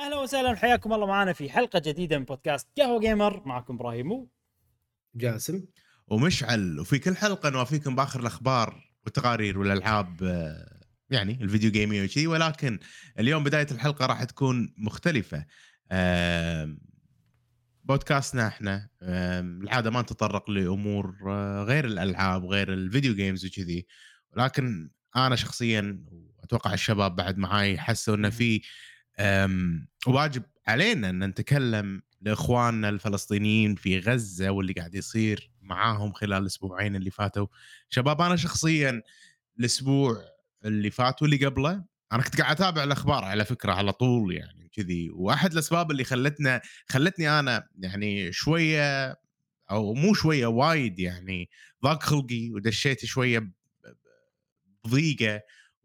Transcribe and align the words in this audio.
أهلا 0.00 0.18
وسهلا 0.18 0.56
حياكم 0.56 0.92
الله 0.92 1.06
معنا 1.06 1.32
في 1.32 1.50
حلقة 1.50 1.78
جديدة 1.78 2.18
من 2.18 2.24
بودكاست 2.24 2.68
قهوة 2.78 3.00
و 3.00 3.06
gamer. 3.06 3.42
معكم 3.46 3.74
إبراهيم 3.74 4.26
جاسم. 5.14 5.64
ومشعل. 6.06 6.80
وفي 6.80 6.98
كل 6.98 7.16
حلقة 7.16 7.50
نوافيكم 7.50 7.96
بآخر 7.96 8.20
الأخبار 8.20 8.90
والتقارير 9.04 9.58
والألعاب 9.58 10.22
آه، 10.22 10.80
يعني 11.10 11.38
ال 11.42 11.47
video 11.47 11.70
games 11.70 12.04
وكذي. 12.04 12.26
ولكن 12.26 12.78
اليوم 13.18 13.44
بداية 13.44 13.66
الحلقة 13.70 14.06
راح 14.06 14.24
تكون 14.24 14.74
مختلفة. 14.78 15.46
بودكاستنا 17.84 18.46
إحنا 18.46 18.88
العادة 19.62 19.90
ما 19.90 20.02
نتطرق 20.02 20.50
لأمور 20.50 21.14
آه، 21.28 21.62
غير 21.62 21.84
الألعاب 21.84 22.44
غير 22.44 22.72
ال 22.72 22.79
video 22.79 23.14
games 23.14 23.46
وكذي. 23.46 23.86
ولكن 24.36 24.90
أنا 25.16 25.36
شخصيا 25.36 26.04
وأتوقع 26.12 26.74
الشباب 26.74 27.16
بعد 27.16 27.38
معاي 27.38 27.78
حسوا 27.78 28.14
إنه 28.14 28.30
في 28.30 28.62
واجب 30.06 30.42
علينا 30.66 31.10
إن 31.10 31.24
نتكلم 31.24 32.02
لإخواننا 32.20 32.88
الفلسطينيين 32.88 33.74
في 33.74 33.98
غزة 33.98 34.50
واللي 34.50 34.72
قاعد 34.72 34.94
يصير 34.94 35.50
معاهم 35.62 36.12
خلال 36.12 36.42
الأسبوعين 36.42 36.96
اللي 36.96 37.10
فاتوا. 37.10 37.46
شباب 37.88 38.20
أنا 38.20 38.36
شخصيا 38.36 39.02
الأسبوع 39.58 40.24
اللي 40.64 40.90
فات 40.90 41.22
واللي 41.22 41.46
قبله 41.46 41.84
أنا 42.12 42.22
كنت 42.22 42.40
قاعد 42.40 42.56
أتابع 42.56 42.84
الأخبار 42.84 43.24
على 43.24 43.44
فكرة 43.44 43.72
على 43.72 43.92
طول 43.92 44.34
يعني 44.36 44.68
كذي 44.72 45.10
وأحد 45.10 45.52
الأسباب 45.52 45.90
اللي 45.90 46.04
خلتنا 46.04 46.60
خلتني 46.88 47.38
أنا 47.38 47.68
يعني 47.78 48.32
شوية 48.32 49.16
أو 49.70 49.94
مو 49.94 50.14
شوية 50.14 50.46
وايد 50.46 50.98
يعني 50.98 51.50
ضاق 51.84 52.02
خلقي 52.02 52.50
ودشيت 52.50 53.04
شوية 53.04 53.52
بضيقة 54.84 55.40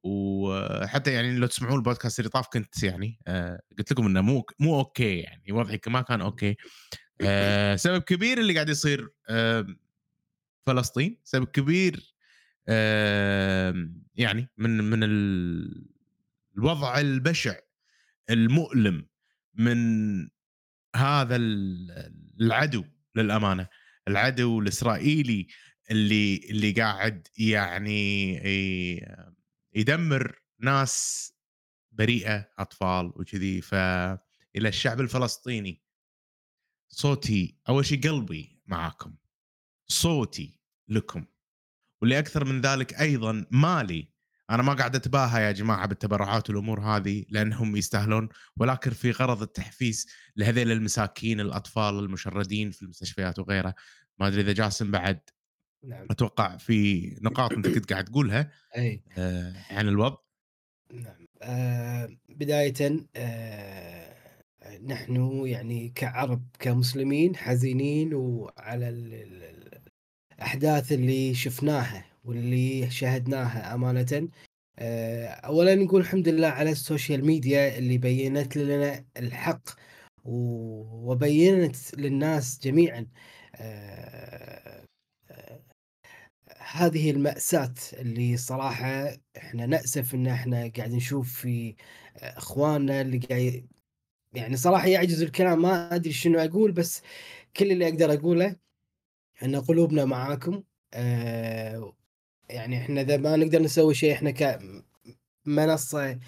وحتى 0.05 1.13
يعني 1.13 1.37
لو 1.37 1.47
تسمعون 1.47 1.75
البودكاست 1.77 2.19
اللي 2.19 2.29
طاف 2.29 2.47
كنت 2.47 2.83
يعني 2.83 3.19
آه 3.27 3.61
قلت 3.77 3.91
لكم 3.91 4.05
إنه 4.05 4.21
مو 4.21 4.45
مو 4.59 4.79
okay 4.79 5.17
يعني 5.19 5.51
وضعي 5.51 5.79
ما 5.87 6.01
كان 6.01 6.21
okay. 6.21 6.55
آه 7.21 7.75
سبب 7.75 8.01
كبير 8.01 8.37
اللي 8.37 8.53
قاعد 8.53 8.69
يصير 8.69 9.09
فلسطين 10.65 11.19
سبب 11.23 11.45
كبير 11.45 12.15
يعني 14.15 14.49
من 14.57 14.77
من 14.83 15.03
ال- 15.03 15.85
الوضع 16.57 16.99
البشع 16.99 17.55
المؤلم 18.29 19.07
من 19.53 19.77
هذا 20.95 21.35
ال- 21.35 22.13
العدو 22.41 22.83
للأمانة 23.15 23.67
العدو 24.07 24.59
الإسرائيلي 24.59 25.47
اللي 25.91 26.41
اللي 26.49 26.71
قاعد 26.71 27.27
يعني 27.37 28.39
يدمر 29.75 30.39
ناس 30.59 31.33
بريئة 31.91 32.49
أطفال 32.59 33.05
وكذي. 33.15 33.61
فالى 33.61 34.19
الشعب 34.55 35.01
الفلسطيني. 35.01 35.83
صوتي 36.89 37.59
أول 37.69 37.85
شيء 37.85 38.09
قلبي 38.09 38.61
معاكم. 38.65 39.15
صوتي 39.87 40.59
لكم. 40.87 41.25
واللي 42.01 42.19
أكثر 42.19 42.45
من 42.45 42.61
ذلك 42.61 42.93
أيضا 43.01 43.45
مالي. 43.51 44.15
أنا 44.49 44.63
ما 44.63 44.73
قاعد 44.73 44.95
أتباهى 44.95 45.43
يا 45.43 45.51
جماعة 45.51 45.87
بالتبرعات 45.87 46.49
والأمور 46.49 46.79
هذه 46.79 47.25
لأنهم 47.29 47.75
يستاهلون 47.75 48.29
ولكن 48.57 48.91
في 48.91 49.11
غرض 49.11 49.41
التحفيز 49.41 50.07
لهذيل 50.35 50.71
المساكين 50.71 51.39
الأطفال 51.39 51.99
المشردين 51.99 52.71
في 52.71 52.81
المستشفيات 52.81 53.39
وغيره 53.39 53.75
ما 54.19 54.27
أدري 54.27 54.41
إذا 54.41 54.53
جاسم 54.53 54.91
بعد 54.91 55.19
نعم. 55.87 56.07
أتوقع 56.11 56.57
في 56.57 57.09
نقاط 57.21 57.51
أنت 57.53 57.67
كنت 57.67 57.91
قاعد 57.91 58.05
تقولها 58.05 58.51
أي. 58.77 59.01
آه، 59.17 59.53
عن 59.71 59.87
الوضع. 59.87 60.17
نعم. 60.93 61.27
آه 61.41 62.09
بداية 62.29 63.05
آه 63.15 64.15
نحن 64.85 65.41
يعني 65.45 65.91
كعرب 65.95 66.43
كمسلمين 66.59 67.35
حزينين 67.35 68.13
وعلى 68.13 68.89
ال- 68.89 69.13
ال- 69.13 69.81
الأحداث 70.35 70.91
اللي 70.91 71.33
شفناها 71.33 72.05
واللي 72.23 72.89
شاهدناها 72.89 73.73
أمانة. 73.75 74.29
آه 74.79 75.27
أولا 75.27 75.75
نقول 75.75 76.01
الحمد 76.01 76.29
لله 76.29 76.47
على 76.47 76.71
ال 76.71 76.79
social 76.79 77.25
media 77.25 77.77
اللي 77.77 77.97
بينت 77.97 78.57
لنا 78.57 79.05
الحق 79.17 79.69
وبينت 80.23 81.75
للناس 81.97 82.59
جميعا. 82.63 83.07
آه 83.55 84.54
هذه 86.71 87.11
المأساة 87.11 87.73
اللي 87.93 88.37
صراحة 88.37 89.17
إحنا 89.37 89.65
نأسف 89.65 90.13
إن 90.15 90.27
إحنا 90.27 90.71
قاعد 90.77 90.91
نشوف 90.91 91.33
في 91.33 91.75
إخواننا 92.15 93.01
اللي 93.01 93.17
قاعد 93.17 93.67
يعني 94.33 94.57
صراحة 94.57 94.87
يعجز 94.87 95.21
الكلام 95.21 95.61
ما 95.61 95.95
أدري 95.95 96.13
شنو 96.13 96.39
أقول 96.39 96.71
بس 96.71 97.01
كل 97.57 97.71
اللي 97.71 97.87
أقدر 97.89 98.13
أقوله 98.13 98.55
إن 99.43 99.55
قلوبنا 99.55 100.05
معاكم. 100.05 100.63
آه 100.93 101.93
يعني 102.49 102.77
إحنا 102.77 103.01
إذا 103.01 103.17
ما 103.17 103.35
نقدر 103.35 103.61
نسوي 103.61 103.93
شيء 103.93 104.13
إحنا 104.13 104.31
كمنصة 105.45 106.19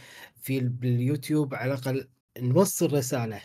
في 0.42 0.58
ال- 0.58 0.70
باليوتيوب 0.70 1.56
على 1.56 1.74
الأقل 1.74 2.08
نوصل 2.40 2.94
رسالة 2.94 3.42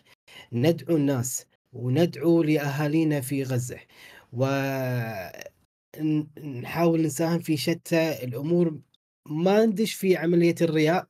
ندعو 0.52 0.96
الناس 0.96 1.46
وندعو 1.72 2.42
لأهالينا 2.42 3.20
في 3.20 3.42
غزة. 3.42 3.78
و 4.32 4.44
ن- 6.00 6.26
نحاول 6.60 7.02
نساهم 7.02 7.38
في 7.38 7.56
شتى 7.56 8.24
الأمور. 8.24 8.78
ما 9.26 9.66
ندش 9.66 9.94
في 9.94 10.16
عملية 10.16 10.54
الرياء 10.60 11.06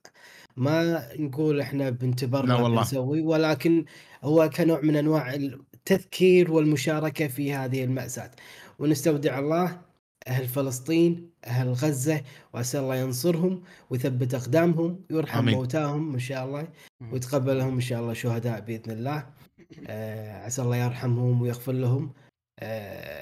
ما 0.56 1.08
نقول 1.18 1.60
إحنا 1.60 1.82
لا 1.82 1.90
بنتبرع 1.90 2.60
والله. 2.60 2.80
بنسوي 2.80 3.20
ولكن 3.20 3.84
هو 4.22 4.50
كنوع 4.56 4.80
من 4.80 4.96
أنواع 4.96 5.34
التذكير 5.34 6.52
والمشاركة 6.52 7.26
في 7.26 7.52
هذه 7.52 7.84
المأساة. 7.84 8.30
ونستودع 8.78 9.38
الله 9.38 9.80
أهل 10.28 10.48
فلسطين 10.48 11.30
أهل 11.44 11.68
غزة 11.72 12.20
وأسأل 12.54 12.80
الله 12.80 12.96
ينصرهم 12.96 13.62
ويثبت 13.90 14.34
أقدامهم 14.34 15.00
ويرحم 15.10 15.38
آمين. 15.38 15.54
موتاهم 15.54 16.12
إن 16.12 16.18
شاء 16.18 16.44
الله 16.44 16.68
ويتقبلهم 17.12 17.74
إن 17.74 17.80
شاء 17.80 18.00
الله 18.00 18.12
شهداء 18.12 18.60
بإذن 18.60 18.90
الله. 18.92 19.26
آه 19.86 20.44
عسى 20.44 20.62
الله 20.62 20.76
يرحمهم 20.76 21.42
ويغفر 21.42 21.72
لهم. 21.72 22.12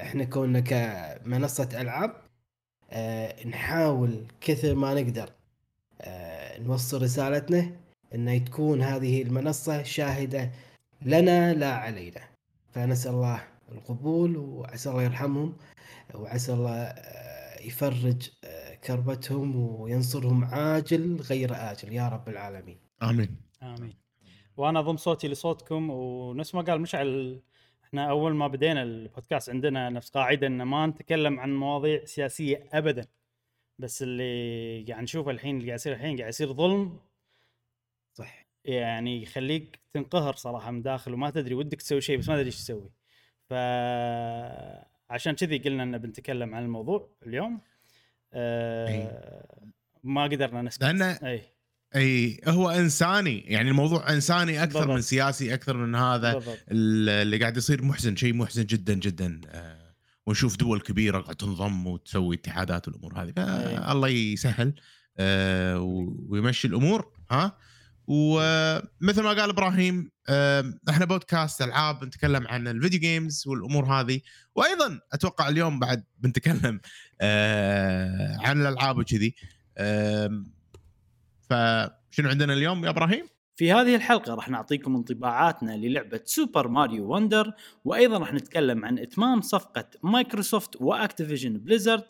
إحنا 0.01 0.23
كوننا 0.23 0.59
كمنصة 0.59 1.69
ألعاب 1.81 2.21
آه 2.91 3.47
نحاول 3.47 4.27
كثر 4.41 4.75
ما 4.75 4.93
نقدر 4.93 5.29
آه 6.01 6.59
نوصل 6.59 7.01
رسالتنا 7.01 7.71
إن 8.15 8.45
تكون 8.45 8.81
هذه 8.81 9.21
المنصة 9.21 9.83
شاهدة 9.83 10.51
لنا 11.01 11.53
لا 11.53 11.73
علينا. 11.73 12.21
فنسأل 12.71 13.11
الله 13.11 13.43
القبول 13.71 14.37
وعسى 14.37 14.89
الله 14.89 15.03
يرحمهم 15.03 15.57
وعسى 16.15 16.53
الله 16.53 16.71
آه، 16.71 17.61
يفرج 17.61 18.29
آه، 18.43 18.75
كربتهم 18.75 19.55
وينصرهم 19.55 20.45
عاجل 20.45 21.15
غير 21.15 21.51
آجل. 21.55 21.93
يا 21.93 22.09
رب 22.09 22.29
العالمين. 22.29 22.77
آمين. 23.03 23.35
آمين. 23.63 23.93
وأنا 24.57 24.79
أضم 24.79 24.97
صوتي 24.97 25.27
لصوتكم 25.27 25.89
ونفس 25.89 26.55
ما 26.55 26.61
قال 26.61 26.81
مشعل 26.81 27.41
إحنا 27.91 28.09
أول 28.09 28.35
ما 28.35 28.47
بدينا 28.47 28.83
البودكاست 28.83 29.49
عندنا 29.49 29.89
نفس 29.89 30.09
قاعدة 30.09 30.47
ان 30.47 30.61
ما 30.61 30.87
نتكلم 30.87 31.39
عن 31.39 31.55
مواضيع 31.55 32.05
سياسية 32.05 32.69
ابدا. 32.73 33.05
بس 33.79 34.03
اللي 34.03 34.85
قاعد 34.89 35.03
نشوفه 35.03 35.31
الحين 35.31 35.55
اللي 35.57 35.67
قاعد 35.67 35.79
يصير 35.79 35.93
الحين 35.93 36.17
قاعد 36.17 36.29
يصير 36.29 36.53
ظلم. 36.53 36.99
صح. 38.13 38.45
يعني 38.65 39.21
يخليك 39.21 39.79
تنقهر 39.93 40.35
صراحة 40.35 40.71
من 40.71 40.81
داخل 40.81 41.13
وما 41.13 41.29
تدري 41.29 41.55
ودك 41.55 41.81
تسوي 41.81 42.01
شيء 42.01 42.17
بس 42.17 42.29
ما 42.29 42.35
تدري 42.35 42.45
إيش 42.45 42.57
تسوي. 42.57 42.89
ف 43.49 43.53
عشان 45.09 45.35
كذي 45.35 45.57
قلنا 45.57 45.83
ان 45.83 45.97
بنتكلم 45.97 46.55
عن 46.55 46.63
الموضوع 46.63 47.09
اليوم. 47.27 47.61
آه 48.33 49.71
ما 50.03 50.23
قدرنا 50.23 50.61
نسكت 50.61 50.83
لأن- 50.83 51.23
اي 51.23 51.41
أي 51.95 52.39
هو 52.47 52.69
إنساني 52.69 53.39
يعني 53.39 53.69
الموضوع 53.69 54.13
إنساني 54.13 54.63
أكثر 54.63 54.79
بالضبط. 54.79 54.95
من 54.95 55.01
سياسي 55.01 55.53
أكثر 55.53 55.77
من 55.77 55.95
هذا. 55.95 56.33
بالضبط. 56.33 56.57
اللي 56.71 57.37
قاعد 57.37 57.57
يصير 57.57 57.83
محزن 57.83 58.15
شيء 58.15 58.33
محزن 58.33 58.65
جدا 58.65 58.93
جدا. 58.93 59.41
آه، 59.47 59.95
ونشوف 60.27 60.57
دول 60.57 60.79
كبيرة 60.79 61.19
قاعد 61.19 61.35
تنضم 61.35 61.87
وتسوي 61.87 62.35
اتحادات 62.35 62.87
والأمور 62.87 63.21
هذه. 63.21 63.27
أي. 63.27 63.33
فالله 63.77 64.07
يسهل 64.07 64.73
آه، 65.17 65.79
ويمشي 66.29 66.67
الأمور 66.67 67.13
ها؟ 67.31 67.57
ومثل 68.07 69.23
ما 69.23 69.29
قال 69.29 69.49
إبراهيم 69.49 70.11
آه، 70.29 70.73
إحنا 70.89 71.05
بودكاست 71.05 71.61
ألعاب 71.61 72.03
نتكلم 72.03 72.47
عن 72.47 72.67
ال 72.67 72.72
video 72.72 72.99
games 72.99 73.43
والأمور 73.47 73.85
هذه. 73.85 74.21
وأيضا 74.55 74.99
أتوقع 75.13 75.49
اليوم 75.49 75.79
بعد 75.79 76.03
بنتكلم 76.17 76.79
آه، 77.21 78.37
عن 78.39 78.61
الألعاب 78.61 78.97
وكذي. 78.97 79.35
فشنو 81.51 82.29
عندنا 82.29 82.53
اليوم 82.53 82.85
يا 82.85 82.89
إبراهيم؟ 82.89 83.25
في 83.55 83.71
هذه 83.71 83.95
الحلقة 83.95 84.33
راح 84.33 84.49
نعطيكم 84.49 84.95
انطباعاتنا 84.95 85.71
للعبة 85.77 86.19
سوبر 86.25 86.67
ماريو 86.67 87.15
وندر 87.15 87.53
وأيضا 87.85 88.17
راح 88.17 88.33
نتكلم 88.33 88.85
عن 88.85 88.99
إتمام 88.99 89.41
صفقة 89.41 89.85
مايكروسوفت 90.03 90.81
وأكتيفيجن 90.81 91.57
بليزرد 91.57 92.03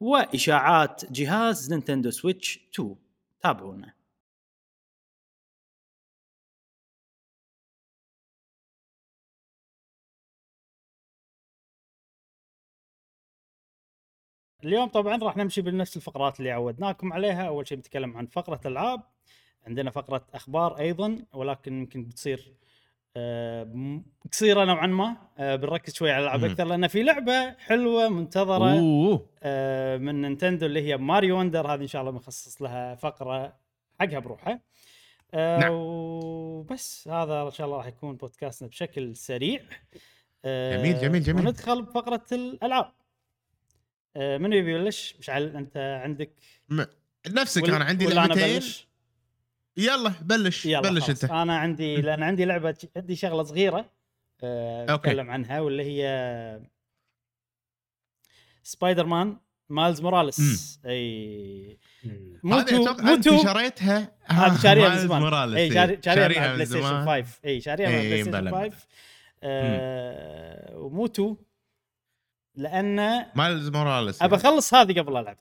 وإشاعات 0.00 1.12
جهاز 1.12 1.72
نينتندو 1.72 2.10
سويتش 2.10 2.60
2 2.74 2.96
تابعونا 3.40 3.97
اليوم 14.64 14.88
طبعا 14.88 15.16
راح 15.16 15.36
نمشي 15.36 15.62
بنفس 15.62 15.96
الفقرات 15.96 16.38
اللي 16.38 16.50
عودناكم 16.50 17.12
عليها. 17.12 17.48
أول 17.48 17.68
شيء 17.68 17.76
بنتكلم 17.76 18.16
عن 18.16 18.26
فقرة 18.26 18.60
العاب 18.66 19.00
عندنا 19.66 19.90
فقرة 19.90 20.26
أخبار 20.34 20.78
أيضا 20.78 21.18
ولكن 21.32 21.78
يمكن 21.78 22.04
بتصير 22.04 22.54
آه، 23.16 24.00
قصيرة 24.32 24.64
نوعا 24.64 24.86
ما. 24.86 25.16
آه، 25.38 25.56
بنركز 25.56 25.94
شوي 25.94 26.10
على 26.10 26.22
الألعاب. 26.22 26.44
أكثر 26.44 26.64
لأن 26.64 26.86
في 26.86 27.02
لعبة 27.02 27.52
حلوة 27.52 28.08
منتظرة 28.08 28.80
آه، 29.42 29.96
من 29.96 30.20
نينتندو 30.20 30.66
اللي 30.66 30.82
هي 30.82 30.96
ماريو 30.96 31.38
وندر. 31.38 31.74
هذه 31.74 31.82
إن 31.82 31.86
شاء 31.86 32.00
الله 32.02 32.12
بنخصص 32.12 32.62
لها 32.62 32.94
فقرة 32.94 33.56
حقها 34.00 34.18
بروحها. 34.18 34.60
آه، 35.34 35.58
نعم. 35.58 35.72
وبس. 35.72 37.08
هذا 37.08 37.42
إن 37.42 37.50
شاء 37.50 37.66
الله 37.66 37.76
راح 37.76 37.86
يكون 37.86 38.16
بودكاستنا 38.16 38.68
بشكل 38.68 39.16
سريع. 39.16 39.60
آه، 40.44 40.76
جميل، 40.76 40.98
جميل، 41.00 41.22
جميل. 41.22 41.46
وندخل 41.46 41.82
بفقرة 41.82 42.24
الألعاب. 42.32 42.92
آه، 44.16 44.38
من 44.38 44.52
يبي 44.52 44.74
يبلش؟ 44.74 45.14
مشعل 45.18 45.56
أنت 45.56 46.00
عندك 46.04 46.30
نفسك 47.28 47.62
ولا- 47.62 47.76
أنا 47.76 47.84
عندي 47.84 48.06
لعبتين؟ 48.06 48.54
بلش؟ 48.56 48.88
يلا 49.76 50.12
بلش 50.22 50.66
يلا 50.66 50.80
بلش 50.80 51.04
خلاص. 51.04 51.22
أنت. 51.24 51.32
أنا 51.32 51.58
عندي 51.58 51.96
لأن 51.96 52.22
عندي 52.22 52.44
لعبة 52.44 52.76
عندي 52.96 53.16
شغلة 53.16 53.42
صغيرة 53.42 53.90
آه،. 54.42 54.94
اتكلم 54.94 55.30
عنها 55.30 55.60
واللي 55.60 55.82
هي 55.82 56.60
سبايدر 58.62 59.06
مان 59.06 59.36
مايلز 59.68 60.00
موراليس 60.00 60.80
أي 60.86 61.78
مو 62.42 62.49
two 62.49 62.60
أتوقع 62.82 63.12
أنت 63.12 63.28
مو 63.28 63.34
two 63.34 63.42
شريتها. 63.44 64.12
هذه 64.24 64.58
شاريها 64.62 64.88
من 64.88 64.98
زمان. 64.98 65.54
أي. 65.56 65.72
شاري- 65.74 65.98
شاريها 66.04 66.48
من 66.48 66.54
بلاي 66.54 66.66
ستيشن 66.66 66.82
زمان. 66.88 67.22
5 67.22 67.38
أي 67.44 67.60
شاريها 67.60 67.88
إيه، 67.88 68.08
بلاي 68.08 68.22
ستيشن 68.22 68.40
بلى. 68.40 68.50
5 68.50 68.86
آه، 69.42 70.76
ومو 70.76 71.06
two 71.06 71.36
لأن 72.58 73.24
مايلز 73.34 73.68
موراليس. 73.68 74.22
أبى 74.22 74.36
أخلص 74.36 74.74
هذه 74.74 75.00
قبل 75.00 75.16
ألعب. 75.16 75.36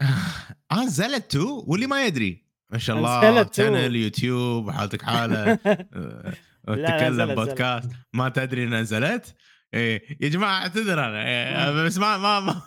آه 0.72 0.84
نزلت 0.84 1.30
two؟ 1.30 1.64
واللي 1.66 1.86
ما 1.86 2.04
يدري. 2.06 2.44
ما 2.70 2.78
شاء 2.78 2.96
الله. 2.96 3.50
channel 3.52 3.96
يوتيوب 3.96 4.66
وحالتك 4.66 5.02
حالة. 5.02 5.52
آه، 5.64 6.34
تكلم 6.68 7.34
بودكاست 7.34 7.90
ما 8.12 8.28
تدري 8.28 8.66
نزلت. 8.66 9.34
إيه 9.74 10.02
يا 10.20 10.28
جماعة 10.28 10.62
اعتذر 10.62 11.04
أنا. 11.04 11.26
إيه 11.26 11.72
بس 11.86 11.98
ما 11.98 12.18
ما 12.18 12.40
ما 12.40 12.62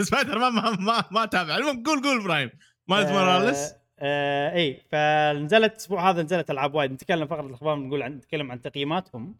سبايدر 0.00 0.38
ما 0.38 0.50
ما 0.50 0.70
ما, 0.70 1.04
ما 1.10 1.24
تابع 1.24 1.56
المهم 1.56 1.82
قول 1.82 2.02
قول 2.02 2.20
إبراهيم. 2.20 2.50
مايلز 2.88 3.10
موراليس. 3.10 3.58
آه 3.58 3.76
آه 3.98 4.54
اي 4.54 4.82
فنزلت 4.90 5.72
الأسبوع 5.72 6.10
هذا 6.10 6.22
نزلت 6.22 6.50
ألعاب 6.50 6.74
وايد. 6.74 6.92
نتكلم 6.92 7.26
فقره 7.26 7.46
الاخبار 7.46 7.76
نقول 7.76 8.02
عن 8.02 8.12
نتكلم 8.12 8.52
عن 8.52 8.60
تقييماتهم. 8.60 9.34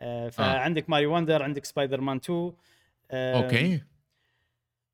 آه 0.00 0.28
فعندك 0.28 0.90
ماريو 0.90 1.06
وندر 1.06 1.42
عندك 1.42 1.64
سبايدر 1.64 2.00
مان 2.00 2.16
2 2.16 2.38
آه 2.38 2.54
okay 3.12 3.82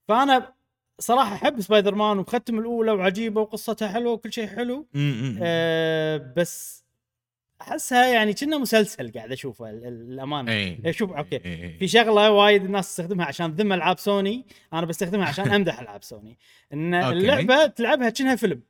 فأنا 0.08 0.54
صراحة 0.98 1.34
أحب 1.34 1.60
سبايدر 1.60 1.94
مان 1.94 2.18
وختم 2.18 2.58
الأولى 2.58 2.90
وعجيبة 2.92 3.40
وقصتها 3.40 3.88
حلوة 3.88 4.12
وكل 4.12 4.32
شيء 4.32 4.46
حلو. 4.46 4.86
آه 5.42 6.34
بس 6.36 6.84
أحسها 7.60 8.06
يعني 8.06 8.32
كنه 8.34 8.58
مسلسل 8.58 9.12
قاعد 9.12 9.32
أشوفه 9.32 9.70
ال- 9.70 9.86
ال- 9.86 10.12
الأمانة 10.12 10.52
إيه 10.52 10.84
إيه، 10.84 10.92
شوف 10.92 11.12
okay 11.12 11.36
إيه، 11.36 11.44
إيه. 11.44 11.78
في 11.78 11.88
شغلة 11.88 12.30
وايد 12.30 12.64
الناس 12.64 12.88
تستخدمها 12.88 13.26
عشان 13.26 13.50
ذم 13.50 13.72
ألعاب 13.72 13.98
سوني 13.98 14.46
أنا 14.72 14.86
بستخدمها 14.86 15.26
عشان 15.28 15.52
أمدح 15.54 15.80
ألعاب 15.80 16.02
سوني 16.02 16.38
إن. 16.72 16.94
اللعبة 16.94 17.66
تلعبها 17.66 18.10
كأنها 18.10 18.36
فيلم. 18.36 18.62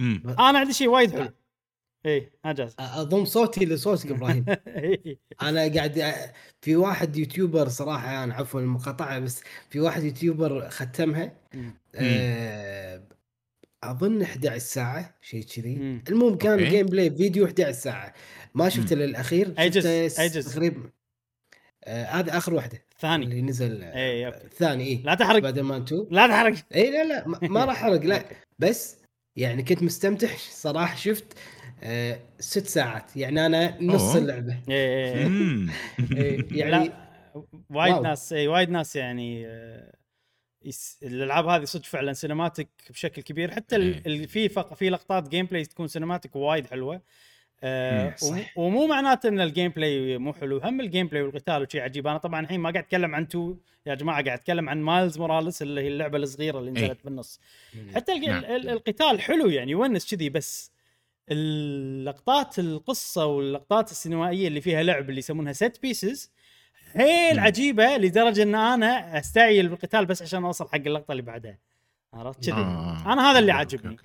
أنا 0.00 0.58
عندي 0.58 0.72
شيء 0.72 0.88
وايد 0.88 1.12
حلو 1.12 1.30
إيه 2.06 2.30
اجاز 2.44 2.74
أضم 2.78 3.24
صوتي 3.24 3.64
لصوتك 3.66 4.10
إبراهيم. 4.10 4.44
أنا 5.42 5.74
قاعد 5.74 6.14
في 6.62 6.76
واحد 6.76 7.16
YouTuber 7.16 7.68
صراحة 7.68 8.24
أنا 8.24 8.34
عفوا 8.34 8.60
المقاطعة 8.60 9.18
بس 9.18 9.42
في 9.70 9.80
واحد 9.80 10.02
YouTuber 10.04 10.68
ختمها. 10.70 11.32
آه، 11.94 13.02
أظن 13.84 14.22
11 14.22 14.58
ساعة 14.58 15.14
شيء 15.22 15.42
كذي. 15.42 16.00
المهم 16.08 16.36
كان. 16.36 16.68
gameplay 16.68 17.10
video 17.10 17.46
11 17.46 17.72
ساعة. 17.72 18.14
ما؟ 18.54 18.68
شفته 18.68 18.94
أي 19.58 20.28
جزء؟ 20.28 20.50
تقريبا 20.52 20.90
آه، 21.84 22.04
هذا 22.04 22.36
آخر 22.36 22.54
واحدة. 22.54 22.82
ثاني 23.00 23.24
اللي 23.24 23.42
نزل 23.42 23.82
آه، 23.82 23.94
اي 23.94 24.26
okay. 24.26 24.44
الثاني 24.44 24.84
اي 24.84 25.02
لا 25.04 25.14
تحرق. 25.14 25.38
سبايدر 25.38 25.62
مان 25.62 25.82
2 25.82 26.06
لا 26.10 26.26
تحرق. 26.26 26.54
اي 26.74 26.90
لا 26.90 27.04
لا 27.04 27.28
ما- 27.28 27.38
ما 27.42 27.64
راح 27.64 27.84
أحرق 27.84 28.00
لا. 28.02 28.24
بس 28.58 28.96
يعني 29.36 29.62
كنت 29.62 29.82
مستمتع 29.82 30.28
صراحة 30.50 30.96
شفت. 30.96 31.24
آه، 31.82 32.18
ست 32.38 32.66
ساعات 32.66 33.16
يعني 33.16 33.46
أنا 33.46 33.82
نص 33.82 34.02
أوه. 34.02 34.18
اللعبة 34.18 34.56
إيه، 34.68 35.14
إيه. 35.14 35.28
م. 35.28 35.70
إيه، 36.16 36.46
يعني 36.52 36.90
وايد. 37.70 37.94
ناس 37.96 38.32
اي 38.32 38.48
وايد 38.48 38.70
ناس 38.70 38.96
يعني 38.96 39.46
آه، 39.46 39.94
يس- 40.64 40.98
الألعاب 41.02 41.46
هذه 41.46 41.64
صدق 41.64 41.84
فعلا 41.84 42.12
cinematic 42.12 42.68
بشكل 42.90 43.22
كبير 43.22 43.50
حتى 43.50 43.76
ال- 43.76 43.94
إيه. 43.94 44.02
ال- 44.06 44.28
في 44.28 44.48
فق 44.48 44.74
في 44.74 44.90
لقطات 44.90 45.28
gameplay 45.28 45.64
تكون 45.64 45.86
cinematic 45.88 46.36
وايد 46.36 46.66
حلوة 46.66 47.00
آه 47.62 48.14
صح. 48.16 48.58
ومو 48.58 48.86
معناته 48.86 49.28
إن 49.28 49.40
ال 49.40 49.70
gameplay 49.70 50.18
مو 50.18 50.32
حلو 50.32 50.58
هم 50.58 50.80
ال 50.80 51.06
gameplay 51.06 51.22
والقتال 51.22 51.62
وشيء 51.62 51.80
عجيب 51.80 52.06
أنا 52.06 52.18
طبعا 52.18 52.40
الحين 52.40 52.60
ما 52.60 52.70
قاعد 52.70 52.84
أتكلم 52.84 53.14
عن 53.14 53.28
two 53.28 53.56
يا 53.86 53.94
جماعة 53.94 54.24
قاعد 54.24 54.38
أتكلم 54.38 54.68
عن 54.68 54.82
مايلز 54.82 55.18
موراليس 55.18 55.62
اللي 55.62 55.80
هي 55.80 55.88
اللعبة 55.88 56.18
الصغيرة 56.18 56.58
اللي 56.58 56.80
إيه. 56.80 56.84
نزلت 56.86 57.04
بالنص 57.04 57.40
حتى 57.94 58.12
الج- 58.12 58.24
نعم. 58.28 58.44
ال- 58.44 58.68
القتال 58.68 59.20
حلو 59.20 59.46
يعني 59.48 59.70
يونس 59.70 60.14
كذي 60.14 60.28
بس 60.30 60.70
اللقطات 61.30 62.58
القصة 62.58 63.26
واللقطات 63.26 63.90
السينمائية 63.90 64.48
اللي 64.48 64.60
فيها 64.60 64.82
لعب 64.82 65.08
اللي 65.08 65.18
يسمونها 65.18 65.52
set 65.52 65.82
pieces 65.82 66.32
حيل. 66.92 67.38
عجيبة 67.38 67.96
لدرجة 67.96 68.42
إن 68.42 68.54
أنا 68.54 69.18
أستعجل 69.18 69.68
بالقتال 69.68 70.06
بس 70.06 70.22
عشان 70.22 70.44
أوصل 70.44 70.68
حق 70.68 70.74
اللقطة 70.74 71.12
اللي 71.12 71.22
بعدها 71.22 71.58
عرفت 72.14 72.44
كذي 72.44 72.52
آه. 72.54 73.12
أنا 73.12 73.30
هذا 73.30 73.38
اللي 73.38 73.52
عاجبني. 73.52 73.96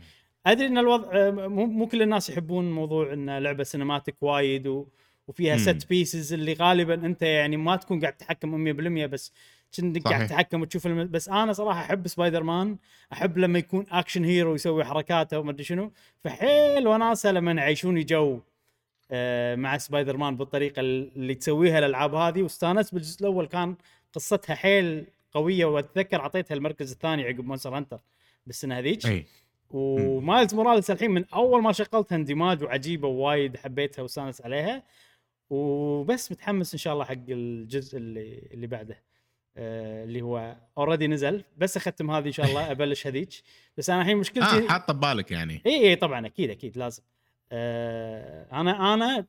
أدري 0.45 0.67
إن 0.67 0.77
الوضع 0.77 1.09
آه، 1.13 1.31
مو 1.31 1.65
مو 1.65 1.87
كل 1.87 2.01
الناس 2.01 2.29
يحبون 2.29 2.71
موضوع 2.71 3.13
إن 3.13 3.37
لعبة 3.37 3.63
cinematic 3.63 4.15
وايد 4.23 4.67
و... 4.67 4.87
وفيها 5.27 5.53
مم. 5.55 5.59
set 5.61 5.89
pieces 5.89 6.33
اللي 6.33 6.53
غالبا 6.53 6.93
أنت 6.93 7.21
يعني 7.21 7.57
ما 7.57 7.75
تكون 7.75 7.99
قاعد 8.01 8.13
تتحكم 8.13 8.73
100% 9.05 9.05
بس 9.05 9.33
كنك 9.75 10.03
قاعد. 10.03 10.27
تتحكم 10.27 10.61
وتشوف 10.61 10.87
الم... 10.87 11.07
بس 11.11 11.29
أنا 11.29 11.53
صراحة 11.53 11.81
أحب 11.81 12.07
سبايدر 12.07 12.43
مان 12.43 12.77
أحب 13.13 13.37
لما 13.37 13.59
يكون 13.59 13.85
action 13.91 14.23
hero 14.23 14.55
يسوي 14.55 14.83
حركاته 14.83 15.39
وما 15.39 15.51
أدري 15.51 15.63
شنو. 15.63 15.91
فحيل 16.23 16.87
وناسة 16.87 17.31
لما 17.31 17.51
يعيشوني 17.51 18.03
جو 18.03 18.39
آه، 19.11 19.55
مع 19.55 19.77
سبايدر 19.77 20.17
مان 20.17 20.37
بالطريقة 20.37 20.79
اللي 20.79 21.35
تسويها 21.35 21.79
الألعاب 21.79 22.15
هذه. 22.15 22.43
واستانست 22.43 22.93
بالجزء 22.93 23.21
الأول 23.21 23.45
كان 23.45 23.75
قصتها 24.13 24.55
حيل 24.55 25.05
قوية 25.33 25.65
وأتذكر 25.65 26.19
أعطيتها 26.19 26.55
المركز 26.55 26.91
الثاني 26.91 27.23
عقب 27.23 27.45
مونستر 27.45 27.77
هانتر 27.77 27.99
بالسنة 28.47 28.77
هذيك. 28.77 29.05
أي. 29.05 29.25
ومايلز 29.69 30.53
موراليس 30.55 30.91
الحين 30.91 31.11
من 31.11 31.25
أول 31.33 31.61
ما 31.61 31.71
شغلتها 31.71 32.15
اندماج 32.15 32.63
وعجيبة 32.63 33.07
وايد 33.07 33.57
حبيتها 33.57 34.01
واستانس 34.01 34.41
عليها. 34.41 34.83
وبس 35.49 36.31
متحمس 36.31 36.73
إن 36.73 36.79
شاء 36.79 36.93
الله 36.93 37.05
حق 37.05 37.15
الجزء 37.29 37.97
اللي 37.97 38.49
اللي 38.53 38.67
بعده. 38.67 38.97
اللي 39.57 40.21
هو 40.21 40.55
already 40.77 41.07
نزل 41.07 41.43
بس 41.57 41.77
اختم 41.77 42.11
هذه 42.11 42.27
إن 42.27 42.31
شاء 42.31 42.45
الله 42.45 42.71
أبلش 42.71 43.07
هذيك. 43.07 43.29
بس 43.77 43.89
أنا 43.89 44.01
الحين 44.01 44.17
مشكلتي 44.17 44.57
آه 44.57 44.67
حاطه 44.67 44.93
ببالك 44.93 45.31
يعني. 45.31 45.61
اي 45.65 45.89
اي 45.89 45.95
طبعا 45.95 46.25
أكيد 46.25 46.49
أكيد 46.49 46.77
لازم. 46.77 47.03
آه 47.51 48.61
أنا 48.61 48.93
أنا 48.93 49.25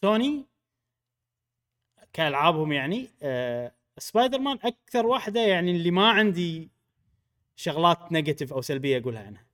سوني 0.00 0.46
كألعابهم 2.12 2.72
يعني 2.72 3.08
آه 3.22 3.72
سبايدر 3.98 4.38
مان 4.38 4.58
أكثر 4.64 5.06
واحدة 5.06 5.40
يعني 5.40 5.70
اللي 5.70 5.90
ما 5.90 6.10
عندي 6.10 6.70
شغلات 7.56 8.12
negative 8.12 8.52
أو 8.52 8.60
سلبية 8.60 8.98
أقولها 8.98 9.22
عنها 9.22 9.46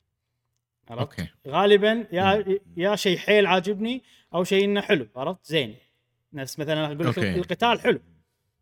عرفت؟ 0.91 1.21
okay. 1.21 1.31
غالبا 1.49 2.07
يا 2.13 2.59
يا 2.77 2.97
شيء 2.97 3.19
حيل 3.19 3.47
عاجبني 3.47 4.03
أو 4.35 4.45
شيء 4.45 4.65
إنه 4.65 4.81
حلو 4.81 5.09
عرفت؟ 5.17 5.47
زين. 5.47 5.77
نفس 6.33 6.59
مثلا 6.59 6.87
أقول 6.87 6.99
لك 6.99 7.07
okay. 7.19 7.35
القتال 7.35 7.81
حلو. 7.81 8.01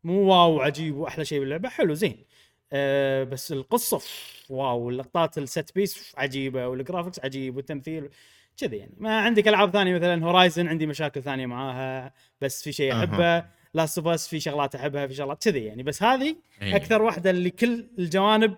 مو 0.05 0.21
wow 0.23 0.61
عجيب 0.61 0.97
وأحلى 0.97 1.25
شيء 1.25 1.41
باللعبة. 1.41 1.69
حلو 1.69 1.95
زين. 1.95 2.25
أه 2.73 3.25
بس 3.25 3.53
القصة 3.53 4.03
wow 4.49 4.91
اللقطات 4.91 5.39
الـ 5.39 5.48
set 5.48 5.75
piece 5.75 6.15
عجيبة 6.17 6.69
وال 6.69 6.79
graphics 6.79 7.21
عجيب 7.21 7.57
والتمثيل 7.57 8.09
كذي 8.57 8.77
يعني. 8.77 8.95
ما 8.99 9.21
عندك 9.21 9.49
ألعاب 9.49 9.71
ثانية 9.71 9.95
مثلا 9.95 10.25
Horizon 10.25 10.69
عندي 10.69 10.87
مشاكل 10.87 11.23
ثانية 11.23 11.47
معاها 11.47 12.15
بس 12.41 12.63
في 12.63 12.73
شيء. 12.73 12.93
أحبه. 12.93 13.45
Last 13.75 13.99
of 13.99 14.07
Us 14.07 14.29
في 14.29 14.41
شغلات 14.41 14.75
أحبها 14.75 15.07
في 15.07 15.15
شغلات 15.15 15.43
كذي 15.43 15.65
يعني. 15.65 15.83
بس 15.83 16.03
هذه 16.03 16.37
إيه. 16.63 16.77
أكثر 16.77 17.03
واحدة 17.03 17.31
اللي 17.31 17.51
كل 17.51 17.87
الجوانب 17.99 18.57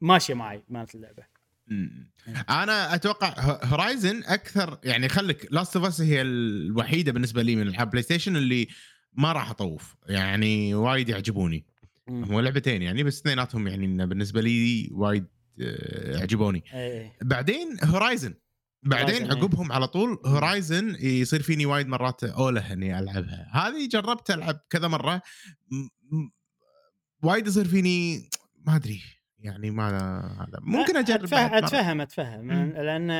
ماشية 0.00 0.34
معي 0.34 0.62
مالت 0.68 0.94
اللعبة. 0.94 1.22
مم. 1.66 2.10
أنا 2.50 2.94
أتوقع 2.94 3.34
Horizon 3.64 4.22
أكثر 4.24 4.78
يعني 4.84 5.08
خليك 5.08 5.48
Last 5.50 5.76
of 5.76 5.86
Us 5.86 6.00
هي 6.00 6.22
الوحيدة 6.22 7.12
بالنسبة 7.12 7.42
لي 7.42 7.56
من 7.56 7.68
العاب 7.68 7.90
PlayStation 7.90 8.36
اللي 8.36 8.68
ما 9.12 9.32
راح 9.32 9.50
أطوف. 9.50 9.96
يعني 10.06 10.74
وايد 10.74 11.08
يعجبوني. 11.08 11.66
هم 12.08 12.40
لعبتين 12.40 12.82
يعني 12.82 13.02
بس 13.02 13.20
اثنيناتهم 13.20 13.68
يعني 13.68 14.06
بالنسبة 14.06 14.40
لي 14.40 14.88
وايد 14.92 15.26
آه، 15.60 16.22
عجبوني 16.22 16.64
إيه 16.74 17.16
بعدين 17.22 17.76
Horizon 17.84 18.34
بعدين 18.82 19.22
إيه. 19.22 19.30
عقبهم 19.30 19.72
على 19.72 19.86
طول 19.86 20.18
Horizon 20.26 20.96
يصير 21.00 21.42
فيني 21.42 21.66
وايد 21.66 21.88
مرات 21.88 22.24
أوله 22.24 22.72
إني 22.72 22.98
ألعبها. 22.98 23.50
هذه 23.52 23.88
جربت 23.88 24.30
ألعب 24.30 24.60
كذا 24.70 24.88
مرة. 24.88 25.22
وايد 27.22 27.46
يصير 27.46 27.68
فيني 27.68 28.30
ما 28.66 28.76
أدري. 28.76 29.02
يعني 29.38 29.70
ما 29.70 29.88
هذا 30.40 30.58
ممكن 30.60 30.96
أجرب. 30.96 31.34
أتفهم 31.34 32.00
أتفهم. 32.00 32.40
مم. 32.40 32.72
لأن 32.76 33.10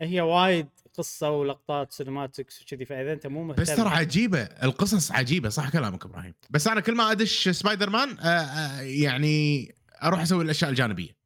هي 0.00 0.20
وايد 0.20 0.68
قصة 0.98 1.30
ولقطات 1.30 1.92
cinematics 1.92 2.62
وكذي 2.62 2.84
فإذا 2.84 3.12
أنت 3.12 3.26
مو 3.26 3.44
مهتم 3.44 3.62
بس 3.62 3.76
ترى 3.76 3.88
عجيبة 3.88 4.42
القصص 4.42 5.12
عجيبة 5.12 5.48
صح 5.48 5.70
كلامك 5.70 6.04
إبراهيم 6.04 6.34
بس 6.50 6.68
أنا 6.68 6.80
كل 6.80 6.94
ما 6.94 7.12
أدش 7.12 7.48
سبايدر 7.48 7.90
مان 7.90 8.18
آه، 8.18 8.24
آه، 8.24 8.80
يعني 8.80 9.74
أروح 10.02 10.20
أسوي 10.20 10.44
الأشياء 10.44 10.70
الجانبية 10.70 11.16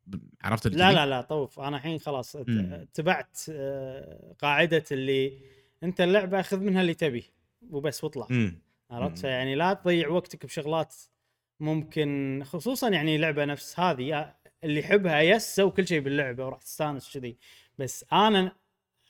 عرفت 0.42 0.66
لا؟ 0.66 0.92
لا 0.92 1.06
لا 1.06 1.20
طوف 1.20 1.60
أنا 1.60 1.76
الحين 1.76 1.98
خلاص. 1.98 2.36
اتبعت 2.48 3.38
آه، 3.50 4.34
قاعدة 4.42 4.84
اللي 4.92 5.38
أنت 5.82 6.00
اللعبة 6.00 6.42
خذ 6.42 6.60
منها 6.60 6.80
اللي 6.80 6.94
تبي 6.94 7.24
وبس 7.70 8.04
واطلع. 8.04 8.26
عرفت. 8.90 9.18
فيعني 9.18 9.54
لا 9.54 9.72
تضيع 9.72 10.08
وقتك 10.08 10.46
بشغلات 10.46 10.94
ممكن 11.60 12.42
خصوصا 12.46 12.88
يعني 12.88 13.18
لعبة 13.18 13.44
نفس 13.44 13.80
هذه 13.80 14.34
اللي 14.64 14.80
يحبها 14.80 15.20
yes 15.20 15.56
سوي 15.56 15.70
كل 15.70 15.86
شيء 15.86 16.00
باللعبة 16.00 16.46
وراح 16.46 16.62
تستانس 16.62 17.12
كذي 17.14 17.36
بس 17.78 18.04
أنا 18.12 18.52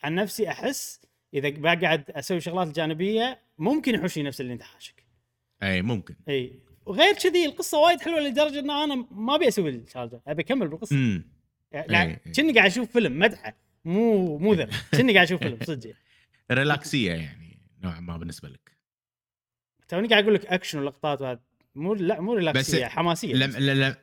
عن 0.03 0.15
نفسي 0.15 0.49
أحس 0.49 1.01
إذا 1.35 1.49
بقعد 1.51 2.11
أسوي 2.11 2.41
شغلات 2.41 2.69
جانبيه 2.69 3.41
ممكن 3.59 3.95
يحوشني 3.95 4.25
نفس 4.25 4.41
اللي 4.41 4.53
أنت 4.53 4.63
حاشك. 4.63 5.05
أي 5.63 5.83
ممكن. 5.83 6.15
أي. 6.29 6.61
وغير 6.87 7.15
كذي 7.15 7.45
القصة 7.45 7.79
وايد 7.79 8.01
حلوة 8.01 8.21
لدرجة 8.21 8.59
إن 8.59 8.71
أنا 8.71 9.07
ما 9.11 9.35
أبي 9.35 9.49
أسوي 9.49 9.71
السايد 9.71 10.23
أبي 10.27 10.43
أكمل 10.43 10.69
بالقصة. 10.69 10.97
امم 10.97 11.25
يعني. 11.73 12.17
كني 12.37 12.53
قاعد 12.53 12.71
أشوف 12.71 12.93
فيلم 12.93 13.19
مدحه. 13.19 13.57
مو 13.85 14.39
مو 14.39 14.55
ذا. 14.55 14.71
كني 14.99 15.15
قاعد 15.15 15.27
أشوف 15.27 15.41
فيلم 15.43 15.59
صدق. 15.63 15.87
يعني. 15.87 15.99
relax 16.51 16.95
ية 16.95 17.13
يعني 17.13 17.59
نوعا 17.83 18.01
ما 18.01 18.17
بالنسبة 18.17 18.49
لك. 18.49 18.71
توني 19.89 20.09
قاعد 20.09 20.23
أقول 20.23 20.35
لك 20.35 20.47
أكشن 20.47 20.79
ولقطات 20.79 21.23
وهذا. 21.23 21.41
مو 21.75 21.95
لا 21.95 22.21
مو 22.21 22.35
relax 22.35 22.72
ية 22.72 22.87
حماسية 22.87 23.35
لما 23.35 23.59
لما 23.59 23.97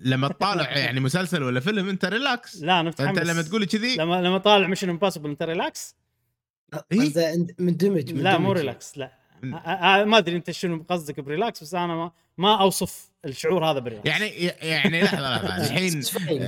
لما 0.00 0.28
تطالع 0.28 0.70
يعني 0.78 1.00
مسلسل 1.00 1.42
ولا 1.42 1.60
فيلم 1.60 1.88
انت 1.88 2.04
relax 2.04 2.62
لا 2.62 2.80
أنا 2.80 2.88
متحمس 2.88 3.18
لما 3.18 3.42
تقول 3.42 3.64
كذي 3.64 3.96
لما 3.96 4.22
لما 4.22 4.38
طالع 4.38 4.66
Mission 4.66 4.88
Impossible 4.90 5.30
أنت 5.30 5.42
relax 5.42 5.94
إيه؟ 6.92 7.26
عند- 7.26 7.54
مندمج 7.58 8.12
لا 8.12 8.38
مو. 8.38 8.52
relax 8.52 8.98
لا 8.98 9.12
ما 10.04 10.18
أدري 10.18 10.36
أنت 10.36 10.50
شنو 10.50 10.84
قصدك 10.88 11.20
ب 11.20 11.27
relax 11.27 11.62
بس 11.62 11.74
أنا 11.74 11.86
ما, 11.86 12.12
ما 12.38 12.60
أوصف 12.60 13.10
الشعور 13.24 13.64
هذا 13.70 13.78
ب 13.78 13.83
relax 13.83 14.06
يعني 14.06 14.26
يعني 14.62 15.02
لحظه 15.02 15.36
لحظه 15.36 15.56
الحين 15.66 16.02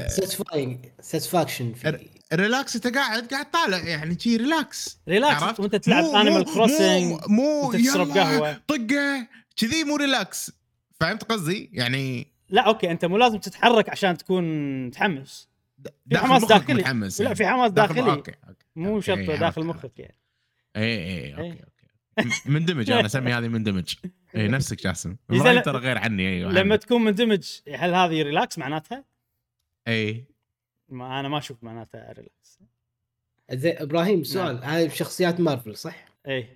satisfying 0.08 0.86
satisfaction 1.00 1.72
في 1.73 1.99
relax 2.32 2.75
أنت 2.76 2.87
قاعد 2.97 3.26
قاعد 3.26 3.50
طالع 3.50 3.78
يعني 3.78 4.18
شي 4.21 4.37
relax 4.36 4.98
relax؟ 5.08 5.60
وأنت 5.61 5.76
تلعب 5.76 6.04
Animal 6.04 6.38
مو- 6.47 6.54
Crossing 6.54 7.18
مو 7.28 7.73
تشرب 7.73 8.11
قهوة. 8.11 8.52
طقة 8.68 9.26
كذي 9.56 9.85
مو 9.85 9.97
relax 9.96 10.52
فهمت 11.00 11.25
قصدي؟ 11.25 11.71
يعني 11.73 12.35
لا 12.48 12.62
okay 12.66 12.90
أنت 12.90 13.04
مو 13.04 13.16
لازم 13.16 13.38
تتحرك 13.38 13.88
عشان 13.88 14.16
تكون 14.16 14.44
متحمس 14.86 15.48
في 16.10 16.18
حماس 16.18 16.44
داخلي. 16.44 16.74
متحمس 16.74 17.20
لا 17.20 17.24
يعني. 17.24 17.36
في 17.36 17.46
حماس 17.46 17.70
داخل- 17.72 17.94
داخلي 17.94 18.10
okay 18.12 18.32
okay 18.48 18.66
مو 18.76 18.88
okay، 18.94 19.06
شرط 19.06 19.18
عرفت، 19.18 19.40
داخل. 19.40 19.64
مخك 19.64 19.98
يعني 19.98 20.14
اي 20.76 20.82
اي 20.82 21.32
okay 21.34 21.42
إيه. 21.42 21.50
okay 21.52 21.86
م- 22.48 22.52
مندمج 22.52 22.90
أنا 22.90 23.06
أسمي 23.06 23.32
هذه 23.32 23.48
مندمج 23.48 23.94
اي 24.36 24.48
نفسك 24.48 24.82
جاسم 24.82 25.16
ترى 25.64 25.78
غير 25.78 25.98
عني 25.98 26.28
أيوه 26.28 26.52
لما. 26.52 26.76
تكون 26.76 27.04
مندمج 27.04 27.48
هل 27.74 27.94
هذه 27.94 28.22
relax 28.22 28.58
معناتها؟ 28.58 29.04
اي 29.88 30.24
ما 30.88 31.20
أنا 31.20 31.28
ما 31.28 31.38
أشوف 31.38 31.64
معناتها 31.64 32.12
relax 32.12 32.58
زين 33.52 33.76
إبراهيم 33.78 34.14
نعم. 34.14 34.24
سؤال 34.24 34.64
هاي 34.64 34.88
بشخصيات 34.88 35.40
مارفل 35.40 35.76
صح؟ 35.76 36.04
اي 36.28 36.48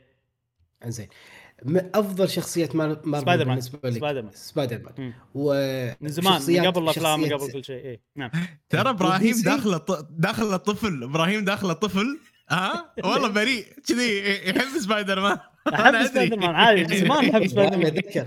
زين 0.86 1.08
أفضل 1.94 2.28
شخصية 2.28 2.68
مار- 2.74 3.00
Marvel 3.04 3.22
Spider-Man 3.22 3.54
بالنسبة 3.54 3.78
لك. 3.90 3.96
سبايدر 3.96 4.22
مان. 4.22 4.30
سبايدر 4.34 4.78
مان. 4.98 5.12
و 5.34 5.52
من 6.00 6.08
زمان 6.08 6.42
من 6.48 6.66
قبل 6.66 6.82
الأفلام 6.82 7.20
من 7.20 7.32
قبل 7.32 7.52
كل 7.52 7.64
شيء 7.64 7.84
اي 7.86 8.00
نعم. 8.16 8.30
ترى 8.70 8.90
إبراهيم؟ 8.96 9.34
داخله 9.44 9.76
ط- 9.76 10.08
داخله 10.10 10.56
طفل 10.56 11.02
إبراهيم 11.02 11.44
داخله 11.44 11.72
طفل 11.72 12.18
ها 12.50 12.92
والله 13.04 13.28
بريء. 13.28 13.66
كذي 13.88 14.18
يحب 14.48 14.78
سبايدر 14.80 15.20
مان. 15.20 15.38
أحب. 15.74 16.06
سبايدر 16.06 16.36
مان 16.38 16.50
عادي 16.54 16.82
من 16.84 16.96
زمان 16.96 17.30
أحب 17.30 17.46
سبايدر 17.46 17.76
مان. 17.76 17.86
أتذكر. 17.86 18.26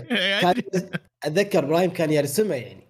أتذكر 1.24 1.58
إبراهيم 1.64 1.90
كان 1.90 2.10
يرسمه 2.10 2.54
يعني. 2.54 2.83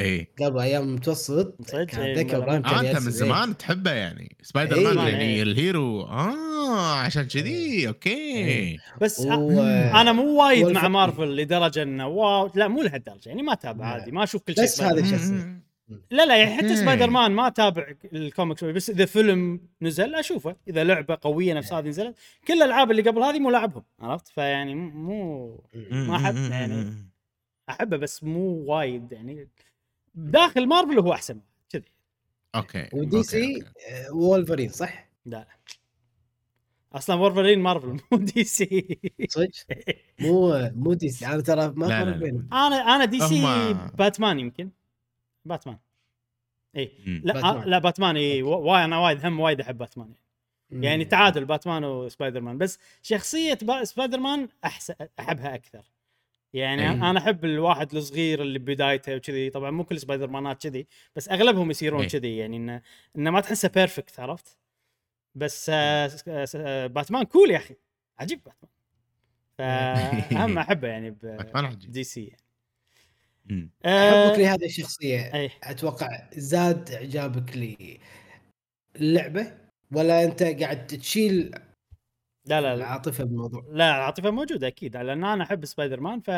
اي 0.00 0.28
قبل 0.42 0.60
أيام 0.60 0.82
المتوسط؟ 0.82 1.70
كان 1.70 2.00
إيه، 2.00 2.12
اتذكر 2.12 2.36
من 2.36 2.42
إبراهيم 2.42 2.66
آه 2.66 2.80
أنت 2.80 3.04
من 3.04 3.10
زمان 3.10 3.56
تحبه 3.56 3.90
يعني 3.90 4.36
Spider 4.42 4.76
إيه. 4.76 4.84
Man 4.84 4.92
زمان، 4.92 5.08
يعني 5.08 5.24
إيه. 5.24 5.42
ال 5.42 5.54
hero 5.54 6.02
آه 6.02 6.98
عشان 6.98 7.22
كذي 7.22 7.88
okay 7.88 8.10
إيه. 8.10 8.78
بس 9.00 9.20
و... 9.20 9.62
أنا 9.94 10.12
مو 10.12 10.42
وايد 10.42 10.66
مع 10.66 10.88
مارفل 10.88 11.36
لدرجة 11.36 11.82
إنه 11.82 12.06
wow 12.06 12.50
لا 12.54 12.68
مو 12.68 12.82
لهالدرجة 12.82 13.28
يعني 13.28 13.42
ما 13.42 13.52
أتابع 13.52 13.84
لا. 13.84 13.92
عادي 13.92 14.10
ما 14.10 14.22
أشوف 14.22 14.42
كل 14.42 14.54
شيء 14.54 14.64
بس 14.64 14.80
مان. 14.80 14.98
الشخصية. 14.98 15.66
لا 16.10 16.26
لا 16.26 16.36
يعني 16.36 16.56
حتى. 16.56 16.76
سبايدر 16.76 17.10
مان 17.10 17.30
ما 17.30 17.46
أتابع 17.46 17.94
الكوميكس 18.12 18.64
بس 18.64 18.90
إذا 18.90 19.04
فيلم 19.04 19.60
نزل 19.82 20.14
أشوفه 20.14 20.56
إذا 20.68 20.84
لعبة 20.84 21.18
قوية 21.20 21.54
نفس 21.54 21.72
هذه 21.72 21.88
نزلت 21.88 22.18
كل 22.48 22.54
الألعاب 22.54 22.90
اللي 22.90 23.02
قبل 23.02 23.22
هذه 23.22 23.38
مو 23.38 23.50
لاعبهم 23.50 23.82
عرفت 24.00 24.28
فيعني 24.28 24.74
مو 24.74 25.48
ما 25.90 26.16
أحب 26.16 26.36
يعني. 26.36 26.92
أحبه 27.70 27.96
بس 27.96 28.24
مو 28.24 28.64
وايد 28.66 29.12
يعني 29.12 29.48
داخل 30.16 30.66
مارفل 30.68 30.98
هو 30.98 31.12
أحسن 31.12 31.40
كذي 31.70 31.84
okay 32.54 32.88
و 32.92 33.02
DC 33.02 33.22
سي. 33.22 33.64
آه، 33.90 34.12
وولفرين 34.14 34.68
صح؟ 34.68 35.08
لا 35.26 35.36
لا 35.36 35.46
أصلا 36.92 37.16
Wolverine 37.20 37.58
Marvel 37.58 38.00
مو 38.12 38.18
DC 38.18 38.98
صدق؟ 39.28 39.48
مو 40.20 40.70
مو 40.74 40.94
DC 40.94 41.26
أنا 41.26 41.40
ترى 41.40 41.72
ما 41.76 41.86
لا، 41.86 42.04
لا، 42.04 42.12
فرق 42.18 42.26
لا. 42.32 42.42
أنا 42.66 42.76
أنا 42.76 43.04
DC 43.04 43.44
هم- 43.44 43.90
باتمان 43.98 44.40
يمكن 44.40 44.70
باتمان 45.44 45.78
اي. 46.76 46.92
لا 47.06 47.32
Batman. 47.32 47.42
Batman. 47.54 47.68
لا 47.68 47.78
باتمان 47.78 48.16
اي 48.16 48.42
وايد 48.42 48.84
أنا 48.84 48.98
وايد 48.98 49.26
هم 49.26 49.40
وايد 49.40 49.60
أحب 49.60 49.78
باتمان 49.78 50.14
يعني. 50.70 51.04
تعادل 51.04 51.44
Batman 51.44 51.84
و 51.84 52.40
Spider-Man 52.40 52.58
بس 52.58 52.78
شخصية 53.02 53.58
با- 53.62 53.84
سبايدر 53.84 54.18
مان 54.20 54.48
احسن 54.64 54.94
أحبها 55.20 55.54
أكثر 55.54 55.82
يعني 56.54 56.82
أي. 56.82 57.10
أنا 57.10 57.18
أحب 57.18 57.44
الواحد 57.44 57.94
الصغير 57.94 58.42
اللي 58.42 58.58
بدايته 58.58 59.16
وكذي 59.16 59.50
طبعا 59.50 59.70
مو 59.70 59.84
كل 59.84 60.00
سبايدر 60.00 60.28
مانات 60.30 60.62
كذي 60.62 60.86
بس 61.16 61.28
أغلبهم 61.28 61.70
يصيرون 61.70 62.00
أي. 62.02 62.08
كذي 62.08 62.36
يعني 62.36 62.56
إنه 62.56 62.82
إنه 63.16 63.30
ما 63.30 63.40
تحسه 63.40 63.68
perfect 63.68 64.20
عرفت 64.20 64.56
بس 65.34 65.70
آه 65.74 66.08
س- 66.08 66.28
آه، 66.28 66.46
آه، 66.56 66.86
Batman 66.86 67.22
cool 67.24 67.50
يا 67.50 67.56
أخي 67.56 67.74
عجيب 68.18 68.40
باتمان 68.44 68.70
فاهم 69.58 70.58
أحبه 70.58 70.88
يعني 70.88 71.10
باتمان 71.10 71.64
عجيب. 71.64 71.90
ب 71.90 72.04
DC 72.04 72.24
يعني. 72.24 72.42
مم. 73.46 73.70
آه، 73.84 74.26
حبك 74.28 74.38
لهذه 74.38 74.64
الشخصية 74.64 75.34
اي 75.34 75.50
أتوقع 75.62 76.28
زاد 76.36 76.90
إعجابك 76.90 77.76
للعبة 79.00 79.52
ولا 79.92 80.24
أنت 80.24 80.42
قاعد 80.42 80.86
تشيل 80.86 81.54
لا 82.46 82.60
لا 82.60 82.66
لا. 82.66 82.74
العاطفه 82.74 83.24
بالموضوع؟ 83.24 83.64
لا 83.72 83.96
العاطفه 83.96 84.30
موجوده 84.30 84.66
أكيد 84.66 84.96
لأن 84.96 85.24
أنا 85.24 85.44
أحب 85.44 85.64
سبايدر 85.64 86.00
مان 86.00 86.20
ف 86.20 86.30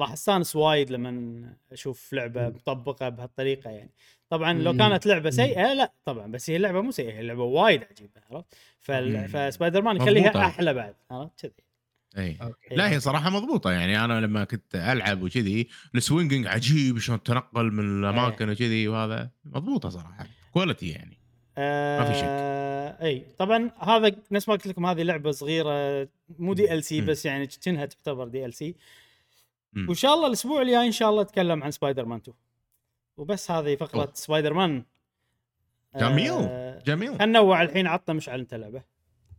راح 0.00 0.12
أستانس 0.12 0.56
وايد 0.56 0.90
لما 0.90 1.52
أشوف 1.72 2.12
لعبة. 2.12 2.48
مطبقة 2.48 3.08
بهالطريقة 3.08 3.70
يعني. 3.70 3.90
طبعا 4.30 4.52
لو. 4.52 4.76
كانت 4.76 5.06
لعبة. 5.06 5.30
سيئة 5.30 5.72
لا 5.72 5.92
طبعا 6.04 6.32
بس 6.32 6.50
هي 6.50 6.56
اللعبه 6.56 6.80
مو 6.80 6.90
سيئة 6.90 7.12
هي 7.12 7.20
اللعبه 7.20 7.42
وايد 7.42 7.84
عجيبة 7.90 8.20
عرفت؟ 8.30 8.54
فال... 8.80 9.28
فسبايدر 9.28 9.82
مان. 9.82 9.96
يخليها 9.96 10.46
أحلى 10.46 10.74
بعد 10.74 10.94
عرفت؟ 11.10 11.40
كذي. 11.40 11.52
إي. 12.18 12.38
لا 12.70 12.90
هي 12.90 13.00
صراحة 13.00 13.30
مضبوطة 13.30 13.70
يعني 13.70 14.04
أنا 14.04 14.20
لما 14.20 14.44
كنت 14.44 14.74
ألعب 14.74 15.22
وكذي 15.22 15.68
ال 15.94 16.00
swinging 16.00 16.46
عجيب 16.46 16.98
شلون 16.98 17.22
تنقل 17.22 17.72
من 17.72 17.98
الأماكن 18.00 18.50
وكذي 18.50 18.88
وهذا 18.88 19.30
مضبوطة 19.44 19.88
صراحة 19.88 20.26
quality 20.52 20.88
يعني. 20.88 21.17
آه 21.58 22.12
في 22.12 22.18
شك. 22.18 23.02
إي 23.02 23.26
طبعا 23.38 23.70
هذا 23.78 24.16
نفس 24.30 24.48
ما 24.48 24.54
قلت 24.54 24.66
لكم 24.66 24.86
هذه 24.86 25.02
لعبة 25.02 25.30
صغيرة 25.30 26.08
مو 26.38 26.54
DLC. 26.54 27.00
بس 27.00 27.26
يعني 27.26 27.46
كأنها 27.46 27.86
تعتبر 27.86 28.28
DLC. 28.28 28.74
وإن 29.76 29.94
شاء 29.94 30.14
الله 30.14 30.26
الأسبوع 30.26 30.62
الجاي 30.62 30.86
إن 30.86 30.92
شاء 30.92 31.10
الله 31.10 31.22
أتكلم 31.22 31.62
عن 31.62 31.70
سبايدر 31.70 32.04
مان 32.04 32.18
2 32.18 32.36
وبس 33.16 33.50
هذه 33.50 33.76
فقرة 33.76 34.00
أوه. 34.00 34.10
سبايدر 34.14 34.54
مان 34.54 34.84
جميل. 35.96 36.32
آه 36.32 36.82
جميل 36.86 37.22
هنوع 37.22 37.62
الحين 37.62 37.86
عطنا 37.86 38.14
مشعل 38.14 38.40
أنت 38.40 38.54
لعبة 38.54 38.82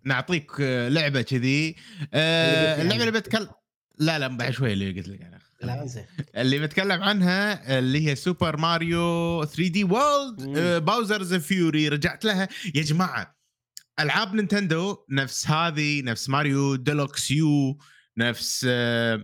نعطيك 0.04 0.52
آه، 0.62 0.90
لعبة 0.90 1.22
كذي 1.22 1.76
آه، 2.14 2.82
اللعبة. 2.82 3.04
اللي 3.04 3.20
بتكلم 3.20 3.50
لا 3.98 4.20
لا 4.20 4.28
بعد 4.28 4.52
شوي 4.52 4.74
اللي 4.74 4.92
قلت 4.92 5.08
لك 5.08 5.22
عنها 5.22 5.40
لا 5.62 5.86
زين. 5.86 6.06
اللي 6.36 6.60
بتكلم 6.60 7.04
عنها 7.04 7.80
اللي 7.80 8.08
هي 8.08 8.16
Super 8.16 8.58
Mario 8.58 9.46
3D 9.46 9.84
World. 9.84 10.60
Bowser's 10.86 11.34
Fury 11.34 11.88
رجعت 11.89 12.25
لها. 12.25 12.48
يا 12.75 12.82
جماعة 12.82 13.39
ألعاب 14.00 14.34
Nintendo 14.34 14.98
نفس 15.10 15.48
هذه 15.48 16.01
نفس 16.01 16.30
Mario 16.30 16.75
Deluxe 16.75 17.32
U 17.32 17.78
نفس 18.18 18.66
آه، 18.70 19.24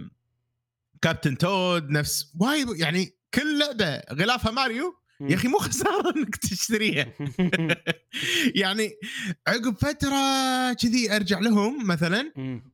Captain 1.01 1.37
Toad 1.37 1.89
نفس 1.89 2.33
وايد 2.39 2.67
يعني 2.79 3.17
كل 3.33 3.59
لعبة 3.59 4.01
غلافها 4.13 4.51
ماريو 4.51 4.93
يا 5.21 5.35
أخي 5.35 5.47
مو 5.47 5.57
خسارة 5.57 6.17
إنك 6.17 6.35
تشتريها. 6.35 7.07
يعني 8.61 8.91
عقب 9.47 9.75
فترة 9.77 10.73
كذي 10.73 11.15
أرجع 11.15 11.39
لهم 11.39 11.87
مثلا. 11.87 12.31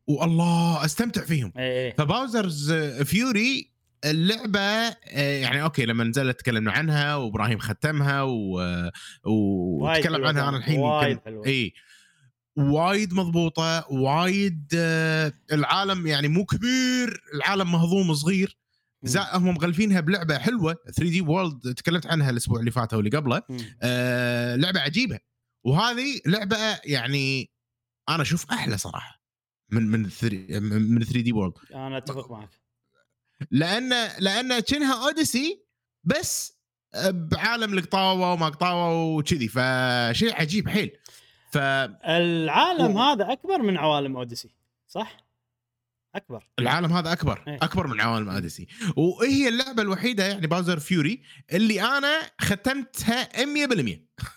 والله 0.08 0.86
أستمتع 0.86 1.26
فيهم. 1.26 1.54
اي 1.58 1.86
اي 1.88 1.94
ف 1.98 2.06
Bowser's 2.06 2.72
Fury 3.04 3.72
اللعبة 4.06 4.60
آه، 4.60 5.42
يعني 5.42 5.64
أوكي 5.64 5.86
لما 5.86 6.04
نزلت 6.04 6.40
تكلمنا 6.40 6.72
عنها 6.72 7.16
وإبراهيم 7.16 7.60
ختمها 7.60 8.22
و... 8.22 8.62
وتكلم 9.26 10.26
عنها 10.26 10.50
أنا 10.50 10.58
الحين 10.58 10.80
وايد 10.80 11.20
حلوة. 11.26 11.46
اي 11.46 11.74
وايد 12.58 13.14
مضبوطة 13.14 13.86
وايد 13.92 14.74
آه، 14.76 15.34
العالم 15.52 16.08
يعني 16.08 16.28
مو 16.28 16.46
كبير 16.46 17.22
العالم 17.34 17.72
مهضوم 17.72 18.14
صغير. 18.14 18.58
مم. 19.04 19.10
زا 19.10 19.28
هم 19.34 19.46
مغلفينها 19.54 20.00
بلعبة 20.00 20.38
حلوة 20.38 20.74
3D 20.86 21.22
World 21.22 21.74
تكلمت 21.74 22.06
عنها 22.08 22.30
الأسبوع 22.30 22.60
اللي 22.60 22.72
فات 22.72 22.94
واللي 22.94 23.10
قبله 23.18 23.42
مم. 23.50 23.58
آه 23.82 24.56
لعبة 24.56 24.80
عجيبة 24.80 25.20
وهذه 25.64 26.22
لعبة 26.26 26.58
يعني 26.86 27.52
أنا 28.10 28.22
أشوف 28.22 28.52
أحلى 28.52 28.78
صراحة 28.78 29.22
من 29.70 29.88
من 29.88 30.10
3 30.10 30.60
من 30.60 31.04
3D 31.04 31.32
World 31.32 31.54
أنا 31.74 31.98
أتفق 31.98 32.32
معك 32.32 32.50
لأن 33.52 33.90
لأن 34.20 34.60
كأنها 34.60 35.06
Odyssey 35.08 35.64
بس 36.04 36.62
بعالم 37.10 37.74
القطاوه 37.78 38.34
وما 38.34 38.46
قطاوه 38.50 39.16
وكذي 39.16 39.48
فشيء 39.48 40.34
عجيب 40.36 40.70
حيل 40.70 40.92
ف 41.52 41.58
العالم 41.58 42.96
و- 42.96 43.00
هذا 43.00 43.32
أكبر 43.32 43.62
من 43.62 43.78
عوالم 43.78 44.18
Odyssey 44.18 44.50
صح؟ 44.88 45.18
أكبر 46.16 46.44
العالم 46.60 46.94
هذا 46.94 47.12
أكبر 47.12 47.44
إيه. 47.48 47.58
أكبر 47.62 47.88
من 47.88 48.02
عوالم 48.02 48.30
Odyssey 48.30 48.68
وهي 48.96 49.48
اللعبة 49.48 49.82
الوحيدة 49.82 50.26
يعني 50.28 50.48
Bowser's 50.48 50.80
Fury 50.80 51.22
اللي 51.54 51.82
أنا 51.82 52.22
ختمتها 52.42 53.24
100% 53.44 53.46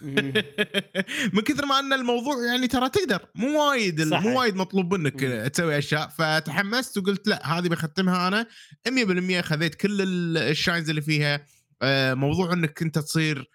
مم. 0.00 0.32
من 1.34 1.40
كثر 1.42 1.66
ما 1.66 1.78
أن 1.78 1.92
الموضوع 1.92 2.46
يعني 2.46 2.66
ترى 2.68 2.88
تقدر 2.88 3.26
مو 3.34 3.60
وايد. 3.68 4.00
مو 4.02 4.38
وايد 4.40 4.56
مطلوب 4.56 4.94
منك. 4.94 5.20
تسوي 5.54 5.78
أشياء 5.78 6.08
فتحمست 6.08 6.98
وقلت 6.98 7.28
لا 7.28 7.58
هذه 7.58 7.68
بختمها 7.68 8.28
أنا 8.28 8.46
100% 8.88 9.40
خذيت 9.40 9.74
كل 9.74 10.02
ال- 10.02 10.38
ال 10.38 10.46
Shines 10.46 10.88
اللي 10.90 11.02
فيها 11.02 11.46
آه، 11.82 12.14
موضوع 12.14 12.52
أنك 12.52 12.82
أنت 12.82 12.98
تصير 12.98 13.50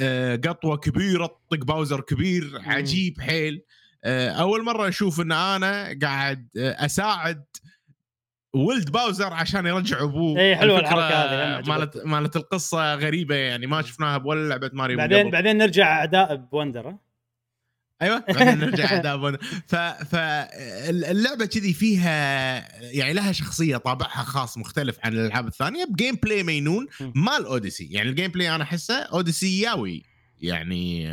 آه، 0.00 0.36
قطوة 0.36 0.76
كبيرة 0.76 1.26
تطق 1.26 1.64
Bowser 1.64 2.00
كبير 2.00 2.60
عجيب 2.64 3.20
حيل 3.20 3.62
أول 4.04 4.64
مرة 4.64 4.88
أشوف 4.88 5.20
إن 5.20 5.32
أنا 5.32 5.98
قاعد 6.02 6.48
آه، 6.58 6.84
أساعد 6.84 7.44
ولد 8.54 8.90
Bowser 8.90 9.32
عشان 9.32 9.66
يرجع 9.66 10.02
أبوه 10.02 10.54
حلوة 10.54 10.78
الفكرة 10.78 10.98
الحركة 10.98 11.58
هذه، 11.58 11.68
مالت 11.68 11.96
مالت 12.04 12.36
القصة 12.36 12.94
غريبة 12.94 13.34
يعني 13.34 13.66
ما 13.66 13.82
شفناها 13.82 14.18
بولا 14.18 14.48
لعبه 14.48 14.70
ماريو 14.72 14.98
بعدين 14.98 15.20
قبل. 15.20 15.30
بعدين 15.30 15.58
نرجع 15.58 15.98
اعداء 15.98 16.36
Wonder؟ 16.36 16.96
أيوه 18.02 18.24
بعدين 18.38 18.58
نرجع 18.58 18.96
أداء 18.96 19.36
ف 19.66 19.74
فاللعبه 20.14 21.44
كذي 21.44 21.72
فيها 21.72 22.12
يعني 22.92 23.12
لها 23.12 23.32
شخصية 23.32 23.76
طابعها 23.76 24.22
خاص 24.22 24.58
مختلف 24.58 24.98
عن 25.04 25.12
الألعاب 25.12 25.46
الثانية 25.46 25.84
ب 25.84 26.14
gameplay 26.14 26.42
مينون. 26.42 26.86
مال 27.00 27.46
Odyssey 27.46 27.88
يعني 27.90 28.08
ال 28.08 28.30
gameplay 28.30 28.54
أنا 28.54 28.64
أحسه 28.64 28.94
أوديسياوي 28.94 30.02
يعني 30.40 31.12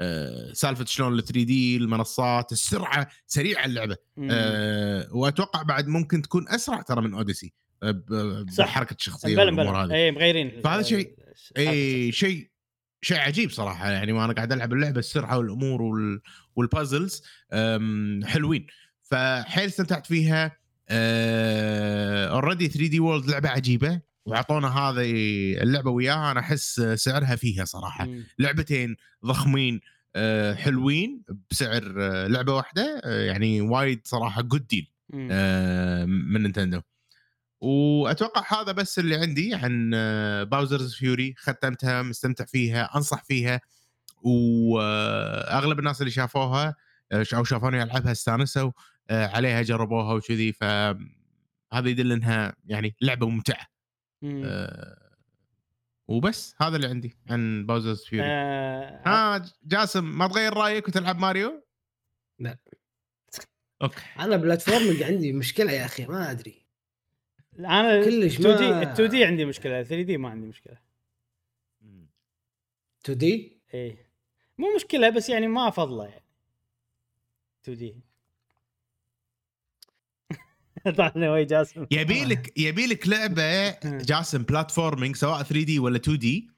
آه، 0.00 0.50
آه، 0.50 0.52
سالفة 0.52 0.84
شلون 0.84 1.12
ال 1.18 1.24
3D 1.24 1.76
المنصات 1.76 2.52
السرعة 2.52 3.08
سريعة 3.26 3.64
اللعبة. 3.64 3.96
أه 4.30 5.08
وأتوقع 5.12 5.62
بعد 5.62 5.88
ممكن 5.88 6.22
تكون 6.22 6.48
أسرع 6.48 6.82
ترى 6.82 7.00
من 7.02 7.14
Odyssey 7.14 7.52
آه، 7.82 8.44
صح. 8.52 8.64
بحركة 8.64 8.94
الشخصيه 8.94 9.38
والأمور 9.38 9.76
هذه. 9.84 9.92
اي 9.94 10.10
مغيرين 10.10 10.60
فهذا 10.64 10.82
شيء- 10.82 11.14
اي 11.58 12.12
شيء 12.12 12.50
شيء 13.02 13.18
عجيب 13.18 13.50
صراحة. 13.50 13.90
يعني 13.90 14.12
وأنا 14.12 14.32
قاعد 14.32 14.52
ألعب 14.52 14.72
اللعبة 14.72 14.98
السرعة 14.98 15.38
والأمور 15.38 15.82
وال 15.82 16.20
وال 16.56 16.71
puzzles 16.71 17.22
حلوين. 18.24 18.66
فحيل 19.02 19.64
استمتعت 19.66 20.06
فيها. 20.06 20.56
already 22.32 22.68
3D 22.68 23.00
World 23.00 23.30
لعبة 23.30 23.48
عجيبة. 23.48 24.00
واعطونا 24.26 24.68
هذه 24.68 25.12
اللعبة 25.62 25.90
وياها 25.90 26.30
أنا 26.32 26.40
أحس 26.40 26.80
سعرها 26.80 27.36
فيها 27.36 27.64
صراحة. 27.64 28.08
لعبتين 28.38 28.96
ضخمين 29.26 29.80
أه، 30.16 30.54
حلوين 30.54 31.22
بسعر 31.50 31.94
أه، 31.98 32.26
لعبة 32.26 32.54
واحدة 32.54 33.00
أه، 33.04 33.20
يعني 33.20 33.60
وايد 33.60 34.00
صراحة 34.04 34.42
good 34.42 34.66
deal 34.66 34.90
آه، 35.30 36.04
من 36.04 36.42
Nintendo. 36.42 36.80
وأتوقع 37.60 38.60
هذا 38.62 38.72
بس 38.72 38.98
اللي 38.98 39.16
عندي 39.16 39.54
عن 39.54 39.90
Bowser's 40.50 40.94
Fury 40.94 41.34
ختمتها 41.38 42.02
مستمتع 42.02 42.44
فيها 42.44 42.96
أنصح 42.96 43.24
فيها. 43.24 43.60
واغلب 44.22 45.78
الناس 45.78 46.00
اللي 46.00 46.10
شافوها 46.10 46.74
آه، 47.12 47.26
أو 47.34 47.44
شافوني 47.44 47.82
ألعبها 47.82 48.12
استانسوا 48.12 48.70
آه، 49.10 49.26
عليها 49.26 49.62
جربوها 49.62 50.14
وكذي. 50.14 50.52
فهذا 50.52 50.98
يدل 51.72 52.12
إنها 52.12 52.56
يعني 52.66 52.94
لعبة 53.00 53.28
ممتعة. 53.28 53.66
آه، 54.24 55.10
وبس 56.08 56.54
هذا 56.60 56.76
اللي 56.76 56.86
عندي 56.88 57.16
عن 57.30 57.66
Bowser's 57.66 58.04
Fury 58.04 58.26
آه 58.28 59.02
ها 59.06 59.44
جاسم 59.64 60.04
ما 60.18 60.28
تغير 60.28 60.54
رأيك 60.54 60.88
وتلعب 60.88 61.18
ماريو؟ 61.18 61.64
لا. 62.38 62.58
okay. 63.82 64.00
أنا 64.18 64.36
platforming 64.36 65.02
عندي 65.02 65.32
مشكلة 65.32 65.72
يا 65.72 65.84
أخي 65.84 66.06
ما 66.06 66.30
أدري. 66.30 66.66
أنا 67.58 68.04
كلش 68.04 68.34
2D 68.40 68.70
ما- 68.70 68.92
2D 68.92 69.24
عندي 69.24 69.44
مشكلة 69.44 69.82
3D 69.82 70.16
ما 70.16 70.28
عندي 70.28 70.46
مشكلة. 70.46 70.78
2D؟ 73.04 73.60
إيه. 73.74 74.10
مو 74.58 74.66
مشكلة 74.76 75.10
بس 75.10 75.28
يعني 75.28 75.46
ما 75.48 75.68
افضله 75.68 76.04
يعني. 76.06 76.24
2D. 77.64 78.00
طلعنا 80.96 81.32
وي 81.32 81.44
جاسم. 81.44 81.86
يبي 81.90 82.24
لك 82.24 82.58
يبي 82.58 82.86
لك 82.86 83.08
لعبه 83.08 83.70
جاسم 83.84 84.42
platforming 84.42 85.16
سواء 85.16 85.42
3D 85.42 85.78
ولا 85.78 85.96
2D 85.96 86.50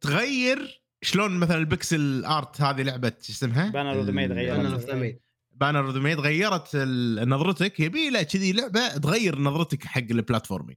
تغير 0.00 0.82
شلون 1.02 1.36
مثلا 1.36 1.56
ال 1.56 1.67
pixel 1.67 2.24
art 2.24 2.60
هذه 2.60 2.82
لعبة 2.82 3.12
شو 3.22 3.32
اسمها؟ 3.32 3.70
Banner 3.72 4.04
of 4.04 4.06
the 4.08 4.14
Maid 4.14 4.32
غيرت. 4.32 5.20
Banner 5.56 5.80
of 5.86 5.94
the 5.94 6.00
Maid 6.00 6.20
غيرت 6.20 6.68
ال- 6.74 7.28
نظرتك. 7.28 7.80
يبي 7.80 8.10
له 8.10 8.22
كذي 8.22 8.52
لعبة 8.52 8.88
تغير 8.98 9.38
نظرتك 9.38 9.84
حق 9.84 10.02
ال 10.10 10.15
platforming 10.15 10.76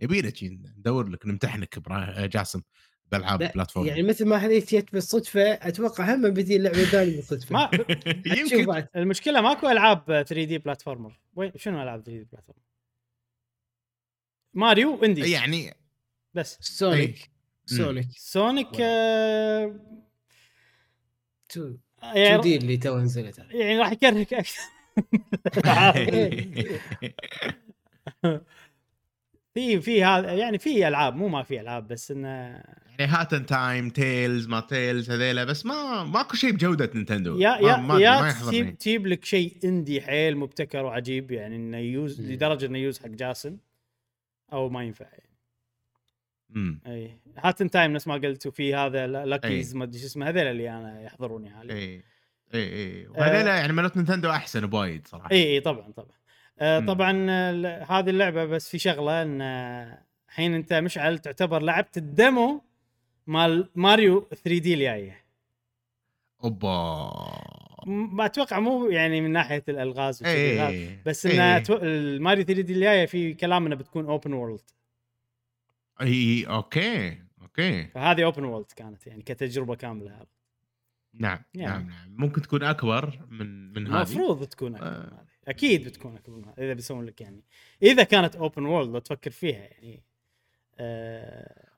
يبي 0.00 0.20
له 0.20 0.32
شي 0.34 0.48
ندور 0.78 1.08
لك 1.08 1.26
نمتحنك 1.26 1.78
برا- 1.78 2.26
جاسم. 2.26 2.60
بألعاب 3.12 3.42
لا، 3.42 3.52
platforming 3.54 3.96
يعني 3.96 4.08
مثل 4.08 4.26
ما 4.26 4.36
هذيك 4.36 4.74
جت 4.74 4.92
بالصدفة 4.92 5.42
أتوقع 5.52 6.14
هم 6.14 6.30
بتجي 6.34 6.58
لعبة 6.58 6.84
ثانية 6.84 7.16
بالصدفة. 7.16 7.52
ما 7.52 7.70
يمكن 8.38 8.66
بعد. 8.66 8.88
المشكلة 8.96 9.40
ماكو 9.40 9.68
ألعاب 9.70 10.02
3D 10.06 10.58
platformer. 10.58 11.20
وين 11.34 11.52
شنو 11.56 11.82
ألعاب 11.82 12.00
3D 12.02 12.24
platformer؟ 12.32 12.60
Mario 14.54 15.04
indie. 15.04 15.30
يعني 15.30 15.74
بس. 16.34 16.58
Sonic. 16.60 17.30
Sonic. 17.66 18.06
Sonic 18.16 18.68
آه 18.80 19.76
2 21.50 21.78
يعني, 22.02 22.42
D 22.42 22.56
اللي 22.56 22.76
تو 22.76 22.98
نزلت. 22.98 23.38
يعني 23.38 23.78
راح 23.78 23.92
يكرهك 23.92 24.34
أكثر. 24.34 24.60
في 29.60 29.80
في 29.80 30.04
هذا 30.04 30.32
يعني 30.32 30.58
في 30.58 30.88
ألعاب 30.88 31.16
مو 31.16 31.28
ما 31.28 31.42
في 31.42 31.60
ألعاب 31.60 31.88
بس 31.88 32.10
إنه 32.10 32.28
يعني 32.98 33.12
هاتن 33.12 33.46
تايم 33.46 33.90
تيلز 33.90 34.46
ما 34.46 34.60
تيلز 34.60 35.10
هذيلا 35.10 35.44
بس 35.44 35.66
ما 35.66 36.04
ماكو 36.04 36.36
شيء 36.36 36.52
بجودة 36.52 36.90
نينتندو. 36.94 37.38
يا 37.38 37.60
ما 37.60 37.70
يا 37.70 37.76
ما, 37.76 38.00
يا 38.00 38.32
تجيب 38.32 38.78
تجيب 38.78 39.06
لك 39.06 39.24
شيء 39.24 39.56
اندي 39.64 40.00
حيل 40.00 40.36
مبتكر 40.36 40.84
وعجيب 40.84 41.30
يعني 41.30 41.56
إنه 41.56 41.78
يوز. 41.78 42.20
لدرجة 42.20 42.66
إنه 42.66 42.78
يوز 42.78 42.98
حق 42.98 43.08
جاسم 43.08 43.56
أو 44.52 44.68
ما 44.68 44.84
ينفع. 44.84 45.04
يعني. 45.04 45.30
امم 46.56 46.80
إي 46.86 47.20
هاتن 47.38 47.70
تايم 47.70 47.92
نفس 47.92 48.08
ما 48.08 48.14
قلت 48.14 48.46
وفي 48.46 48.74
هذا 48.74 49.06
لاكيز. 49.06 49.76
ما 49.76 49.84
أدري 49.84 49.98
شو 49.98 50.06
اسمه 50.06 50.28
هذول 50.28 50.42
اللي 50.42 50.70
أنا 50.70 51.02
يحضروني 51.02 51.50
حاليا. 51.50 51.74
إي 51.74 52.02
إي 52.54 52.72
إي. 52.72 53.06
وهذيلا 53.08 53.56
يعني 53.56 53.72
مالت 53.72 53.96
نينتندو 53.96 54.30
أحسن 54.30 54.66
بوايد 54.66 55.06
صراحة. 55.06 55.30
إي 55.32 55.54
إي 55.54 55.60
طبعا 55.60 55.92
طبعا. 55.92 56.19
آه. 56.60 56.80
طبعا 56.80 57.26
آه، 57.30 57.84
هذه 57.84 58.10
اللعبة 58.10 58.44
بس 58.44 58.68
في 58.68 58.78
شغلة 58.78 59.22
إن 59.22 59.40
آه، 59.40 60.02
الحين 60.28 60.54
أنت 60.54 60.72
مشعل 60.72 61.18
تعتبر 61.18 61.62
لعبت 61.62 61.96
ال 61.96 62.09
demo 62.09 62.62
مال 63.26 63.68
ماريو 63.74 64.28
3 64.30 64.58
دي 64.58 64.74
الجاية. 64.74 65.24
أوبا. 66.44 67.10
ما 67.86 68.26
أتوقع 68.26 68.60
مو 68.60 68.86
يعني 68.86 69.20
من 69.20 69.32
ناحية 69.32 69.64
الألغاز 69.68 70.22
وكذي 70.22 70.56
لا، 70.56 70.68
اي 70.68 70.98
بس. 71.06 71.26
إن 71.26 71.40
أتو... 71.40 71.76
الماريو 71.76 72.44
3 72.44 72.62
دي 72.62 72.72
الجاية 72.72 73.06
في 73.06 73.34
كلام 73.34 73.66
انها 73.66 73.76
بتكون 73.76 74.06
open 74.06 74.32
world 74.32 74.70
إي 76.00 76.44
okay 76.44 77.18
okay. 77.42 77.84
فهذه 77.84 78.24
open 78.24 78.44
world 78.44 78.72
كانت 78.76 79.06
يعني 79.06 79.22
كتجربة 79.22 79.74
كاملة. 79.74 80.26
نعم 81.14 81.38
يعني. 81.54 81.72
نعم 81.72 81.88
نعم. 81.88 82.14
ممكن 82.16 82.42
تكون 82.42 82.62
أكبر 82.62 83.26
من 83.30 83.72
من 83.72 83.86
هذه. 83.86 83.96
المفروض 83.96 84.44
تكون 84.44 84.74
أكبر 84.74 84.86
آه. 84.86 85.29
أكيد 85.50 85.84
بتكون 85.84 86.16
اكبر 86.16 86.36
من 86.36 86.44
هذه 86.44 86.54
إذا 86.58 86.72
بيسوون 86.72 87.04
لك 87.04 87.20
يعني. 87.20 87.44
إذا 87.82 88.02
كانت 88.02 88.36
open 88.36 88.64
world 88.64 88.92
لو 88.92 88.98
تفكر 88.98 89.30
فيها 89.30 89.58
يعني. 89.58 90.02
آه 90.78 91.68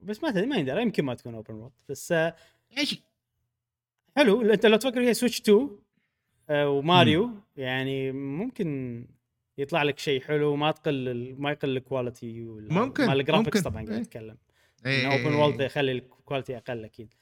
بس 0.00 0.22
ما 0.22 0.30
تدري 0.30 0.46
ما 0.46 0.56
يندرى 0.56 0.82
يمكن 0.82 1.04
ما 1.04 1.14
تكون 1.14 1.34
open 1.34 1.54
world 1.54 1.72
بس 1.88 2.12
آه 2.12 2.36
إيش 2.78 3.02
حلو. 4.16 4.42
أنت 4.52 4.66
لو 4.66 4.76
تفكر 4.76 5.02
فيها 5.02 5.12
Switch 5.12 5.40
2 5.40 5.78
آه 6.50 6.68
وماريو 6.68 7.30
يعني 7.56 8.12
ممكن 8.12 9.06
يطلع 9.58 9.82
لك 9.82 9.98
شيء 9.98 10.20
حلو 10.20 10.56
ما 10.56 10.70
تقل 10.70 11.34
ما 11.38 11.50
يقل 11.50 11.76
ال 11.76 11.84
quality 11.84 12.40
ممكن، 12.42 13.06
مال 13.06 13.20
ال 13.20 13.24
graphics. 13.24 13.62
طبعا 13.62 13.86
قاعد. 13.86 14.00
اتكلم 14.00 14.38
open 14.86 15.60
إيه. 15.60 15.66
يخلي 15.66 15.92
ال 15.92 16.00
quality 16.00 16.56
أقل 16.56 16.84
أكيد. 16.84 17.14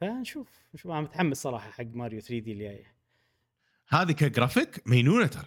فنشوف 0.00 0.64
نشوف. 0.74 0.90
أنا 0.90 1.00
متحمس 1.00 1.42
صراحة 1.42 1.70
حق 1.70 1.84
ماريو 1.84 2.20
3 2.20 2.38
دي 2.38 2.52
الجاية. 2.52 2.99
هذه 3.90 4.12
كجرافيك 4.12 4.82
مينونة 4.86 5.26
ترى 5.26 5.44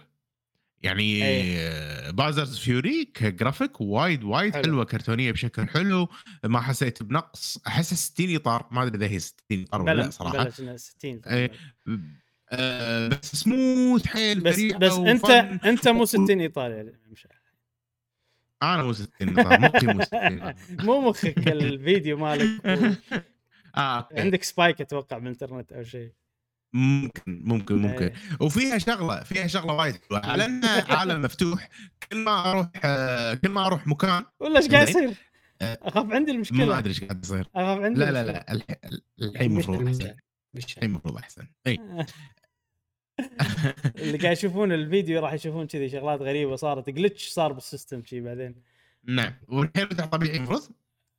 يعني 0.82 1.24
أي. 1.26 2.12
Bowser's 2.12 2.58
Fury 2.58 3.04
ك 3.04 3.13
graphic 3.13 3.80
وايد 3.80 4.24
وايد 4.24 4.52
حلو. 4.54 4.62
حلوة 4.62 4.84
كرتونية 4.84 5.32
بشكل 5.32 5.68
حلو 5.68 6.08
ما 6.44 6.60
حسيت 6.60 7.02
بنقص 7.02 7.58
احسها 7.66 7.96
60 7.96 8.34
إطار 8.36 8.68
ما 8.70 8.82
أدري 8.82 8.96
إذا 9.06 9.14
هي 9.14 9.18
60 9.18 9.40
إطار 9.52 9.82
ولا 9.82 9.92
لا 9.94 10.10
صراحة 10.10 10.32
بلا 10.44 10.52
إنه 10.60 10.76
60 10.76 11.20
إيه. 11.26 11.50
آه، 12.50 13.08
بس 13.08 13.36
سموث 13.36 14.06
حيل 14.06 14.40
بس 14.40 14.60
بس 14.60 14.92
انت 14.92 15.24
وفن. 15.24 15.34
انت 15.68 15.88
مو 15.88 16.04
60 16.04 16.40
إطار 16.40 16.74
يا 16.76 16.92
مشعل. 17.12 17.30
أنا 18.62 18.82
مو 18.82 18.92
60 18.92 19.38
إطار 19.38 19.60
مخي 19.60 19.86
مو 19.86 20.02
60 20.02 20.40
إطار. 20.42 20.54
مو 20.86 21.00
مخك 21.00 21.48
الفيديو 21.48 22.16
مالك 22.16 22.64
و- 22.64 22.68
آه 23.76 23.98
okay. 23.98 24.20
عندك 24.20 24.42
spike 24.42 24.80
أتوقع 24.80 25.18
بالإنترنت 25.18 25.72
أو 25.72 25.82
شيء 25.82 26.12
ممكن 26.74 27.42
ممكن 27.44 27.76
ممكن. 27.76 28.04
إيه. 28.04 28.14
وفيها 28.40 28.78
شغلة 28.78 29.22
فيها 29.22 29.46
شغلة 29.46 29.72
وايد 29.72 29.96
حلوة. 30.10 30.26
على 30.26 30.44
انه 30.44 30.68
عالم 30.88 31.22
مفتوح. 31.22 31.68
كل 32.12 32.18
ما 32.24 32.50
أروح 32.50 32.68
آه، 32.84 33.34
كل 33.34 33.48
ما 33.48 33.66
أروح 33.66 33.86
مكان. 33.86 34.24
ولا 34.40 34.58
إيش 34.60 34.68
قاعد. 34.68 34.88
يصير؟ 34.88 35.14
آه، 35.62 35.78
أخاف 35.82 36.10
عندي 36.12 36.30
ما 36.32 36.36
المشكلة 36.36 36.78
أدري 36.78 36.90
إيش 36.90 37.04
قاعد 37.04 37.24
يصير. 37.24 37.46
أخاف 37.54 37.78
عندي 37.80 38.00
لا 38.00 38.10
لا. 38.10 38.24
لا 38.24 38.52
الح- 38.52 38.78
الحين 39.22 39.50
المفروض 39.50 39.86
أحسن. 39.88 40.14
الحين 40.56 40.82
المفروض 40.82 41.16
أحسن. 41.16 41.46
إي. 41.66 41.78
اللي 43.98 44.18
قاعد 44.18 44.36
يشوفون 44.36 44.72
الفيديو 44.72 45.20
راح 45.20 45.32
يشوفون 45.32 45.66
كذي 45.66 45.88
شغلات 45.88 46.20
غريبة 46.20 46.56
صارت. 46.56 46.90
glitch 46.90 47.28
صار 47.28 47.52
بال 47.52 47.65
system 47.65 48.04
شي 48.04 48.20
بعدين. 48.20 48.54
نعم. 49.04 49.32
والحين 49.48 49.86
طبيعي 49.88 50.36
المفروض؟ 50.36 50.62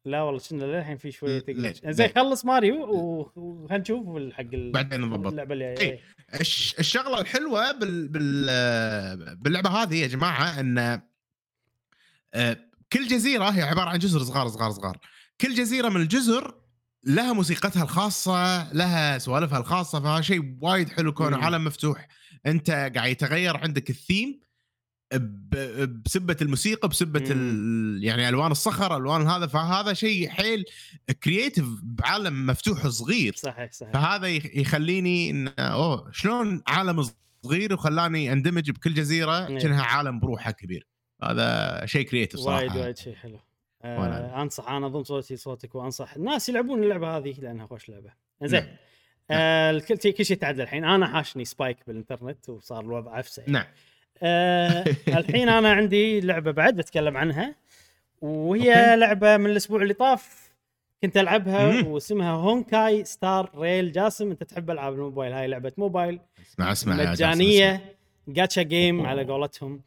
لا 0.06 0.22
والله 0.22 0.42
كنا 0.50 0.64
للحين 0.64 0.98
في 0.98 1.12
شوية 1.12 1.44
لا. 1.48 1.74
زين 1.92 2.10
خلص 2.16 2.46
ماريو 2.46 2.76
وخلينا 2.90 3.78
نشوف 3.78 4.34
حق 4.34 4.44
بعدين 4.54 5.02
نضبط. 5.02 5.28
اللعبة 5.28 5.54
اللي 5.54 5.66
إيه. 5.70 5.76
جاية 5.76 6.00
الش- 6.42 6.76
الشغلة 6.80 7.22
الحلوة 7.22 7.72
بال 7.72 8.08
بال 8.08 9.36
باللعبة 9.36 9.70
هذه 9.70 9.96
يا 10.02 10.08
جماعة 10.08 10.60
إن 10.60 11.02
آه، 12.34 12.58
كل 12.94 13.08
جزيرة 13.08 13.50
هي 13.50 13.62
عبارة 13.62 13.90
عن 13.90 14.00
جزر 14.00 14.24
صغار 14.24 14.48
صغار 14.48 14.72
صغار 14.72 14.98
كل 15.42 15.56
جزيرة 15.56 15.90
من 15.90 16.02
الجزر 16.02 16.56
لها 17.04 17.34
موسيقتها 17.34 17.84
الخاصة 17.84 18.74
لها 18.74 19.18
سوالفها 19.18 19.58
الخاصة 19.60 20.00
فهذا 20.00 20.22
شيء 20.22 20.58
وايد 20.62 20.90
حلو 20.90 21.14
كونه. 21.14 21.38
عالم 21.38 21.64
مفتوح 21.66 22.08
أنت 22.46 22.72
قاعد 22.72 23.10
يتغير 23.12 23.58
عندك 23.58 23.90
الثيم 23.90 24.40
بسبة 26.06 26.38
الموسيقى 26.42 26.88
بسبة. 26.88 27.24
يعني 28.06 28.30
ألوان 28.30 28.52
الصخر 28.52 28.98
ألوان 28.98 29.28
هذا 29.28 29.48
فهذا 29.48 29.94
شيء 29.94 30.30
حيل 30.30 30.66
creative 31.24 31.66
بعالم 31.84 32.46
مفتوح 32.46 32.88
صغير. 32.88 33.36
صحيح 33.36 33.72
صحيح. 33.72 33.94
فهذا 33.94 34.28
يخ- 34.28 34.56
يخليني 34.56 35.30
ان 35.30 35.48
أوه 35.48 36.12
شلون 36.12 36.64
عالم 36.68 37.06
صغير 37.44 37.74
وخلاني 37.74 38.32
أندمج 38.34 38.72
بكل 38.72 38.94
جزيرة 38.94 39.48
إيه. 39.48 39.60
كأنها 39.60 39.84
عالم 39.84 40.20
بروحه 40.20 40.52
كبير. 40.52 40.88
هذا 41.24 41.82
شيء 41.86 42.06
creative 42.06 42.40
صراحة. 42.40 42.58
وايد 42.60 42.76
وايد 42.76 42.98
شيء 42.98 43.16
حلو. 43.16 43.40
آه 43.84 44.42
أنصح 44.42 44.70
أنا 44.70 44.86
اضم 44.86 45.04
صوتي 45.04 45.36
صوتك 45.36 45.76
وانصح 45.76 46.16
الناس 46.16 46.50
يلعبون 46.50 46.84
اللعبة 46.84 47.18
هذه 47.18 47.36
لأنها 47.40 47.66
خوش 47.68 47.90
لعبة. 47.90 48.14
زين. 48.44 48.64
نعم. 48.64 48.76
آه 49.32 49.72
الكل 49.72 50.02
شيء 50.02 50.14
كل 50.14 50.26
شيء 50.26 50.38
تعدل 50.38 50.62
الحين. 50.62 50.86
أنا 50.86 51.08
حاشني 51.08 51.46
spike 51.46 51.78
بالإنترنت 51.88 52.50
وصار 52.50 52.80
الوضع 52.80 53.16
عفسه. 53.16 53.44
نعم. 53.48 53.66
آه 54.24 54.86
الحين 55.08 55.50
أنا 55.50 55.72
عندي 55.72 56.20
لعبة 56.22 56.52
بعد 56.52 56.76
بتكلم 56.76 57.18
عنها 57.18 57.56
وهي 58.22 58.74
okay. 58.74 58.96
لعبة 59.00 59.38
من 59.38 59.46
الأسبوع 59.50 59.82
اللي 59.82 59.94
طاف 59.94 60.52
كنت 61.02 61.18
ألعبها 61.18 61.72
مم. 61.72 61.88
واسمها 61.88 62.32
Honkai 62.32 63.04
Star 63.04 63.52
Rail. 63.56 63.92
جاسم 63.92 64.32
أنت 64.32 64.44
تحب 64.44 64.72
ألعاب 64.72 64.94
الموبايل؟ 64.94 65.34
هاي 65.34 65.48
لعبة 65.48 65.72
موبايل. 65.78 66.20
اسمع 66.54 66.72
اسمع. 66.72 67.12
مجانية. 67.12 67.96
جاتشا 68.28 68.62
جيم 68.62 69.06
على 69.06 69.24
قولتهم. 69.24 69.82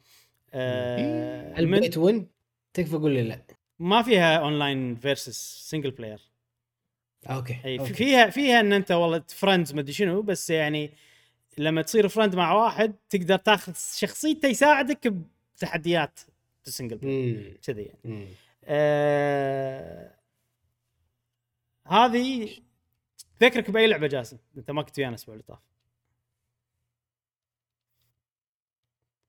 آه 0.53 1.61
من 1.61 1.73
ال 1.73 1.77
pay 1.77 1.89
to 1.89 1.97
win؟ 1.97 2.27
تكفى 2.73 2.95
قول 2.95 3.11
لي 3.11 3.21
لا. 3.21 3.41
ما 3.79 4.01
فيها 4.01 4.37
online 4.37 4.95
versus 4.95 5.67
single 5.69 5.91
player 5.91 6.19
okay 7.29 7.57
اي 7.65 7.79
okay. 7.79 7.93
فيها 7.93 8.29
فيها 8.29 8.59
إن 8.59 8.73
أنت 8.73 8.91
والله 8.91 9.23
friends 9.27 9.73
مدري 9.73 9.93
شنو 9.93 10.21
بس 10.21 10.49
يعني 10.49 10.91
لما 11.57 11.81
تصير 11.81 12.07
friend 12.07 12.35
مع 12.35 12.53
واحد 12.53 12.95
تقدر 13.09 13.37
تاخذ 13.37 13.73
شخصيته 13.95 14.47
يساعدك 14.47 15.07
بتحديات 15.55 16.19
ال 16.67 16.71
single 16.71 16.97
player. 16.97 17.59
كذي 17.63 17.81
يعني. 17.81 17.99
مم. 18.03 18.27
آه... 18.63 20.19
هذه 21.87 22.49
تذكرك 23.39 23.71
بأي 23.71 23.87
لعبة 23.87 24.07
جاسم؟ 24.07 24.37
أنت 24.57 24.71
ما 24.71 24.81
كنت 24.81 24.99
ويانا 24.99 25.09
الأسبوع 25.09 25.35
اللي 25.35 25.43
طاف. 25.43 25.59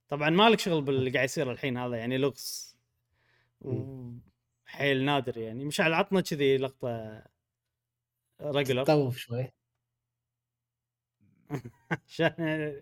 طبعا 0.09 0.29
مالك 0.29 0.59
شغل 0.59 0.81
باللي 0.81 1.11
قاعد 1.11 1.25
يصير 1.25 1.51
الحين 1.51 1.77
هذا 1.77 1.97
يعني 1.97 2.17
لغز. 2.17 2.77
حيل 4.65 5.05
نادر 5.05 5.37
يعني. 5.37 5.65
مشعل 5.65 5.93
عطنا 5.93 6.21
كذي 6.21 6.57
لقطة 6.57 7.23
ريجولر 8.41 8.83
طوف 8.83 9.17
شوي. 9.17 9.51
عشان 12.07 12.81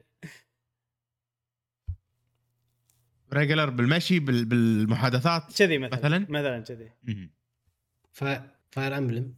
ريجلر 3.33 3.69
بالمشي 3.69 4.19
بال... 4.19 4.45
بالمحادثات 4.45 5.57
كذي 5.57 5.77
مثلا 5.77 6.25
مثلاً؟ 6.29 6.59
كذي. 6.63 6.91
فاير 8.71 8.97
امبلم. 8.97 9.35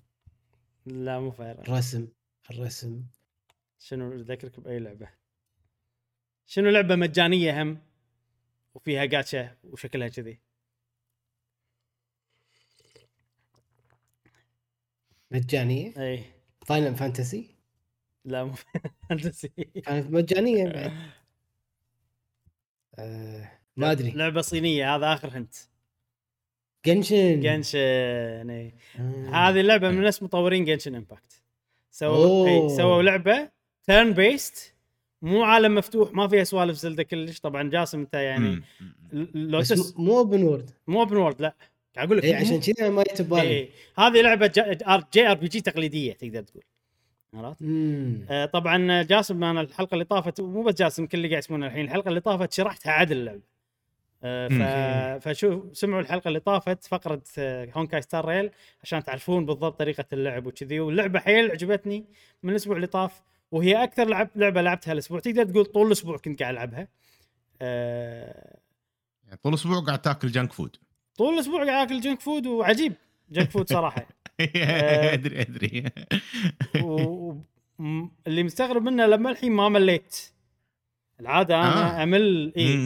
لا 0.85 1.19
مو 1.19 1.31
فاير 1.31 1.61
الرسم 1.61 2.07
الرسم. 2.51 3.03
شنو 3.79 4.13
أذكرك 4.13 4.59
بأي 4.59 4.79
لعبة؟ 4.79 5.09
شنو 6.45 6.69
لعبة 6.69 6.95
مجانية 6.95 7.61
هم؟ 7.61 7.81
وفيها 8.73 9.05
جاتشا 9.05 9.57
وشكلها 9.63 10.07
كذي. 10.07 10.39
مجانية؟ 15.31 15.93
اي 15.97 16.25
Final 16.65 16.95
Fantasy 16.95 17.50
لا 18.25 18.43
مو 18.43 18.53
Fantasy. 19.09 19.47
كانت 19.85 20.11
مجانية 20.11 20.63
بعد. 20.67 20.91
آه. 22.99 23.51
ما 23.77 23.91
أدري. 23.91 24.11
لعبة 24.11 24.41
صينية 24.41 24.95
هذا 24.95 25.13
آخر 25.13 25.29
hint. 25.37 25.53
Genshin 26.85 27.39
Genshin. 27.41 27.79
آه. 27.79 29.29
هذه 29.33 29.59
اللعبة 29.61 29.89
من 29.89 30.01
نفس 30.03 30.23
مطورين 30.23 30.65
Genshin 30.65 30.95
Impact 30.95 31.41
سووا. 31.91 32.47
اي 32.47 32.69
سووا 32.77 33.01
لعبة 33.03 33.49
turn 33.83 34.13
based 34.13 34.73
مو 35.21 35.43
عالم 35.43 35.75
مفتوح 35.75 36.13
ما 36.13 36.27
فيها 36.27 36.43
سوالف 36.43 36.77
Zelda 36.77 37.03
كلش. 37.03 37.39
طبعا 37.39 37.69
جاسم 37.69 37.99
أنت 37.99 38.13
يعني 38.13 38.49
مم. 38.49 38.63
ل- 39.13 39.51
لو 39.51 39.59
بس 39.59 39.67
تس 39.69 39.93
مو- 39.97 40.17
open 40.17 40.43
world 40.43 40.69
مو 40.87 40.99
open 40.99 41.17
world 41.17 41.41
لا. 41.41 41.55
قاعد 41.95 42.07
أقول 42.07 42.17
لك 42.17 42.23
اي 42.25 42.33
عشان 42.35 42.59
كذا 42.61 42.89
ما 42.89 43.03
جت 43.03 43.21
ببالي 43.21 43.41
إيه. 43.41 43.69
هذه 43.97 44.21
لعبة 44.21 44.47
JRPG 45.13 45.61
تقليدية 45.61 46.13
تقدر 46.13 46.41
تقول. 46.43 46.63
عرفت؟ 47.33 47.61
آه، 48.29 48.45
طبعا 48.45 49.03
جاسم 49.03 49.43
أنا 49.43 49.61
الحلقة 49.61 49.93
اللي 49.93 50.05
طافت 50.05 50.41
مو 50.41 50.63
بس 50.63 50.75
جاسم 50.75 51.05
كل 51.05 51.17
اللي 51.17 51.29
قاعد 51.29 51.43
يسمعون 51.43 51.63
الحين 51.63 51.85
الحلقة 51.85 52.09
اللي 52.09 52.19
طافت 52.19 52.53
شرحتها 52.53 52.91
عدل. 52.91 53.17
اللعبه 53.17 53.41
آه، 54.23 54.47
ف... 55.17 55.27
فشوف 55.27 55.77
سمعوا 55.77 56.01
الحلقة 56.01 56.27
اللي 56.27 56.39
طافت 56.39 56.83
فقرة 56.85 57.21
آه، 57.37 57.69
Honkai 57.75 58.01
Star 58.01 58.25
Rail 58.25 58.51
عشان 58.83 59.03
تعرفون 59.03 59.45
بالضبط 59.45 59.79
طريقة 59.79 60.05
اللعب 60.13 60.45
وكذي. 60.45 60.79
واللعبة 60.79 61.19
حيل 61.19 61.51
عجبتني 61.51 62.05
من 62.43 62.49
الأسبوع 62.49 62.75
اللي 62.75 62.87
طاف 62.87 63.21
وهي 63.51 63.83
أكثر 63.83 64.07
لعب 64.07 64.29
لعبة 64.35 64.61
لعبتها 64.61 64.91
الأسبوع. 64.91 65.19
تقدر 65.19 65.45
تقول 65.45 65.65
طول 65.65 65.87
الأسبوع 65.87 66.17
كنت 66.17 66.39
قاعد 66.41 66.53
ألعبها. 66.53 66.87
آه، 67.61 68.57
يعني 69.25 69.39
طول 69.43 69.53
الأسبوع 69.53 69.79
قاعد 69.79 70.01
تاكل 70.01 70.27
junk 70.27 70.53
food 70.53 70.75
طول 71.17 71.33
الأسبوع 71.33 71.65
قاعد 71.65 71.87
أكل 71.87 72.01
junk 72.01 72.19
food 72.19 72.47
وعجيب 72.47 72.93
junk 73.31 73.51
food 73.51 73.69
صراحة. 73.69 74.07
أدري 75.13 75.41
أدري 75.41 75.83
م- 77.79 78.07
اللي 78.27 78.43
مستغرب 78.43 78.83
منه 78.83 79.05
لما 79.05 79.31
الحين 79.31 79.51
ما 79.51 79.69
مليت 79.69 80.17
العادة 81.19 81.55
أنا 81.55 81.99
آه. 81.99 82.03
أمل 82.03 82.53
اي 82.57 82.77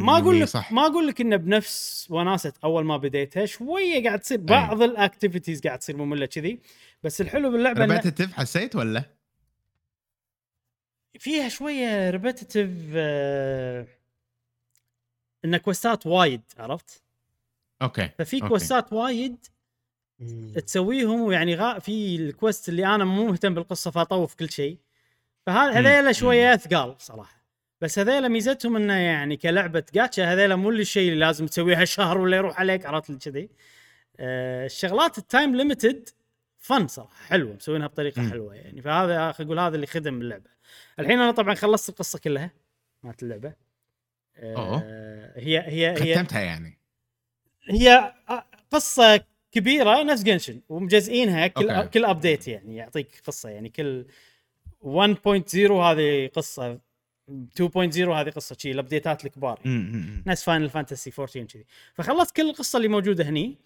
ما 0.00 0.18
أقول 0.18 0.40
لك 0.40 0.48
صح 0.48 0.72
ما 0.72 0.86
أقول 0.86 1.06
لك 1.06 1.20
انه 1.20 1.36
بنفس 1.36 2.06
وناسة 2.10 2.52
أول 2.64 2.84
ما 2.84 2.96
بديتها 2.96 3.46
شوية 3.46 4.04
قاعد 4.04 4.20
تصير 4.20 4.40
بعض 4.40 4.82
ال 4.82 4.89
activities 4.89 5.60
قاعد 5.60 5.78
تصير 5.78 5.96
مملة 5.96 6.26
كذي 6.26 6.58
بس 7.02 7.20
الحلو 7.20 7.50
باللعبة 7.50 7.84
إنه 7.84 7.94
repetitive 7.94 8.32
حسيت 8.32 8.76
ولا؟ 8.76 9.04
فيها 11.18 11.48
شوية 11.48 12.10
repetitive 12.10 12.68
إن 15.44 15.56
quest 15.56 15.98
ات 15.98 16.06
وايد 16.06 16.42
عرفت 16.58 17.02
okay 17.82 18.10
ففي. 18.18 18.40
quest 18.40 18.83
ات 18.83 18.92
وايد. 18.92 19.36
تسويهم 20.66 21.20
ويعني 21.20 21.54
غا 21.54 21.78
في 21.78 22.16
ال 22.16 22.25
quest 22.25 22.68
اللي 22.68 22.86
أنا 22.86 23.04
مو 23.04 23.26
مهتم 23.26 23.54
بالقصة 23.54 23.90
فأطوف 23.90 24.34
كل 24.34 24.50
شيء. 24.50 24.78
فهذا 25.46 25.80
مم. 25.80 25.86
هذيلا 25.86 26.12
شوية 26.12 26.56
ثقال 26.56 26.94
صراحة. 26.98 27.36
بس 27.80 27.98
هذيلا 27.98 28.28
ميزتهم 28.28 28.76
إنه 28.76 28.94
يعني 28.94 29.36
كلعبة 29.36 29.84
جاتشا 29.94 30.32
هذيلا 30.32 30.56
مو 30.56 30.70
الشيء 30.70 31.12
اللي 31.12 31.20
لازم 31.20 31.46
تسويها 31.46 31.84
شهر 31.84 32.18
ولا 32.18 32.36
يروح 32.36 32.60
عليك 32.60 32.86
عرفت 32.86 33.28
كذي؟ 33.28 33.50
آه 34.20 34.66
الشغلات 34.66 35.18
ال 35.18 35.26
time 35.26 35.56
limited 35.56 36.08
فن 36.58 36.86
صراحة 36.86 37.24
حلوة 37.26 37.54
مسوينها 37.54 37.86
بطريقة. 37.86 38.30
حلوة 38.30 38.54
يعني. 38.54 38.82
فهذا 38.82 39.32
خلينا 39.32 39.52
نقول 39.52 39.58
هذا 39.58 39.74
اللي 39.74 39.86
خدم 39.86 40.20
اللعبة. 40.20 40.50
الحين 40.98 41.20
أنا 41.20 41.30
طبعا 41.30 41.54
خلصت 41.54 41.88
القصة 41.88 42.18
كلها 42.18 42.50
مالت 43.02 43.22
اللعبة. 43.22 43.52
أوه. 44.38 44.82
آه 44.84 45.32
هي 45.36 45.58
هي 45.58 46.02
هي 46.02 46.14
ختمتها 46.14 46.40
يعني. 46.40 46.78
هي 47.70 48.14
قصة 48.70 49.24
كبيرة 49.56 50.02
نفس 50.02 50.22
Genshin 50.22 50.60
ومجزئينها 50.68 51.46
كل 51.46 51.70
okay. 51.70 51.88
كل 51.88 52.04
update 52.04 52.48
يعني 52.48 52.76
يعطيك 52.76 53.22
قصة 53.26 53.48
يعني 53.48 53.68
كل 53.68 54.06
1.0 54.82 55.56
هذه 55.70 56.30
قصة 56.34 56.74
2.0 56.74 57.98
هذه 57.98 58.30
قصة 58.30 58.56
شي 58.58 58.70
ال 58.70 58.77
update 58.77 59.17
ات 59.17 59.24
الكبار 59.24 59.58
يعني. 59.64 59.76
مم، 59.76 59.92
مم. 59.92 60.22
نفس 60.26 60.44
Final 60.44 60.70
Fantasy 60.70 61.12
14 61.18 61.44
كذي 61.44 61.64
فخلصت 61.94 62.36
كل 62.36 62.50
القصة 62.50 62.76
اللي 62.76 62.88
موجودة 62.88 63.24
هني 63.24 63.56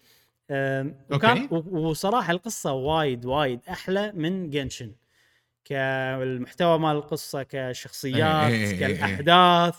وكان 1.11 1.47
okay. 1.51 1.69
وصراحة 1.69 2.31
القصة 2.31 2.73
وايد 2.73 3.25
وايد 3.25 3.59
أحلى 3.69 4.11
من 4.15 4.49
Genshin 4.49 4.91
كالمحتوى 5.65 6.79
مال 6.79 6.95
القصة 6.95 7.43
كشخصيات 7.49 8.51
إيه، 8.51 8.57
إيه، 8.57 8.71
إيه. 8.71 8.79
كالأحداث 8.79 9.75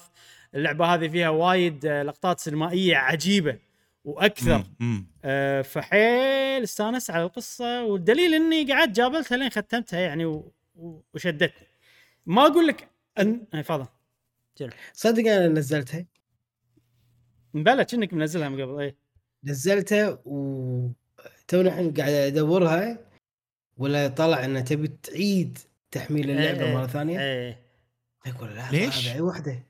اللعبة 0.54 0.86
هذه 0.94 1.08
فيها 1.08 1.28
وايد 1.28 1.86
آه، 1.86 2.02
لقطات 2.02 2.40
سينمائية 2.40 2.96
عجيبة 2.96 3.58
وأكثر. 4.04 4.58
مم، 4.58 4.64
مم. 4.80 5.06
آه، 5.24 5.62
فحيل 5.62 6.62
استانست 6.62 7.10
على 7.10 7.24
القصة 7.24 7.84
والدليل 7.84 8.34
إني 8.34 8.72
قعدت 8.72 8.96
جابلتها 8.96 9.36
لين 9.36 9.50
ختمتها 9.50 10.00
يعني 10.00 10.24
و- 10.24 10.52
و- 10.74 11.00
وشدتني. 11.14 11.66
ما 12.26 12.46
أقول 12.46 12.66
لك 12.66 12.88
ان 13.18 13.46
إيه، 13.54 13.60
تفضل. 13.62 13.86
صدق 14.92 15.30
أنا 15.32 15.48
نزلتها؟ 15.48 16.04
مبلى 17.54 17.84
كأنك 17.84 18.12
منزلها 18.14 18.48
من 18.48 18.62
قبل 18.62 18.80
إيه. 18.80 18.96
نزلتها 19.44 20.18
و 20.24 20.88
توني 21.48 21.68
الحين 21.68 21.94
قاعد 21.94 22.12
أدورها 22.12 22.98
ولا 23.76 24.08
طلع 24.08 24.44
انها 24.44 24.60
تبي 24.60 24.88
تعيد 24.88 25.58
تحميل 25.90 26.30
اللعبة 26.30 26.64
إيه، 26.64 26.74
مرة 26.74 26.86
ثانية؟ 26.86 27.20
إيه. 27.20 27.62
أقول 28.26 28.54
لا 28.54 28.70
ليش؟ 28.70 29.06
هذا 29.08 29.14
أي 29.14 29.20
واحدة 29.20 29.66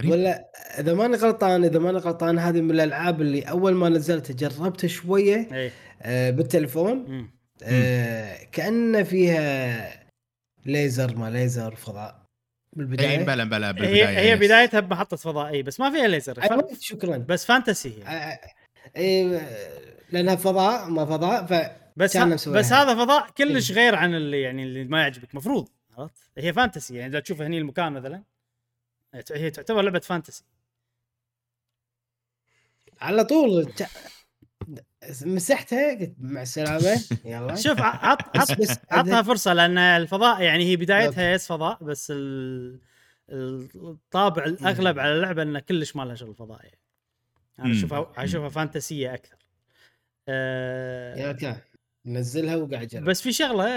غريب. 0.00 0.10
ولا 0.10 0.50
إذا 0.78 0.94
ماني 0.94 1.16
غلطان 1.16 1.64
إذا 1.64 1.78
ماني 1.78 1.98
غلطان 1.98 2.38
هذه 2.38 2.60
من 2.60 2.70
الألعاب 2.70 3.20
اللي 3.20 3.42
أول 3.42 3.74
ما 3.74 3.88
نزلتها 3.88 4.34
جربتها 4.34 4.88
شوية 4.88 5.48
إيه 5.52 5.72
آه 6.02 6.30
بالتليفون 6.30 7.04
مم. 7.08 7.30
آه 7.62 8.38
كانه 8.52 9.02
فيها 9.02 10.06
ليزر 10.66 11.16
ما 11.16 11.30
ليزر 11.30 11.74
فضاء 11.74 12.26
اي 12.76 12.78
بالبدايه 12.78 13.24
بلا 13.24 13.44
بلا 13.44 13.72
بالبداية 13.72 14.08
هي 14.08 14.18
هي 14.18 14.32
yes. 14.32 14.38
بدايتها 14.38 14.80
بمحطة 14.80 15.16
فضائية 15.16 15.62
بس 15.62 15.80
ما 15.80 15.90
فيها 15.90 16.06
ليزر 16.06 16.34
ف... 16.34 16.38
أيوة، 16.38 16.68
شكرا 16.80 17.16
بس 17.16 17.44
fantasy 17.44 17.88
هي 17.88 18.02
آه، 18.16 18.40
إيه، 18.96 19.40
لأنها 20.12 20.36
فضاء 20.36 20.88
ما 20.88 21.06
فضاء 21.06 21.46
ف 21.46 21.70
بس 21.96 22.14
كان 22.14 22.30
ها. 22.30 22.36
بس 22.46 22.72
هذا 22.72 22.94
فضاء 22.94 23.30
كلش 23.38 23.70
إيه. 23.70 23.76
غير 23.76 23.94
عن 23.94 24.14
اللي 24.14 24.40
يعني 24.40 24.62
اللي 24.62 24.84
ما 24.84 25.00
يعجبك 25.00 25.34
مفروض 25.34 25.68
عرفت 25.98 26.30
هي 26.38 26.52
fantasy 26.52 26.96
يعني 26.96 27.10
إذا 27.10 27.20
تشوف 27.20 27.42
هني 27.42 27.58
المكان 27.58 27.92
مثلا 27.92 28.22
هي 29.32 29.50
تعتبر 29.50 29.82
لعبة 29.82 29.98
fantasy. 29.98 30.44
على 33.00 33.24
طول 33.24 33.72
مسحتها 35.22 35.94
قلت 36.00 36.14
مع 36.18 36.42
السلامة 36.42 37.00
يلا. 37.24 37.54
شوف 37.66 37.80
عط 37.80 38.36
عط 38.36 38.50
عطها 38.90 39.22
فرصة 39.22 39.52
لأن 39.52 39.78
الفضاء 39.78 40.42
يعني 40.42 40.64
هي 40.64 40.76
بدايتها. 40.76 41.34
yes 41.34 41.46
فضاء 41.46 41.84
بس 41.84 42.12
ال- 42.16 42.80
الطابع 43.30 44.44
الأغلب 44.44 44.98
على 44.98 45.12
اللعبة 45.14 45.42
إنه 45.42 45.60
كلش 45.60 45.96
ما 45.96 46.02
لها 46.02 46.14
شغل 46.14 46.34
فضاء 46.34 46.64
يعني. 46.64 46.78
أنا. 47.58 47.72
اشوفها 47.72 48.12
أشوفها 48.16 48.48
فانتسية 48.48 49.14
أكثر. 49.14 49.36
أه 50.28 51.16
يا 51.16 51.30
نزلها 52.06 52.56
وقاعد 52.56 52.96
بس 52.96 53.22
في 53.22 53.32
شغلة 53.32 53.76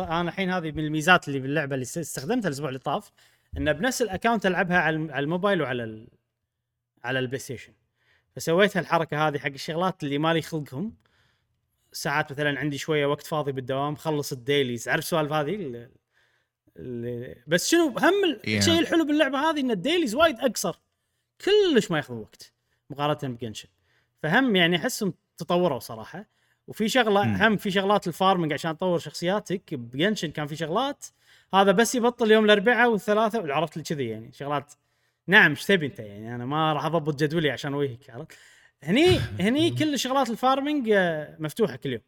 أنا 0.00 0.28
الحين 0.28 0.50
هذه 0.50 0.70
من 0.72 0.84
الميزات 0.84 1.28
اللي 1.28 1.40
باللعبة 1.40 1.74
اللي 1.74 1.82
استخدمتها 1.82 2.48
الأسبوع 2.48 2.68
اللي 2.68 2.78
طاف. 2.78 3.12
إنه 3.56 3.72
بنفس 3.72 4.02
ال 4.02 4.08
account 4.08 4.46
ألعبها 4.46 4.78
على 4.78 4.96
الم- 4.96 5.10
على 5.10 5.24
الموبايل 5.24 5.62
وعلى 5.62 5.84
ال... 5.84 6.08
على 7.04 7.18
ال 7.18 7.38
PlayStation. 7.38 7.72
فسويت 8.36 8.76
هالحركه 8.76 9.28
هذه 9.28 9.38
حق 9.38 9.46
الشغلات 9.46 10.04
اللي 10.04 10.18
مالي 10.18 10.42
خلقهم. 10.42 10.94
ساعات 11.92 12.32
مثلا 12.32 12.58
عندي 12.58 12.78
شوية 12.78 13.06
وقت 13.06 13.26
فاضي 13.26 13.52
بالدوام 13.52 13.96
خلص 13.96 14.32
ال 14.32 14.39
dailies 14.39 14.88
عارف 14.88 15.02
السوالف 15.04 15.32
هذه؟ 15.32 15.54
ال- 15.54 15.90
ال- 16.76 17.42
بس 17.46 17.68
شنو 17.70 17.86
هم 17.98 18.24
ال- 18.24 18.40
Yeah. 18.44 18.48
الشيء 18.48 18.78
الحلو 18.80 19.04
باللعبة 19.04 19.38
هذه 19.50 19.60
إن 19.60 19.70
ال 19.70 19.76
dailies 19.76 20.14
وايد 20.14 20.40
أقصر. 20.40 20.80
كلش 21.44 21.90
ما 21.90 21.96
ياخذ 21.96 22.14
وقت 22.14 22.52
مقارنة 22.90 23.34
ب 23.34 23.38
Genshin. 23.38 23.68
فهم 24.22 24.56
يعني 24.56 24.76
أحسهم 24.76 25.14
تطوروا 25.38 25.78
صراحة. 25.78 26.26
وفي 26.68 26.88
شغلة 26.88 27.22
مم. 27.24 27.34
هم 27.34 27.56
في 27.56 27.70
شغلات 27.70 28.08
ال 28.08 28.13
farming 28.13 28.52
عشان 28.52 28.76
تطور 28.76 28.98
شخصياتك 28.98 29.74
ب 29.74 29.81
Genshin 29.81 30.30
كان 30.30 30.46
في 30.46 30.56
شغلات 30.56 31.06
هذا 31.54 31.72
بس 31.72 31.94
يبطل 31.94 32.30
يوم 32.30 32.44
الأربعاء 32.44 32.90
والثلاثاء 32.90 33.50
عرفت 33.50 33.76
لي 33.76 33.82
كذي 33.82 34.08
يعني 34.08 34.32
شغلات. 34.32 34.72
نعم 35.26 35.50
إيش 35.50 35.64
تبي 35.64 35.86
أنت 35.86 35.98
يعني؟ 35.98 36.34
أنا 36.34 36.46
ما 36.46 36.72
راح 36.72 36.84
أضبط 36.84 37.22
جدولي 37.22 37.50
عشان 37.50 37.74
وجهك 37.74 38.10
عرفت؟ 38.10 38.32
هني 38.82 39.18
هني 39.40 39.70
كل 39.70 39.98
شغلات 39.98 40.30
ال 40.30 40.38
farming 40.38 40.90
آه، 40.94 41.36
مفتوحة 41.38 41.76
كل 41.76 41.92
يوم. 41.92 42.02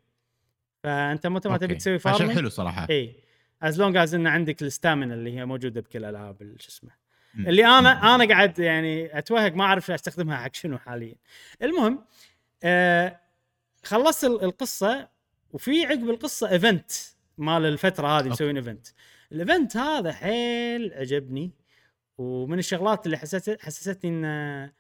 فأنت 0.83 1.27
متى 1.27 1.49
ما 1.49 1.57
تبي. 1.59 1.75
تسوي 1.75 1.95
عشان 1.95 2.13
farming 2.13 2.33
حلو 2.37 2.49
صراحة. 2.49 2.87
إي. 2.91 3.15
as 3.63 3.81
long 3.81 3.97
as 3.97 4.15
إن 4.15 4.27
عندك 4.27 4.63
ال 4.63 4.69
stamina 4.69 5.15
اللي 5.15 5.37
هي 5.39 5.45
موجودة 5.45 5.81
بكل 5.81 5.99
الالعاب 5.99 6.43
ال- 6.43 6.63
شو 6.63 6.69
اسمه. 6.69 6.91
اللي 7.39 7.67
أنا 7.67 8.15
أنا 8.15 8.29
قاعد 8.29 8.59
يعني 8.59 9.19
أتوهق 9.19 9.53
ما 9.53 9.65
أعرف 9.65 9.91
أستخدمها 9.91 10.37
حق 10.37 10.55
شنو 10.55 10.79
حاليا. 10.79 11.15
المهم 11.63 12.05
آه 12.63 13.21
خلصت 13.85 14.25
ال- 14.25 14.43
القصة 14.45 15.09
وفي 15.51 15.87
عقب 15.87 16.11
القصة 16.11 16.51
event 16.51 16.91
مال 17.39 17.65
الفترة 17.67 18.07
هذه. 18.19 18.29
مسوين 18.29 18.57
event 18.57 18.87
ال 19.33 19.40
event 19.40 19.77
هذا 19.77 20.13
حيل 20.13 20.93
عجبني 20.95 21.51
ومن 22.19 22.59
الشغلات 22.59 23.07
اللي 23.07 23.17
حسست 23.17 23.59
حسستني 23.61 24.11
إن 24.11 24.71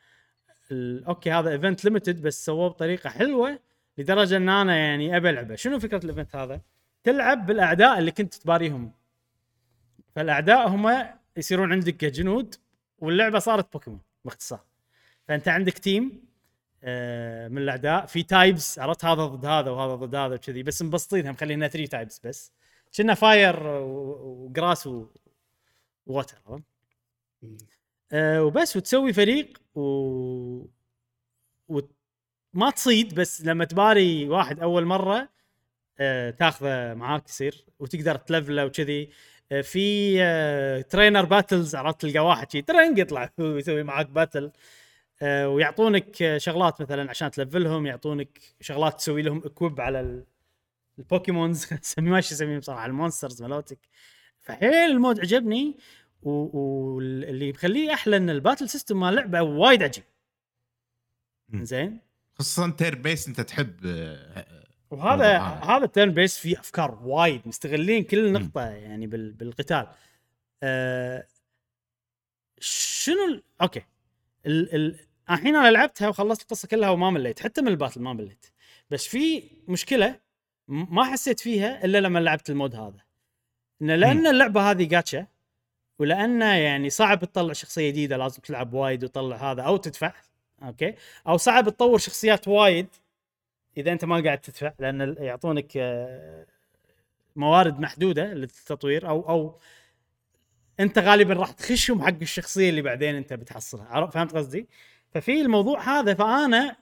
okay 1.09 1.33
هذا 1.33 1.51
event 1.51 1.85
limited 1.85 2.23
بس 2.23 2.45
سووه 2.45 2.69
بطريقة 2.69 3.11
حلوة 3.11 3.59
لدرجة 3.99 4.37
إن 4.37 4.49
أنا 4.49 4.77
يعني 4.77 5.17
أبي 5.17 5.31
ألعبه. 5.31 5.55
شنو 5.55 5.79
فكرة 5.79 6.05
ال 6.05 6.10
event 6.10 6.37
هذا؟ 6.37 6.61
تلعب 7.05 7.47
بالأعداء 7.47 7.99
اللي 7.99 8.11
كنت 8.11 8.35
تباريهم. 8.35 8.93
فالأعداء 10.15 10.69
هم 10.69 11.07
يصيرون 11.37 11.73
عندك 11.73 11.97
كجنود 11.97 12.55
واللعبة 12.99 13.39
صارت 13.39 13.73
بوكيمون 13.73 14.01
باختصار. 14.25 14.65
فأنت 15.29 15.49
عندك 15.49 15.79
team 15.79 16.29
آه، 16.85 17.49
من 17.49 17.59
الأعداء 17.59 18.07
في 18.07 18.23
types 18.23 18.79
عرفت؟ 18.79 19.05
هذا 19.05 19.27
ضد 19.27 19.47
هذا 19.47 19.71
وهذا 19.71 19.95
ضد 19.95 20.15
هذا 20.15 20.35
وكذي. 20.35 20.63
بس 20.63 20.83
مبسطينها 20.83 21.33
مخلينها 21.33 21.69
3 21.69 21.91
types 21.91 22.27
بس. 22.27 22.53
كنا 22.97 23.15
fire 23.15 23.67
و 23.67 23.87
grass 23.87 24.89
و 26.07 26.12
water 26.12 26.39
آه، 28.13 28.45
وبس 28.45 28.77
وتسوي 28.77 29.13
فريق 29.13 29.59
و... 29.75 29.81
و... 31.69 31.81
ما 32.55 32.71
تصيد 32.71 33.15
بس 33.15 33.43
لما 33.45 33.65
تباري 33.65 34.29
واحد 34.29 34.61
أول 34.61 34.85
مرة 34.85 35.29
آه، 36.01 36.31
تاخذه 36.31 36.95
معاك 36.95 37.29
يصير 37.29 37.65
وتقدر 37.79 38.17
تلفله 38.17 38.67
وكذي. 38.67 39.11
آه، 39.53 39.61
في 39.61 40.17
آه، 40.23 40.81
trainer 40.81 41.25
battles 41.25 41.75
عرفت؟ 41.77 42.01
تلقى 42.01 42.21
واحد 42.21 42.53
شي 42.53 42.63
ترنق 42.63 43.01
يطلع 43.01 43.31
ويسوي 43.39 43.83
معاك 43.83 44.11
battle 44.11 44.53
آه، 45.23 45.49
ويعطونك 45.49 46.37
شغلات 46.39 46.81
مثلا 46.83 47.11
عشان 47.11 47.31
تلفلهم 47.31 47.87
يعطونك 47.87 48.41
شغلات 48.61 48.95
تسوي 48.99 49.23
لهم 49.23 49.43
equip 49.45 49.81
على 49.81 50.25
ال 50.99 51.06
Pokémons 51.06 51.65
سمي 51.83 52.11
ما 52.11 52.19
اسميهم 52.19 52.61
صراحة 52.61 52.87
ال 52.87 52.93
monsters 52.93 53.43
مالوتك. 53.43 53.79
فحيل 54.41 54.75
ال 54.75 54.84
mode 54.84 55.21
عجبني 55.21 55.77
واللي 56.23 57.53
مخليه 57.53 57.95
أحلى 57.95 58.17
إن 58.17 58.31
ال 58.31 58.36
battle 58.36 58.69
system 58.69 59.01
مال 59.01 59.09
اللعبه 59.09 59.43
وايد 59.43 59.83
عجيب. 59.83 60.05
زين 61.55 62.01
خصوصا 62.35 62.71
turn-based 62.71 63.29
أنت 63.29 63.41
تحب 63.41 63.87
آه، 63.87 64.65
وهذا 64.91 65.37
الموضوع 65.37 65.77
هذا. 65.77 65.85
ال 65.85 66.11
turn-based 66.15 66.39
فيه 66.39 66.61
أفكار 66.61 66.99
وايد 67.03 67.41
مستغلين 67.49 68.05
كل 68.05 68.33
نقطة 68.33 68.61
يعني 68.61 69.07
بال 69.07 69.33
بالقتال. 69.33 69.87
آه 70.63 71.27
شنو 72.61 73.25
ال... 73.25 73.43
okay. 73.63 73.83
ال... 74.47 74.75
ال... 74.75 75.01
الحين 75.31 75.57
أنا 75.57 75.71
لعبتها 75.71 76.09
وخلصت 76.09 76.43
القصة 76.43 76.69
كلها 76.69 76.91
وما 76.91 77.11
مليت 77.11 77.41
حتى 77.41 77.63
من 77.63 77.69
ال 77.69 77.73
battle 77.73 78.01
ما 78.01 78.13
مليت. 78.13 78.47
بس 78.91 79.07
في 79.07 79.43
مشكلة 79.69 80.21
ما 80.69 81.05
حسيت 81.05 81.41
فيها 81.41 81.85
إلا 81.85 82.01
لما 82.01 82.19
لعبت 82.19 82.51
ال 82.51 82.56
mode 82.56 82.75
هذا. 82.75 83.01
انه 83.83 83.95
لأن 83.95 84.27
اللعبة 84.27 84.71
هذه 84.71 84.85
جاتشا 84.85 85.27
ولأنه 85.99 86.55
يعني 86.55 86.91
صعب 86.91 87.25
تطلع 87.25 87.53
شخصية 87.53 87.91
جديدة 87.91 88.17
لازم 88.17 88.43
تلعب 88.43 88.75
وايد 88.75 89.05
وتطلع 89.05 89.37
هذا 89.53 89.63
أو 89.63 89.77
تدفع 89.77 90.13
okay؟ 90.63 90.95
أو 91.29 91.37
صعب 91.37 91.69
تطور 91.69 91.99
شخصيات 91.99 92.49
وايد 92.49 92.87
إذا 93.77 93.93
أنت 93.93 94.05
ما 94.05 94.21
قاعد 94.21 94.39
تدفع 94.39 94.73
لأن 94.79 95.17
يعطونك 95.19 95.73
آه، 95.77 96.47
موارد 97.37 97.81
محدودة 97.81 98.25
للتطوير 98.35 99.09
أو 99.09 99.29
أو 99.29 99.59
أنت 100.81 100.99
غالبا 100.99 101.35
راح 101.35 101.51
تخشهم 101.51 102.03
حق 102.03 102.17
الشخصية 102.23 102.71
اللي 102.71 102.83
بعدين 102.83 103.15
أنت 103.15 103.33
بتحصلها. 103.33 104.07
فهمت 104.07 104.37
قصدي؟ 104.37 104.69
ففي 105.11 105.41
الموضوع 105.41 105.99
هذا 105.99 106.15
فأنا 106.15 106.77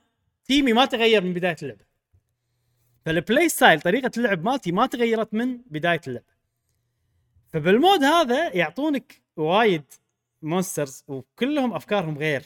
team 0.45 0.67
ي 0.67 0.73
ما 0.72 0.85
تغير 0.85 1.22
من 1.22 1.33
بداية 1.33 1.57
اللعبة. 1.62 1.86
فال 3.07 3.21
play 3.21 3.49
style 3.49 3.81
طريقة 3.81 4.11
اللعب 4.16 4.45
مالتي 4.45 4.73
ما 4.73 4.87
تغيرت 4.87 5.35
من 5.35 5.59
بداية 5.66 6.01
اللعبه 6.07 6.27
فبال 7.53 7.75
mode 7.75 8.05
هذا 8.05 8.57
يعطونك 8.57 9.23
وايد 9.37 9.83
monsters 10.42 11.05
وكلهم 11.09 11.73
أفكارهم 11.73 12.19
غير. 12.19 12.42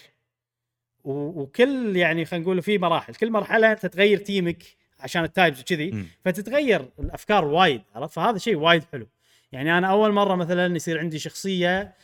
وكل 1.04 1.96
يعني 1.96 2.24
خلينا 2.24 2.44
نقول 2.44 2.62
في 2.62 2.78
مراحل. 2.78 3.14
كل 3.14 3.30
مرحلة 3.30 3.74
تتغير 3.74 4.18
team 4.18 4.54
ك 4.54 4.62
عشان 4.98 5.24
ال 5.24 5.30
types 5.30 5.60
وكذي. 5.60 6.04
فتتغير 6.24 6.88
الأفكار 6.98 7.44
وايد 7.44 7.82
عرفت؟ 7.94 8.14
فهذا 8.14 8.38
شيء 8.38 8.56
وايد 8.56 8.84
حلو. 8.92 9.06
يعني 9.52 9.78
أنا 9.78 9.86
أول 9.86 10.12
مرة 10.12 10.34
مثلا 10.34 10.76
يصير 10.76 10.98
عندي 10.98 11.18
شخصية 11.18 11.94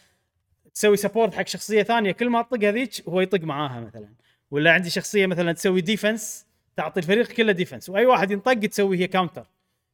تسوي 0.75 0.97
support 0.97 1.35
حق 1.35 1.47
شخصية 1.47 1.83
ثانية 1.83 2.13
كل 2.13 2.31
ما 2.31 2.41
أطق 2.41 2.65
هذيك 2.65 3.09
هو 3.09 3.21
يطق 3.21 3.41
معاها 3.41 3.81
مثلا. 3.81 4.09
ولا 4.51 4.73
عندي 4.73 4.91
شخصية 4.91 5.27
مثلا 5.27 5.53
تسوي 5.53 5.81
defense 5.81 6.46
تعطي 6.77 7.01
الفريق 7.01 7.27
كله 7.33 7.53
defense 7.53 7.89
وأي 7.89 8.07
واحد 8.07 8.31
ينطق 8.31 8.55
تسوي 8.55 8.99
هي 8.99 9.07
counter 9.07 9.47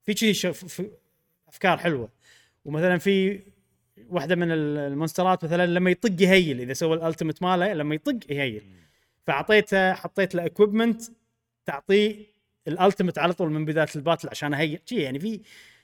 في 0.04 0.32
ف- 0.34 0.82
أفكار 1.48 1.78
حلوة. 1.78 2.08
ومثلا 2.64 2.98
في 2.98 3.40
واحدة 4.08 4.36
من 4.36 4.52
ال- 4.52 4.78
المونسترات 4.78 5.44
مثلا 5.44 5.66
لما 5.66 5.90
يطق 5.90 6.22
يهيل. 6.22 6.60
إذا 6.60 6.72
سوى 6.72 6.96
ال 6.96 7.01
ultimate 7.01 7.42
ماله 7.42 7.72
لما 7.72 7.94
يطق 7.94 8.18
يهيل. 8.30 8.62
فأعطيته 9.26 9.92
حطيت 9.92 10.34
له 10.34 10.46
equipment 10.46 11.02
تعطيه 11.66 12.16
ال 12.68 12.74
ultimate 12.74 13.18
على 13.18 13.32
طول 13.32 13.50
من 13.50 13.64
بداية 13.64 13.86
ال 13.96 14.01
battle 14.01 14.28
عشان 14.28 14.54
اهيل 14.54 14.80
شي 14.86 14.96
يعني 15.02 15.18
في 15.18 15.40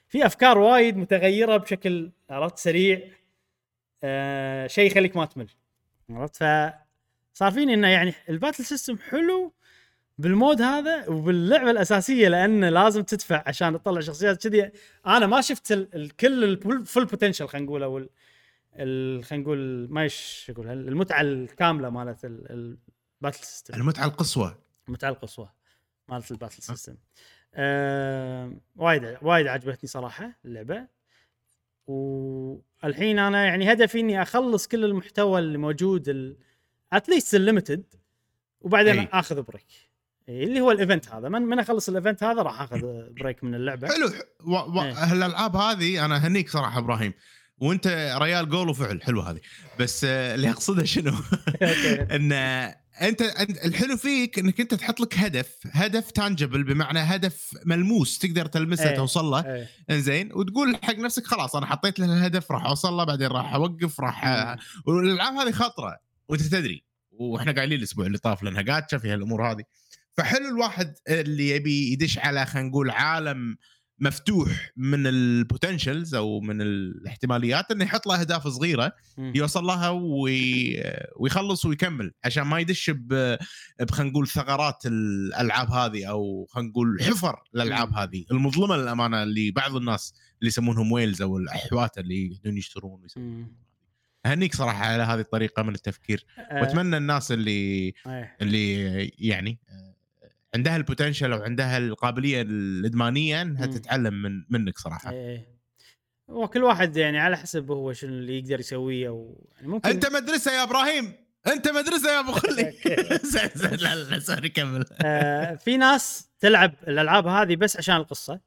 في 0.09 0.27
أفكار 0.27 0.59
وايد 0.59 0.97
متغيرة 0.97 1.57
بشكل 1.57 2.11
عرفت؟ 2.31 2.59
سريع. 2.59 3.01
آه 4.03 4.67
شيء 4.67 4.87
يخليك 4.87 5.17
ما 5.17 5.25
تمل. 5.25 5.49
عرفت؟ 6.11 6.37
فصار 7.35 7.53
فيني 7.53 7.75
إنه 7.75 7.89
يعني 7.89 8.15
ال 8.29 8.34
battle 8.34 8.65
system 8.65 8.99
حلو 8.99 9.53
بال 10.19 10.33
mode 10.33 10.63
هذا 10.63 11.09
وباللعبة 11.09 11.71
الأساسية 11.71 12.29
لأنه 12.29 12.69
لازم 12.69 13.03
تدفع 13.03 13.43
عشان 13.47 13.73
تطلع 13.83 14.01
شخصيات 14.01 14.47
كذي. 14.47 14.71
أنا 15.07 15.27
ما 15.27 15.41
شفت 15.41 15.73
ال- 15.73 15.95
ال- 15.95 16.17
كل 16.17 16.45
ال 16.45 16.57
full 16.57 17.05
potential 17.05 17.49
خلينا 17.49 17.67
نقول 17.67 17.83
أو 17.83 18.07
خلينا 19.23 19.37
نقول 19.37 19.87
ما 19.91 20.03
إيش 20.03 20.47
أقول 20.51 20.69
المتعة 20.69 21.21
الكاملة 21.21 21.91
مالت 21.91 22.25
ال- 22.25 22.77
ال 23.21 23.24
battle 23.24 23.45
system 23.45 23.75
المتعة 23.75 24.05
القصوى. 24.07 24.55
المتعة 24.89 25.09
القصوى 25.11 25.49
مالت 26.09 26.31
الـ 26.31 26.35
battle 26.35 26.63
system 26.63 26.97
آه. 27.55 28.53
وايد 28.77 29.17
وايد 29.23 29.47
عجبتني 29.47 29.89
صراحة 29.89 30.39
اللعبة. 30.45 30.87
والحين 31.87 33.19
أنا 33.19 33.45
يعني 33.47 33.73
هدفي 33.73 34.01
إني 34.01 34.23
أخلص 34.23 34.69
كل 34.69 34.85
المحتوى 34.85 35.39
اللي 35.41 35.59
موجود 35.59 36.37
at 36.93 37.05
least 37.05 37.35
الـ 37.35 37.41
limited 37.41 37.85
وبعدين 38.61 38.99
أي. 38.99 39.09
أخذ 39.13 39.43
break 39.43 39.88
اللي 40.29 40.61
هو 40.61 40.71
الـ 40.71 40.77
event 40.77 41.09
هذا. 41.09 41.29
من 41.29 41.43
من 41.43 41.59
أخلص 41.59 41.89
الـ 41.89 41.94
event 41.94 42.23
هذا 42.23 42.43
راح 42.43 42.61
أخذ 42.61 42.81
break 43.21 43.45
من 43.45 43.55
اللعبة. 43.55 43.89
حلو. 43.89 44.11
و... 44.45 44.53
و... 44.53 44.83
إيه. 44.83 44.93
هالألعاب 44.93 45.57
هذه 45.57 46.05
أنا 46.05 46.17
اهنيك 46.17 46.51
صراحة 46.51 46.79
إبراهيم. 46.79 47.13
وأنت 47.59 48.17
ريال 48.21 48.51
قول 48.51 48.69
وفعل. 48.69 49.03
حلو 49.03 49.21
هذه. 49.21 49.41
بس 49.79 50.05
آه، 50.05 50.35
اللي 50.35 50.51
أقصده 50.51 50.85
شنو؟ 50.85 51.13
إن 52.17 52.33
أنت 53.03 53.23
أنت 53.23 53.65
الحلو 53.65 53.97
فيك 53.97 54.39
إنك 54.39 54.61
أنت 54.61 54.75
تحط 54.75 55.01
لك 55.01 55.19
هدف. 55.19 55.59
هدف 55.73 56.11
تانجبل 56.11 56.65
بمعنى 56.65 56.99
هدف 56.99 57.51
ملموس. 57.65 58.19
تقدر 58.19 58.47
تلمسه 58.47 58.91
إيه. 58.91 58.97
توصل 58.97 59.25
له. 59.25 59.55
إيه. 59.55 59.69
إنزين. 59.91 60.33
وتقول 60.33 60.77
حق 60.83 60.95
نفسك 60.99 61.27
خلاص 61.27 61.57
أنا 61.57 61.67
حطيت 61.67 61.99
له 61.99 62.07
الهدف 62.07 62.53
راح 62.53 62.65
أوصل 62.65 62.93
له 62.93 63.05
بعدين 63.05 63.29
راح 63.29 63.55
أوقف 63.55 64.01
راح 64.01 64.27
مم. 64.27 64.57
والألعاب 64.87 65.35
هذه 65.35 65.51
خطرة. 65.51 65.97
وأنت 66.29 66.43
تدري. 66.43 66.85
وإحنا 67.11 67.53
قايلين 67.53 67.79
الأسبوع 67.79 68.07
اللي 68.07 68.19
طاف 68.19 68.43
لأنها 68.43 68.63
جاتشا 68.63 68.99
في 68.99 69.11
هالأمور 69.11 69.51
هذه. 69.51 69.65
فحلو 70.19 70.49
الواحد 70.49 70.95
اللي 71.09 71.51
يبي 71.51 71.93
يدش 71.93 72.19
على 72.19 72.47
خلينا 72.47 72.69
نقول 72.69 72.91
عالم 72.91 73.57
مفتوح 74.01 74.71
من 74.77 75.07
البوتنشلز 75.07 76.15
أو 76.15 76.41
من 76.41 76.63
الاحتماليات 76.63 77.71
إنه 77.71 77.85
يحط 77.85 78.07
له 78.07 78.21
أهداف 78.21 78.49
صغيرة. 78.49 78.93
يوصل 79.19 79.65
لها 79.65 79.89
وي... 79.89 80.83
ويخلص 81.17 81.65
ويكمل 81.65 82.13
عشان 82.25 82.43
ما 82.43 82.59
يدش 82.59 82.91
ب 82.91 83.37
خلينا 83.91 84.11
نقول 84.11 84.29
ثغرات 84.29 84.87
الألعاب 84.87 85.71
هذه 85.71 86.05
أو 86.11 86.47
خلينا 86.51 86.71
نقول 86.71 87.03
حفر 87.03 87.43
الالعاب. 87.55 87.93
هذه 87.93 88.25
المظلمة 88.31 88.77
للأمانة 88.77 89.23
اللي 89.23 89.51
بعض 89.51 89.77
الناس 89.77 90.15
اللي 90.41 90.49
يسمونهم 90.49 90.93
whales 90.93 91.23
أو 91.23 91.39
الأحوات 91.39 91.99
اللي 91.99 92.27
يقدرون 92.27 92.57
يشترون 92.57 93.03
ويسوون 93.03 93.27
مم. 93.27 93.57
اهنيك 94.27 94.55
صراحة 94.55 94.85
على 94.85 95.03
هذه 95.03 95.21
الطريقة 95.21 95.63
من 95.63 95.75
التفكير 95.75 96.25
آه، 96.39 96.61
وأتمنى 96.61 96.97
الناس 96.97 97.33
اللي 97.33 97.95
إيه. 98.07 98.37
اللي 98.41 98.85
يعني 99.19 99.59
عندها 100.55 100.77
الـ 100.77 100.82
potential 100.82 101.33
أو 101.33 101.43
عندها 101.43 101.79
القابلية 101.79 102.43
الإدمانية 102.43 103.43
إنها 103.43 103.67
مم. 103.67 103.73
تتعلم 103.73 104.23
من 104.23 104.45
منك 104.51 104.79
صراحة. 104.79 105.11
إيه. 105.11 105.59
وكل 106.29 106.65
واحد 106.65 106.97
يعني 106.97 107.19
على 107.19 107.37
حسب 107.37 107.71
هو 107.71 107.93
شنو 107.93 108.11
اللي 108.11 108.39
يقدر 108.39 108.61
يسويه 108.61 109.09
أو 109.09 109.49
يعني 109.57 109.69
ممكن 109.69 109.91
أنت 109.91 110.07
مدرسة 110.13 110.53
يا 110.53 110.63
إبراهيم! 110.63 111.13
أنت 111.47 111.69
مدرسة 111.69 112.13
يا 112.15 112.21
أبو 112.21 112.33
خلي! 112.33 112.73
زين 113.33 113.51
زين 113.55 113.71
لا 113.75 113.95
لا 113.95 114.19
sorry 114.19 114.49
كمل. 114.49 114.85
آه 115.03 115.55
في 115.55 115.77
ناس 115.77 116.31
تلعب 116.41 116.75
الألعاب 116.89 117.27
هذه 117.27 117.57
بس 117.57 117.77
عشان 117.77 117.97
القصة. 117.97 118.41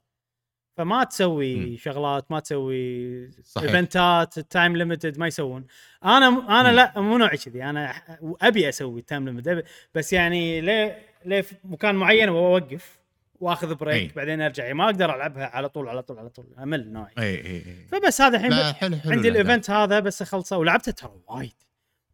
فما 0.78 1.04
تسوي 1.04 1.56
مم. 1.56 1.78
شغلات 1.78 2.32
ما 2.32 2.40
تسوي 2.40 3.32
صحيح. 3.44 3.70
event 3.70 4.40
ات 4.40 4.47
time 4.47 4.78
limited 4.78 5.18
ما 5.18 5.28
يسوون. 5.28 5.66
أنا 6.06 6.28
أنا 6.62 6.70
مم. 6.70 6.76
لا 6.76 7.02
مو 7.02 7.18
نوعي 7.18 7.38
كذي. 7.38 7.64
أنا 7.64 8.02
أبي 8.42 8.70
أسوي 8.70 9.02
time 9.02 9.26
limited 9.26 9.64
بس 9.96 10.14
يعني 10.14 10.62
ليه 10.62 11.11
ليه 11.26 11.42
في 11.42 11.56
مكان 11.64 11.96
معين 11.96 12.30
وأوقف 12.30 13.00
وأخذ 13.40 13.76
break 13.76 14.10
أي. 14.10 14.16
بعدين 14.16 14.42
أرجع 14.42 14.64
يعني 14.64 14.76
ما 14.76 14.86
أقدر 14.86 15.16
ألعبها 15.16 15.46
على 15.46 15.70
طول 15.70 15.90
على 15.90 16.02
طول 16.02 16.20
على 16.20 16.30
طول 16.30 16.46
أمل 16.60 16.92
نوعي 16.92 17.14
اي 17.20 17.36
اي 17.36 17.56
اي 17.56 17.86
فبس 17.92 18.22
هذا 18.22 18.38
الحين 18.38 18.52
لا 18.52 18.74
حلو 18.74 18.98
حلو 18.98 19.12
عندي. 19.12 19.30
الـ 19.30 19.36
event 19.36 19.70
هذا 19.70 20.00
بس 20.00 20.22
أخلصه 20.22 20.58
ولعبته 20.58 20.92
ترى 20.92 21.22
وايد 21.28 21.54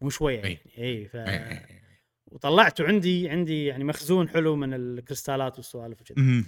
مو 0.01 0.09
شوية 0.09 0.43
أي. 0.43 0.59
يعني 0.75 0.87
اي 0.89 1.05
ف. 1.05 1.17
وطلعته 2.31 2.87
عندي 2.87 3.29
عندي 3.29 3.65
يعني 3.65 3.83
مخزون 3.83 4.29
حلو 4.29 4.55
من 4.55 4.73
الكريستالات 4.73 5.57
والسوالف 5.57 6.01
وكذا. 6.01 6.43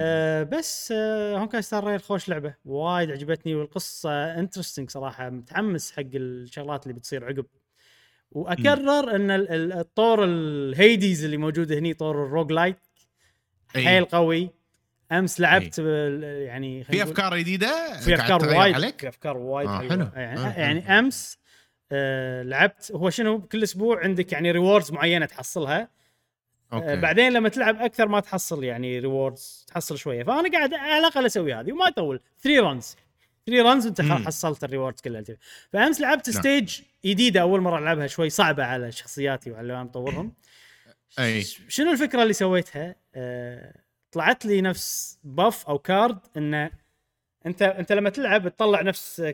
أه 0.00 0.42
بس 0.42 0.92
أه 0.96 1.38
Honkai 1.38 1.62
Star 1.62 1.84
Rail 1.84 2.00
خوش 2.00 2.28
لعبة 2.28 2.54
وايد 2.64 3.10
عجبتني 3.10 3.54
والقصة 3.54 4.38
interesting 4.38 4.90
صراحة 4.90 5.30
متحمس 5.30 5.92
حق 5.92 6.02
الشغلات 6.14 6.86
اللي 6.86 6.94
بتصير 6.94 7.24
عقب 7.24 7.46
وأكرر 8.30 9.16
إن 9.16 9.30
ال- 9.30 9.50
ال- 9.50 9.72
الطور 9.72 10.24
الـ 10.24 10.41
Hades 10.41 11.24
اللي 11.24 11.36
موجود 11.36 11.72
هني 11.72 11.94
طور 11.94 12.24
الـ 12.24 12.52
roguelite. 12.52 12.78
حيل 13.68 14.04
قوي. 14.04 14.50
أمس 15.12 15.40
لعبت 15.40 15.78
يعني 15.78 16.84
في 16.84 17.02
أفكار 17.02 17.36
جديدة؟ 17.38 18.00
في 18.00 18.14
أفكار 18.14 18.44
وايد 18.44 18.74
عليك؟ 18.74 19.00
في 19.00 19.08
أفكار 19.08 19.36
وايد 19.36 19.68
آه،. 19.68 19.88
حلو. 19.88 20.08
يعني, 20.16 20.40
آه،. 20.40 20.58
يعني 20.58 20.98
أمس 20.98 21.38
آه 21.92 22.42
لعبت 22.42 22.92
هو 22.94 23.10
شنو 23.10 23.40
كل 23.40 23.62
أسبوع 23.62 24.00
عندك 24.00 24.32
يعني 24.32 24.50
rewards 24.50 24.92
معينة 24.92 25.26
تحصلها. 25.26 25.88
آه 26.72 26.76
أوكي. 26.76 26.96
بعدين 26.96 27.32
لما 27.32 27.48
تلعب 27.48 27.76
أكثر 27.80 28.08
ما 28.08 28.20
تحصل 28.20 28.64
يعني 28.64 28.98
rewards 28.98 29.66
تحصل 29.68 29.98
شوية. 29.98 30.22
فأنا 30.24 30.50
قاعد 30.52 30.74
على 30.74 30.98
الأقل 30.98 31.26
أسوي 31.26 31.54
هذه 31.54 31.72
وما 31.72 31.88
يطول. 31.88 32.20
3 32.42 32.60
runs 32.60 32.96
3 33.48 33.62
runs 33.62 33.86
انت 33.86 34.00
حصلت 34.00 34.64
الـ 34.64 34.68
rewards 34.68 35.00
كلها. 35.00 35.24
فأمس 35.72 36.00
لعبت 36.00 36.30
نعم. 36.30 36.40
stage 36.40 36.80
جديدة 37.04 37.40
أول 37.40 37.60
مرة 37.60 37.78
ألعبها 37.78 38.06
شوي 38.06 38.30
صعبة 38.30 38.64
على 38.64 38.92
شخصياتي 38.92 39.50
وعلى 39.50 39.62
اللي 39.62 39.74
أنا 39.74 39.84
مطورهم 39.84 40.32
أي. 41.18 41.42
شنو 41.68 41.92
الفكرة 41.92 42.22
اللي 42.22 42.32
سويتها؟ 42.32 42.94
آه 43.14 43.74
طلعت 44.12 44.46
لي 44.46 44.60
نفس 44.60 45.18
buff 45.24 45.66
أو 45.66 45.78
card 45.78 46.18
انه 46.36 46.70
أنت 47.46 47.62
أنت 47.62 47.92
لما 47.92 48.10
تلعب 48.10 48.48
تطلع 48.48 48.82
نفس 48.82 49.32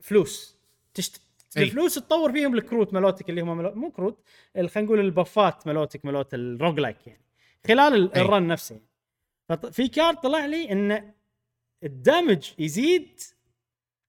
فلوس. 0.00 0.58
تشت... 0.94 1.20
الفلوس 1.56 1.94
تطور 1.94 2.32
فيهم 2.32 2.54
الكروت 2.54 2.94
ملوتك 2.94 3.30
اللي 3.30 3.40
هم 3.40 3.56
ملو... 3.58 3.74
مو 3.74 3.90
كروت 3.90 4.24
خلينا 4.54 4.80
نقول 4.80 5.00
الـ 5.00 5.11
buff 5.11 5.55
ات 5.55 5.66
ملوتك 5.66 6.04
ملوت 6.04 6.34
الـ 6.34 6.80
roguelike 6.80 7.06
يعني. 7.06 7.24
خلال. 7.68 8.16
الـ 8.16 8.24
run 8.24 8.46
نفسه. 8.46 8.80
ففي 9.48 9.88
card 9.88 10.16
طلع 10.16 10.46
لي 10.46 10.72
إن 10.72 11.12
الدمج 11.84 12.50
يزيد 12.58 13.20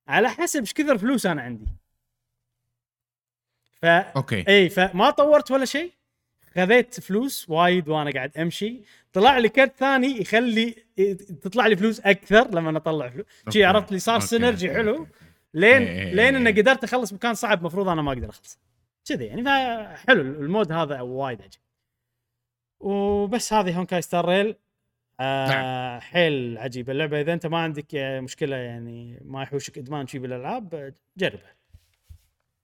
على 0.07 0.29
حسب 0.29 0.59
إيش 0.59 0.73
كثر 0.73 0.97
فلوس 0.97 1.25
أنا 1.25 1.41
عندي. 1.41 1.67
ف 3.81 3.85
okay. 3.85 4.45
إي 4.47 4.69
فما 4.69 5.09
طورت 5.09 5.51
ولا 5.51 5.65
شيء. 5.65 5.91
خذيت 6.55 6.99
فلوس 6.99 7.49
وايد 7.49 7.89
وأنا 7.89 8.11
قاعد 8.11 8.37
أمشي. 8.37 8.81
طلع 9.13 9.37
لي 9.37 9.49
كرت 9.49 9.75
ثاني 9.77 10.21
يخلي 10.21 10.75
تطلع 11.41 11.67
لي 11.67 11.75
فلوس 11.75 11.99
أكثر 11.99 12.47
لما 12.47 12.77
أطلع 12.77 13.09
فلوس. 13.09 13.25
شي. 13.49 13.63
عرفت 13.63 13.91
لي 13.91 13.99
صار. 13.99 14.19
synergy. 14.19 14.73
حلو. 14.73 15.07
لين 15.53 15.81
إيه، 15.81 16.13
لين 16.13 16.35
إنه 16.35 16.49
إيه. 16.49 16.55
قدرت 16.61 16.83
أخلص 16.83 17.13
مكان 17.13 17.33
صعب 17.33 17.63
مفروض 17.63 17.87
أنا 17.87 18.01
ما 18.01 18.11
أقدر 18.11 18.29
اخلصه 18.29 18.57
كذي 19.05 19.25
يعني 19.25 19.43
فحلو 19.43 20.21
الـ 20.21 20.31
mode 20.31 20.71
هذا 20.71 21.01
وايد 21.01 21.41
عجب 21.41 21.59
وبس 22.79 23.53
هذه 23.53 23.77
Honkai 23.77 24.01
Star 24.01 24.25
Rail. 24.25 24.55
آه 25.19 25.47
نعم. 25.47 25.99
حيل 26.01 26.57
عجيبه 26.57 26.91
اللعبة 26.91 27.21
إذا 27.21 27.33
أنت 27.33 27.45
ما 27.47 27.57
عندك 27.57 27.95
آه، 27.95 28.19
مشكلة 28.19 28.55
يعني 28.55 29.19
ما 29.25 29.43
يحوشك 29.43 29.77
إدمان 29.77 30.07
شي 30.07 30.19
بالألعاب 30.19 30.75
آه، 30.75 30.93
جربها. 31.17 31.55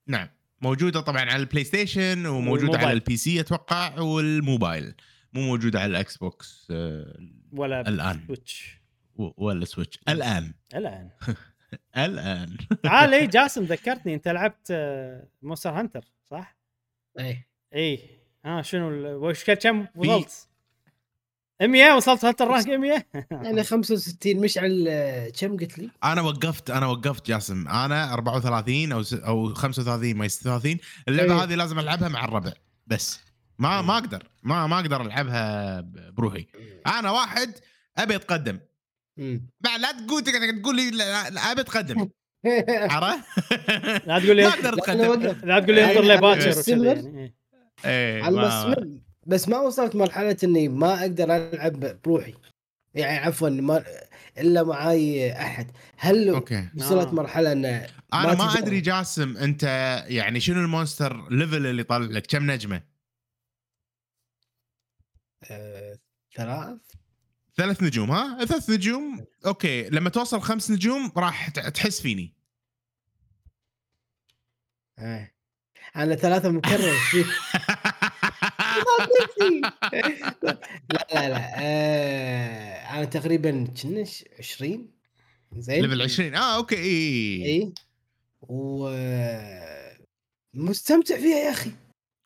نعم. 0.07 0.27
موجودة 0.61 1.01
طبعا 1.01 1.21
على 1.21 1.35
الـ 1.35 1.63
PlayStation 1.63 2.25
وموجوده 2.25 2.51
والموبايل. 2.61 2.85
على 2.85 2.93
الـ 2.93 3.17
PC 3.17 3.39
أتوقع 3.39 3.99
والموبايل. 3.99 4.93
مو 5.33 5.41
موجودة 5.41 5.79
على 5.79 5.91
الـ 5.91 6.17
Xbox 6.17 6.67
آه، 6.71 7.15
ولا 7.53 7.81
الآن. 7.81 8.23
Switch. 8.27 8.77
ولا 9.15 9.65
Switch. 9.65 9.99
الآن. 10.09 10.53
الآن. 10.75 11.09
الآن. 11.97 12.57
تعال 12.83 13.13
إي 13.13 13.27
جاسم 13.27 13.63
ذكرتني. 13.63 14.13
أنت 14.13 14.27
لعبت 14.27 14.71
Monster 15.41 15.69
Hunter 15.69 16.05
صح؟ 16.31 16.57
إيه 17.19 17.47
إي. 17.75 18.09
ها 18.45 18.61
شنو 18.61 18.89
ال- 18.89 19.15
وش 19.15 19.43
كم 19.51 19.87
وصلت؟ 19.95 20.47
100 21.61 21.95
وصلت 21.95 22.25
هانتر 22.25 22.47
رانك 22.47 22.67
100 22.67 23.05
أنا 23.31 23.63
65 23.63 24.35
مشعل 24.37 24.89
كم 25.39 25.57
قلت 25.57 25.79
لي؟ 25.79 25.89
أنا 26.03 26.21
وقفت 26.21 26.69
أنا 26.69 26.85
وقفت 26.87 27.27
جاسم. 27.27 27.67
أنا 27.67 28.13
34 28.13 28.91
أو 28.91 29.03
س- 29.03 29.13
أو 29.13 29.53
35 29.53 30.15
ما 30.17 30.27
36 30.27 30.77
اللعبة 31.07 31.33
إيه. 31.37 31.43
هذه 31.43 31.55
لازم 31.55 31.79
ألعبها 31.79 32.09
مع 32.09 32.25
الربع 32.25 32.51
بس. 32.87 33.19
ما 33.59 33.81
ما 33.81 33.93
أقدر 33.97 34.23
ما 34.43 34.67
ما 34.67 34.75
أقدر 34.79 35.01
ألعبها 35.01 35.81
بروحي. 36.17 36.47
أنا 36.87 37.11
واحد 37.11 37.53
أبي 37.97 38.15
أتقدم. 38.15 38.59
بعد 39.61 39.79
لا 39.79 39.91
تقول 39.91 40.23
تقعد 40.23 40.61
تقول 40.61 40.75
لي 40.75 41.03
أبي 41.51 41.61
أتقدم. 41.61 42.09
عرفت؟ 42.91 43.19
لا 44.07 44.19
تقول 44.19 44.35
لي 44.35 44.43
ما 44.47 44.49
أقدر 44.49 44.73
أتقدم. 44.73 45.35
لا 45.43 45.59
تقول 45.59 45.75
لي 45.75 45.85
انطر 45.91 46.01
لي 46.03 46.17
باكر 46.17 46.41
على 48.23 48.37
وكذا 48.37 49.01
ما- 49.25 49.35
بس 49.35 49.47
ما 49.49 49.59
وصلت 49.59 49.95
مرحلة 49.95 50.37
إني 50.43 50.67
ما 50.67 51.01
أقدر 51.01 51.35
ألعب 51.35 52.01
بروحي. 52.03 52.33
يعني 52.93 53.17
عفوا 53.17 53.49
ما 53.49 53.83
إلا 54.37 54.63
معاي 54.63 55.31
أحد. 55.33 55.71
هل 55.97 56.29
أوكي. 56.29 56.69
وصلت 56.77 57.07
آه. 57.07 57.13
مرحلة 57.13 57.51
إن 57.51 57.65
أنا 57.65 57.87
ما 58.13 58.33
تقدر- 58.33 58.57
أدري 58.59 58.81
جاسم 58.81 59.37
أنت 59.37 59.63
يعني 60.07 60.39
شنو 60.39 60.59
الـ 60.61 60.70
monster 60.70 61.29
level 61.29 61.65
اللي 61.67 61.83
طالع 61.83 62.05
لك؟ 62.05 62.27
كم 62.27 62.51
نجمة؟ 62.51 62.81
آه، 65.51 65.97
ثلاث. 66.35 66.77
ثلاث 67.57 67.83
نجوم 67.83 68.11
ها؟ 68.11 68.45
ثلاث 68.45 68.69
نجوم؟ 68.69 69.25
okay. 69.45 69.89
لما 69.89 70.09
توصل 70.09 70.41
خمس 70.41 70.71
نجوم 70.71 71.11
راح 71.17 71.49
تحس 71.49 72.01
فيني. 72.01 72.33
آه. 74.99 75.31
أنا 75.95 76.15
ثلاثة 76.15 76.49
مكرر. 76.49 76.95
لا 80.41 81.07
لا 81.13 81.29
لا 81.29 81.51
آه 81.59 82.97
أنا 82.97 83.05
تقريبا 83.05 83.67
كنا 83.83 84.05
20 84.39 84.91
زين. 85.57 85.81
level 85.85 86.01
20 86.01 86.35
آه 86.35 86.55
okay 86.55 86.75
إي 86.75 87.45
إي 87.45 87.73
و 88.41 88.89
مستمتع 90.53 91.17
فيها 91.17 91.37
يا 91.37 91.51
أخي. 91.51 91.71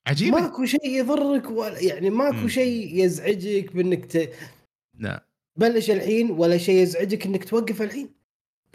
عجيبة. 0.07 0.39
ماكو 0.41 0.65
شيء 0.65 0.89
يضرك 0.89 1.49
ولا 1.49 1.79
يعني 1.79 2.09
ماكو. 2.09 2.47
شيء 2.47 3.03
يزعجك 3.03 3.73
بإنك 3.75 4.05
ت... 4.05 4.33
لا. 4.99 5.25
تبلش 5.55 5.91
الحين 5.91 6.31
ولا 6.31 6.57
شيء 6.57 6.81
يزعجك 6.81 7.25
إنك 7.25 7.43
توقف 7.49 7.81
الحين. 7.81 8.09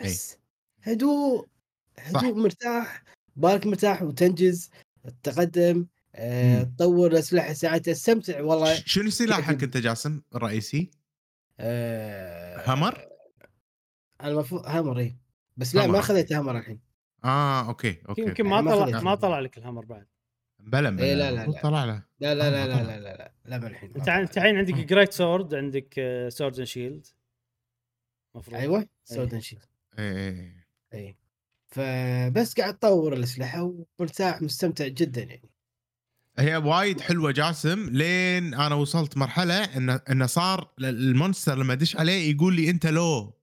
بس 0.04 0.36
هدوء 0.82 1.46
هدوء 1.98 2.20
صح. 2.32 2.36
مرتاح 2.36 3.02
بالك 3.36 3.66
مرتاح 3.66 4.02
وتنجز 4.02 4.70
تتقدم 5.22 5.86
تطور 6.76 7.12
الاسلحه 7.12 7.52
ساعات 7.52 7.88
استمتع 7.88 8.40
والله 8.42 8.74
شنو 8.74 9.10
سلاحك 9.10 9.62
أنت 9.62 9.76
جاسم 9.76 10.22
الرئيسي؟ 10.34 10.90
hammer؟ 11.60 13.06
أنا 14.20 14.28
المفروض 14.30 14.66
hammer 14.66 14.98
اي 14.98 15.16
بس 15.56 15.74
لا 15.74 15.82
hammer، 15.82 15.92
ما 15.92 15.98
okay. 15.98 16.08
خذيت 16.08 16.32
hammer 16.32 16.58
الحين 16.58 16.80
آه 17.24 17.68
okay 17.68 18.02
okay 18.08 18.22
يمكن 18.22 18.44
ما 18.44 18.60
طلع. 18.60 19.00
ما 19.00 19.14
طلع 19.14 19.40
لك 19.40 19.58
الـ 19.58 19.62
hammer 19.62 19.84
بعد 19.84 20.06
بلا 20.58 20.90
بلا 20.90 21.04
إيه، 21.04 21.14
لا، 21.14 21.30
لا، 21.30 21.46
لا. 21.46 21.60
طلع 21.62 21.84
له 21.84 22.02
لا 22.20 22.34
لا 22.34 22.50
لا 22.50 22.66
لا. 22.66 22.82
لا 22.82 23.00
لا 23.00 23.16
لا 23.16 23.32
لا 23.44 23.58
من 23.58 23.66
الحين 23.66 23.92
أنت 23.96 24.08
انت 24.08 24.36
الحين 24.38 24.56
عندك 24.56 24.74
great 24.74 25.12
sword 25.12 25.54
عندك 25.54 25.94
sword 26.28 26.58
and 26.58 26.64
shield 26.64 27.06
المفروض 28.34 28.56
أيوه 28.56 28.88
سود 29.04 29.38
شيل 29.38 29.58
إيه، 29.98 30.16
إيه. 30.16 30.66
اي 30.94 31.16
فبس 31.68 32.54
قاعد 32.54 32.74
اطور 32.74 33.12
الأسلحة 33.12 33.62
ومرتاح 33.98 34.42
مستمتع 34.42 34.86
جدا 34.86 35.22
يعني 35.22 35.49
هي 36.38 36.56
وايد 36.56 37.00
حلوة 37.00 37.30
جاسم 37.30 37.88
لين 37.90 38.54
أنا 38.54 38.74
وصلت 38.74 39.16
مرحلة 39.16 39.64
انه 39.64 40.00
إنه 40.10 40.26
صار 40.26 40.70
الـ 40.78 40.88
monster 40.88 41.58
لما 41.58 41.72
ادش 41.72 41.96
عليه 41.96 42.30
يقول 42.30 42.54
لي 42.54 42.70
أنت 42.70 42.86
low 42.86 43.34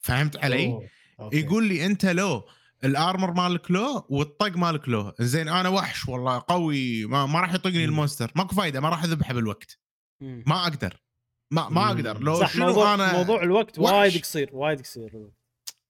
فهمت 0.00 0.36
علي؟ 0.36 0.66
أوه، 0.66 0.88
okay. 1.20 1.40
يقول 1.40 1.68
لي 1.68 1.86
أنت 1.86 2.06
لو 2.06 2.44
الـ 2.84 2.92
armor 2.92 3.32
مالك 3.32 3.70
low 3.70 4.06
والطق 4.08 4.56
مالك 4.56 4.88
low 4.88 5.12
زين 5.20 5.48
أنا 5.48 5.68
وحش 5.68 6.08
والله 6.08 6.42
قوي 6.48 7.06
ما, 7.06 7.26
ما 7.26 7.40
راح 7.40 7.54
يطقني. 7.54 7.84
الـ 7.84 7.90
monster 7.90 8.32
ماكو 8.36 8.54
فايدة 8.54 8.80
ما 8.80 8.88
راح 8.88 9.04
أذبحه 9.04 9.34
بالوقت. 9.34 9.78
ما 10.20 10.62
أقدر 10.62 11.02
ما 11.50 11.68
ما. 11.68 11.86
أقدر 11.86 12.18
لو 12.18 12.40
صح 12.40 12.52
شنو 12.52 12.66
موضوع 12.66 12.94
أنا 12.94 13.12
موضوع 13.12 13.42
الوقت. 13.42 13.78
وايد 13.78 14.22
قصير 14.22 14.50
وايد 14.52 14.80
قصير 14.80 15.30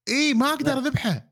اي 0.09 0.35
ما 0.35 0.49
أقدر 0.49 0.75
لا. 0.75 0.79
أذبحه 0.79 1.29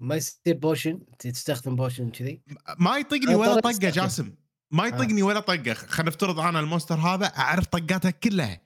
ما 0.00 0.16
يصير 0.16 0.54
potion 0.54 1.00
تستخدم 1.18 1.76
potion 1.76 2.10
كذي 2.10 2.42
ما 2.78 2.96
يطقني 2.98 3.34
ولا 3.34 3.60
طقة. 3.60 3.72
جاسم 3.90 4.34
ما 4.70 4.86
يطقني 4.86 5.22
ولا 5.22 5.40
طقة 5.40 5.74
خلينا 5.74 6.08
نفترض 6.10 6.40
أنا 6.40 6.60
ال 6.60 6.64
monster 6.64 6.94
هذا 6.94 7.26
أعرف 7.26 7.66
طقاته 7.66 8.10
كلها 8.10 8.60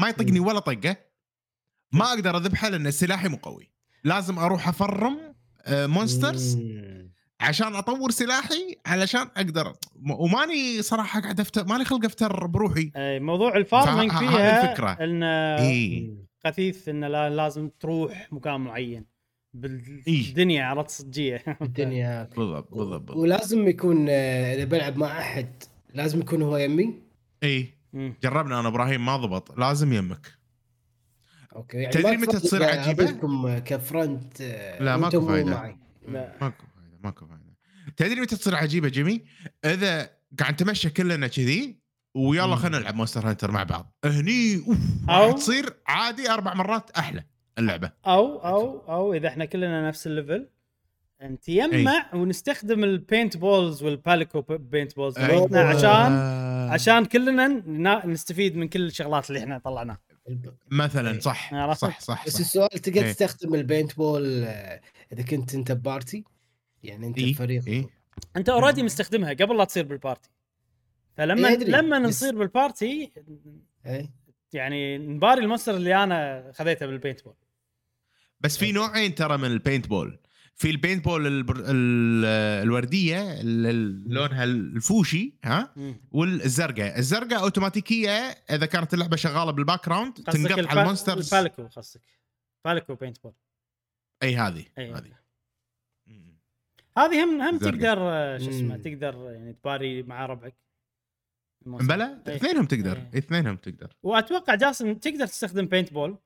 ما 0.00 0.08
يطقني. 0.08 0.40
ولا 0.40 0.58
طقة 0.58 0.96
ما 1.92 2.04
أقدر 2.12 2.36
أذبحه 2.36 2.68
لأن 2.68 2.90
سلاحي 2.90 3.28
مو 3.28 3.36
قوي 3.36 3.70
لازم 4.04 4.38
أروح 4.38 4.68
أفرم 4.68 5.34
آه، 5.66 5.86
monsters. 5.86 6.58
عشان 7.40 7.74
أطور 7.74 8.10
سلاحي 8.10 8.76
علشان 8.86 9.20
أقدر 9.36 9.72
وماني 10.10 10.82
صراحة 10.82 11.20
قاعد 11.20 11.40
افتر 11.40 11.64
ماني 11.64 11.84
خلق 11.84 12.04
أفتر 12.04 12.46
بروحي 12.46 12.90
أي 12.96 13.20
موضوع 13.20 13.56
ال 13.56 13.63
farming 13.63 14.10
فيها 14.12 14.62
الفكرة. 14.70 14.90
إنه 14.90 15.26
اي 15.58 16.00
مم. 16.00 16.26
خفيف 16.44 16.88
إنه 16.88 17.08
لا- 17.08 17.30
لازم 17.30 17.70
تروح 17.80 18.28
مكان 18.32 18.60
معين. 18.60 19.15
بالدنيا 19.60 20.64
عرفت 20.64 20.90
صجيه 20.90 21.42
الدنيا 21.62 22.22
بالضبط 22.36 22.74
بالضبط. 22.74 23.10
ولازم 23.16 23.68
يكون 23.68 24.06
آه، 24.08 24.54
إذا 24.54 24.64
بلعب 24.64 24.96
مع 24.96 25.18
أحد 25.20 25.48
لازم 25.94 26.20
يكون 26.20 26.42
هو 26.42 26.56
يمي 26.56 26.94
اي. 27.42 27.74
جربنا 27.94 28.60
أنا 28.60 28.68
إبراهيم 28.68 29.06
ما 29.06 29.16
ضبط 29.16 29.58
لازم 29.58 29.92
يمك 29.92 30.32
okay 31.56 31.76
يعني 31.76 31.92
تدري 31.92 32.16
ما 32.16 32.22
متى 32.22 32.40
تصير 32.40 32.64
عجيبة؟ 32.64 33.04
اضيفكم 33.04 33.58
ك 33.58 33.70
friend 33.70 34.40
آه، 34.40 34.82
لا، 34.82 34.96
ماكو. 34.96 35.20
معي. 35.20 35.42
لا 36.08 36.32
ماكو 36.40 36.64
فايدة 36.76 36.98
ماكو 37.04 37.26
فايدة 37.26 37.42
تدري 37.96 38.20
متى 38.20 38.36
تصير 38.36 38.54
عجيبة 38.54 38.88
جيمي؟ 38.88 39.24
إذا 39.64 40.10
قاعد 40.40 40.52
نتمشى 40.52 40.90
كلنا 40.90 41.26
كذي 41.26 41.78
ويلا. 42.14 42.56
خلينا 42.56 42.78
نلعب 42.78 42.94
Monster 42.94 43.28
Hunter 43.28 43.50
مع 43.50 43.62
بعض 43.62 43.94
هني 44.04 44.54
أوف 44.56 44.76
أو- 45.06 45.10
راح 45.10 45.32
تصير 45.32 45.74
عادي 45.86 46.30
أربع 46.30 46.54
مرات 46.54 46.90
أحلى 46.90 47.24
اللعبة. 47.58 47.92
أو 48.06 48.36
أو 48.38 48.78
أو 48.88 49.14
إذا 49.14 49.28
إحنا 49.28 49.44
كلنا 49.44 49.88
نفس 49.88 50.06
ال 50.06 50.12
level. 50.12 50.48
أنت 51.22 51.48
يجمع 51.48 52.14
ونستخدم 52.14 52.84
ال 52.84 53.36
paintballs 53.36 53.82
وال 53.82 54.40
Palico 54.48 54.96
paintballs 54.96 55.18
عشان 55.18 56.12
عشان 56.70 57.04
كلنا 57.04 57.48
نا- 57.66 58.06
نستفيد 58.06 58.56
من 58.56 58.68
كل 58.68 58.86
الشغلات 58.86 59.28
اللي 59.30 59.40
إحنا 59.40 59.58
طلعناها. 59.58 59.98
مثلا 60.70 61.20
صح 61.20 61.54
عرفت؟ 61.54 61.80
صح 61.80 62.00
صح, 62.00 62.26
بس 62.26 62.32
صح. 62.32 62.40
السؤال 62.40 62.68
تقدر. 62.68 63.02
تستخدم 63.12 63.54
ال 63.54 63.96
paintball 63.96 64.44
آه، 64.44 64.80
إذا 65.12 65.22
كنت 65.22 65.54
أنت 65.54 65.72
party 65.72 66.24
يعني 66.82 67.06
أنت 67.06 67.18
إيه، 67.18 67.32
فريق 67.32 67.62
إيه. 67.68 67.86
أنت 68.36 68.48
already 68.48 68.82
مستخدمها 68.82 69.32
قبل 69.32 69.56
لا 69.56 69.64
تصير 69.64 69.84
بال 69.84 69.97
party 69.97 70.30
فلما 71.16 71.48
إيه، 71.48 71.54
أدري، 71.54 71.70
لما 71.72 71.98
بس- 71.98 72.06
نصير 72.08 72.38
بال 72.38 72.59
party 72.59 73.12
إيه. 73.86 74.10
يعني 74.52 74.98
نباري 74.98 75.40
ال 75.40 75.44
monster 75.44 75.76
اللي 75.76 76.04
أنا 76.04 76.50
خذيته 76.54 76.86
بال 76.86 77.24
paintball 77.24 77.34
بس 78.40 78.58
في 78.58 78.72
نوعين 78.72 79.14
ترى 79.14 79.36
من 79.36 79.44
ال 79.44 79.88
paintball 79.88 80.18
في 80.54 80.70
ال 80.70 81.04
paintball 81.04 81.26
البر... 81.26 81.56
ال... 81.56 82.24
الوردية 82.64 83.40
ال- 83.40 84.14
لونها 84.14 84.44
الفوشي 84.44 85.38
ها 85.44 85.74
والزرقاء 86.10 86.98
الزرقاء 86.98 87.40
أوتوماتيكية 87.42 88.10
إذا 88.50 88.66
كانت 88.66 88.94
اللعبة 88.94 89.16
شغالة 89.16 89.50
بال 89.50 89.86
background 89.86 90.14
تنقط 90.14 90.66
على 90.66 90.80
ال 90.80 90.86
monsters 90.86 91.34
ال 91.34 91.39
Palico 91.39 91.66
قصدك 91.66 92.02
Palico 92.64 92.94
paintball 92.94 93.32
أي 94.22 94.36
هذه. 94.36 94.64
هذه. 94.78 95.16
هذه 96.98 97.24
هم 97.24 97.40
هم. 97.42 97.58
تقدر 97.58 97.96
شو 98.38 98.50
اسمه. 98.50 98.76
تقدر 98.76 99.30
يعني 99.32 99.52
تباري 99.52 100.02
مع 100.02 100.26
ربعك. 100.26 100.56
بلا 101.66 102.22
إيه. 102.28 102.36
اثنينهم 102.36 102.66
تقدر 102.66 102.96
إيه. 102.96 103.18
اثنينهم 103.18 103.56
تقدر 103.56 103.96
وأتوقع 104.02 104.54
جاسم 104.54 104.94
تقدر 104.94 105.26
تستخدم 105.26 105.66
paintball 105.66 106.18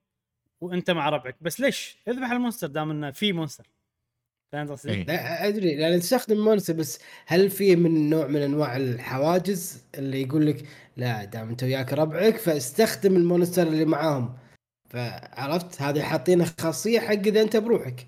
وانت 0.61 0.91
مع 0.91 1.09
ربعك. 1.09 1.35
بس 1.41 1.59
ليش؟ 1.59 1.97
اذبح 2.07 2.31
ال 2.31 2.36
monster 2.36 2.67
دام 2.67 2.91
إنه 2.91 3.11
في 3.11 3.33
monster. 3.33 3.67
فهمت 4.51 4.71
قصدي؟ 4.71 4.91
إيه. 4.91 5.05
لا 5.05 5.47
أدري. 5.47 5.75
لأن 5.75 5.99
تستخدم 5.99 6.43
monster 6.43 6.73
بس 6.73 6.99
هل 7.25 7.49
في 7.49 7.75
من 7.75 8.09
نوع 8.09 8.27
من 8.27 8.41
أنواع 8.41 8.77
الحواجز 8.77 9.83
اللي 9.97 10.21
يقول 10.21 10.47
لك 10.47 10.65
لا 10.97 11.23
دام 11.25 11.49
أنت 11.49 11.63
وياك 11.63 11.93
ربعك 11.93 12.37
فاستخدم 12.37 13.15
ال 13.15 13.22
monster 13.22 13.67
اللي 13.67 13.85
معاهم. 13.85 14.37
فعرفت؟ 14.89 15.81
هذه 15.81 16.01
حاطينها 16.01 16.53
خاصية 16.59 16.99
حق 16.99 17.11
إذا 17.11 17.41
أنت 17.41 17.57
بروحك. 17.57 18.07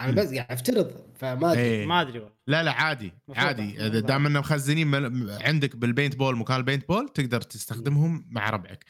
أنا 0.00 0.12
بس 0.12 0.34
قاعد 0.34 0.52
أفترض 0.52 1.06
فما 1.14 1.52
أدري. 1.52 1.62
إيه. 1.62 1.86
ما 1.86 2.00
أدري 2.00 2.18
والله. 2.18 2.34
لا 2.46 2.62
لا 2.62 2.70
عادي 2.72 3.12
عادي. 3.36 3.86
إذا 3.86 4.00
دام 4.00 4.26
انهم 4.26 4.40
مخزنين 4.40 4.94
عندك 5.42 5.76
بال 5.76 6.16
paintball 6.16 6.36
مكان 6.36 6.56
ال 6.56 6.88
paintball 6.88 7.08
تقدر 7.08 7.40
تستخدمهم 7.40 8.26
مع 8.30 8.50
ربعك. 8.50 8.84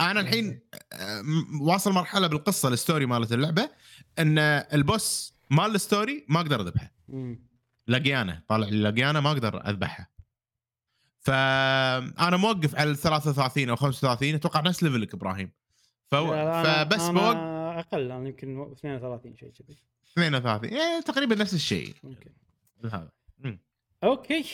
أنا 0.00 0.20
الحين 0.20 0.60
آه، 0.92 1.22
واصل 1.60 1.92
مرحلة 1.92 2.26
بالقصة 2.26 2.68
ال 2.68 2.74
story 2.74 3.06
مالت 3.06 3.32
اللعبة 3.32 3.70
إن 4.18 4.38
ال 4.38 4.57
boss 4.57 5.34
مال 5.50 5.74
ال 5.74 5.83
story 5.83 6.26
ما 6.28 6.40
أقدر 6.40 6.60
أذبحه. 6.60 6.92
Legiana 7.88 8.42
طالع 8.48 8.68
لي 8.68 8.82
Legiana 8.82 9.20
ما 9.20 9.30
أقدر 9.30 9.66
اذبحها 9.68 10.08
فانا 11.20 12.36
موقف 12.36 12.74
على 12.76 12.90
ال 12.90 12.96
33 12.96 13.68
أو 13.70 13.76
35 13.76 14.34
أتوقع 14.34 14.60
نفس 14.60 14.82
level 14.82 15.09
ك 15.09 15.14
إبراهيم. 15.14 15.50
ف... 16.10 16.14
لا، 16.14 16.20
لا، 16.20 16.62
أنا- 16.62 16.66
فبس 16.66 17.00
أنا 17.00 17.12
بوقف. 17.20 17.36
أقل 17.86 18.10
أنا 18.12 18.28
يمكن 18.28 18.72
32 18.72 19.36
شيء 19.36 19.50
كذي. 19.50 19.76
32 20.12 20.72
يعني 20.72 21.02
تقريبا 21.02 21.34
نفس 21.34 21.54
الشيء. 21.54 21.94
هذا. 22.84 23.10
okay. 24.04 24.44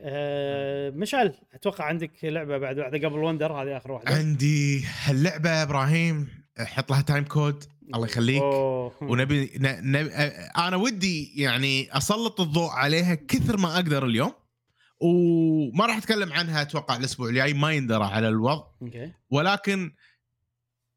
آه. 0.00 0.90
مشعل 0.90 1.34
أتوقع 1.54 1.84
عندك 1.84 2.10
لعبة 2.22 2.58
بعد 2.58 2.78
واحدة 2.78 3.08
قبل 3.08 3.18
Wonder 3.18 3.52
هذه 3.52 3.76
آخر 3.76 3.92
واحدة. 3.92 4.14
عندي 4.14 4.84
اللعبه 5.10 5.50
يا 5.50 5.62
إبراهيم 5.62 6.28
حط 6.58 6.90
لها 6.90 7.00
time 7.00 7.24
code 7.24 7.64
الله 7.94 8.06
يخليك. 8.06 8.42
أوه. 8.42 9.02
ونبي 9.02 9.52
ن... 9.58 9.92
ن... 9.92 9.96
أنا 10.56 10.76
ودي 10.76 11.42
يعني 11.42 11.96
أسلط 11.96 12.40
الضوء 12.40 12.70
عليها 12.70 13.14
كثر 13.14 13.56
ما 13.56 13.74
أقدر 13.74 14.06
اليوم 14.06 14.32
وما 15.00 15.86
راح 15.86 15.96
أتكلم 15.96 16.32
عنها 16.32 16.62
أتوقع 16.62 16.96
الأسبوع 16.96 17.28
الجاي 17.28 17.54
ما 17.54 17.72
يندرى 17.72 18.04
على 18.04 18.28
الوضع. 18.28 18.64
ولكن 19.30 19.92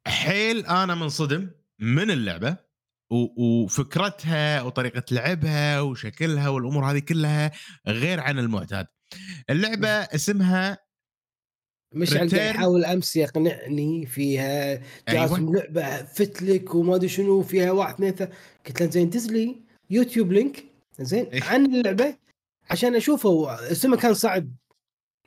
حيل 0.07 0.65
أنا 0.65 0.95
منصدم 0.95 1.49
من 1.79 2.11
اللعبة 2.11 2.57
وفكرتها 3.11 4.61
وطريقة 4.61 5.03
لعبها 5.11 5.81
وشكلها 5.81 6.49
والأمور 6.49 6.91
هذه 6.91 6.99
كلها 6.99 7.51
غير 7.87 8.19
عن 8.19 8.39
المعتاد. 8.39 8.87
اللعبة 9.49 9.87
اسمها 9.87 10.77
مشعل 11.93 12.29
قاعد. 12.29 12.55
يحاول 12.55 12.85
أمس 12.85 13.15
يقنعني 13.15 14.05
فيها 14.05 14.75
جاسم 15.09 15.35
أيوة. 15.35 15.53
لعبة 15.53 16.03
فتلك 16.03 16.75
وما 16.75 16.95
أدري 16.95 17.09
شنو 17.09 17.41
فيها 17.41 17.71
واحد 17.71 17.93
اثنين 17.93 18.29
قلت 18.67 18.81
له 18.81 18.89
زين 18.89 19.09
دز 19.09 19.27
لي 19.27 19.55
يوتيوب 19.89 20.31
لينك 20.31 20.63
زين 20.99 21.25
إيه. 21.25 21.43
عن 21.43 21.65
اللعبة 21.65 22.15
عشان 22.69 22.95
أشوفه 22.95 23.53
اسمه 23.71 23.97
كان 23.97 24.13
صعب 24.13 24.51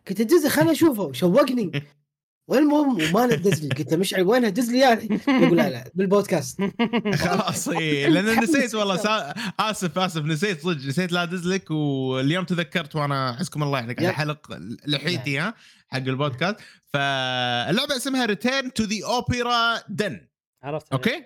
قلت 0.09 0.21
له 0.21 0.27
دز 0.27 0.47
خليني 0.47 0.73
أشوفه 0.73 1.13
شوقني 1.13 1.71
والمهم 2.49 3.15
وما 3.15 3.27
دز 3.27 3.63
لي. 3.63 3.69
قلت 3.69 3.93
له 3.93 3.99
مشعل 3.99 4.23
وينها 4.23 4.49
دز 4.49 4.71
لي 4.71 4.79
إياها. 4.79 5.03
يقول 5.43 5.57
لا 5.57 5.71
لا 5.71 5.91
بالبودكاست. 5.95 6.61
خلاص 7.25 7.69
إيه، 7.69 8.09
لأن 8.09 8.41
نسيت 8.45 8.75
والله 8.75 8.97
سا... 8.97 9.35
آسف 9.61 9.99
آسف 9.99 10.23
نسيت 10.25 10.61
صدق 10.63 10.87
نسيت 10.87 11.13
لا 11.13 11.23
أدز 11.23 11.47
لك 11.47 11.71
واليوم 11.71 12.45
تذكرت 12.45 12.97
وأنا 12.97 13.31
أحسكم 13.31 13.63
الله 13.63 13.79
يعينك 13.79 13.99
على 13.99 14.09
يب. 14.09 14.15
حلق 14.15 14.59
لحيتي 14.87 15.39
ها 15.39 15.55
حق 15.89 15.99
البودكاست. 15.99 16.57
فاللعبة 16.87 17.97
اسمها 17.97 18.27
Return 18.27 18.73
to 18.73 18.85
the 18.85 19.07
Obra 19.07 19.81
Dinn 19.89 20.21
عرفت 20.63 20.93
okay. 20.93 21.25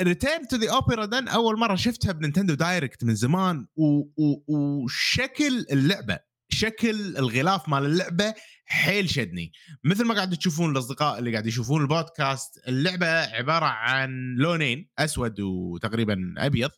Return 0.00 0.48
to 0.48 0.56
the 0.56 0.70
Obra 0.70 1.04
Dinn 1.04 1.28
أول 1.28 1.58
مرة 1.58 1.74
شفتها 1.74 2.12
ب 2.12 2.17
Nintendo 2.17 2.54
Direct 2.54 3.04
من 3.04 3.14
زمان 3.14 3.66
و... 3.76 3.98
و... 4.16 4.42
وشكل 4.48 5.66
اللعبة 5.72 6.18
شكل 6.48 7.16
الغلاف 7.16 7.68
مال 7.68 7.84
اللعبة 7.84 8.34
حيل 8.66 9.10
شدني. 9.10 9.52
مثل 9.84 10.04
ما 10.04 10.14
قاعد 10.14 10.36
تشوفون 10.36 10.70
الأصدقاء 10.72 11.18
اللي 11.18 11.30
قاعد 11.32 11.46
يشوفون 11.46 11.82
البودكاست 11.82 12.60
اللعبة 12.68 13.06
عبارة 13.06 13.64
عن 13.66 14.34
لونين 14.38 14.88
أسود 14.98 15.40
وتقريبا 15.40 16.34
أبيض 16.38 16.70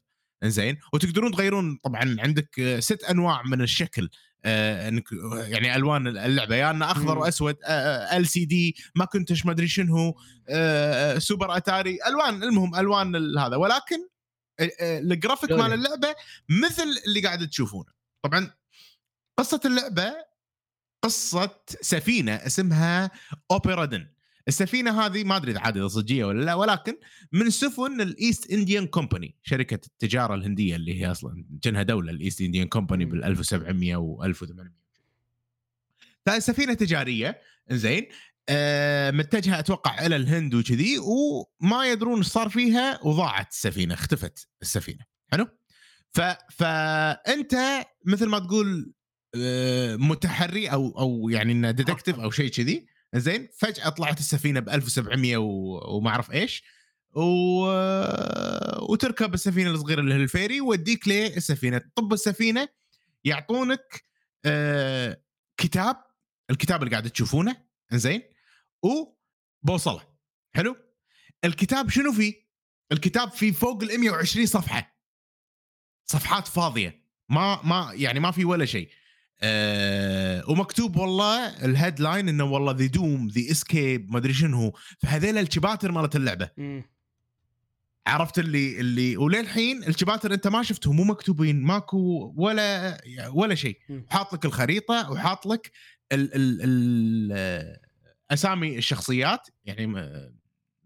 زين 0.45 0.79
وتقدرون 0.93 1.33
تغيرون 1.33 1.79
طبعا 1.85 2.17
عندك 2.19 2.61
آه، 2.61 2.81
ست 2.81 3.05
أنواع 3.05 3.43
من 3.43 3.61
الشكل. 3.61 4.09
آه، 4.45 4.89
إنك 4.89 5.05
يعني 5.37 5.77
ألوان 5.77 6.07
اللعبة 6.07 6.57
يا 6.57 6.71
أنه 6.71 6.91
أخضر. 6.91 7.19
واسود 7.19 7.57
ال 8.13 8.27
سي 8.27 8.45
دي 8.45 8.77
ما 8.95 9.05
كنتش 9.05 9.47
ما 9.47 9.53
أدري 9.53 9.69
شنو 9.69 10.15
آه، 10.49 11.19
Super 11.19 11.57
Atari 11.57 11.99
ألوان 12.09 12.43
المهم 12.43 12.75
ألوان 12.75 13.17
ال- 13.17 13.39
هذا. 13.39 13.57
ولكن 13.57 14.09
آه، 14.61 14.71
آه، 14.81 14.99
الجرافيك. 14.99 15.53
مال 15.53 15.73
اللعبة 15.73 16.15
مثل 16.49 16.87
اللي 17.07 17.21
قاعد 17.21 17.49
تشوفونه. 17.49 17.91
طبعا 18.25 18.51
قصة 19.39 19.61
اللعبة 19.65 20.13
قصة 21.07 21.51
سفينة 21.81 22.33
اسمها 22.33 23.11
Obra 23.51 23.85
Dinn 23.85 24.07
السفينة 24.49 25.01
هذه 25.07 25.25
ما 25.25 25.37
أدري 25.37 25.53
إذا 25.53 25.61
عاد 25.61 25.87
صجية 25.87 26.25
ولا 26.25 26.45
لا 26.45 26.55
ولكن 26.55 26.97
من 27.33 27.51
سفن 27.51 28.01
ال 28.01 28.11
East 28.11 28.51
Indian 28.51 28.87
Company 28.87 29.37
شركة 29.43 29.81
التجارة 29.87 30.35
الهندية 30.35 30.77
اللي 30.77 31.01
هي 31.01 31.11
أصلا 31.11 31.45
كانها 31.63 31.83
دولة 31.83 32.11
ال 32.13 32.18
East 32.18 32.41
Indian 32.41 32.69
Company. 32.69 33.05
بال 33.05 33.25
1700 33.25 33.97
و 33.97 34.25
1800 34.25 34.73
فهي 36.27 36.41
سفينة 36.41 36.75
تجارية 36.75 37.41
زين 37.71 38.07
آه 38.49 39.11
متجهة 39.11 39.59
أتوقع 39.59 40.07
إلى 40.07 40.17
الهند 40.17 40.55
وكذي 40.55 40.99
وما 40.99 41.87
يدرون 41.87 42.19
إيش 42.19 42.27
صار 42.27 42.49
فيها 42.49 43.01
وضاعت 43.05 43.51
السفينة 43.51 43.95
اختفت 43.95 44.49
السفينة. 44.63 45.05
حلو؟ 45.33 45.49
ف 46.13 46.21
فأنت 46.51 47.85
مثل 48.05 48.27
ما 48.27 48.39
تقول 48.39 48.93
متحري 49.97 50.69
أو 50.69 50.99
أو 50.99 51.29
يعني 51.29 51.53
إنه 51.53 51.71
detective 51.71 52.21
أو 52.21 52.31
شيء 52.31 52.51
كذي 52.51 52.87
زين 53.15 53.49
فجأة 53.59 53.89
طلعت 53.89 54.21
السفينة 54.21 54.61
ب 54.61 54.69
1700 54.69 55.37
و- 55.37 55.97
وما 55.97 56.11
أعرف 56.11 56.33
إيش 56.33 56.63
و... 57.15 57.67
وتركب 58.93 59.35
السفينه 59.35 59.71
الصغيرة 59.71 60.01
اللي 60.01 60.15
هي 60.15 60.19
ال 60.19 60.26
ferry 60.26 60.61
ويوديك 60.61 61.09
للسفينة. 61.09 61.81
طب 61.95 62.13
السفينة 62.13 62.69
يعطونك 63.25 64.03
آه 64.45 65.23
كتاب 65.57 65.97
الكتاب 66.51 66.83
اللي 66.83 66.91
قاعد 66.91 67.11
تشوفونه 67.11 67.57
زين 67.93 68.23
وبوصلة. 68.83 70.03
حلو؟ 70.55 70.77
الكتاب 71.45 71.91
شنو 71.91 72.13
فيه؟ 72.13 72.35
الكتاب 72.93 73.31
فيه 73.31 73.53
فوق 73.53 73.83
ال 73.83 74.01
120 74.01 74.47
صفحة. 74.47 74.97
صفحات 76.05 76.49
فاضية. 76.49 77.07
ما 77.29 77.63
ما 77.63 77.91
يعني 77.95 78.21
ما 78.21 78.31
في 78.31 78.45
ولا 78.45 78.65
شيء. 78.65 78.91
أه 79.41 80.51
ومكتوب 80.51 80.97
والله 80.97 81.65
ال 81.65 81.72
headline 81.72 82.29
إنه 82.29 82.45
والله 82.45 82.73
the 82.73 82.89
doom 82.89 83.29
the 83.29 83.51
escape 83.51 84.11
ما 84.13 84.19
أدري 84.19 84.35
شنو 84.35 84.73
فهذيل 84.99 85.39
الشباتر 85.39 85.93
مالت 85.93 86.17
اللعبة. 86.17 86.51
عرفت 88.07 88.39
اللي 88.39 88.81
اللي 88.81 89.17
وللحين 89.17 89.85
الشباتر 89.85 90.35
أنت 90.35 90.47
ما 90.49 90.63
شفتهم 90.63 90.97
مو 90.97 91.05
مكتوبين 91.05 91.63
ماكو 91.63 92.33
ولا 92.37 92.99
ولا 93.35 93.55
شيء. 93.55 93.79
حاط 94.11 94.33
لك 94.35 94.45
الخريطة 94.45 95.11
وحاط 95.13 95.47
لك 95.47 95.71
ال 96.13 96.35
ال 96.35 96.61
ال 96.63 97.77
أسامي 98.31 98.79
الشخصيات 98.79 99.49
يعني 99.65 99.87
م- 99.87 100.35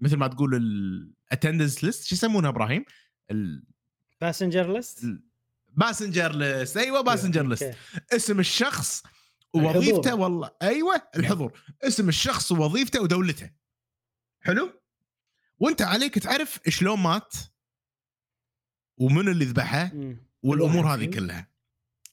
مثل 0.00 0.16
ما 0.16 0.26
تقول 0.26 0.54
ال 0.54 0.66
attendance 0.66 1.84
list 1.84 2.04
شو 2.04 2.14
يسمونها 2.14 2.50
إبراهيم؟ 2.50 2.84
passenger 4.20 4.72
list 4.72 5.04
ال 5.72 5.79
passenger 5.79 6.36
list. 6.36 6.76
أيوه 6.76 7.00
passenger 7.00 7.46
list. 7.46 7.74
اسم 8.12 8.40
الشخص. 8.40 9.02
ووظيفته 9.54 10.14
والله. 10.14 10.50
أيوه 10.62 11.02
الحضور. 11.16 11.60
اسم 11.82 12.08
الشخص 12.08 12.52
ووظيفته 12.52 13.02
ودولته. 13.02 13.50
حلو؟ 14.40 14.80
وأنت 15.58 15.82
عليك 15.82 16.18
تعرف 16.18 16.60
شلون 16.68 16.98
مات؟ 17.00 17.34
ومن 18.98 19.28
اللي 19.28 19.44
ذبحه؟ 19.44 19.92
والأمور 20.42 20.94
هذه. 20.94 21.04
كلها. 21.04 21.50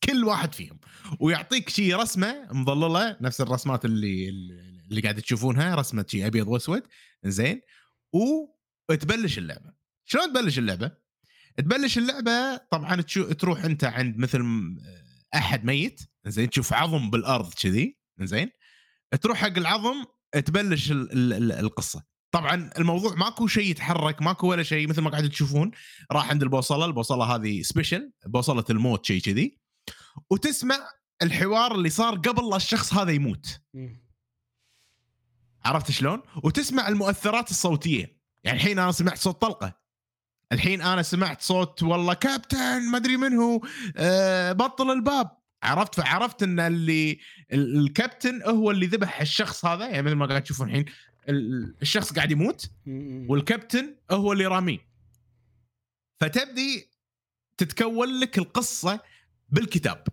كل 0.03 0.24
واحد 0.24 0.53
فيهم. 0.53 0.80
ويعطيك 1.20 1.70
شيء 1.70 1.95
رسمة 1.95 2.47
مظلله 2.51 3.18
نفس 3.22 3.41
الرسمات 3.41 3.86
اللي 3.86 4.30
اللي 4.89 5.01
قاعد 5.01 5.22
تشوفونها 5.22 5.76
رسمة 5.76 6.05
شيء 6.08 6.28
أبيض 6.28 6.47
وأسود. 6.47 6.84
زين. 7.24 7.62
وتبلش 8.89 9.38
اللعبة. 9.38 9.74
شلون 10.05 10.34
تبلش 10.34 10.60
اللعبة؟ 10.60 11.07
تبلش 11.58 11.97
اللعبة 11.97 12.58
طبعا 12.72 13.01
تشو 13.01 13.32
تروح 13.32 13.64
أنت 13.66 13.84
عند 13.84 14.18
مثل 14.18 14.39
م- 14.39 14.78
أحد 15.36 15.66
ميت 15.66 16.01
زين 16.26 16.49
تشوف 16.49 16.74
عظم 16.74 17.10
بالأرض 17.10 17.53
كذي 17.53 17.97
زين 18.22 18.49
تروح 19.22 19.38
حق 19.38 19.58
العظم 19.58 20.05
تبلش 20.45 20.91
ال- 20.91 21.12
ال- 21.12 21.34
ال- 21.34 21.51
القصة. 21.51 22.03
طبعا 22.32 22.70
الموضوع 22.78 23.16
ماكو 23.16 23.47
شيء 23.47 23.72
يتحرك 23.72 24.22
ماكو 24.22 24.47
ولا 24.47 24.64
شيء 24.64 24.88
مثل 24.88 25.01
ما 25.01 25.10
قاعد 25.10 25.30
تشوفون 25.30 25.72
راح 26.12 26.30
عند 26.30 26.43
البوصلة 26.43 26.86
البوصلة 26.86 27.36
هذه 27.36 27.62
سبيشل 27.62 28.12
بوصلة 28.26 28.64
الموت 28.70 29.05
شيء 29.05 29.22
كذي 29.22 29.60
وتسمع 30.30 30.76
الحوار 31.22 31.76
اللي 31.76 31.89
صار 31.89 32.16
قبل 32.16 32.49
لا 32.49 32.55
الشخص 32.55 32.93
هذا 32.93 33.12
يموت. 33.12 33.62
عرفت 35.66 35.91
شلون؟ 35.91 36.22
وتسمع 36.43 36.88
المؤثرات 36.88 37.51
الصوتية. 37.51 38.18
يعني 38.43 38.58
الحين 38.58 38.80
أنا 38.80 38.91
سمعت 38.91 39.18
صوت 39.18 39.41
طلقة. 39.41 39.86
الحين 40.52 40.82
أنا 40.82 41.02
سمعت 41.02 41.41
صوت 41.41 41.84
والله 41.84 42.14
كابتن 42.14 42.82
ما 42.91 42.98
أدري 42.98 43.18
من 43.18 43.34
هو 43.34 43.62
آه 43.98 44.52
بطل 44.52 44.91
الباب. 44.91 45.38
عرفت؟ 45.64 45.95
فعرفت 45.95 46.43
إن 46.43 46.60
اللي 46.60 47.20
ال- 47.54 47.78
الكابتن 47.80 48.41
هو 48.43 48.72
اللي 48.72 48.86
ذبح 48.86 49.22
الشخص 49.22 49.66
هذا. 49.66 49.86
يعني 49.88 50.02
مثل 50.02 50.16
ما 50.16 50.26
قاعد 50.26 50.43
تشوفون 50.43 50.68
الحين 50.68 50.86
ال- 51.30 51.76
الشخص 51.82 52.14
قاعد 52.14 52.32
يموت 52.32 52.70
والكابتن 53.30 53.95
هو 54.12 54.34
اللي 54.34 54.45
راميه. 54.45 54.80
فتبدي 56.22 56.89
تتكون 57.58 58.20
لك 58.20 58.38
القصة 58.38 59.00
بالكتاب. 59.50 60.04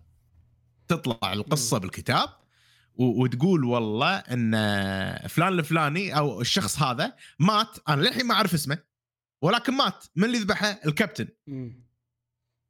تطلع 0.88 1.32
القصة 1.32 1.78
بالكتاب 1.78 2.28
وتقول 2.96 3.64
والله 3.64 4.16
إن 4.16 4.50
فلان 5.28 5.48
الفلاني 5.58 6.16
أو 6.18 6.40
الشخص 6.40 6.82
هذا 6.82 7.12
مات. 7.38 7.78
أنا 7.88 8.02
للحين 8.02 8.26
ما 8.26 8.34
أعرف 8.34 8.54
اسمه. 8.54 8.93
ولكن 9.42 9.74
مات. 9.74 10.04
من 10.16 10.24
اللي 10.24 10.38
ذبحه؟ 10.38 10.80
الكابتن. 10.86 11.28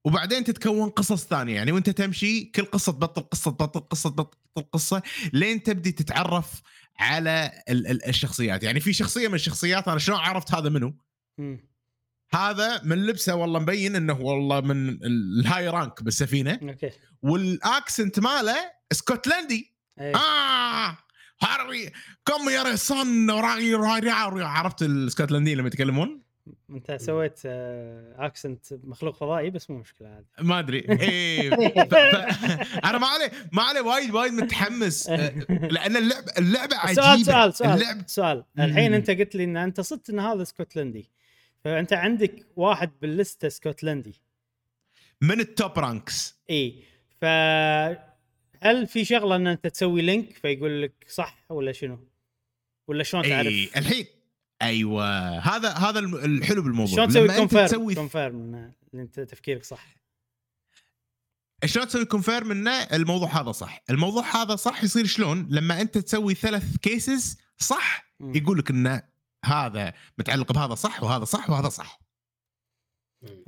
وبعدين 0.06 0.44
تتكون 0.44 0.90
قصص 0.90 1.26
ثانية. 1.26 1.54
يعني 1.54 1.72
وانت 1.72 1.90
تمشي 1.90 2.44
كل 2.44 2.64
قصة 2.64 2.92
تبطل 2.92 3.22
قصة 3.22 3.50
تبطل 3.50 3.80
قصة 3.80 4.10
تبطل 4.10 4.62
قصة 4.72 5.02
لين 5.32 5.62
تبدي 5.62 5.92
تتعرف 5.92 6.62
على 6.98 7.62
ال- 7.68 7.86
ال- 7.86 8.08
الشخصيات. 8.08 8.62
يعني 8.62 8.80
في 8.80 8.92
شخصية 8.92 9.28
من 9.28 9.34
الشخصيات 9.34 9.88
أنا 9.88 9.98
شلون 9.98 10.18
عرفت 10.18 10.54
هذا 10.54 10.68
منو. 10.68 10.98
هذا 12.34 12.82
من 12.82 13.06
لبسه 13.06 13.34
والله 13.34 13.60
مبين 13.60 13.96
إنه 13.96 14.20
والله 14.20 14.60
من 14.60 14.88
ال- 14.88 15.40
ال 15.40 15.68
high 15.68 15.85
rank 15.85 16.02
بالسفينة. 16.02 16.58
okay. 16.62 16.90
وال 17.22 17.47
accent 17.47 18.20
ماله 18.20 18.56
اسكتلندي. 18.92 19.74
آه! 19.98 20.98
Harry 21.42 21.92
come 22.26 22.48
here 22.48 22.76
son 22.76 23.30
عرفت 23.30 24.82
الاسكتلنديين 24.82 25.58
لما 25.58 25.66
يتكلمون؟ 25.66 26.23
انت 26.70 26.92
سويت 26.92 27.40
آه، 27.46 28.26
accent 28.26 28.64
مخلوق 28.84 29.16
فضائي 29.16 29.50
بس 29.50 29.70
مو 29.70 29.78
مشكلة 29.78 30.08
عادي. 30.08 30.26
ما 30.40 30.58
أدري. 30.58 30.78
إيه 31.00 31.50
ف... 31.50 31.94
ف... 31.94 32.84
أنا 32.84 32.98
ما 32.98 33.06
عليه 33.06 33.30
ما 33.52 33.62
عليه 33.62 33.80
وايد 33.80 34.10
وايد 34.10 34.32
متحمس 34.32 35.08
آه، 35.08 35.34
لأن 35.48 35.96
اللعبة 35.96 36.32
اللعبه 36.38 36.76
عجيبة. 36.76 37.02
سؤال 37.02 37.24
سؤال 37.24 37.54
سؤال. 37.54 37.70
اللعب 37.70 38.02
سؤال. 38.06 38.44
الحين. 38.58 38.94
أنت 38.94 39.10
قلت 39.10 39.34
لي 39.36 39.44
إن 39.44 39.56
أنت 39.56 39.80
صدت 39.80 40.10
إن 40.10 40.20
هذا 40.20 40.42
اسكتلندي 40.42 41.10
فأنت 41.64 41.92
عندك 41.92 42.46
واحد 42.56 42.90
باللستة 43.02 43.46
اسكتلندي 43.46 44.20
من 45.20 45.40
ال 45.40 45.50
top 45.50 45.78
ranks 45.78 46.38
إي. 46.50 46.82
ف 47.20 47.24
هل 48.62 48.86
في 48.86 49.04
شغلة 49.04 49.36
إن 49.36 49.46
أنت 49.46 49.66
تسوي 49.66 50.02
link 50.02 50.32
فيقول 50.32 50.82
لك 50.82 50.92
صح 51.08 51.44
ولا 51.48 51.72
شنو؟ 51.72 52.08
ولا 52.88 53.02
شلون 53.02 53.22
تعرف؟ 53.22 53.46
اي 53.46 53.68
الحين 53.76 54.06
أيوه. 54.64 55.38
هذا 55.38 55.70
هذا 55.70 55.98
الحلو 56.00 56.62
بالموضوع. 56.62 56.94
شلون 56.94 57.08
تسوي 57.08 57.28
كونفيرم 57.28 57.66
تسوي 57.66 57.94
كونفيرم 57.94 58.72
أنت 58.94 59.20
تفكيرك 59.20 59.64
صح. 59.64 59.96
شلون 61.64 61.86
تسوي 61.86 62.04
confirm 62.04 62.50
إنه 62.50 62.70
الموضوع 62.70 63.40
هذا 63.40 63.52
صح؟ 63.52 63.82
الموضوع 63.90 64.42
هذا 64.42 64.56
صح 64.56 64.84
يصير 64.84 65.06
شلون؟ 65.06 65.46
لما 65.50 65.80
أنت 65.80 65.98
تسوي 65.98 66.34
ثلاث 66.34 66.76
cases 66.76 67.38
صح. 67.58 68.04
يقول 68.20 68.58
لك 68.58 68.70
إنه 68.70 69.02
هذا 69.44 69.92
متعلق 70.18 70.52
بهذا 70.52 70.74
صح 70.74 71.02
وهذا 71.02 71.24
صح 71.24 71.50
وهذا 71.50 71.68
صح. 71.68 72.00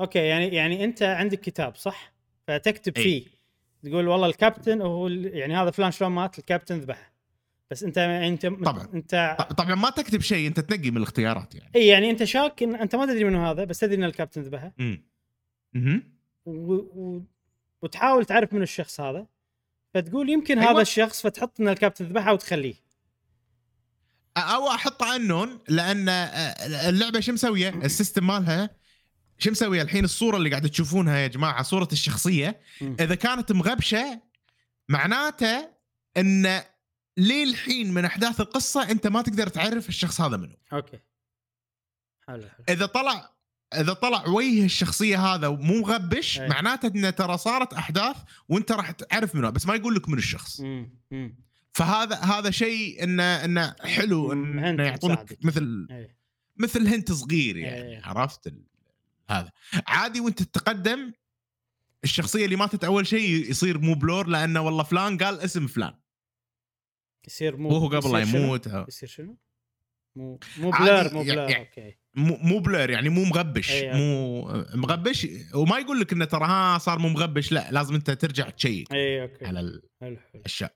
أوكي 0.01 0.19
يعني 0.19 0.47
يعني 0.49 0.85
أنت 0.85 1.03
عندك 1.03 1.41
كتاب 1.41 1.77
صح؟ 1.77 2.13
فتكتب. 2.47 2.99
فيه. 2.99 3.27
تقول 3.85 4.09
والله 4.09 4.27
الكابتن 4.27 4.83
هو 4.83 5.09
يعني 5.09 5.57
هذا 5.57 5.71
فلان 5.71 5.91
شلون 5.91 6.13
مات؟ 6.13 6.39
الكابتن 6.39 6.79
ذبحه. 6.79 7.16
بس 7.71 7.83
انت 7.83 7.99
انت 7.99 8.47
طبعاً. 8.47 8.89
انت 8.95 9.37
طبعا 9.57 9.75
ما 9.75 9.91
تكتب 9.91 10.21
شيء 10.21 10.47
انت 10.47 10.61
تنقي 10.61 10.91
من 10.91 10.97
الاختيارات 10.97 11.55
يعني 11.55 11.71
اي 11.77 11.87
يعني 11.87 12.11
انت 12.11 12.25
شاك 12.25 12.63
ان 12.63 12.75
انت 12.75 12.97
ما 12.97 13.07
تدري 13.07 13.25
منو 13.25 13.47
هذا 13.47 13.65
بس 13.65 13.79
تدري 13.79 13.95
إن 13.95 14.05
الكابتن 14.05 14.43
ذبحه 14.43 14.73
امم 14.81 15.05
مهم. 15.75 16.17
و... 16.45 16.75
و... 16.75 17.23
وتحاول 17.83 18.25
تعرف 18.25 18.53
من 18.53 18.63
الشخص 18.63 19.01
هذا 19.01 19.27
فتقول 19.95 20.31
يمكن 20.31 20.59
أيوة. 20.59 20.73
هذا 20.73 20.81
الشخص 20.81 21.23
فتحط 21.23 21.61
إن 21.61 21.69
الكابتن 21.69 22.05
ذبحه 22.05 22.33
وتخليه 22.33 22.75
أو 24.37 24.69
أحط 24.69 25.03
عنون 25.03 25.59
لأن 25.69 26.09
آه، 26.09 26.89
اللعبة 26.89 27.21
شو 27.21 27.33
مسوية 27.33 27.69
ال 27.69 27.77
system 27.77 28.27
مالها 28.27 28.71
شو 29.39 29.51
مسوية 29.51 29.83
الحين 29.83 30.05
الصورة 30.05 30.37
اللي 30.37 30.51
قاعد 30.51 30.69
تشوفونها 30.69 31.19
يا 31.19 31.27
جماعة 31.27 31.63
صورة 31.63 31.89
الشخصية. 31.93 32.61
إذا 33.01 33.15
كانت 33.15 33.53
مغبشة 33.53 34.21
معناته 34.89 35.69
إن 36.17 36.63
للحين 37.17 37.95
من 37.95 38.05
أحداث 38.05 38.41
القصة 38.41 38.91
أنت 38.91 39.07
ما 39.07 39.23
تقدر 39.23 39.47
تعرف 39.49 39.89
الشخص 39.89 40.21
هذا 40.21 40.37
منو 40.37 40.57
okay 40.73 40.99
حلو 42.27 42.43
حلو 42.49 42.65
إذا 42.69 42.87
طلع 42.87 43.37
إذا 43.75 43.93
طلع 43.93 44.29
وجه 44.29 44.65
الشخصية 44.65 45.35
هذا 45.35 45.49
مو 45.49 45.81
مغبش 45.81 46.41
أي. 46.41 46.49
معناته 46.49 46.87
إن 46.87 47.15
ترى 47.15 47.39
صارت 47.39 47.73
أحداث 47.73 48.17
وأنت 48.49 48.73
راح 48.73 48.91
تعرف 48.91 49.35
منو 49.35 49.51
بس 49.51 49.67
ما 49.67 49.75
يقول 49.75 49.95
لك 49.95 50.09
من 50.09 50.19
الشخص 50.19 50.61
مم. 50.61 50.91
مم. 51.11 51.39
فهذا 51.73 52.17
هذا 52.17 52.51
شيء 52.51 53.05
إنه 53.05 53.23
إنه 53.23 53.75
حلو 53.81 54.33
إنه 54.33 54.83
يعطونك. 54.85 55.39
مثل 55.43 55.87
إيه. 55.91 56.17
مثل 56.57 56.89
هنت 56.89 57.13
صغير 57.13 57.57
يعني 57.57 57.83
إيه. 57.83 58.03
عرفت 58.05 58.47
ال... 58.47 58.65
هذا 59.31 59.51
عادي 59.87 60.21
وأنت 60.21 60.43
تتقدم 60.43 61.13
الشخصية 62.05 62.45
اللي 62.45 62.57
ماتت 62.57 62.85
أول 62.85 63.07
شيء 63.07 63.51
يصير 63.51 63.79
مو 63.79 63.95
blur 63.95 64.27
لأنه 64.27 64.61
والله 64.61 64.83
فلان 64.83 65.19
قال 65.19 65.41
اسم 65.41 65.67
فلان 65.67 65.95
يصير 67.27 67.57
مو 67.57 67.69
وهو 67.69 67.89
قبل 67.89 68.13
لا؟ 68.13 68.19
يموت 68.21 68.67
يصير 68.89 69.09
شنو؟ 69.09 69.37
مو 70.17 70.39
مو 70.59 70.71
بلر 70.71 71.15
مو 71.15 71.23
يعني- 71.23 71.33
بلر 71.33 71.51
يعني- 71.51 71.57
أوكي. 71.59 71.97
مو 72.15 72.59
blur 72.59 72.91
يعني 72.91 73.09
مو 73.09 73.25
مغبش 73.25 73.71
إيه. 73.71 73.93
مو 73.93 74.43
مغبش. 74.75 75.27
وما 75.55 75.79
يقول 75.79 76.01
لك 76.01 76.13
إنه 76.13 76.25
ترى 76.25 76.45
ها 76.45 76.79
صار 76.79 76.99
مو 76.99 77.09
مغبش 77.09 77.53
لا 77.53 77.69
لازم 77.71 77.95
أنت 77.95 78.11
ترجع 78.11 78.51
check 78.51 78.93
اي 78.93 79.23
okay. 79.23 79.47
على 79.47 79.81
الأشياء. 80.35 80.75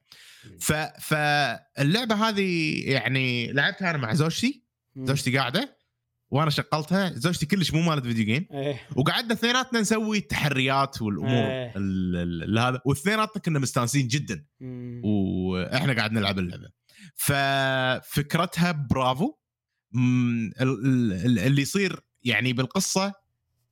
ف 0.60 0.72
فاللعبة 1.00 2.14
هذه 2.28 2.74
يعني 2.90 3.52
لعبتها 3.52 3.90
أنا 3.90 3.98
مع 3.98 4.14
زوجتي. 4.14 4.64
زوجتي 4.96 5.38
قاعدة. 5.38 5.76
وأنا 6.30 6.50
شغلتها 6.50 7.12
زوجتي 7.12 7.46
كلش 7.46 7.72
مو 7.72 7.82
مالت 7.82 8.06
فيديو 8.06 8.24
جيم 8.24 8.46
إيه. 8.52 8.80
وقعدنا 8.96 9.32
اثنيناتنا 9.32 9.80
نسوي 9.80 10.18
التحريات 10.18 11.02
والأمور. 11.02 11.30
ال- 11.30 11.72
ال- 12.16 12.42
ال- 12.42 12.58
هذا. 12.58 12.80
واثنيناتنا 12.84 13.42
كنا 13.42 13.58
مستانسين 13.58 14.08
جدا. 14.08 14.44
مم. 14.60 15.00
وإحنا 15.04 15.92
قاعد 15.92 16.12
نلعب 16.12 16.38
اللعبة. 16.38 16.68
ففكرتها 17.16 18.72
برافو. 18.72 19.34
اللي 19.94 21.62
يصير 21.62 22.00
يعني 22.22 22.52
بالقصة 22.52 23.12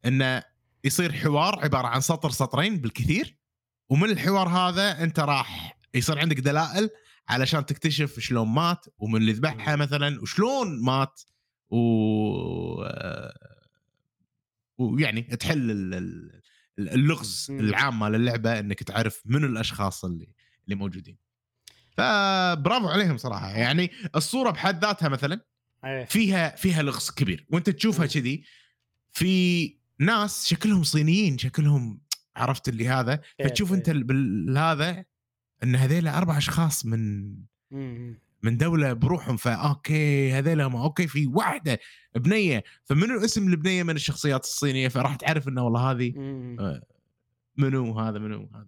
إنه 0.04 0.42
يصير 0.84 1.12
حوار 1.12 1.58
عبارة 1.64 1.86
عن 1.86 2.00
سطر 2.00 2.30
سطرين 2.30 2.76
بالكثير. 2.76 3.38
ومن 3.90 4.10
الحوار 4.10 4.48
هذا 4.48 5.02
أنت 5.02 5.20
راح 5.20 5.78
يصير 5.94 6.18
عندك 6.18 6.40
دلائل 6.40 6.90
علشان 7.28 7.66
تكتشف 7.66 8.20
شلون 8.20 8.48
مات 8.48 8.86
ومن 8.98 9.16
اللي 9.20 9.32
ذبحها 9.32 9.76
مثلا 9.76 10.20
وشلون 10.22 10.82
مات. 10.84 11.20
و 11.70 11.78
ويعني 14.78 15.22
تحل 15.22 15.70
ال- 15.70 15.94
ال- 15.94 16.42
اللغز 16.78 17.46
مم. 17.50 17.60
العام 17.60 17.98
مال 17.98 18.14
اللعبة 18.14 18.58
إنك 18.58 18.82
تعرف 18.82 19.22
من 19.24 19.44
الأشخاص 19.44 20.04
اللي 20.04 20.28
اللي 20.64 20.74
موجودين 20.76 21.16
فبرافو 21.96 22.88
عليهم 22.88 23.16
صراحة 23.16 23.50
يعني 23.50 23.90
الصورة 24.16 24.50
بحد 24.50 24.84
ذاتها 24.84 25.08
مثلا 25.08 25.40
إيه 25.84 26.04
فيها 26.04 26.56
فيها 26.56 26.82
لغز 26.82 27.10
كبير 27.10 27.46
وأنت 27.50 27.70
تشوفها 27.70 28.04
مم. 28.06 28.10
كذي 28.12 28.44
في 29.12 29.76
ناس 29.98 30.46
شكلهم 30.48 30.82
صينيين 30.82 31.38
شكلهم 31.38 32.00
عرفت 32.36 32.68
اللي 32.68 32.88
هذا 32.88 33.14
كيف، 33.16 33.46
فتشوف 33.46 33.72
إيه. 33.72 33.78
انت 33.78 33.88
ال- 33.88 34.04
بالهذا 34.04 35.04
إن 35.62 35.76
هذيلا 35.76 36.18
أربع 36.18 36.38
أشخاص 36.38 36.86
من 36.86 37.34
مم. 37.70 38.18
من 38.42 38.56
دولة 38.56 38.92
بروحهم 38.92 39.36
ف 39.36 39.55
okay 39.55 40.32
هذيلا 40.32 40.64
هم 40.66 40.76
okay 40.76 41.06
في 41.06 41.26
واحدة 41.26 41.78
بنية 42.14 42.64
فمنو 42.84 43.24
اسم 43.24 43.48
البنيه 43.48 43.82
من 43.82 43.96
الشخصيات 43.96 44.44
الصينية؟ 44.44 44.88
فراح 44.88 45.16
تعرف 45.16 45.48
إنه 45.48 45.64
والله 45.64 45.90
هذه 45.90 46.12
مم. 46.16 46.80
منو 47.56 47.98
هذا 47.98 48.18
منو 48.18 48.50
هذا 48.54 48.66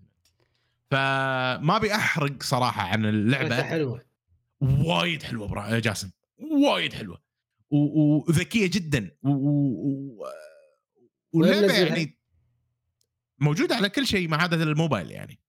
فما 0.91 1.77
أبي 1.77 1.95
أحرق 1.95 2.43
صراحة 2.43 2.83
عن 2.83 3.05
اللعبة. 3.07 3.62
حلوة. 3.62 4.05
وايد 4.61 5.23
حلوة 5.23 5.49
برا 5.49 5.66
يا 5.68 5.79
جاسم. 5.79 6.11
وايد 6.66 6.93
حلوة. 6.93 7.23
وذكية 7.71 8.66
جدا. 8.66 9.11
و- 9.23 9.29
و- 9.31 9.33
و- 9.33 10.25
وين 11.33 11.51
واللعبه 11.53 11.66
نزلها؟ 11.66 11.87
يعني 11.97 12.18
موجودة 13.39 13.77
على 13.77 13.89
كل 13.89 14.07
شيء 14.07 14.29
ما 14.29 14.37
عدا 14.37 14.62
الموبايل 14.62 15.11
يعني. 15.11 15.41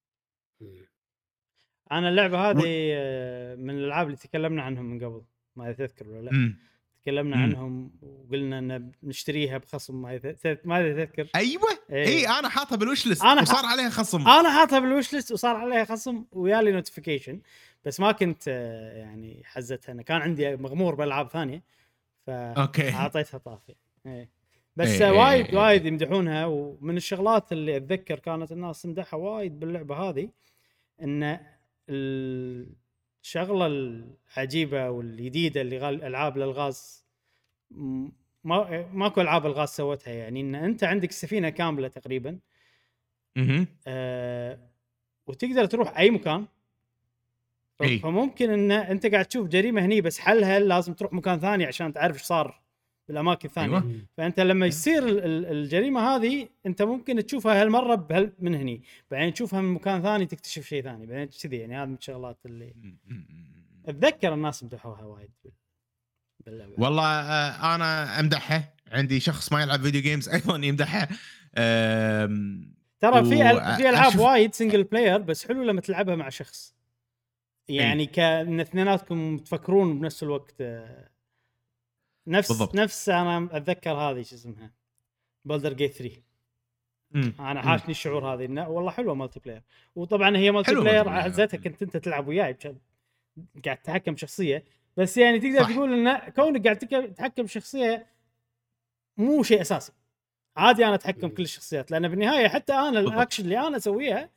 أنا 1.92 2.10
اللعبة 2.10 2.50
هذه 2.50 2.64
آه، 2.94 3.56
من 3.56 3.70
الألعاب 3.70 4.08
اللي 4.08 4.18
تكلمنا 4.18 4.62
عنهم 4.62 4.86
من 4.86 5.06
قبل 5.06 5.22
ما 5.56 5.72
تذكر 5.72 6.10
ولا 6.10 6.22
لا 6.22 6.32
مم. 6.32 6.58
تكلمنا 7.02 7.36
مم. 7.36 7.44
عنهم 7.44 7.92
وقلنا 8.02 8.60
إن 8.60 8.92
نشتريها 9.04 9.58
بخصم 9.58 10.02
ما 10.02 10.20
ما 10.66 10.92
تذكر 10.94 11.28
أيوه 11.36 11.64
إيه. 11.90 12.06
اي 12.08 12.28
أنا 12.28 12.50
حاطها 12.50 12.76
بال 12.76 12.86
wish 12.86 13.08
list 13.08 13.24
أنا 13.24 13.42
وصار 13.42 13.66
عليها 13.66 13.90
خصم 13.90 14.28
أنا 14.28 14.60
حاطها 14.60 14.80
بال 14.80 14.91
wish 14.91 15.14
list 15.14 15.32
وصار 15.32 15.56
عليها 15.56 15.86
خصم 15.86 16.26
ويالي 16.32 16.72
notification 16.72 17.42
بس 17.86 18.00
ما 18.00 18.12
كنت 18.12 18.44
آه، 18.48 18.98
يعني 18.98 19.42
حزتها 19.46 19.92
أنا 19.94 20.02
كان 20.02 20.22
عندي 20.22 20.56
مغمور 20.56 20.96
بألعاب 20.96 21.30
ثانية 21.30 21.64
فاعطيتها 22.28 23.38
طافي 23.38 23.76
إيه. 24.06 24.30
بس 24.76 25.02
إيه، 25.02 25.12
إيه، 25.12 25.20
وايد 25.20 25.46
إيه. 25.46 25.58
وايد 25.58 25.86
يمدحونها 25.86 26.46
ومن 26.46 26.98
الشغلات 26.98 27.52
اللي 27.52 27.78
أتذكر 27.78 28.20
كانت 28.20 28.52
الناس 28.52 28.82
تمدحها 28.82 29.20
وايد 29.20 29.60
باللعبة 29.60 29.96
هذه 29.96 30.30
إن 31.02 31.40
الشغلة 31.92 33.68
العجيبة 33.68 34.90
والجديده 34.90 35.62
اللي 35.62 35.78
غال 35.78 36.04
العاب 36.04 36.38
الالغاز 36.38 37.06
ما 38.44 38.88
ماكو 38.94 39.22
ألعاب 39.22 39.46
الغاز 39.46 39.70
سوتها 39.70 40.14
يعني 40.14 40.42
إن 40.42 40.56
أنت 40.56 40.84
عندك 40.84 41.10
السفينه 41.10 41.50
كاملة 41.50 41.88
تقريبا 41.88 42.40
مهم. 43.36 43.68
آه 43.88 44.60
وتقدر 45.28 45.66
تروح 45.66 45.98
أي 45.98 46.10
مكان. 46.12 46.46
فممكن 48.00 48.50
إن 48.50 48.72
أنت 48.72 49.06
قاعد 49.06 49.26
تشوف 49.26 49.48
جريمة 49.48 49.86
هني 49.86 50.02
بس 50.02 50.20
حلها 50.20 50.60
لازم 50.60 50.94
تروح 50.94 51.14
مكان 51.14 51.40
ثاني 51.40 51.66
عشان 51.66 51.94
تعرف 51.94 52.16
إيش 52.16 52.24
صار 52.24 52.62
بالأماكن 53.08 53.48
الثانية. 53.50 53.78
أيوة. 53.78 54.06
فأنت 54.18 54.40
لما 54.40 54.66
يصير 54.66 55.08
ال- 55.08 55.20
ال- 55.26 55.46
الجريمة 55.46 56.02
هذه 56.16 56.48
أنت 56.66 56.82
ممكن 56.82 57.26
تشوفها 57.26 57.62
هالمره 57.62 57.96
بهال 57.96 58.34
من 58.40 58.56
هني. 58.56 58.84
بعدين 59.12 59.34
تشوفها 59.34 59.62
من 59.62 59.74
مكان 59.74 60.02
ثاني 60.02 60.26
تكتشف 60.26 60.66
شيء 60.68 60.84
ثاني. 60.84 61.06
بعدين 61.06 61.26
كذي 61.44 61.58
يعني 61.58 61.76
هذه 61.78 61.86
من 61.88 61.94
الشغلات 61.96 62.38
اللي 62.46 62.74
أتذكر 63.86 64.34
الناس 64.34 64.64
مدحوها 64.64 65.04
وايد 65.04 65.32
والله 66.78 67.04
آه، 67.06 67.76
أنا 67.76 68.20
امدحها 68.20 68.74
عندي 68.92 69.20
شخص 69.20 69.52
ما 69.54 69.62
يلعب 69.62 69.82
فيديو 69.82 70.02
جيمز 70.02 70.30
أيضا 70.36 70.56
يمدحها 70.58 71.08
ترى 73.00 73.24
في 73.24 73.36
و- 73.44 73.76
في 73.78 73.90
ألعاب 73.90 74.12
أشوف- 74.12 74.20
وايد 74.20 74.54
single 74.54 74.84
player 74.84 75.18
بس 75.18 75.48
حلو 75.48 75.64
لما 75.64 75.82
تلعبها 75.82 76.16
مع 76.16 76.30
شخص. 76.30 76.76
يعني 77.70 78.06
كان 78.06 78.60
اثنيناتكم 78.60 79.38
تفكرون 79.38 80.00
بنفس 80.00 80.24
الوقت 80.24 80.56
آه، 80.62 81.11
نفس 82.28 82.48
بالضبط. 82.50 82.76
نفس 82.76 83.10
أنا 83.10 83.50
أتذكر 83.52 83.92
هذه 83.92 84.22
شو 84.22 84.36
اسمها 84.36 84.72
Baldur's 85.46 85.74
Gate 85.74 85.92
3 85.94 86.22
مم. 87.12 87.34
أنا. 87.40 87.62
حاشني 87.62 87.92
الشعور 87.92 88.34
هذه 88.34 88.46
إنه 88.46 88.70
والله 88.70 88.92
حلوة 88.92 89.14
multiplayer 89.14 89.62
وطبعا 89.96 90.38
هي 90.38 90.52
multiplayer. 90.52 91.10
عزتها 91.10 91.58
كنت 91.58 91.82
أنت 91.82 91.98
تلعب 91.98 92.28
وياي 92.28 92.58
قاعد 93.66 93.78
تتحكم 93.78 94.16
شخصيه 94.16 94.64
بس 94.98 95.18
يعني 95.18 95.40
تقدر 95.40 95.64
صح. 95.64 95.72
تقول 95.72 96.08
إن 96.08 96.32
كونك 96.32 96.64
قاعد 96.64 96.78
تتحكم 96.78 97.48
شخصيه 97.48 98.08
مو 99.18 99.44
شيء 99.44 99.62
أساسي 99.62 99.92
عادي 100.58 100.86
أنا 100.86 100.96
أتحكم 100.96 101.28
كل 101.30 101.44
الشخصيات 101.44 101.92
لأن 101.92 102.08
بالنهاية 102.08 102.48
حتى 102.48 102.74
أنا 102.74 102.92
بالضبط. 102.92 103.14
الاكشن 103.14 103.44
اللي 103.44 103.60
أنا 103.68 103.78
أسويها 103.78 104.30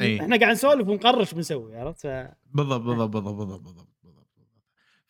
أي. 0.00 0.20
إحنا 0.20 0.36
قاعد 0.38 0.52
نسولف 0.52 0.88
ونقرر 0.88 1.20
إيش 1.20 1.34
بنسوي 1.34 1.76
عرفت 1.76 2.00
ف... 2.00 2.06
بالضبط 2.06 2.80
بالضبط 2.80 3.10
بالضبط 3.16 3.60
بالضبط 3.60 3.88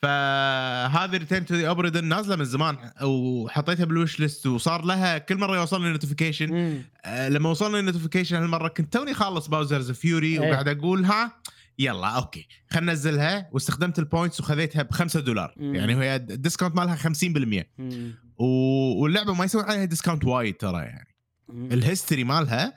فهذه 0.07 1.17
Return 1.17 1.47
to 1.47 1.55
the 1.55 1.69
Obra 1.69 1.87
Dinn 1.87 2.05
نازلة 2.05 2.37
من 2.37 2.45
زمان 2.45 2.77
وحطيتها 3.03 3.85
بال 3.85 3.97
wish 3.97 4.21
list 4.21 4.47
وصار 4.47 4.85
لها 4.85 5.19
كل 5.19 5.37
مرة 5.37 5.57
يوصلني 5.57 5.91
notification. 5.91 6.83
آه، 7.05 7.29
لما 7.29 7.51
وصلني 7.51 7.79
ال 7.79 7.83
notification 7.83 8.37
هالمرة 8.37 8.69
كنت 8.69 8.93
توني 8.93 9.15
خالص 9.15 9.47
Bowser's 9.47 9.91
Fury 9.91 10.33
إيه. 10.33 10.41
وقاعد 10.41 10.69
أقول 10.69 11.05
ها 11.05 11.33
يلا 11.79 12.09
okay 12.09 12.49
خلنا 12.71 12.93
ننزلها 12.93 13.49
واستخدمت 13.53 13.99
ال 13.99 14.05
points 14.05 14.41
وخذيتها 14.41 14.83
ب 14.83 14.93
5 14.93 15.21
دولار 15.21 15.55
مم. 15.57 15.75
يعني 15.75 15.97
هي 15.97 16.17
ال 16.17 16.24
discount 16.24 16.77
مالها 16.77 16.97
50% 16.97 17.65
مم. 17.79 18.15
واللعبة 18.39 19.35
ما 19.35 19.45
يسوي 19.45 19.63
عليها 19.63 19.85
discount 19.85 20.25
وايد 20.25 20.57
ترى 20.57 20.83
يعني 20.83 21.17
مم. 21.49 21.73
ال 21.73 21.79
history 21.79 22.25
مالها 22.25 22.75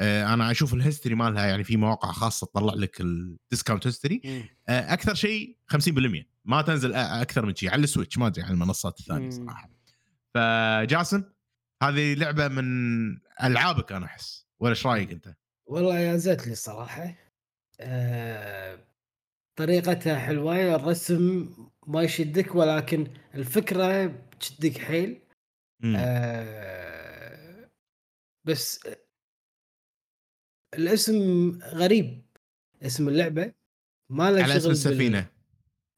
آه، 0.00 0.34
أنا 0.34 0.50
أشوف 0.50 0.74
ال 0.74 0.79
history 0.79 1.14
مالها 1.14 1.46
يعني 1.46 1.64
في 1.64 1.76
مواقع 1.76 2.12
خاصة 2.12 2.46
تطلع 2.46 2.74
لك 2.74 3.00
ال 3.00 3.10
discount 3.10 3.86
history. 3.86 4.22
آه، 4.68 4.92
أكثر 4.92 5.14
شيء 5.14 5.56
50% 5.68 6.31
ما 6.44 6.62
تنزل 6.62 6.94
أكثر 6.94 7.46
من 7.46 7.54
شيء 7.54 7.70
على 7.70 7.82
ال 7.84 7.89
Switch 7.89 8.18
ما 8.18 8.26
أدري 8.26 8.42
على 8.42 8.52
المنصات 8.54 9.00
الثانية 9.00 9.24
مم. 9.24 9.30
صراحة 9.30 9.70
فجاسم 10.34 11.24
هذه 11.82 12.14
لعبة 12.14 12.48
من 12.48 12.64
ألعابك 13.42 13.92
أنا 13.92 14.06
أحس 14.06 14.46
ولا 14.60 14.70
إيش 14.70 14.86
رأيك 14.86 15.10
أنت؟ 15.12 15.34
والله 15.66 15.98
جازت 15.98 16.46
لي 16.46 16.52
الصراحه 16.52 17.14
آه 17.80 18.78
طريقتها 19.56 20.18
حلوة 20.18 20.74
الرسم 20.76 21.48
ما 21.86 22.02
يشدك 22.02 22.54
ولكن 22.54 23.06
الفكرة 23.34 24.06
بتشدك 24.06 24.78
حيل. 24.78 25.20
آه 25.96 27.70
بس 28.44 28.80
الاسم 30.74 31.50
غريب 31.62 32.22
اسم 32.82 33.08
اللعبة 33.08 33.52
ما 34.10 34.30
له 34.30 34.42
على 34.42 34.46
شغل 34.46 34.56
اسم 34.56 34.68
بال- 34.68 34.70
السفينة 34.70 35.26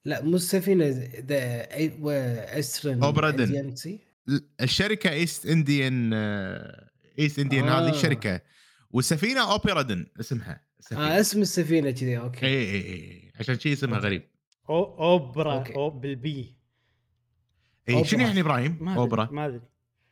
لا 0.05 0.23
مو 0.23 0.37
السفينه 0.37 0.85
the 1.27 2.59
Eastern 2.59 3.03
Obra 3.03 3.35
Dinn. 3.35 3.75
الشركة 4.61 5.11
East 5.11 5.47
Indian 5.47 6.13
East 7.19 7.39
Indian 7.39 7.69
آه. 7.69 7.81
هذه 7.81 7.91
الشركة 7.95 8.41
والسفينة 8.91 9.53
Obra 9.53 9.80
Dinn 9.80 10.07
اسمها 10.21 10.61
السفينه 10.79 11.01
آه 11.17 11.21
اسم 11.21 11.41
السفينة 11.41 11.91
كذي 11.91 12.19
okay 12.19 12.47
اي 12.47 12.71
اي 12.71 12.93
اي 12.93 13.33
عشان 13.41 13.59
شيء 13.59 13.73
اسمها 13.73 13.99
غريب 13.99 14.23
أو 14.69 14.85
أوبرا 15.13 15.55
okay. 15.55 15.75
أو 15.75 15.91
بالبي 15.91 16.57
اي. 17.89 18.05
شنو 18.05 18.21
يعني 18.21 18.41
إبراهيم؟ 18.41 18.79
ما 18.81 18.95
أوبرا 18.97 19.29
ما 19.33 19.47
أدري 19.47 19.61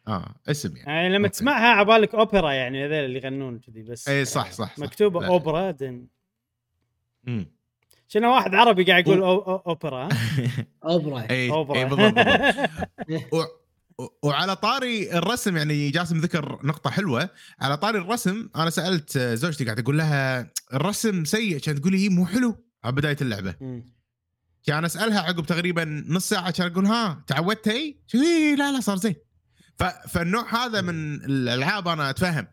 آه 0.08 0.34
اسم 0.48 0.76
يعني 0.76 0.90
يعني 0.90 1.08
لما 1.08 1.26
okay. 1.26 1.28
تسمعها 1.28 1.66
عبالك 1.76 2.14
أوبرا 2.14 2.52
يعني 2.52 2.84
هذول 2.84 2.94
اللي 2.94 3.18
يغنون 3.18 3.58
كذي 3.58 3.82
بس 3.82 4.08
اي 4.08 4.24
صح 4.24 4.50
صح, 4.52 4.74
صح. 4.76 4.78
مكتوبة. 4.78 5.26
Obra 5.26 5.70
Dinn 5.70 6.06
مم. 7.24 7.46
شنو 8.12 8.34
واحد 8.34 8.54
عربي 8.54 8.84
قاعد 8.84 9.06
يقول 9.08 9.20
و- 9.20 9.24
أو- 9.24 9.44
أو- 9.46 9.66
أوبرا 9.68 10.04
ها؟ 10.04 10.08
أوبرا 10.90 11.26
إي 11.30 11.50
أوبرا 11.50 11.78
اي 11.78 11.84
بالضبط 11.84 12.14
وعلى 14.22 14.56
طاري 14.56 15.12
الرسم 15.18 15.56
يعني 15.56 15.90
جاسم 15.90 16.18
ذكر 16.18 16.58
نقطة 16.64 16.90
حلوة 16.90 17.30
على 17.60 17.76
طاري 17.76 17.98
الرسم 17.98 18.48
أنا 18.56 18.70
سألت 18.70 19.18
زوجتي 19.18 19.64
قاعد 19.64 19.78
أقول 19.78 19.98
لها 19.98 20.52
الرسم 20.74 21.24
سيء 21.24 21.58
كانت 21.58 21.78
تقول 21.78 21.92
لي 21.92 22.08
مو 22.08 22.26
حلو 22.26 22.64
على 22.84 22.92
بداية 22.94 23.16
اللعبة. 23.20 23.54
كان 24.66 24.84
أسألها 24.84 25.20
عقب 25.20 25.46
تقريبا 25.46 26.04
نص 26.08 26.28
ساعة 26.28 26.50
كان 26.50 26.66
أقول 26.72 26.86
ها 26.86 27.24
تعودت 27.26 27.68
أي؟ 27.68 28.00
إيه 28.14 28.54
لا 28.54 28.72
لا 28.72 28.80
صار 28.80 28.96
زين. 28.96 29.14
فالنوع 30.08 30.64
هذا 30.64 30.80
من 30.80 31.14
الألعاب 31.14 31.88
أنا 31.88 32.10
أتفهم 32.10 32.46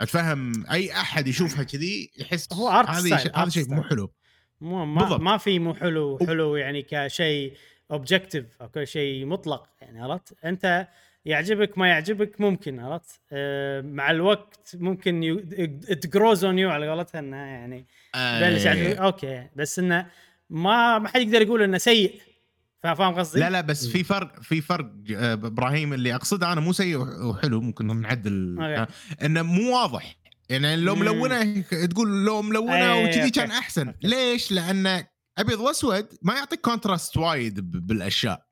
أتفهم 0.00 0.66
أي 0.70 0.92
أحد 0.92 1.26
يشوفها 1.28 1.62
كذي 1.62 2.10
يحس 2.18 2.48
هو 2.52 2.68
هذا 2.68 3.48
شيء 3.48 3.74
مو. 3.74 3.82
حلو 3.82 4.12
مو 4.60 4.84
ما, 4.84 5.00
بالضبط. 5.02 5.20
ما 5.20 5.36
في 5.36 5.58
مو 5.58 5.74
حلو 5.74 6.18
حلو 6.26 6.56
يعني 6.56 6.82
كشيء 6.90 7.52
اوبجكتيف 7.90 8.44
أو 8.60 8.68
كشيء 8.68 9.26
مطلق 9.26 9.68
يعني 9.80 10.02
عرفت؟ 10.02 10.34
أنت 10.44 10.88
يعجبك 11.24 11.78
ما 11.78 11.88
يعجبك 11.88 12.40
ممكن 12.40 12.80
عرفت؟ 12.80 13.20
أه 13.32 13.80
مع 13.80 14.10
الوقت 14.10 14.76
ممكن 14.80 15.44
تـ 16.02 16.09
grows 16.09 16.44
on 16.44 16.58
you 16.58 16.70
على 16.70 16.88
قولتها 16.90 17.18
انه 17.18 17.36
يعني 17.36 17.86
بلش 18.14 18.64
يعجبك 18.64 18.96
آه. 18.96 19.04
okay. 19.06 19.46
بس 19.56 19.78
إنه 19.78 20.06
ما 20.50 20.98
ما 20.98 21.08
حد 21.08 21.20
يقدر 21.20 21.42
يقول 21.42 21.62
إنه 21.62 21.78
سيء. 21.78 22.20
فا- 22.82 22.94
فاهم 22.94 23.14
قصدي؟ 23.14 23.40
لا 23.40 23.50
لا 23.50 23.60
بس 23.60 23.86
في 23.88 24.04
فرق 24.04 24.40
في 24.42 24.60
فرق 24.60 24.90
آه، 25.16 25.32
إبراهيم 25.32 25.92
اللي 25.92 26.14
أقصده 26.14 26.52
أنا 26.52 26.60
مو 26.60 26.72
سيء 26.72 26.96
وحلو 26.98 27.60
ممكن 27.60 28.00
نعدل. 28.00 28.56
آه، 28.60 28.88
إنه 29.22 29.42
مو 29.42 29.74
واضح. 29.76 30.16
يعني 30.50 30.76
لو. 30.76 30.94
ملونة 30.94 31.60
تقول 31.60 32.24
لو 32.24 32.42
ملونة 32.42 32.92
أي، 32.92 33.04
وكذي. 33.04 33.30
كان 33.30 33.50
أحسن 33.50 33.86
okay. 33.88 34.06
ليش؟ 34.08 34.52
لأن 34.52 35.04
أبيض 35.38 35.60
وأسود 35.60 36.06
ما 36.22 36.34
يعطيك 36.34 36.60
contrast 36.60 37.16
وايد 37.16 37.60
ب- 37.60 37.86
بالأشياء 37.86 38.46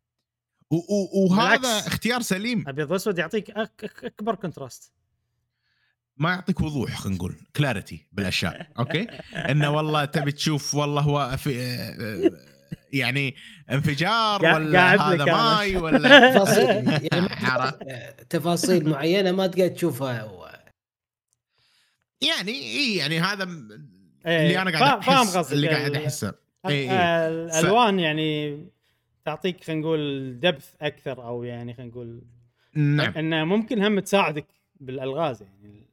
و- 0.70 0.76
و- 0.76 1.26
وهذا 1.30 1.57
بالعكس. 1.57 1.86
اختيار 1.86 2.22
سليم 2.22 2.64
أبيض 2.68 2.90
وأسود 2.90 3.18
يعطيك 3.18 3.51
أك 3.51 3.84
أك 3.84 4.05
أكبر 4.05 4.34
contrast 4.34 4.92
ما 6.16 6.30
يعطيك 6.30 6.61
وضوح 6.61 6.99
خلينا 7.01 7.16
نقول 7.16 7.36
clarity 7.57 8.09
بالأشياء 8.12 8.66
okay 8.78 9.07
إنه 9.34 9.70
والله 9.70 10.05
تبي 10.05 10.32
تشوف 10.32 10.74
والله 10.74 11.01
هو 11.03 11.36
في 11.36 11.61
آه، 11.61 12.30
يعني 12.92 13.34
انفجار 13.70 14.45
ولا 14.45 14.95
هذا. 14.95 15.24
ماي 15.24 15.76
ولا 15.76 16.30
تفاصيل 16.34 16.66
يعني 17.12 17.20
ما 17.42 17.51
عرفت؟ 17.51 17.78
تقدر- 17.78 18.24
تفاصيل 18.30 18.88
معينة 18.88 19.32
ما 19.32 19.47
تقدر 19.47 19.68
تشوفها 19.68 20.22
يعني 22.20 22.52
اي 22.52 22.96
يعني 22.96 23.20
هذا 23.20 23.44
إيه، 24.26 24.42
اللي 24.42 24.62
أنا 24.62 24.78
قاعد 24.78 25.00
فا- 25.02 25.06
فاهم 25.06 25.26
قصدك. 25.38 25.52
اللي 25.52 25.68
قاعد 25.68 25.90
ال- 25.90 26.02
احسه 26.02 26.34
إي 26.66 26.72
إي. 26.72 26.90
آه، 26.90 27.28
الألوان 27.28 27.98
يعني 28.00 28.58
تعطيك 29.24 29.64
خلينا 29.64 29.80
نقول 29.82 30.40
depth 30.40 30.74
أكثر 30.80 31.26
أو 31.26 31.44
يعني 31.44 31.74
خلينا 31.74 31.90
نقول 31.92 32.22
نعم 32.74 33.12
إنه 33.16 33.44
ممكن 33.44 33.82
هم 33.84 34.00
تساعدك 34.00 34.46
بالألغاز 34.80 35.42
يعني؟ 35.42 35.84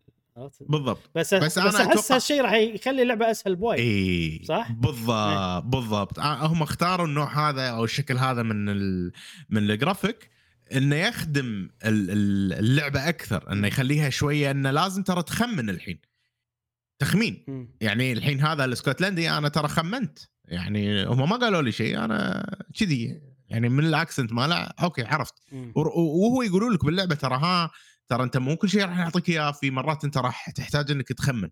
بالضبط 0.61 1.09
بس 1.15 1.34
بس 1.34 1.59
بس 1.59 1.76
أحس 1.76 2.11
هالشيء 2.11 2.41
راح 2.41 2.53
يخلي 2.53 3.01
اللعبة 3.01 3.32
أسهل 3.32 3.55
بوايد 3.55 3.80
اي 3.80 4.41
صح؟ 4.45 4.72
بالضبط 4.72 5.63
بالضبط 5.63 6.19
هم 6.19 6.61
اختاروا 6.63 7.05
النوع 7.07 7.49
هذا 7.49 7.67
أو 7.69 7.84
الشكل 7.84 8.17
هذا 8.17 8.43
من 8.43 8.69
ال... 8.69 9.11
من 9.49 9.57
الجرافيك 9.72 10.30
إنه 10.76 10.95
يخدم 10.95 11.69
ال- 11.86 12.11
ال- 12.11 12.53
اللعبة 12.59 13.09
أكثر 13.09 13.51
إنه 13.51 13.67
يخليها 13.67 14.09
شوية 14.09 14.51
إنه 14.51 14.72
لازم 14.72 15.03
ترى 15.03 15.24
تخمن 15.24 15.69
الحين 15.69 15.99
تخمين. 17.02 17.45
يعني 17.82 18.14
الحين 18.14 18.41
هذا 18.41 18.66
الاسكتلندي 18.66 19.32
أنا 19.32 19.49
ترى 19.49 19.68
خمنت. 19.68 20.20
يعني 20.45 21.06
هم 21.06 21.30
ما 21.30 21.36
قالوا 21.36 21.62
لي 21.62 21.72
شيء 21.72 22.04
أنا 22.06 22.45
كذي. 22.80 23.22
يعني 23.47 23.70
من 23.70 23.86
ال 23.86 23.92
accent 23.92 24.34
ماله 24.34 24.56
okay 24.55 25.03
عرفت. 25.04 25.34
وهو 25.76 26.41
يقولوا 26.41 26.74
لك 26.74 26.86
باللعبة 26.86 27.16
ترى 27.16 27.36
ها 27.36 27.72
ترى 28.08 28.24
أنت 28.24 28.38
مو 28.38 28.56
كل 28.56 28.70
شيء 28.70 28.82
راح 28.82 28.97
نعطيك 28.97 29.30
إياه 29.30 29.52
في 29.52 29.72
مرات 29.72 30.04
أنت 30.04 30.18
راح 30.18 30.49
تحتاج 30.49 30.91
إنك 30.91 31.08
تخمن. 31.08 31.49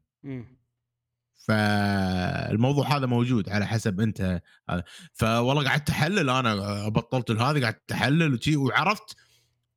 فالموضوع 1.48 2.98
هذا 2.98 3.06
موجود 3.06 3.50
على 3.50 3.68
حسب 3.68 4.02
أنت. 4.02 4.42
هذا 4.70 4.84
فوالله 5.14 5.70
قعدت 5.70 5.90
أحلل 5.90 6.30
أنا 6.30 6.90
بطلت 6.90 7.32
هذه 7.32 7.64
قعدت 7.64 7.92
أحلل 7.92 8.40
وعرفت 8.56 9.16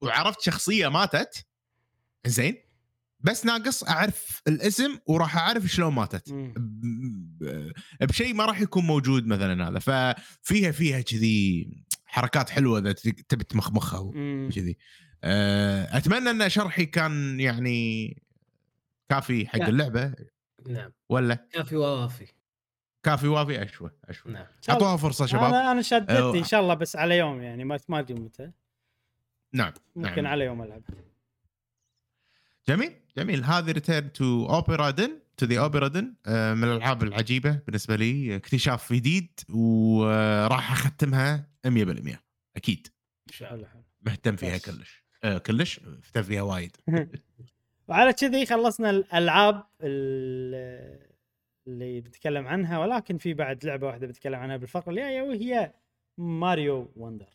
وعرفت 0.01 0.41
شخصية 0.41 0.89
ماتت. 0.89 1.47
زين 2.27 2.57
بس 3.25 3.47
ناقص 3.47 3.85
أعرف 3.85 4.43
الاسم 4.49 4.99
وراح 5.07 5.37
أعرف 5.37 5.65
شلون 5.65 5.95
ماتت. 5.95 6.35
بشيء 8.01 8.35
ما 8.35 8.47
راح 8.47 8.61
يكون 8.61 8.85
موجود 8.85 9.27
مثلا 9.27 9.69
هذا. 9.69 9.79
ففيها 9.79 10.71
فيها 10.71 11.01
كذي 11.01 11.69
حركات 12.07 12.51
حلوة 12.51 12.79
إذا 12.79 12.93
تبي 13.29 13.45
تمخمخها. 13.45 14.01
وكذي 14.01 14.77
أه، 15.25 15.97
أتمنى 15.97 16.31
إن 16.31 16.49
شرحي 16.49 16.87
كان 16.87 17.41
يعني 17.41 18.23
كافي 19.09 19.47
حق. 19.47 19.63
اللعبة. 19.63 20.15
نعم. 20.69 20.93
ولا؟ 21.09 21.35
كافي 21.35 21.77
ووافي 21.77 22.27
كافي 23.03 23.27
وافي 23.27 23.63
أشوى 23.63 23.91
أشوى. 24.05 24.33
نعم. 24.33 24.47
أعطوها 24.71 24.97
فرصة 24.97 25.27
شباب. 25.27 25.45
أنا 25.45 25.73
أنا 25.73 25.83
شدتني. 25.83 26.39
إن 26.39 26.45
شاء 26.45 26.61
الله 26.61 26.75
بس 26.75 26.97
على 26.97 27.19
يوم 27.19 27.43
يعني 27.43 27.65
ما 27.65 27.79
ما 27.89 27.99
ادري 27.99 28.21
متى 28.21 28.51
نعم. 29.53 29.73
ممكن 29.97 30.23
نعم. 30.23 30.33
على 30.33 30.45
يوم 30.45 30.63
ألعب. 30.63 30.83
جميل 32.69 32.93
جميل. 33.17 33.45
هذه 33.45 33.71
Return 33.73 34.13
to 34.13 34.47
Obra 34.47 34.91
Dinn 34.91 35.19
to 35.37 35.47
the 35.47 35.61
Obra 35.61 35.89
Dinn 35.89 36.05
من 36.27 36.65
الألعاب 36.65 37.03
العجيبة 37.03 37.61
بالنسبة 37.67 37.97
لي. 37.97 38.37
اكتشاف 38.37 38.93
جديد 38.93 39.41
وراح 39.51 40.73
أختمها 40.73 41.49
100% 41.67 42.19
أكيد. 42.57 42.89
إن 43.29 43.33
شاء 43.35 43.55
الله. 43.55 43.69
مهتم 44.03 44.37
فيها. 44.37 44.59
كلش. 44.59 45.03
آه 45.25 45.39
كلش؟ 45.39 45.81
مهتم 45.81 46.23
فيها 46.23 46.43
وايد. 46.43 46.77
وعلى 47.89 48.13
كذي 48.13 48.47
خلصنا 48.47 48.91
الألعاب 48.91 49.65
ال- 49.83 51.13
اللي 51.67 52.01
بتكلم 52.01 52.47
عنها 52.47 52.79
ولكن 52.79 53.19
في 53.19 53.35
بعد 53.35 53.65
لعبة 53.65 53.87
واحدة 53.87 54.07
بتكلم 54.07 54.35
عنها 54.35 54.57
بالفقرة 54.57 54.91
الجاية 54.91 55.23
وهي 55.23 55.73
ماريو 56.19 56.93
وندر 56.97 57.29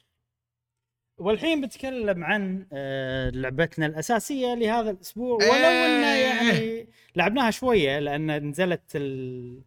والحين 1.18 1.62
بتكلم 1.62 2.24
عن 2.24 2.66
آه، 2.74 3.30
لعبتنا 3.30 3.86
الأساسية 3.86 4.54
لهذا 4.54 4.90
الأسبوع 4.92 5.36
ولو 5.36 5.52
إنه 5.54 6.14
إيه. 6.16 6.26
يعني 6.26 6.88
لعبناها 7.16 7.52
شوية 7.52 8.00
لأن 8.00 8.50
نزلت 8.50 8.96
ال- 8.96 9.62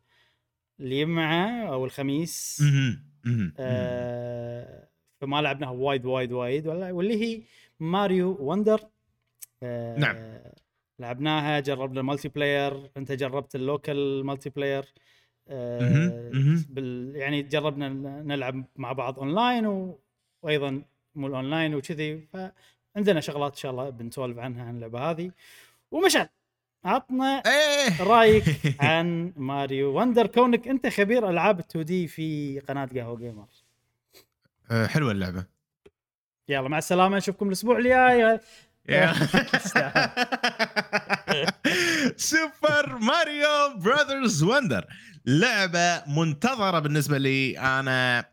الجمعه 0.81 1.67
أو 1.73 1.85
الخميس. 1.85 2.63
آه، 3.59 4.89
فما 5.21 5.43
لعبناها 5.43 5.71
وايد 5.71 6.05
وايد 6.07 6.33
وايد 6.33 6.67
ولا- 6.67 6.93
واللي 6.93 7.15
هي 7.25 7.43
ماريو 7.81 8.37
وندر 8.41 8.81
آه، 9.63 9.99
نعم. 9.99 10.17
لعبناها 10.99 11.61
جربنا 11.61 12.01
ال 12.01 12.29
multiplayer 12.29 12.91
أنت 12.97 13.13
جربت 13.13 13.55
ال 13.55 14.27
local 14.27 14.51
multiplayer 14.51 14.85
آه،. 15.49 16.31
بال 16.69 17.13
يعني 17.17 17.43
جربنا 17.43 17.89
نلعب 18.23 18.65
مع 18.77 18.93
بعض 18.93 19.19
اونلاين 19.19 19.67
و... 19.67 19.99
وأيضا 20.43 20.83
مو 21.15 21.27
الأونلاين 21.27 21.75
وكذي 21.75 22.27
فعندنا 22.33 23.21
شغلات 23.21 23.53
إن 23.53 23.59
شاء 23.59 23.71
الله 23.71 23.91
بنسولف 23.91 24.39
عنها 24.39 24.65
عن 24.65 24.75
اللعبة 24.75 25.11
هذه. 25.11 25.31
ومشعل 25.91 26.29
عطنا 26.85 27.43
إيه. 27.47 28.03
رأيك 28.03 28.45
عن 28.81 29.33
ماريو 29.37 29.99
وندر 30.01 30.27
كونك 30.27 30.69
أنت 30.69 30.87
خبير 30.87 31.31
ألعاب 31.31 31.59
ال 31.59 31.65
2D 31.65 32.07
في 32.07 32.61
قناة 32.61 32.89
قهوة 32.95 33.17
gamer 33.19 33.47
آه، 34.71 34.87
حلوة 34.87 35.13
اللعبة. 35.13 35.45
يلا 36.49 36.69
مع 36.69 36.79
السلامة 36.79 37.17
نشوفكم 37.17 37.47
الأسبوع 37.47 37.79
الجاي. 37.79 38.41
Super 42.17 42.99
Mario 42.99 43.77
Brothers 43.77 44.43
Wonder 44.43 44.87
لعبة 45.27 46.03
منتظرة 46.07 46.79
بالنسبة 46.79 47.19
لي. 47.19 47.59
أنا 47.59 48.25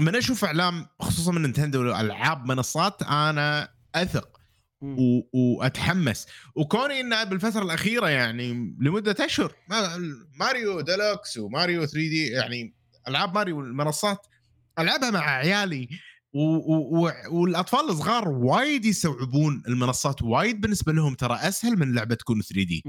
من 0.00 0.16
أشوف 0.16 0.44
إعلام 0.44 0.86
خصوصا 1.00 1.32
من 1.32 1.42
نينتندو 1.42 1.82
ألعاب 1.82 2.46
منصات 2.46 3.02
أنا 3.02 3.68
أثق. 3.94 4.28
وأتحمس 5.32 6.26
وكوني 6.54 7.00
انها 7.00 7.24
بالفترة 7.24 7.62
الأخيرة 7.62 8.08
يعني 8.08 8.76
لمدة 8.80 9.16
أشهر 9.20 9.52
ما- 9.68 9.98
ماريو 10.40 10.80
ديلوكس 10.80 11.36
وماريو 11.38 11.80
3D 11.86 12.26
يعني 12.26 12.74
ألعاب 13.08 13.34
ماريو 13.34 13.60
المنصات 13.60 14.26
ألعبها 14.78 15.10
مع 15.10 15.20
عيالي 15.30 15.88
و... 16.32 16.40
و... 16.40 17.04
و... 17.06 17.10
والأطفال 17.30 17.80
الصغار 17.90 18.28
وايد 18.28 18.84
يستوعبون 18.84 19.62
المنصات 19.68 20.22
وايد 20.22 20.60
بالنسبة 20.60 20.92
لهم 20.92 21.14
ترى 21.14 21.34
أسهل 21.34 21.78
من 21.78 21.94
لعبة 21.94 22.14
تكون 22.14 22.40
3D. 22.42 22.82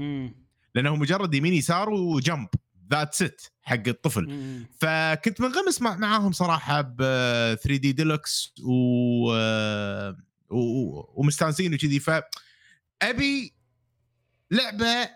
لأنه 0.74 0.96
مجرد 0.96 1.34
يمين 1.34 1.54
يسار 1.54 1.90
و 1.90 2.02
jump 2.02 2.48
that's 2.90 3.22
it 3.22 3.42
حق 3.62 3.88
الطفل 3.88 4.26
مم. 4.28 4.66
فكنت 4.80 5.40
منغمس 5.40 5.82
مع 5.82 5.96
معاهم 5.96 6.32
صراحة 6.32 6.80
ب 6.80 6.96
3 6.98 7.76
دي 7.76 7.92
ديلوكس 7.92 8.54
و 8.64 9.32
و- 10.50 11.20
ومستانسين 11.20 11.74
وكذي 11.74 12.00
ف 12.00 12.10
أبي 13.02 13.54
لعبة 14.50 15.08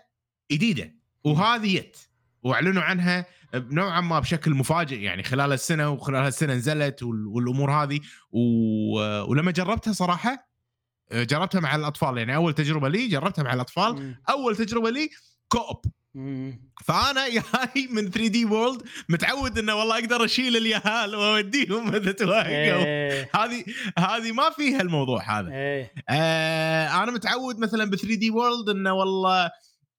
جديدة 0.51 0.95
وهذه 1.23 1.75
يت 1.75 1.97
وأعلنوا 2.43 2.83
عنها 2.83 3.25
نوعا 3.55 4.01
ما 4.01 4.19
بشكل 4.19 4.51
مفاجئ 4.51 4.99
يعني 5.01 5.23
خلال 5.23 5.51
السنة 5.53 5.89
وخلال 5.89 6.27
السنة 6.27 6.53
نزلت 6.53 7.03
وال- 7.03 7.27
والأمور 7.27 7.71
هذه 7.71 7.99
و- 8.31 9.21
ولما 9.31 9.51
جربتها 9.51 9.93
صراحة 9.93 10.49
جربتها 11.13 11.59
مع 11.61 11.75
الأطفال 11.75 12.17
يعني 12.17 12.35
أول 12.35 12.53
تجربة 12.53 12.89
لي 12.89 13.07
جربتها 13.07 13.43
مع 13.43 13.53
الأطفال 13.53 13.95
مم. 13.95 14.21
أول 14.29 14.55
تجربة 14.55 14.89
لي 14.89 15.09
co-op. 15.47 15.85
فأنا 16.85 17.29
جاي 17.33 17.87
من 17.91 18.09
3D 18.11 18.45
World 18.45 18.81
متعود 19.09 19.57
إنه 19.57 19.75
والله 19.75 19.95
أقدر 19.99 20.25
أشيل 20.25 20.57
اليهال 20.57 21.15
وأوديهم 21.15 21.95
إذا 21.95 22.11
توهقوا 22.11 22.45
إيه. 22.85 23.29
هذه 23.35 23.63
هذه 23.97 24.31
ما 24.31 24.49
فيها 24.49 24.81
الموضوع 24.81 25.39
هذا. 25.39 25.49
إيه. 25.51 25.93
آه 26.09 27.03
أنا 27.03 27.11
متعود 27.11 27.59
مثلا 27.59 27.89
ب 27.89 27.95
3D 27.95 28.29
World 28.31 28.69
إنه 28.69 28.93
والله 28.93 29.51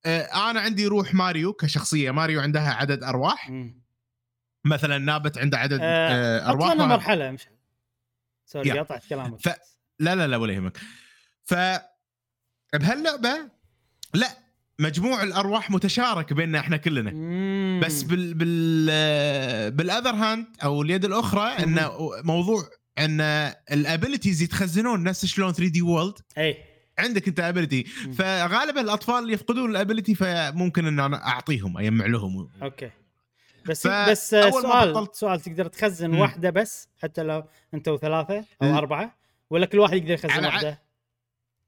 آه 0.06 0.50
أنا 0.50 0.60
عندي 0.60 0.86
روح 0.86 1.14
ماريو 1.14 1.52
كشخصية. 1.52 2.10
ماريو 2.10 2.40
عندها 2.40 2.72
عدد 2.74 3.02
أرواح. 3.02 3.50
مم. 3.50 3.84
مثلا 4.64 4.98
نابت 4.98 5.38
عنده 5.38 5.58
عدد 5.58 5.78
آه، 5.82 5.84
آه 5.84 6.50
أرواح 6.50 6.74
ما- 6.76 6.86
مرحلة 6.86 7.30
مش 7.30 7.40
sorry. 8.46 8.78
قطعت 8.78 9.04
كلامك. 9.10 9.40
ف- 9.40 9.56
لا 9.98 10.14
لا 10.14 10.26
لا 10.26 10.36
ولا 10.36 10.52
يهمك. 10.52 10.78
ف 11.44 11.54
بهاللعبة 12.74 13.48
لا 14.14 14.43
مجموع 14.78 15.22
الأرواح 15.22 15.70
متشارك 15.70 16.32
بيننا 16.32 16.58
إحنا 16.58 16.76
كلنا 16.76 17.10
مم. 17.10 17.80
بس 17.84 18.02
بال 18.02 18.34
بال 18.34 19.70
بال 19.70 19.82
other 19.82 20.11
hand 20.11 20.46
أو 20.64 20.82
اليد 20.82 21.04
الأخرى 21.04 21.42
إنه 21.64 22.10
موضوع 22.24 22.62
إن 22.98 23.20
ال 23.72 23.80
abilities 23.80 24.42
يتخزنون 24.42 25.02
نفس 25.02 25.26
شلون 25.26 25.52
3D 25.52 25.82
World 25.82 26.18
إيه 26.38 26.56
عندك 26.98 27.28
أنت 27.28 27.40
ability. 27.40 27.84
فغالبا 28.18 28.80
الأطفال 28.80 29.30
يفقدون 29.32 29.70
ال 29.70 29.76
ability 29.76 30.14
فممكن 30.14 30.86
إن 30.86 31.00
أنا 31.00 31.26
أعطيهم 31.26 31.78
أجمع 31.78 32.06
لهم 32.06 32.48
okay 32.62 32.90
بس 33.68 33.86
ف- 33.86 33.90
بس 34.10 34.30
سؤال 34.30 34.92
بطلت- 34.92 35.14
سؤال 35.14 35.40
تقدر 35.40 35.66
تخزن 35.66 36.10
مم. 36.10 36.18
واحدة 36.18 36.50
بس 36.50 36.88
حتى 37.02 37.22
لو 37.22 37.44
أنت 37.74 37.88
وثلاثة 37.88 38.36
أو 38.62 38.68
مم. 38.68 38.74
أربعة 38.76 39.16
ولا 39.50 39.66
كل 39.66 39.78
واحد 39.78 39.94
يقدر 39.94 40.10
يخزن 40.10 40.30
على 40.30 40.46
واحدة؟ 40.46 40.82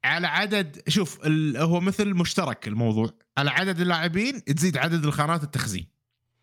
على 0.07 0.27
عدد 0.27 0.83
شوف 0.89 1.27
ال... 1.27 1.57
هو 1.57 1.81
مثل 1.81 2.15
مشترك 2.15 2.69
الموضوع. 2.69 3.11
على 3.39 3.51
عدد 3.51 3.81
اللاعبين 3.81 4.45
تزيد 4.45 4.77
عدد 4.77 5.05
الخانات 5.05 5.43
التخزين. 5.43 5.87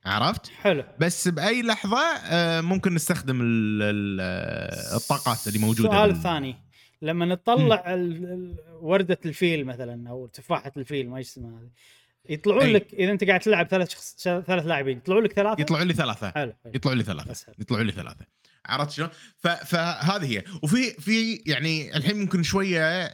عرفت؟ 0.05 0.47
حلو. 0.47 0.83
بس 0.99 1.27
بأي 1.27 1.61
لحظة 1.61 2.01
آه، 2.25 2.61
ممكن 2.61 2.93
نستخدم. 2.93 3.39
آه، 3.81 4.95
الطاقات 4.95 5.47
اللي 5.47 5.59
موجودة 5.59 5.89
السؤال 5.89 6.09
الثاني 6.09 6.55
لما 7.01 7.25
نطلع 7.25 7.83
وردة 8.81 9.19
الفيل 9.25 9.65
مثلا 9.65 10.09
أو 10.09 10.27
تفاحة 10.27 10.71
الفيل 10.77 11.09
ما 11.09 11.19
اسمها 11.19 11.59
هذه. 11.59 11.69
يطلعون. 12.29 12.65
لك 12.65 12.93
إذا 12.93 13.11
أنت 13.11 13.23
قاعد 13.23 13.39
تلعب 13.39 13.67
ثلاث 13.67 13.89
شخص 13.89 14.15
ثلاث 14.23 14.65
لاعبين 14.65 14.97
يطلعوا 14.97 15.21
لك 15.21 15.33
ثلاثة؟ 15.33 15.61
يطلعوا 15.61 15.83
لي 15.83 15.93
ثلاثة. 15.93 16.31
حلو 16.31 16.53
حلو. 16.63 16.73
يطلعوا 16.75 16.97
لي 16.97 17.03
ثلاثة. 17.03 17.31
أسهل. 17.31 17.55
يطلعوا 17.59 17.83
لي 17.83 17.91
ثلاثة. 17.91 18.25
عرفت 18.65 18.91
شلون؟ 18.91 19.09
فهذه 19.65 20.25
هي 20.25 20.43
وفي 20.63 20.91
في 20.91 21.33
يعني 21.45 21.97
الحين 21.97 22.17
ممكن 22.19 22.43
شوية. 22.43 23.11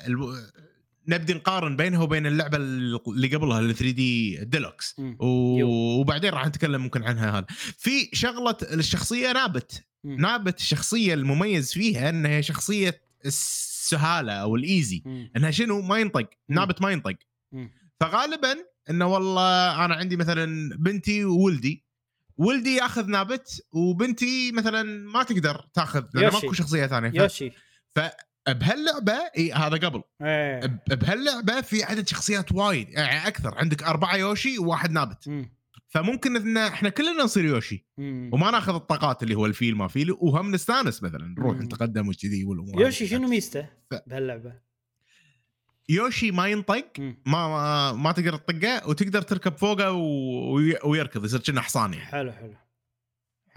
نبدي 1.07 1.33
نقارن 1.33 1.75
بينها 1.75 2.01
وبين 2.01 2.25
اللعبة 2.27 2.57
اللي 2.57 3.27
قبلها 3.35 3.59
ال 3.59 3.75
3 3.75 3.91
دي 3.91 4.35
ديلوكس. 4.45 4.95
وبعدين 5.19 6.31
راح 6.31 6.47
نتكلم 6.47 6.81
ممكن 6.81 7.03
عنها 7.03 7.37
هذا 7.37 7.45
في 7.77 8.09
شغلة 8.13 8.57
الشخصية 8.61 9.31
Nabbit 9.31 9.83
مم. 10.03 10.15
Nabbit 10.21 10.59
الشخصية 10.59 11.13
المميز 11.13 11.73
فيها 11.73 12.09
إنها 12.09 12.41
شخصية 12.41 13.01
السهالة 13.25 14.33
أو 14.33 14.55
ال 14.55 14.64
easy 14.64 15.01
مم. 15.05 15.31
إنها 15.35 15.51
شنو 15.51 15.81
ما 15.81 15.97
ينطق. 15.99 16.29
Nabbit 16.49 16.81
ما 16.81 16.91
ينطق. 16.91 17.15
فغالبا 17.99 18.55
إنه 18.89 19.07
والله 19.07 19.85
أنا 19.85 19.95
عندي 19.95 20.15
مثلا 20.15 20.75
بنتي 20.77 21.25
وولدي 21.25 21.83
ولدي 22.39 22.75
ياخذ 22.75 23.05
Nabbit 23.07 23.61
وبنتي 23.71 24.51
مثلا 24.51 24.83
ما 24.83 25.23
تقدر 25.23 25.65
تاخذ 25.73 26.03
لأن. 26.13 26.33
ماكو 26.33 26.53
شخصية 26.53 26.87
ثانية 26.87 27.09
ف... 27.09 27.13
يوشي 27.15 27.51
بهاللعبة 28.47 29.13
إي 29.37 29.51
هذا 29.53 29.77
قبل 29.87 30.01
إيه 30.21 30.81
بهاللعبة 30.89 31.61
في 31.61 31.83
عدد 31.83 32.07
شخصيات 32.07 32.51
وايد 32.51 32.89
يعني 32.89 33.27
أكثر 33.27 33.55
عندك 33.57 33.83
أربعة 33.83 34.15
يوشي 34.15 34.59
وواحد 34.59 34.91
Nabbit 34.91 35.27
مم. 35.29 35.51
فممكن 35.87 36.35
إن 36.35 36.57
إحنا 36.57 36.89
كلنا 36.89 37.23
نصير 37.23 37.45
يوشي 37.45 37.85
مم. 37.97 38.29
وما 38.33 38.51
ناخذ 38.51 38.73
الطاقات 38.75 39.23
اللي 39.23 39.35
هو 39.35 39.45
الفيل 39.45 39.75
ما 39.75 39.87
فيل 39.87 40.11
وهم 40.11 40.51
نستانس 40.51 41.03
مثلا 41.03 41.35
نروح. 41.37 41.57
نتقدم 41.57 42.07
وكذي 42.09 42.43
والأمور 42.43 42.81
يوشي. 42.81 43.07
شنو 43.07 43.27
ميزته 43.27 43.61
ف- 43.91 43.95
بهاللعبة؟ 44.07 44.68
يوشي 45.89 46.31
ما 46.31 46.47
ينطق. 46.47 46.91
ما 47.25 47.93
ما, 47.93 48.11
تقدر 48.11 48.35
تطقه 48.37 48.87
وتقدر 48.89 49.21
تركب 49.21 49.57
فوقه 49.57 49.91
ويركض 50.83 51.25
يصير 51.25 51.39
كأنه 51.39 51.61
حصان 51.61 51.93
يعني 51.93 52.05
حلو 52.05 52.31
حلو 52.31 52.55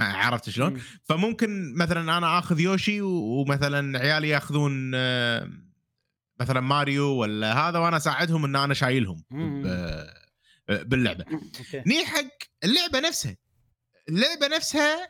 عرفت 0.00 0.50
شلون؟ 0.50 0.72
مم. 0.72 0.80
فممكن 1.04 1.74
مثلا 1.74 2.18
أنا 2.18 2.38
آخذ 2.38 2.60
يوشي 2.60 3.00
ومثلا 3.00 3.98
عيالي 3.98 4.28
يأخذون 4.28 4.92
آه، 4.94 5.48
مثلا 6.40 6.60
ماريو 6.60 7.06
ولا 7.08 7.68
هذا 7.68 7.78
وأنا 7.78 7.96
أساعدهم 7.96 8.44
إن 8.44 8.56
أنا 8.56 8.74
شايلهم. 8.74 9.24
ب- 9.30 10.88
باللعبة 10.88 11.24
ني 11.86 12.06
حق 12.06 12.24
اللعبة 12.64 13.00
نفسها 13.08 13.36
اللعبة 14.08 14.56
نفسها 14.56 15.08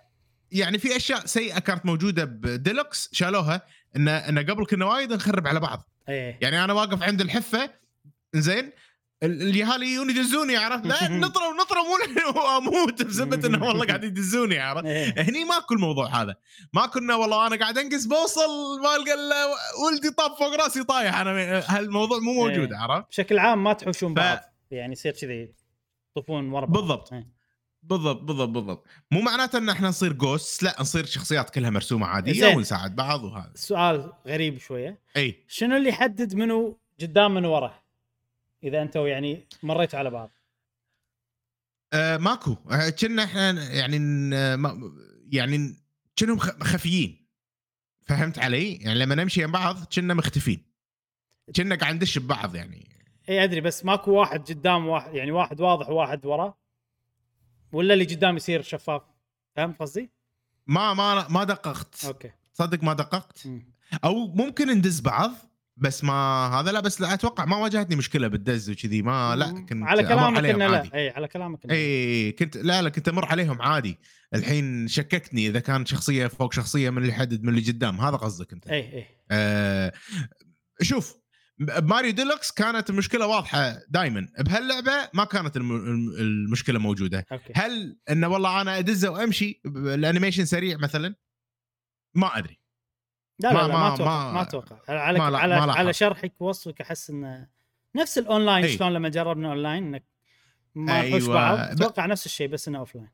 يعني 0.50 0.78
في 0.78 0.96
أشياء 0.96 1.26
سيئة 1.26 1.58
كانت 1.58 1.86
موجودة 1.86 2.24
بديلوكس 2.24 3.08
شالوها 3.12 3.62
ان 3.96 4.08
إن 4.08 4.38
قبل 4.38 4.66
كنا 4.66 4.84
وايد 4.84 5.12
نخرب 5.12 5.46
على 5.46 5.60
بعض 5.60 5.91
إيه. 6.09 6.38
يعني 6.40 6.64
أنا 6.64 6.72
واقف 6.72 7.03
عند 7.03 7.20
الحفة 7.20 7.70
زين 8.34 8.72
ال- 9.22 9.42
اليهال 9.42 9.82
يجون 9.82 10.11
يدزوني 10.11 10.57
عرفت؟ 10.57 10.86
لا 10.86 11.09
نطروا 11.09 11.55
نطروا 11.55 11.84
مو 11.84 12.40
وأموت 12.40 13.03
بسبب 13.03 13.44
إنه 13.44 13.64
والله 13.66 13.86
قاعد 13.86 14.05
يدزوني 14.05 14.59
عرفت؟ 14.59 14.84
إيه. 14.86 15.14
هني 15.22 15.44
ماكو 15.44 15.74
الموضوع 15.74 16.22
هذا. 16.22 16.36
ما 16.72 16.86
كنا 16.86 17.14
والله 17.14 17.46
أنا 17.46 17.57
قاعد 17.57 17.78
أنقز 17.78 18.07
بوصل 18.07 18.80
ما 18.82 18.88
ولدي 19.86 20.11
طاب 20.11 20.36
فوق 20.36 20.55
راسي 20.55 20.84
طايح. 20.84 21.20
أنا 21.20 21.62
هالموضوع 21.66 22.18
مو 22.18 22.32
موجود 22.34 22.72
إيه. 22.72 22.78
عرفت؟ 22.78 23.09
بشكل 23.09 23.38
عام 23.38 23.64
ما 23.64 23.72
تحوشون 23.72 24.12
ف- 24.14 24.16
بعض. 24.16 24.38
يعني 24.70 24.92
يصير 24.92 25.12
كذي 25.12 25.55
يطوفون 26.16 26.50
ورا 26.53 26.66
بعض. 26.66 26.72
بالضبط. 26.78 27.11
بالضبط 27.82 28.20
بالضبط 28.22 28.48
بالضبط. 28.48 28.86
مو 29.10 29.20
معناته 29.20 29.58
إن 29.58 29.68
إحنا 29.68 29.88
نصير 29.88 30.12
جوست 30.12 30.62
لا 30.62 30.76
نصير 30.80 31.04
شخصيات 31.04 31.50
كلها 31.50 31.70
مرسومة 31.70 32.06
عادية 32.06 32.32
زين. 32.40 32.56
ونساعد 32.56 32.96
بعض 32.96 33.24
وهذا. 33.24 33.52
سؤال 33.54 34.12
غريب 34.26 34.58
شوية. 34.58 34.98
إي. 35.16 35.44
شنو 35.48 35.76
اللي 35.76 35.88
يحدد 35.88 36.34
منو 36.34 36.78
قدام 37.00 37.34
من 37.34 37.44
ورا؟ 37.44 37.74
إذا 38.64 38.82
أنتوا 38.82 39.08
يعني 39.08 39.46
مريتوا 39.62 39.98
على 39.98 40.10
بعض. 40.10 40.30
آه 41.92 42.16
ماكو. 42.16 42.56
آه، 42.70 42.90
كنا 42.90 43.24
إحنا 43.24 43.70
يعني 43.72 43.98
ما- 44.56 44.92
يعني 45.32 45.74
كنهم 46.18 46.38
خفيين. 46.38 47.26
فهمت 48.06 48.38
علي؟ 48.38 48.72
يعني 48.74 48.98
لما 48.98 49.14
نمشي 49.14 49.46
مع 49.46 49.52
بعض 49.60 49.84
كنا 49.84 50.14
مختفين. 50.14 50.72
كنا 51.56 51.74
قاعد 51.74 51.94
ندش 51.94 52.18
ببعض 52.18 52.54
يعني. 52.56 52.88
إي 53.28 53.44
أدري 53.44 53.60
بس 53.60 53.84
ماكو 53.84 54.10
واحد 54.12 54.40
قدام 54.48 54.86
واحد 54.86 55.14
يعني 55.14 55.32
واحد 55.32 55.60
واضح 55.60 55.88
وواحد 55.88 56.26
ورا. 56.26 56.54
ولا 57.72 57.94
اللي 57.94 58.04
قدام 58.04 58.36
يصير 58.36 58.62
شفاف 58.62 59.02
فهمت 59.56 59.80
قصدي؟ 59.80 60.10
ما 60.66 60.94
ما 60.94 61.28
ما 61.28 61.44
دققت 61.44 62.04
okay 62.04 62.30
صدق 62.52 62.84
ما 62.84 62.92
دققت 62.92 63.46
مم. 63.46 63.72
أو 64.04 64.26
ممكن 64.26 64.70
ندز 64.70 65.00
بعض 65.00 65.32
بس 65.76 66.04
ما 66.04 66.12
هذا 66.54 66.72
لا 66.72 66.80
بس 66.80 67.00
لا 67.00 67.14
أتوقع 67.14 67.44
ما 67.44 67.56
واجهتني 67.56 67.96
مشكلة 67.96 68.28
بالدز 68.28 68.70
وكذي 68.70 69.02
ما 69.02 69.36
لا. 69.36 69.50
كنت 69.50 69.82
على 69.82 70.00
أمر 70.00 70.08
كلامك 70.08 70.36
عليهم 70.36 70.62
إنه 70.62 70.76
عادي. 70.76 70.88
لا 70.88 70.94
اي 70.94 71.10
على 71.10 71.28
كلامك 71.28 71.64
إنه. 71.64 71.74
اي 71.74 72.32
كنت 72.32 72.56
لا 72.56 72.82
لا 72.82 72.88
كنت 72.88 73.08
أمر 73.08 73.24
عليهم 73.24 73.62
عادي 73.62 73.98
الحين 74.34 74.88
شككتني 74.88 75.46
إذا 75.46 75.60
كان 75.60 75.86
شخصية 75.86 76.26
فوق 76.26 76.52
شخصية 76.52 76.90
من 76.90 76.98
اللي 76.98 77.08
يحدد 77.08 77.42
من 77.42 77.48
اللي 77.48 77.70
قدام 77.70 78.00
هذا 78.00 78.16
قصدك 78.16 78.52
أنت 78.52 78.66
اي 78.66 78.94
اي 78.94 79.06
آه 79.30 79.92
شوف 80.82 81.21
بماريو 81.66 82.10
ديلوكس 82.10 82.50
كانت 82.52 82.90
المشكلة 82.90 83.26
واضحة 83.26 83.78
دائما 83.88 84.28
بهاللعبة 84.38 84.92
ما 85.14 85.24
كانت 85.24 85.56
الم- 85.56 85.72
الم- 85.76 86.10
المشكلة 86.18 86.78
موجودة. 86.78 87.26
okay. 87.32 87.52
هل 87.56 87.96
إنه 88.10 88.28
والله 88.28 88.60
أنا 88.60 88.78
أدزه 88.78 89.10
وأمشي 89.10 89.60
ال 89.66 89.74
animation 89.74 90.44
سريع 90.44 90.76
مثلا؟ 90.78 91.14
ما 92.14 92.38
أدري. 92.38 92.58
لا 93.38 93.48
لا 93.48 93.54
ما- 93.54 93.60
لا 93.60 93.66
ما, 93.68 93.78
ما- 93.88 93.94
أتوقع 93.94 94.26
ما- 94.26 94.32
ما 94.32 94.42
أتوقع 94.42 94.76
على 94.88 95.18
ما 95.18 95.30
لا- 95.30 95.38
على 95.38 95.66
ما. 95.66 95.72
على 95.72 95.92
شرحك 95.92 96.40
ووصفك 96.40 96.80
أحس 96.80 97.10
إنه 97.10 97.48
نفس 97.96 98.18
الأونلاين 98.18 98.64
أي. 98.64 98.76
شلون 98.76 98.92
لما 98.92 99.08
جربنا 99.08 99.48
أونلاين 99.48 99.82
إنك 99.86 100.04
ما 100.74 101.00
نحوش 101.08 101.22
أيوة. 101.22 101.34
بعض. 101.34 101.58
أتوقع 101.58 102.06
نفس 102.06 102.26
الشيء 102.26 102.48
بس 102.48 102.68
إنه 102.68 102.78
offline 102.78 103.08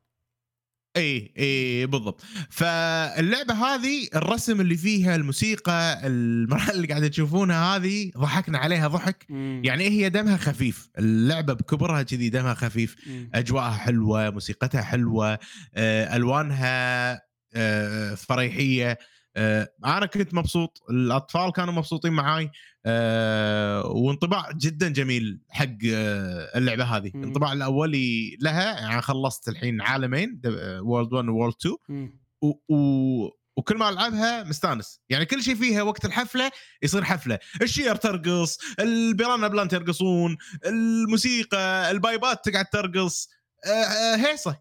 اي 0.99 1.33
اي 1.39 1.87
بالضبط. 1.87 2.25
فاللعبة 2.51 3.55
هذه 3.55 4.09
الرسم 4.15 4.61
اللي 4.61 4.77
فيها 4.77 5.17
الموسيقى 5.17 6.07
المرحلة 6.07 6.75
اللي 6.75 6.87
قاعد 6.87 7.11
تشوفونها 7.11 7.77
هذه 7.77 8.11
ضحكنا 8.19 8.59
عليها 8.59 8.89
ضحك. 8.89 9.27
يعني 9.65 9.89
هي 9.89 10.09
دمها 10.09 10.37
خفيف. 10.37 10.89
اللعبة 10.99 11.53
بكبرها 11.53 12.03
كذي 12.03 12.29
دمها 12.29 12.55
خفيف. 12.55 12.97
أجواءها 13.35 13.71
حلوة 13.71 14.31
موسيقتها 14.31 14.83
حلوة 14.83 15.39
آه، 15.75 16.17
ألوانها 16.17 17.13
آه، 17.55 18.15
فريحية. 18.15 18.99
آه، 19.39 19.69
أنا 19.85 20.07
كنت 20.07 20.35
مبسوط 20.35 20.83
الأطفال 20.91 21.53
كانوا 21.53 21.73
مبسوطين 21.75 22.13
معاي 22.13 22.51
آه، 22.87 23.87
وانطباع 23.87 24.53
جدا 24.53 24.89
جميل 24.89 25.41
حق 25.51 25.67
آه، 25.93 26.59
اللعبة 26.59 26.85
هذه. 26.85 27.11
مم. 27.15 27.21
الانطباع 27.23 27.53
الأولي 27.53 28.37
لها 28.41 28.81
يعني 28.81 29.03
خلصت 29.03 29.49
الحين 29.49 29.81
عالمين 29.81 30.41
وورلد 30.81 31.13
1 31.13 31.29
وورلد 31.29 31.55
2 31.61 31.77
مم. 31.89 32.21
و... 32.43 32.75
و... 32.75 33.39
وكل 33.57 33.77
ما 33.77 33.89
ألعبها 33.89 34.45
مستانس. 34.45 35.01
يعني 35.09 35.25
كل 35.25 35.43
شيء 35.43 35.55
فيها 35.55 35.83
وقت 35.83 36.05
الحفلة 36.05 36.51
يصير 36.83 37.05
حفلة. 37.05 37.39
الشير 37.63 37.97
ترقص 37.97 38.59
ال 38.81 38.89
Piranha 38.89 39.49
Plant 39.49 39.73
يرقصون 39.73 40.37
الموسيقى 40.67 41.91
البايبات 41.91 42.49
تقعد 42.49 42.67
ترقص. 42.67 43.29
آه، 43.67 43.69
آه، 43.69 44.17
هيصة. 44.17 44.61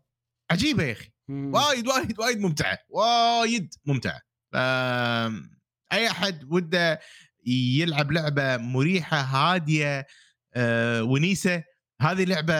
عجيبة 0.52 0.84
يا 0.84 0.92
أخي. 0.92 1.12
وايد 1.30 1.88
وايد 1.88 2.20
وايد 2.20 2.40
ممتعة. 2.40 2.78
وايد 2.90 3.74
ممتعة. 3.86 4.27
أي 5.94 6.08
أحد 6.12 6.44
وده 6.52 7.00
يلعب 7.46 8.12
لعبة 8.12 8.58
مريحة 8.58 9.18
هادية 9.18 10.08
آه، 10.54 11.04
ونيسة 11.04 11.64
هذه 12.02 12.24
لعبة 12.24 12.56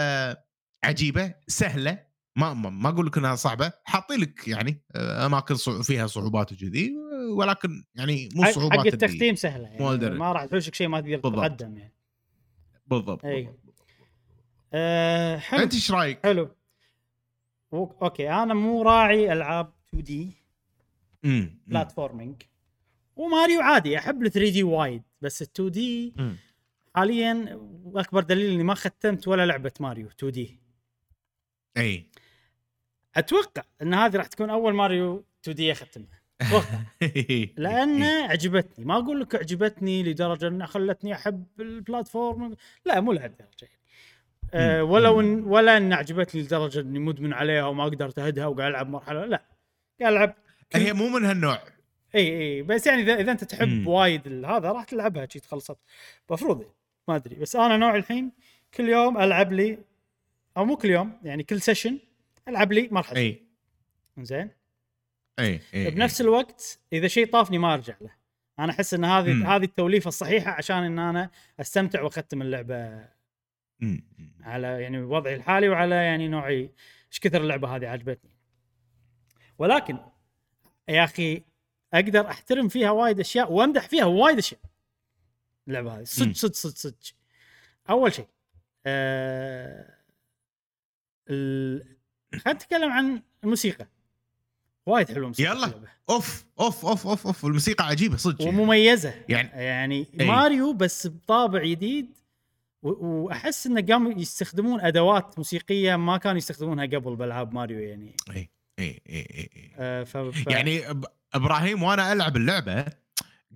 عجيبة 0.84 1.34
سهلة 1.48 2.08
ما 2.36 2.54
ما, 2.54 2.70
ما 2.70 2.90
أقول 2.90 3.06
لك 3.06 3.18
إنها 3.18 3.36
صعبة 3.36 3.74
حاطين 3.84 4.20
لك 4.20 4.48
يعني 4.48 4.82
آه، 4.96 5.26
أماكن 5.26 5.56
فيها 5.84 6.08
صعوبات 6.08 6.52
وكذي 6.52 6.94
ولكن 7.38 7.84
يعني 7.96 8.30
مو 8.36 8.52
صعوبات 8.52 8.80
حق 8.80 8.88
التختيم 8.88 9.36
سهلة 9.36 9.68
يعني. 9.68 10.10
ما 10.10 10.32
راح 10.32 10.46
تحوشك 10.46 10.76
شيء 10.76 10.88
ما 10.88 11.02
تقدر. 11.02 11.18
تتقدم 11.18 11.78
يعني 11.78 11.94
بالضبط. 12.88 13.26
بالضبط. 13.26 13.60
أه 14.74 15.38
حلو 15.38 15.64
أنت 15.64 15.74
إيش 15.74 15.92
رأيك؟ 15.92 16.20
حلو 16.24 16.56
okay 17.74 18.30
أنا 18.30 18.54
مو 18.54 18.82
راعي 18.82 19.34
ألعاب 19.34 19.74
2D 19.90 20.47
امم 21.26 21.60
platforming 21.68 22.42
وماريو 23.16 23.62
عادي 23.62 23.98
أحب 23.98 24.24
ال 24.24 24.32
3D 24.32 24.64
وايد 24.64 25.04
بس 25.22 25.42
ال 25.42 25.48
2D. 25.52 26.14
حاليا 26.96 27.60
أكبر 27.96 28.24
دليل 28.24 28.54
إني 28.54 28.64
ما 28.64 28.74
ختمت 28.74 29.28
ولا 29.28 29.46
لعبة 29.46 29.72
ماريو 29.80 30.08
2D 30.08 30.60
أي. 31.78 32.06
أتوقع 33.16 33.64
إن 33.82 33.94
هذه 33.94 34.16
راح 34.18 34.28
تكون 34.28 34.50
أول 34.50 34.74
ماريو 34.74 35.26
2 35.44 35.56
دي 35.56 35.72
أختمها. 35.72 36.22
أتوقع. 36.42 36.80
لأن 37.58 38.04
عجبتني. 38.04 38.86
ما 38.86 38.98
أقول 38.98 39.20
لك 39.22 39.36
عجبتني 39.36 40.04
لدرجة 40.04 40.48
انها 40.48 40.68
خلتني 40.68 41.14
أحب 41.14 41.46
البلاتفورم 41.60 42.56
لا 42.86 43.00
مو 43.00 43.14
لهالدرجه 43.14 43.70
أه 44.54 44.84
مم. 44.84 44.90
ولو 44.90 45.20
إن 45.22 45.44
ولا 45.44 45.78
إن 45.78 45.94
عجبتني 45.94 46.42
لدرجة 46.42 46.80
إني 46.80 47.00
مدمن 47.00 47.34
عليها 47.34 47.66
وما 47.66 47.86
قدرت 47.86 48.20
أهدها 48.20 48.46
وقاعد 48.48 48.70
ألعب 48.70 48.90
مرحلة 48.90 49.26
لا. 49.26 49.46
قاعد 50.02 50.14
ألعب 50.14 50.36
هي 50.76 50.94
مو 50.94 51.10
من 51.10 51.26
هالنوع. 51.26 51.60
إي 52.16 52.42
إي 52.42 52.62
بس 52.62 52.88
يعني 52.88 53.02
إذا 53.02 53.16
إذا 53.16 53.32
أنت 53.32 53.44
تحب 53.44 53.68
مم. 53.68 53.88
وايد 53.88 54.28
هذا 54.46 54.72
راح 54.72 54.84
تلعبها 54.84 55.28
شي 55.30 55.40
تخلصت. 55.40 55.78
المفروض 56.30 56.66
ما 57.08 57.16
أدري 57.16 57.36
بس 57.36 57.56
أنا 57.56 57.78
نوع 57.78 57.96
الحين 57.96 58.32
كل 58.74 58.90
يوم 58.90 59.18
ألعب 59.18 59.54
لي 59.54 59.78
أو 60.58 60.66
مو 60.66 60.78
كل 60.78 60.90
يوم 60.90 61.20
يعني 61.24 61.44
كل 61.44 61.62
session 61.62 62.00
ألعب 62.48 62.72
لي 62.72 62.90
مرحله 62.92 63.20
إي. 63.20 63.42
زين 64.18 64.50
إي 65.40 65.62
إي 65.74 65.92
بنفس 65.92 66.22
الوقت 66.22 66.80
إذا 66.94 67.08
شيء 67.08 67.32
طافني 67.32 67.58
ما 67.58 67.74
أرجع 67.74 67.96
له. 68.02 68.10
أنا 68.60 68.72
أحس 68.72 68.94
إن 68.94 69.06
هذه 69.06 69.34
مم. 69.34 69.44
هذه 69.44 69.64
التوليفة 69.64 70.08
الصحيحة 70.08 70.52
عشان 70.52 70.84
إن 70.84 71.00
أنا 71.00 71.30
أستمتع 71.60 72.02
وأختم 72.02 72.42
اللعبة 72.42 73.06
أمم. 73.84 74.04
على 74.42 74.68
يعني 74.68 75.02
وضعي 75.02 75.36
الحالي 75.36 75.70
وعلى 75.70 75.96
يعني 75.96 76.28
نوعي. 76.28 76.72
إيش 77.12 77.20
كثر 77.20 77.42
اللعبة 77.42 77.76
هذه 77.76 77.88
عجبتني. 77.88 78.32
ولكن 79.58 79.98
يا 80.90 81.04
أخي 81.04 81.44
أقدر 81.94 82.28
أحترم 82.30 82.68
فيها 82.68 82.92
وايد 82.92 83.20
أشياء 83.20 83.52
وأمدح 83.52 83.88
فيها 83.88 84.06
وايد 84.06 84.38
أشياء 84.38 84.60
اللعبة 85.68 85.98
هذه 85.98 86.04
صدق. 86.04 86.32
صدق 86.32 86.54
صدق 86.54 86.76
صدق 86.78 86.96
أول 87.90 88.14
شيء 88.14 88.28
آه 88.86 89.94
ال... 91.30 91.84
خلينا 92.34 92.54
نتكلم 92.60 92.92
عن 92.92 93.22
الموسيقى 93.44 93.88
وايد 94.86 95.08
حلوة 95.12 95.28
موسيقى 95.28 95.52
يلا. 95.56 95.66
اللعبة. 95.66 95.88
أوف 96.10 96.46
أوف 96.60 96.86
أوف 96.86 97.08
أوف 97.08 97.28
أوف 97.28 97.46
الموسيقى 97.46 97.86
عجيبة 97.88 98.18
صدق 98.18 98.42
يعني. 98.46 98.58
ومميزة 98.62 99.14
يعني 99.30 99.50
يعني 99.64 100.08
أي. 100.20 100.26
ماريو 100.28 100.74
بس 100.74 101.08
بطابع 101.08 101.64
جديد 101.64 102.18
و- 102.84 103.06
وأحس 103.08 103.68
انه 103.68 103.82
قاموا 103.94 104.12
يستخدمون 104.12 104.82
أدوات 104.82 105.38
موسيقية 105.38 105.96
ما 105.96 106.18
كانوا 106.18 106.38
يستخدمونها 106.38 106.86
قبل 106.86 107.16
بألعاب 107.16 107.54
ماريو 107.54 107.80
يعني 107.80 108.16
اي 108.36 108.50
اي 108.80 109.02
اي 109.10 109.20
اي 109.20 109.72
آه 109.78 110.04
ف... 110.04 110.18
ف... 110.18 110.48
يعني 110.48 110.84
إبراهيم 111.34 111.84
وأنا 111.84 112.14
ألعب 112.14 112.38
اللعبة 112.38 112.86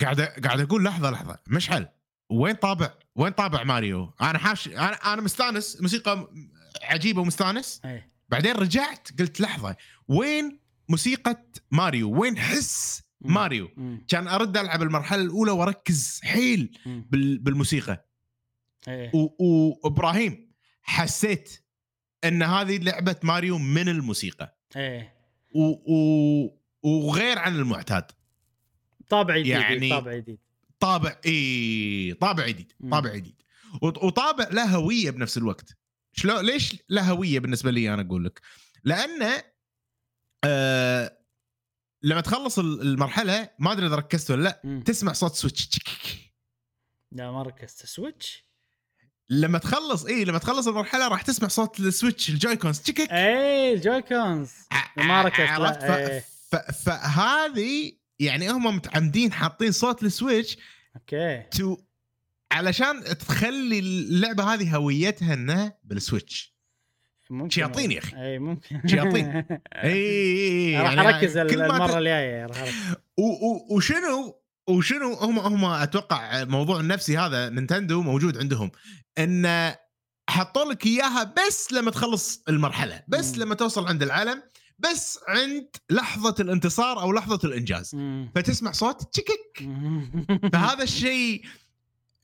قاعد 0.01 0.21
قاعد 0.21 0.59
أقول 0.59 0.83
لحظة 0.83 1.11
لحظة 1.11 1.39
مشعل 1.47 1.87
وين 2.29 2.55
طابع؟ 2.55 2.93
وين 3.15 3.31
طابع 3.31 3.63
ماريو؟ 3.63 4.13
أنا 4.21 4.37
حاش 4.39 4.67
أنا 4.67 4.93
أنا 5.13 5.21
مستأنس 5.21 5.81
موسيقى 5.81 6.31
عجيبة 6.83 7.21
ومستأنس. 7.21 7.81
إيه. 7.85 8.11
بعدين 8.29 8.55
رجعت 8.55 9.07
قلت 9.19 9.41
لحظة 9.41 9.75
وين 10.07 10.59
موسيقى 10.89 11.45
ماريو؟ 11.71 12.19
وين 12.21 12.37
حس. 12.37 13.03
ماريو؟ 13.21 13.69
مم. 13.77 14.05
كان 14.07 14.27
أرد 14.27 14.57
ألعب 14.57 14.81
المرحلة 14.81 15.21
الأولى 15.21 15.51
وأركز 15.51 16.19
حيل. 16.23 16.77
بال- 16.85 17.37
بالموسيقى. 17.39 18.09
و- 19.13 19.45
وإبراهيم 19.45 20.51
حسيت 20.81 21.65
إن 22.23 22.43
هذه 22.43 22.77
لعبة 22.77 23.15
ماريو 23.23 23.57
من 23.57 23.89
الموسيقى. 23.89 24.57
إيه. 24.75 25.13
و... 25.55 25.61
و... 25.93 26.61
وغير 26.83 27.39
عن 27.39 27.55
المعتاد. 27.55 28.11
طابع 29.09 29.37
جديد 29.37 29.47
يعني- 29.51 29.89
طابع 29.89 30.17
جديد. 30.17 30.39
طابع 30.79 31.19
اي 31.25 32.13
طابع 32.21 32.47
جديد. 32.47 32.71
طابع 32.91 33.15
جديد. 33.15 33.41
وط- 33.81 34.03
وطابع 34.03 34.47
له 34.51 34.75
هوية 34.75 35.09
بنفس 35.11 35.37
الوقت. 35.37 35.77
شلون 36.13 36.45
ليش 36.45 36.75
له 36.89 37.11
هوية 37.11 37.39
بالنسبة 37.39 37.71
لي 37.71 37.93
أنا 37.93 38.01
أقول 38.01 38.25
لك؟ 38.25 38.41
لأنه 38.83 39.43
آه 40.43 41.17
لما 42.03 42.21
تخلص 42.21 42.59
ال- 42.59 42.81
المرحلة 42.81 43.49
ما 43.59 43.71
أدري 43.71 43.87
إذا 43.87 43.95
ركزت 43.95 44.31
ولا 44.31 44.43
لا. 44.63 44.81
تسمع 44.85 45.13
صوت 45.13 45.35
Switch 45.35 45.69
لا 47.11 47.31
ما 47.31 47.43
ركزت. 47.43 47.85
Switch 47.85 48.45
لما 49.31 49.57
تخلص 49.57 50.05
اي 50.05 50.23
لما 50.23 50.37
تخلص 50.37 50.67
المرحلة 50.67 51.07
راح 51.07 51.21
تسمع 51.21 51.47
صوت 51.47 51.79
ال 51.79 51.86
Switch 51.86 52.29
ال 52.29 52.35
Joy-Cons 52.35 52.79
تشيكك 52.79 53.11
إيه 53.11 53.73
ال 53.73 53.82
Joy-Cons 53.82 54.51
ما 54.97 55.21
ركزت 55.21 55.39
عرفت 55.49 55.81
لا 55.81 56.11
إيه. 56.11 56.23
ف... 56.51 56.55
ف... 56.55 56.89
فهذه 56.89 57.91
يعني 58.19 58.49
هم 58.51 58.75
متعمدين 58.75 59.33
حاطين 59.33 59.71
صوت 59.71 60.03
ال 60.03 60.11
Switch 60.11 60.57
okay 60.95 61.43
تو 61.51 61.77
علشان 62.51 63.03
تخلي 63.03 63.79
اللعبة 63.79 64.53
هذه 64.53 64.75
هويتها 64.75 65.33
إنها 65.33 65.77
بال 65.83 66.00
Switch 66.00 66.51
ممكن 67.29 67.49
شياطين 67.49 67.91
يا 67.91 67.99
أخي. 67.99 68.17
اي 68.17 68.39
ممكن 68.39 68.87
شياطين. 68.87 69.45
اي 69.73 69.93
اي 69.93 70.77
راح 70.77 70.93
يعني 70.93 71.09
أركز 71.09 71.37
كل 71.37 71.57
ما 71.57 71.65
المرة. 71.65 71.97
الجاية 71.97 72.45
راح. 72.45 72.73
وشنو 73.69 74.40
وشنو 74.67 75.13
هم 75.13 75.39
هم 75.39 75.65
أتوقع 75.65 76.41
الموضوع 76.41 76.79
النفسي 76.79 77.17
هذا 77.17 77.49
نينتندو 77.49 78.01
موجود 78.01 78.37
عندهم 78.37 78.71
إن 79.17 79.73
حطوا 80.29 80.71
لك 80.71 80.85
إياها 80.85 81.23
بس 81.23 81.73
لما 81.73 81.91
تخلص 81.91 82.43
المرحلة 82.49 83.03
بس 83.07 83.35
مم. 83.35 83.41
لما 83.41 83.55
توصل 83.55 83.87
عند 83.87 84.03
العالم 84.03 84.43
بس 84.79 85.19
عند 85.27 85.67
لحظة 85.89 86.35
الانتصار 86.39 87.01
أو 87.01 87.11
لحظة 87.11 87.39
الإنجاز 87.43 87.95
مم. 87.95 88.31
فتسمع 88.35 88.71
صوت 88.71 89.13
تشكك 89.13 89.61
مم. 89.61 90.25
فهذا 90.53 90.83
الشيء 90.83 91.45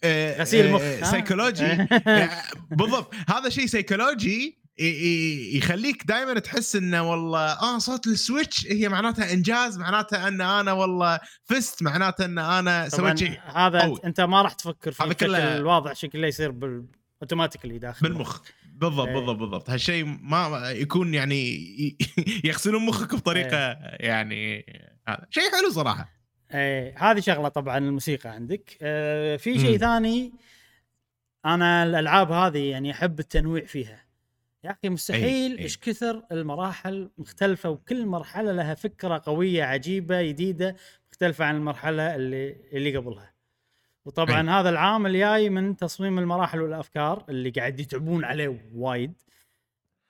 آه، 0.03 0.41
غسيل 0.41 0.65
آه، 0.65 0.71
مخ 0.71 0.81
آه، 0.81 0.99
ها؟ 0.99 1.11
سيكولوجي 1.11 1.65
آه، 1.65 2.43
بالضبط 2.71 3.13
هذا 3.29 3.49
شيء 3.49 3.65
سيكولوجي 3.65 4.56
يخليك 4.79 6.03
دائما 6.05 6.39
تحس 6.39 6.75
إنه 6.75 7.11
والله 7.11 7.39
آه 7.39 7.77
صوت 7.77 8.07
ال 8.07 8.16
Switch 8.16 8.67
هي 8.67 8.89
معناتها 8.89 9.33
إنجاز 9.33 9.77
معناتها 9.77 10.27
إن 10.27 10.41
أنا 10.41 10.71
والله 10.71 11.19
فزت 11.43 11.83
معناتها 11.83 12.25
إن 12.25 12.39
أنا 12.39 12.89
سويت 12.89 13.17
شيء. 13.17 13.39
هذا 13.55 13.81
قوي. 13.81 13.99
أنت 14.05 14.21
ما 14.21 14.41
راح 14.41 14.53
تفكر 14.53 14.91
فيه 14.91 15.05
بشكل 15.05 15.35
الواضح 15.35 15.93
شكله 15.93 16.27
يصير 16.27 16.51
بال 16.51 16.85
اوتوماتيكلي 17.21 17.77
داخل. 17.77 18.09
بالمخ. 18.09 18.41
بالضبط 18.73 19.07
إيه. 19.07 19.13
بالضبط 19.13 19.37
بالضبط. 19.37 19.69
هالشيء 19.69 20.05
ما 20.05 20.71
يكون 20.71 21.13
يعني 21.13 21.57
يغسلون 22.43 22.85
مخك 22.85 23.15
بطريقة 23.15 23.77
يعني 23.99 24.65
هذا. 25.07 25.27
شيء 25.29 25.51
حلو 25.51 25.69
صراحة. 25.69 26.17
إيه 26.53 27.11
هذه 27.11 27.19
شغلة 27.19 27.47
طبعا 27.47 27.77
الموسيقى 27.77 28.29
عندك. 28.29 28.77
آه 28.81 29.37
في 29.37 29.59
شيء. 29.59 29.77
ثاني 29.77 30.33
أنا 31.45 31.83
الألعاب 31.83 32.31
هذه 32.31 32.69
يعني 32.69 32.91
أحب 32.91 33.19
التنويع 33.19 33.65
فيها. 33.65 34.06
يا 34.67 34.71
أخي 34.71 34.89
مستحيل 34.89 35.57
أي. 35.57 35.63
إيش 35.63 35.77
كثر 35.77 36.23
المراحل 36.31 37.09
مختلفة 37.17 37.69
وكل 37.69 38.05
مرحلة 38.05 38.51
لها 38.51 38.73
فكرة 38.73 39.21
قوية 39.25 39.63
عجيبة 39.63 40.21
جديدة 40.21 40.75
مختلفة 41.09 41.45
عن 41.45 41.55
المرحلة 41.55 42.15
اللي 42.15 42.55
اللي 42.73 42.97
قبلها 42.97 43.33
وطبعا 44.05 44.49
هذا 44.49 44.69
العامل 44.69 45.13
جاي 45.13 45.49
من 45.49 45.77
تصميم 45.77 46.19
المراحل 46.19 46.61
والأفكار 46.61 47.25
اللي 47.29 47.49
قاعد 47.49 47.79
يتعبون 47.79 48.25
عليه 48.25 48.69
وايد 48.73 49.13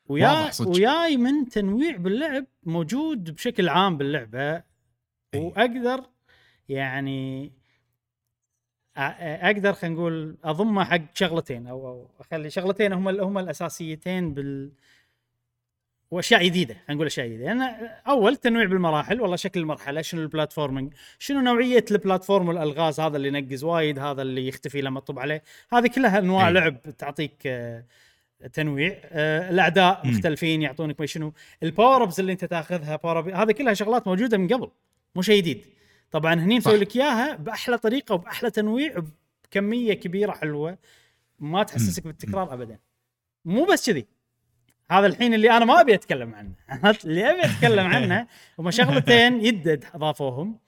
ويا. 0.05 0.51
وياي 0.65 1.17
من 1.17 1.49
تنويع 1.49 1.97
باللعب 1.97 2.45
موجود 2.63 3.35
بشكل 3.35 3.69
عام 3.69 3.97
باللعبة 3.97 4.55
أي. 4.55 4.63
وأقدر 5.39 6.03
يعني 6.69 7.51
أقدر 8.97 9.73
خلينا 9.73 9.95
نقول 9.95 10.35
اضمه 10.43 10.83
حق 10.83 11.01
شغلتين 11.13 11.67
أو 11.67 11.87
أو 11.87 12.07
أخلي 12.19 12.49
شغلتين 12.49 12.93
هم 12.93 13.07
هم 13.07 13.37
الأساسيتين 13.37 14.33
بال 14.33 14.71
وأشياء 16.11 16.45
جديدة 16.45 16.73
خلينا 16.73 16.93
نقول 16.93 17.05
أشياء 17.05 17.27
جديدة. 17.27 17.45
لأن 17.45 17.61
أول 18.07 18.35
تنويع 18.35 18.65
بالمراحل 18.65 19.21
والله 19.21 19.35
شكل 19.35 19.59
المرحلة 19.59 20.01
شنو 20.01 20.21
البلاتفورمينج 20.21 20.93
شنو 21.19 21.39
نوعية 21.41 21.85
ال 21.91 21.98
platform 21.98 22.47
والألغاز 22.47 22.99
هذا 22.99 23.17
اللي 23.17 23.27
ينقز 23.27 23.63
وايد 23.63 23.99
هذا 23.99 24.21
اللي 24.21 24.47
يختفي 24.47 24.81
لما 24.81 24.99
تطب 24.99 25.19
عليه. 25.19 25.43
هذه 25.73 25.87
كلها 25.87 26.19
أنواع 26.19 26.47
أي. 26.47 26.53
لعب 26.53 26.77
تعطيك 26.97 27.33
آه، 27.45 27.83
تنويع. 28.53 28.99
آه، 29.03 29.49
الأعداء. 29.49 30.07
مختلفين 30.07 30.61
يعطونك 30.61 30.99
ما 30.99 31.05
شنو. 31.05 31.33
ال 31.63 32.03
power-ups 32.03 32.19
اللي 32.19 32.31
أنت 32.31 32.45
تأخذها 32.45 32.95
power 32.95 33.35
هذه 33.43 33.51
كلها 33.51 33.73
شغلات 33.73 34.07
موجودة 34.07 34.37
من 34.37 34.47
قبل 34.47 34.69
مو 35.15 35.21
شيء 35.21 35.37
جديد. 35.41 35.65
طبعا 36.11 36.33
هني. 36.33 36.57
مسوي 36.57 36.77
لك 36.77 36.95
إياها 36.95 37.35
بأحلى 37.35 37.77
طريقة 37.77 38.15
وبأحلى 38.15 38.51
تنويع 38.51 39.03
بكميه 39.43 39.93
كبيرة 39.93 40.31
حلوة 40.31 40.77
ما 41.39 41.63
تحسسك 41.63 42.03
بالتكرار 42.03 42.53
ابدا. 42.53 42.79
مو 43.45 43.65
بس 43.65 43.89
كذي. 43.89 44.07
هذا 44.91 45.07
الحين 45.07 45.33
اللي 45.33 45.57
أنا 45.57 45.65
ما 45.65 45.81
أبي 45.81 45.93
أتكلم 45.93 46.35
عنه؟ 46.35 46.51
اللي 47.05 47.31
أبي 47.31 47.45
أتكلم 47.45 47.87
عنه 47.87 48.27
هم 48.59 48.71
شغلتين 48.71 49.45
يدد 49.45 49.85
أضافوهم. 49.93 50.59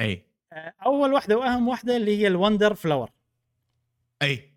أي. 0.00 0.24
آه، 0.52 0.74
أول 0.86 1.12
واحدة 1.12 1.38
وأهم 1.38 1.68
واحدة 1.68 1.96
اللي 1.96 2.18
هي 2.18 2.26
ال 2.26 2.33
Wonder 2.33 2.74
Flower. 2.74 3.10
أي. 4.22 4.50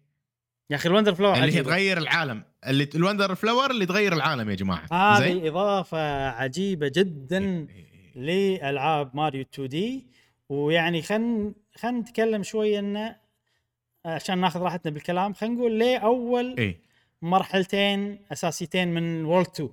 يا 0.70 0.76
أخي 0.76 0.90
ال 0.90 0.93
Wonder 0.93 1.16
Flower 1.16 1.36
اللي 1.36 1.56
هي. 1.56 1.64
تغير 1.64 1.98
العالم. 1.98 2.44
اللي 2.68 2.90
ال 2.96 3.01
Wonder 3.01 3.36
Flower 3.36 3.72
اللي 3.72 3.86
تغير 3.86 4.14
العالم 4.14 4.50
يا 4.50 4.56
جماعة. 4.56 4.86
هذه 4.92 5.48
إضافة 5.48 6.30
عجيبة 6.30 6.92
جدا. 6.96 7.68
إيه. 7.70 7.83
لألعاب 8.16 9.16
ماريو 9.16 9.42
2D. 9.42 10.06
ويعني 10.50 11.02
خل 11.02 11.54
خل 11.76 11.90
نتكلم 11.90 12.44
شوية 12.44 12.80
انه 12.80 13.16
عشان 14.06 14.38
ناخذ 14.38 14.62
راحتنا 14.62 14.92
بالكلام 14.92 15.34
خلينا 15.34 15.56
نقول 15.56 15.72
ليه 15.72 15.98
اول 15.98 16.56
إي. 16.60 16.78
مرحلتين 17.22 18.20
أساسيتين 18.32 18.88
من 18.94 19.26
World 19.26 19.48
2 19.48 19.70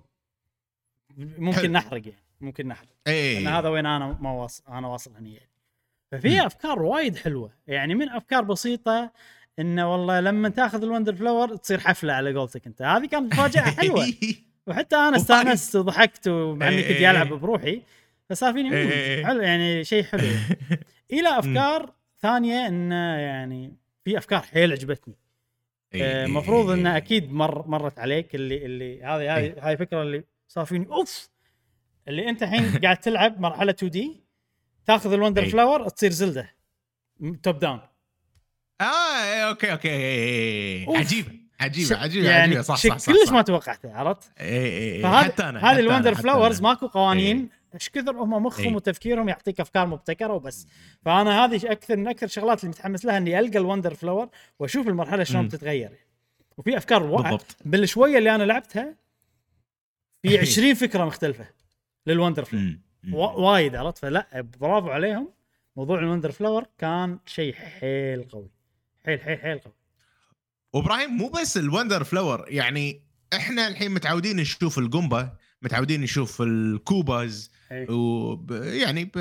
ممكن. 1.18 1.72
نحرق 1.72 2.08
يعني 2.08 2.22
ممكن 2.40 2.68
نحرق. 2.68 2.88
إي. 3.06 3.38
ان 3.38 3.46
هذا 3.46 3.68
وين 3.68 3.86
أنا 3.86 4.18
ما 4.20 4.32
واصل 4.32 4.62
أنا 4.68 4.88
واصل 4.88 5.14
هني 5.16 5.34
يعني. 5.34 5.50
ففي. 6.12 6.46
أفكار 6.46 6.82
وايد 6.82 7.16
حلوة. 7.16 7.52
يعني 7.66 7.94
من 7.94 8.08
أفكار 8.08 8.44
بسيطة 8.44 9.12
انه 9.58 9.92
والله 9.92 10.20
لما 10.20 10.48
تاخذ 10.48 10.82
ال 10.82 10.87
Wonder 10.87 11.14
Flower 11.14 11.56
تصير 11.56 11.80
حفلة 11.80 12.12
على 12.12 12.34
قولتك 12.34 12.66
أنت. 12.66 12.82
هذه 12.82 13.06
كانت 13.06 13.32
مفاجأة 13.32 13.62
حلوة. 13.62 14.06
وحتى 14.66 14.96
أنا. 14.96 15.16
استانست 15.16 15.76
وضحكت 15.76 16.28
ومع 16.28 16.68
إني 16.68 16.76
إيه 16.76 16.88
كنت 16.88 16.96
إيه 16.96 17.10
العب 17.10 17.32
إيه. 17.32 17.38
بروحي. 17.38 17.82
فصار 18.30 18.52
فيني 18.52 18.76
إيه 18.76 18.90
إيه 18.90 19.16
إيه. 19.16 19.26
حلو 19.26 19.42
يعني 19.42 19.84
شيء 19.84 20.02
حلو 20.02 20.22
إلى 21.12 21.38
أفكار 21.38 21.94
ثانية 22.22 22.66
انه 22.66 23.16
يعني 23.16 23.76
في 24.04 24.18
أفكار 24.18 24.40
حيل 24.40 24.72
عجبتني 24.72 25.14
المفروض 25.94 26.70
إيه، 26.70 26.74
انه 26.74 26.90
إيه. 26.90 26.96
أكيد 26.96 27.32
مر 27.32 27.68
مرت 27.68 27.98
عليك 27.98 28.34
اللي 28.34 28.66
اللي 28.66 29.02
هذه 29.02 29.36
هذه 29.36 29.54
هاي 29.58 29.72
الفكرة 29.72 30.02
اللي 30.02 30.24
صار 30.48 30.64
فيني 30.64 30.86
أوف 30.86 31.28
اللي 32.08 32.28
أنت 32.28 32.42
الحين 32.42 32.78
قاعد 32.82 32.96
تلعب 32.96 33.40
مرحلة 33.40 33.70
2D 33.70 34.24
تاخذ 34.86 35.12
ال 35.12 35.17
Wonder 35.17 35.42
إيه. 35.42 35.50
Flower 35.50 35.88
تصير 35.88 36.10
Zelda 36.10 36.56
top 37.42 37.58
down 37.58 37.80
آه 38.80 38.84
okay 39.48 39.72
okay 39.72 39.88
إيه،. 39.88 40.98
عجيبة 40.98 41.30
عجيبة 41.60 41.96
عجيبة 41.96 42.30
يعني 42.30 42.42
عجيبة 42.42 42.62
صح 42.62 42.76
شيء 42.76 42.90
صح 42.90 42.98
صح 42.98 43.12
كلش 43.12 43.26
صح. 43.26 43.32
ما 43.32 43.42
توقعته 43.42 43.94
عرفت؟ 43.94 44.32
إيه. 44.40 45.02
فهذا 45.02 45.18
حتى 45.18 45.42
أنا 45.42 45.72
هذه 45.72 45.80
ال 45.80 45.85
Wonder 45.85 46.14
Flowers. 46.14 46.62
ماكو 46.62 46.86
قوانين 46.86 47.59
إيش 47.74 47.90
كثر 47.90 48.16
هم 48.16 48.42
مخهم 48.42 48.66
إيه. 48.68 48.74
وتفكيرهم 48.76 49.28
يعطيك 49.28 49.60
أفكار 49.60 49.86
مبتكرة 49.86 50.32
وبس 50.32 50.66
فأنا 51.04 51.44
هذه 51.44 51.72
أكثر 51.72 51.96
من 51.96 52.08
أكثر 52.08 52.26
الشغلات 52.26 52.60
اللي 52.60 52.68
متحمس 52.70 53.04
لها 53.04 53.16
إني 53.16 53.38
ألقى 53.38 53.58
ال 53.58 53.64
Wonder 53.64 53.94
Flower 53.94 54.28
وأشوف 54.58 54.88
المرحلة 54.88 55.24
شلون. 55.24 55.48
بتتغير 55.48 55.90
وفي 56.56 56.76
أفكار. 56.76 57.02
بالضبط 57.06 57.56
بالشوية 57.64 58.18
اللي 58.18 58.34
أنا 58.34 58.42
لعبتها 58.42 58.94
في 60.22 60.28
إيه. 60.30 60.40
20 60.40 60.74
فكرة 60.74 61.04
مختلفة 61.04 61.46
لل 62.06 62.16
Wonder. 62.16 62.48
وا- 63.12 63.32
وايد 63.32 63.74
عرفت 63.76 63.98
فلا 63.98 64.46
برافو 64.60 64.88
عليهم 64.90 65.28
موضوع 65.76 65.98
ال 65.98 66.03
Wonder 66.03 66.30
Flower 66.32 66.64
كان 66.78 67.18
شيء 67.26 67.54
حيل 67.54 68.24
قوي 68.28 68.50
حيل 69.06 69.20
حيل 69.20 69.38
حيل 69.38 69.58
قوي 69.58 69.72
وإبراهيم 70.72 71.10
مو 71.10 71.28
بس 71.28 71.56
ال 71.56 71.63
Wonder 71.63 72.04
Flower 72.04 72.44
يعني 72.48 73.00
إحنا 73.32 73.68
الحين 73.68 73.90
متعودين 73.94 74.36
نشوف 74.36 74.78
ال 74.78 74.86
Goomba 74.86 75.32
متعودين 75.62 76.00
نشوف 76.00 76.42
ال 76.42 76.58
Koopas 76.58 77.50
إيه. 77.54 77.59
وب... 77.72 78.50
يعني 78.52 79.04
ب... 79.04 79.12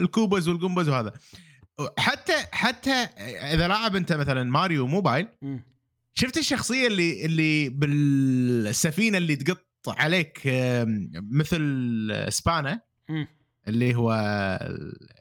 ال 0.00 0.07
Koopas 0.07 0.48
وال 0.48 0.57
Goombas 0.57 0.88
وهذا 0.88 1.12
حتى 1.98 2.32
حتى 2.52 2.90
إذا 3.54 3.68
لاعب 3.68 3.96
أنت 3.96 4.12
مثلا 4.12 4.44
ماريو 4.44 4.86
موبايل. 4.86 5.28
شفت 6.14 6.36
الشخصية 6.38 6.86
اللي 6.86 7.24
اللي 7.26 7.68
بالسفينة 7.68 9.18
اللي 9.18 9.36
تقط 9.36 9.64
عليك 9.88 10.40
مثل 11.30 12.26
سبانا. 12.28 12.80
اللي 13.68 13.94
هو 13.94 14.12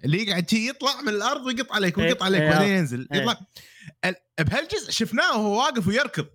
اللي 0.05 0.23
يقعد 0.27 0.53
يطلع 0.53 1.01
من 1.01 1.09
الأرض 1.09 1.45
ويقط 1.45 1.71
عليك 1.71 1.97
ويقط 1.97 2.17
إيه، 2.17 2.25
عليك 2.25 2.41
إيه، 2.41 2.47
وبعدين 2.49 2.67
عارف. 2.69 2.79
ينزل 2.79 3.07
إيه. 3.13 3.19
يطلع 3.21 3.39
ال- 4.05 4.15
بهالجزء 4.45 4.91
شفناه 4.91 5.37
وهو 5.37 5.59
واقف 5.59 5.87
ويركض 5.87 6.25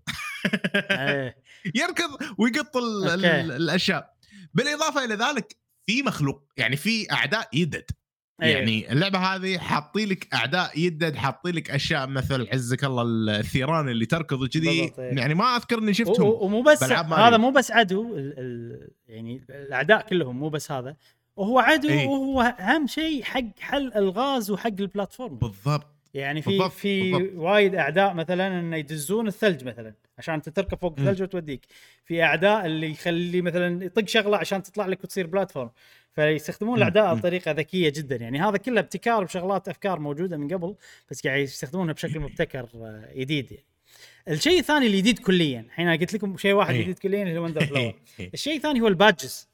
إيه. 0.90 1.36
يركض 1.82 2.10
ويقط 2.38 2.76
ال. 2.76 3.24
الأشياء 3.50 4.14
بالإضافة 4.54 5.04
إلى 5.04 5.14
ذلك 5.14 5.56
في 5.86 6.02
مخلوق 6.02 6.42
يعني 6.56 6.76
في 6.76 7.12
أعداء 7.12 7.48
يدد 7.52 7.84
إيه. 8.42 8.56
يعني 8.56 8.92
اللعبة 8.92 9.18
هذه 9.18 9.58
حاطين 9.58 10.08
لك 10.08 10.34
أعداء 10.34 10.78
يدد 10.78 11.16
حاطين 11.16 11.54
لك 11.54 11.70
أشياء 11.70 12.06
مثل 12.06 12.48
عزك 12.52 12.84
الله 12.84 13.02
الثيران 13.38 13.88
اللي 13.88 14.06
تركض 14.06 14.42
بالضبط، 14.42 14.68
إيه. 14.68 14.92
يعني 14.98 15.34
ما 15.34 15.44
أذكر 15.44 15.78
إني 15.78 15.94
شفتهم 15.94 16.26
ومو 16.26 16.62
بس. 16.62 16.82
هذا 16.82 17.36
مو 17.36 17.50
بس 17.50 17.70
عدو 17.70 18.16
ال 18.16 18.34
ال 18.38 18.88
يعني 19.08 19.44
الأعداء 19.50 20.06
كلهم 20.08 20.38
مو 20.38 20.48
بس 20.48 20.72
هذا 20.72 20.96
وهو 21.36 21.58
عدو 21.58 21.88
إيه. 21.88 22.06
وهو 22.06 22.40
أهم 22.40 22.86
شيء 22.86 23.22
حق 23.22 23.60
حل 23.60 23.92
الغاز 23.96 24.50
وحق 24.50 24.66
البلاتفورم 24.66 25.38
بالضبط 25.38 25.93
يعني 26.14 26.42
في 26.42 26.50
بالضبط، 26.50 26.72
في 26.72 27.12
بالضبط. 27.12 27.30
وايد 27.34 27.74
أعداء 27.74 28.14
مثلا 28.14 28.60
انه 28.60 28.76
يدزون 28.76 29.26
الثلج 29.26 29.64
مثلا 29.64 29.94
عشان 30.18 30.34
انت 30.34 30.48
تركب 30.48 30.78
فوق. 30.78 30.94
الثلج 30.98 31.22
وتوديك 31.22 31.66
في 32.04 32.22
أعداء 32.22 32.66
اللي 32.66 32.90
يخلي 32.90 33.42
مثلا 33.42 33.84
يطق 33.84 34.08
شغلة 34.08 34.36
عشان 34.36 34.62
تطلع 34.62 34.86
لك 34.86 35.04
وتصير 35.04 35.26
بلاتفورم 35.26 35.70
فيستخدمون. 36.12 36.78
الأعداء. 36.78 37.14
بطريقة 37.14 37.50
ذكية 37.50 37.92
جدا 37.96 38.16
يعني 38.16 38.40
هذا 38.40 38.56
كله 38.56 38.80
ابتكار 38.80 39.24
بشغلات 39.24 39.68
أفكار 39.68 40.00
موجودة 40.00 40.36
من 40.36 40.48
قبل 40.54 40.74
بس 41.10 41.26
قاعد 41.26 41.40
يستخدمونها 41.40 41.94
بشكل 41.94 42.20
مبتكر 42.20 42.68
آه، 42.74 43.10
جديد 43.16 43.52
يعني. 43.52 43.64
الشيء 44.28 44.58
الثاني 44.58 44.86
اللي 44.86 44.98
جديد 44.98 45.18
كليا 45.18 45.60
الحين 45.60 45.88
قلت 45.88 46.14
لكم 46.14 46.36
شيء 46.36 46.52
واحد 46.52 46.74
إيه. 46.74 46.82
جديد 46.82 46.98
كليا 46.98 47.22
اللي 47.22 47.38
هو 47.38 47.44
Wonder 47.44 47.66
Flower 47.66 47.94
الشيء 48.34 48.56
الثاني 48.56 48.80
هو 48.80 48.88
ال 48.88 48.97
badges 48.97 49.48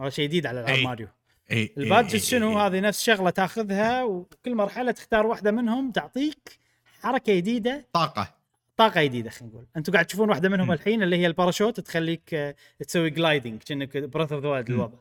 هذا 0.00 0.08
شيء 0.08 0.24
جديد 0.28 0.46
على 0.46 0.60
العاب 0.60 0.76
إيه. 0.76 0.84
ماريو 0.84 1.08
ال 1.52 1.61
badges 1.61 2.14
إيه، 2.14 2.20
شنو 2.20 2.50
إيه. 2.50 2.66
هذه 2.66 2.80
نفس 2.80 3.02
شغلة 3.02 3.30
تاخذها 3.30 4.02
وكل 4.04 4.54
مرحلة 4.54 4.92
تختار 4.92 5.26
واحدة 5.26 5.50
منهم 5.50 5.90
تعطيك 5.90 6.58
حركة 7.00 7.34
جديدة 7.36 7.86
طاقة 7.92 8.34
طاقة 8.76 9.04
جديدة 9.04 9.30
خلينا 9.30 9.52
نقول 9.54 9.66
أنتم 9.76 9.92
قاعد 9.92 10.04
تشوفون 10.06 10.28
واحدة 10.30 10.48
منهم 10.48 10.66
مم. 10.66 10.72
الحين 10.72 11.02
اللي 11.02 11.16
هي 11.16 11.26
الباراشوت 11.26 11.80
تخليك 11.80 12.34
آه، 12.34 12.54
تسوي 12.86 13.10
gliding 13.10 13.62
كأنك 13.62 13.96
Breath 13.96 14.32
of 14.32 14.42
the 14.44 14.48
مم. 14.50 14.56
Wild 14.68 14.98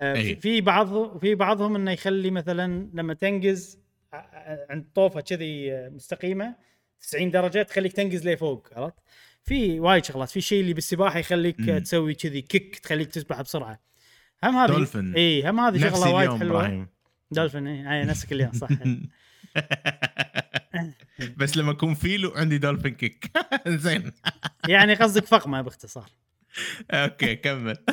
آه، 0.00 0.14
في- 0.14 0.20
أي. 0.20 0.36
في 0.36 0.60
بعض 0.60 1.18
في 1.18 1.34
بعضهم 1.34 1.76
إنه 1.76 1.90
يخلي 1.92 2.30
مثلا 2.30 2.90
لما 2.94 3.14
تنقز 3.14 3.78
ع- 4.12 4.56
عند 4.70 4.84
طوفة 4.94 5.20
كذي 5.20 5.72
آه، 5.72 5.88
مستقيمة 5.88 6.54
90 7.00 7.30
درجة 7.30 7.62
تخليك 7.62 7.92
تنقز 7.92 8.28
لفوق 8.28 8.68
عرفت؟ 8.76 8.94
في 9.42 9.80
وايد 9.80 10.04
شغلات 10.04 10.30
في 10.30 10.40
شيء 10.40 10.60
اللي 10.60 10.72
بالسباحة 10.74 11.18
يخليك 11.18 11.60
آه، 11.60 11.72
مم. 11.72 11.78
تسوي 11.78 12.14
كذي 12.14 12.42
kick 12.42 12.78
تخليك 12.78 13.08
تسبح 13.10 13.40
بسرعة 13.42 13.80
هم 14.44 14.56
هذه 14.56 14.68
دولفين. 14.68 15.14
اي 15.14 15.50
هم 15.50 15.60
هذه 15.60 15.78
شغلة 15.78 16.10
وايد 16.14 16.30
حلوة 16.30 16.60
إبراهيم 16.60 16.88
دولفين 17.30 17.66
أي 17.66 18.04
نفسك 18.04 18.32
اليوم 18.32 18.52
صح 18.52 18.68
بس 21.36 21.56
لما 21.56 21.70
أكون 21.72 21.94
seal 21.94 22.30
وعندي 22.36 22.58
dolphin 22.58 22.94
kick 22.94 23.30
زين 23.84 24.12
يعني 24.68 24.94
قصدك 24.94 25.26
فقمة 25.26 25.62
باختصار 25.62 26.10
okay 26.90 27.36
كمل 27.36 27.76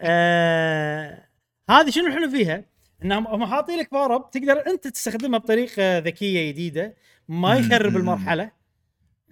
آه 0.00 1.28
هذه 1.70 1.90
شنو 1.90 2.06
الحلو 2.06 2.30
فيها؟ 2.30 2.64
إنهم 3.04 3.26
هم 3.26 3.44
حاطين 3.46 3.78
لك 3.78 3.92
power 3.92 4.16
up 4.16 4.30
تقدر 4.30 4.66
أنت 4.66 4.88
تستخدمها 4.88 5.38
بطريقة 5.38 5.98
ذكية 5.98 6.50
جديدة 6.50 6.94
ما 7.28 7.54
يخرب. 7.54 7.96
المرحلة 7.96 8.50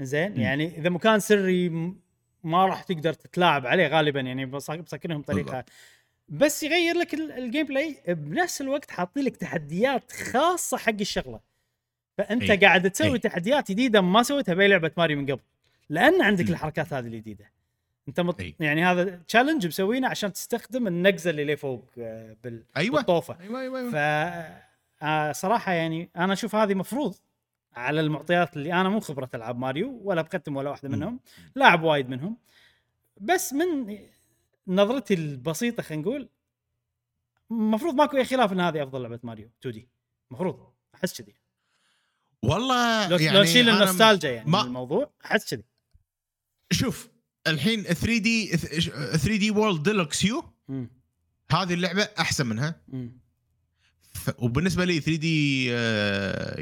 زين. 0.01 0.41
يعني 0.41 0.79
إذا 0.79 0.91
مكان 0.91 1.21
سري 1.21 1.93
ما 2.45 2.67
راح 2.67 2.83
تقدر 2.83 3.13
تتلاعب 3.13 3.67
عليه 3.67 3.87
غالبا 3.87 4.21
يعني 4.21 4.47
بسكنهم 4.47 5.23
طريقة. 5.23 5.65
بس 6.29 6.63
يغير 6.63 6.97
لك 6.97 7.15
ال- 7.15 7.33
ال 7.33 7.67
gameplay 7.67 7.97
بنفس 8.09 8.61
الوقت 8.61 8.91
حاطين 8.91 9.25
لك 9.25 9.37
تحديات 9.37 10.13
خاصة 10.13 10.77
حق 10.77 10.95
الشغلة 11.01 11.41
فأنت 12.19 12.51
أي. 12.51 12.57
قاعد 12.57 12.91
تسوي 12.91 13.13
أي. 13.13 13.19
تحديات 13.19 13.71
جديدة 13.71 14.01
ما 14.01 14.23
سويتها 14.23 14.55
بأي 14.55 14.69
لعبة 14.69 14.91
ماريو 14.97 15.19
من 15.19 15.31
قبل 15.31 15.41
لأن 15.89 16.23
عندك 16.23 16.45
مم. 16.45 16.51
الحركات 16.51 16.93
هذه 16.93 17.07
الجديدة 17.07 17.51
أنت 18.09 18.21
مط... 18.21 18.41
أي. 18.41 18.55
يعني 18.61 18.85
هذا 18.85 19.05
تشالنج 19.29 19.67
مسوينه 19.67 20.09
عشان 20.09 20.33
تستخدم 20.33 20.87
النقزة 20.87 21.31
اللي 21.31 21.45
لفوق 21.55 21.85
آه، 21.99 22.37
بال... 22.45 22.63
أيوه 22.77 22.97
بالطوفة 22.97 23.37
أيوه 23.41 23.61
أيوه 23.61 23.91
ف 23.91 23.95
أيوة. 23.95 24.61
آه، 25.03 25.33
صراحة 25.33 25.73
يعني 25.73 26.11
أنا 26.17 26.33
أشوف 26.33 26.55
هذه 26.55 26.75
مفروض 26.75 27.15
على 27.77 28.01
المعطيات 28.01 28.57
اللي 28.57 28.73
أنا 28.73 28.89
مو 28.89 29.01
خبرة 29.01 29.31
ألعاب 29.35 29.59
ماريو 29.59 30.01
ولا 30.05 30.23
بختم 30.23 30.57
ولا 30.57 30.71
واحدة. 30.71 30.89
منهم 30.89 31.21
لاعب 31.55 31.83
وايد 31.83 32.09
منهم 32.09 32.37
بس 33.21 33.53
من 33.53 33.99
نظرتي 34.69 35.15
البسيطة 35.15 35.83
خلينا 35.83 36.03
نقول 36.03 36.29
المفروض 37.51 37.95
ماكو 37.95 38.17
أي 38.17 38.25
خلاف 38.25 38.53
إن 38.53 38.61
هذه 38.61 38.83
أفضل 38.83 39.03
لعبة 39.03 39.21
ماريو 39.23 39.51
2 39.61 39.75
دي 39.75 39.89
المفروض 40.31 40.73
أحس 40.95 41.23
كذي 41.23 41.35
والله 42.43 43.09
لو 43.09 43.17
يعني 43.17 43.37
لو 43.37 43.43
نشيل 43.43 43.69
النوستالجيا 43.69 44.31
يعني 44.31 44.51
ما-. 44.51 44.63
الموضوع 44.63 45.11
أحس 45.25 45.55
كذي 45.55 45.65
شوف 46.73 47.09
الحين 47.47 47.83
3D 47.83 48.57
3D 48.57 49.51
World 49.51 49.83
Deluxe 49.83 50.25
U. 50.25 50.45
هذه 51.51 51.75
اللعبة 51.75 52.09
أحسن 52.19 52.47
منها 52.47 52.81
مم. 52.89 53.20
ف... 54.21 54.31
وبالنسبة 54.39 54.85
لي 54.85 55.01
3D 55.01 55.67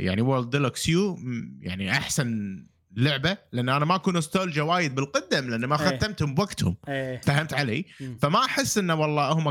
يعني 0.05 0.23
World 0.23 0.51
Deluxe 0.51 0.89
U 0.89 1.19
يعني 1.61 1.91
أحسن 1.91 2.59
لعبة 2.97 3.39
لأن 3.53 3.69
أنا 3.69 3.85
ماكو 3.85 4.11
نوستالجيا 4.11 4.63
وايد 4.63 4.95
بالقدم 4.95 5.51
لأن 5.51 5.65
ما 5.65 5.81
إيه. 5.81 5.99
ختمتهم 5.99 6.35
بوقتهم 6.35 6.77
إيه 6.89 7.21
فهمت 7.21 7.55
علي؟ 7.55 7.85
فما 8.21 8.45
أحس 8.45 8.79
إنه 8.79 8.95
والله 8.95 9.33
هم 9.33 9.51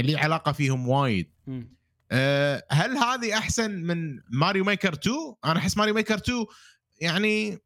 لي 0.00 0.16
علاقة 0.16 0.52
فيهم 0.52 0.88
وايد. 0.88 1.30
أه 2.10 2.64
هل 2.70 2.96
هذه 2.96 3.38
أحسن 3.38 3.70
من 3.70 4.20
ماريو 4.30 4.64
Maker 4.64 4.92
2 4.92 5.16
أنا 5.44 5.58
أحس 5.58 5.76
ماريو 5.76 5.94
Maker 5.94 6.14
2 6.14 6.46
يعني 7.00 7.58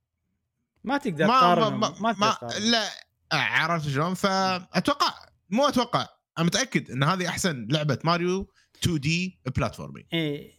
ما 0.84 0.98
تقدر 0.98 1.26
ما 1.26 1.40
تقارن 1.40 1.74
ما, 1.74 1.94
ما, 2.00 2.12
ما, 2.12 2.36
ما. 2.42 2.48
لا 2.70 2.88
عرفت 3.32 3.88
شلون 3.88 4.14
فأتوقع 4.14 5.14
مو 5.50 5.68
أتوقع 5.68 6.06
أنا 6.38 6.46
متأكد 6.46 6.90
إن 6.90 7.02
هذه 7.02 7.28
أحسن 7.28 7.68
لعبة 7.70 7.98
ماريو 8.04 8.52
2D 8.84 9.38
platforming 9.56 10.06
إيه. 10.12 10.50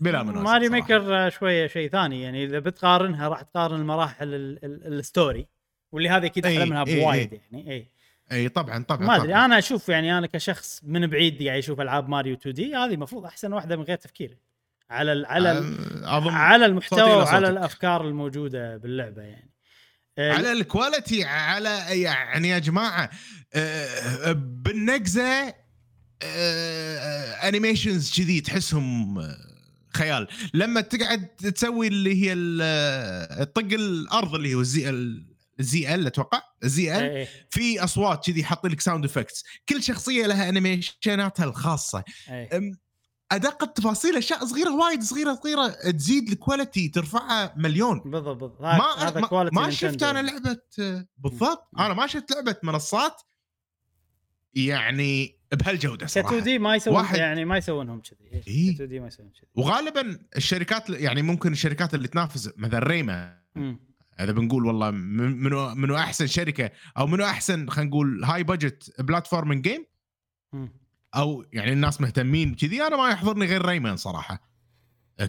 بلا 0.00 0.22
منازع 0.22 0.40
ماريو 0.42 0.66
صراحة. 0.68 0.80
Maker 0.82 1.26
آه، 1.26 1.28
شوية 1.28 1.66
شيء 1.66 1.90
ثاني 1.90 2.22
يعني 2.22 2.44
إذا 2.44 2.58
بتقارنها 2.58 3.28
راح 3.28 3.42
تقارن 3.42 3.80
المراحل 3.80 4.34
ال- 4.34 4.64
ال- 4.64 4.98
ال 4.98 5.06
story 5.06 5.46
واللي 5.92 6.08
هذه 6.08 6.26
أكيد 6.26 6.46
أحلى 6.46 6.62
إي، 6.62 6.70
منها 6.70 6.84
إي، 6.86 7.00
بوايد 7.00 7.32
يعني 7.32 7.70
اي 7.72 7.88
اي 8.32 8.48
طبعا 8.48 8.82
طبعا 8.84 9.06
ما 9.06 9.16
أدري. 9.16 9.34
أنا 9.34 9.58
أشوف 9.58 9.88
يعني 9.88 10.18
أنا 10.18 10.26
كشخص 10.26 10.80
من 10.84 11.06
بعيد 11.06 11.42
قاعد 11.46 11.58
يشوف 11.58 11.80
ألعاب 11.80 12.08
ماريو 12.08 12.34
2D 12.34 12.74
هذه 12.74 12.94
المفروض 12.94 13.24
أحسن 13.24 13.52
واحدة 13.52 13.76
من 13.76 13.82
غير 13.82 13.96
تفكير. 13.96 14.38
على 14.90 15.12
ال 15.12 15.26
على 15.26 15.52
ال 15.58 16.04
أظن 16.04 16.30
على 16.30 16.64
صوتي 16.64 16.70
المحتوى 16.72 17.12
وعلى. 17.22 17.48
الأفكار 17.48 18.08
الموجودة 18.08 18.76
باللعبة 18.76 19.22
يعني. 19.22 19.50
آه، 20.18 20.32
على 20.32 20.52
ال 20.52 20.61
quality 20.61 21.24
على 21.24 22.00
يعني 22.02 22.48
يا 22.48 22.58
جماعة 22.58 23.10
آه، 23.54 24.32
بالنقزة 24.32 25.54
animations 27.48 28.12
كذي 28.16 28.40
تحسهم 28.40 29.18
آه، 29.18 29.36
خيال. 29.94 30.28
لما 30.54 30.80
تقعد 30.80 31.26
تسوي 31.26 31.86
اللي 31.86 32.22
هي 32.24 32.32
ال- 32.32 33.52
طق 33.52 33.62
الأرض 33.62 34.34
اللي 34.34 34.54
هو 34.54 34.60
ال 34.60 34.75
Z 34.75 34.90
ال 35.60 35.94
ZL 35.94 36.06
أتوقع؟ 36.06 36.42
ال 36.64 36.96
ZL؟ 36.96 37.02
إيه، 37.02 37.16
إيه، 37.16 37.28
في 37.50 37.84
أصوات 37.84 38.26
كذي 38.26 38.44
حاطين 38.44 38.70
لك 38.70 38.80
sound 38.80 39.04
effects 39.04 39.44
كل 39.68 39.82
شخصية 39.82 40.26
لها 40.26 40.48
انيميشناتها 40.48 41.44
الخاصة. 41.44 42.04
إيه. 42.28 42.72
أدق 43.32 43.62
التفاصيل 43.62 44.16
أشياء 44.16 44.46
صغيرة 44.46 44.74
وايد 44.74 45.02
صغيرة 45.02 45.34
صغيرة 45.42 45.68
تزيد 45.68 46.28
ال 46.28 46.35
quality 46.35 46.88
ترفعها 46.88 47.54
مليون. 47.56 48.00
بالضبط 48.00 48.36
بالضبط. 48.36 48.60
ما 48.60 48.94
هذا 48.98 49.20
ما, 49.20 49.50
ما 49.52 49.70
شفت. 49.70 50.02
أنا 50.02 50.22
لعبة 50.22 50.58
بالضبط. 51.18 51.68
أنا 51.78 51.94
ما 51.94 52.06
شفت 52.06 52.30
لعبة 52.32 52.56
منصات 52.62 53.22
يعني 54.54 55.36
بهالجودة 55.52 56.06
ك 56.06 56.08
صراحة. 56.08 56.28
2D 56.28 56.58
ما 56.58 56.76
يسوون 56.76 56.96
واحد- 56.96 57.18
يعني 57.18 57.44
ما 57.44 57.56
يسوونهم 57.56 58.00
كذي. 58.00 58.42
إيه. 58.46 58.70
2D 58.74 59.00
ما 59.00 59.06
يسوون 59.06 59.28
كذي. 59.28 59.46
وغالبا 59.54 60.18
الشركات 60.36 60.90
يعني 60.90 61.22
ممكن 61.22 61.52
الشركات 61.52 61.94
اللي 61.94 62.08
تنافس 62.08 62.50
مثلا 62.56 62.78
Rayman. 62.78 63.38
اذا 64.20 64.32
بنقول 64.32 64.66
والله 64.66 64.90
من- 64.90 65.42
منو 65.42 65.74
منو 65.74 65.96
أحسن 65.96 66.26
شركة 66.26 66.70
أو 66.98 67.06
منو 67.06 67.24
أحسن 67.24 67.68
خلينا 67.68 67.90
نقول 67.90 68.24
high 68.24 68.42
budget 68.42 69.00
platforming 69.00 69.68
game. 69.68 69.86
أو 71.16 71.44
يعني 71.52 71.72
الناس 71.72 72.00
مهتمين 72.00 72.54
كذي. 72.54 72.82
أنا 72.82 72.96
ما 72.96 73.08
يحضرني 73.08 73.46
غير 73.46 73.66
Rayman 73.66 73.96
صراحة. 73.96 74.52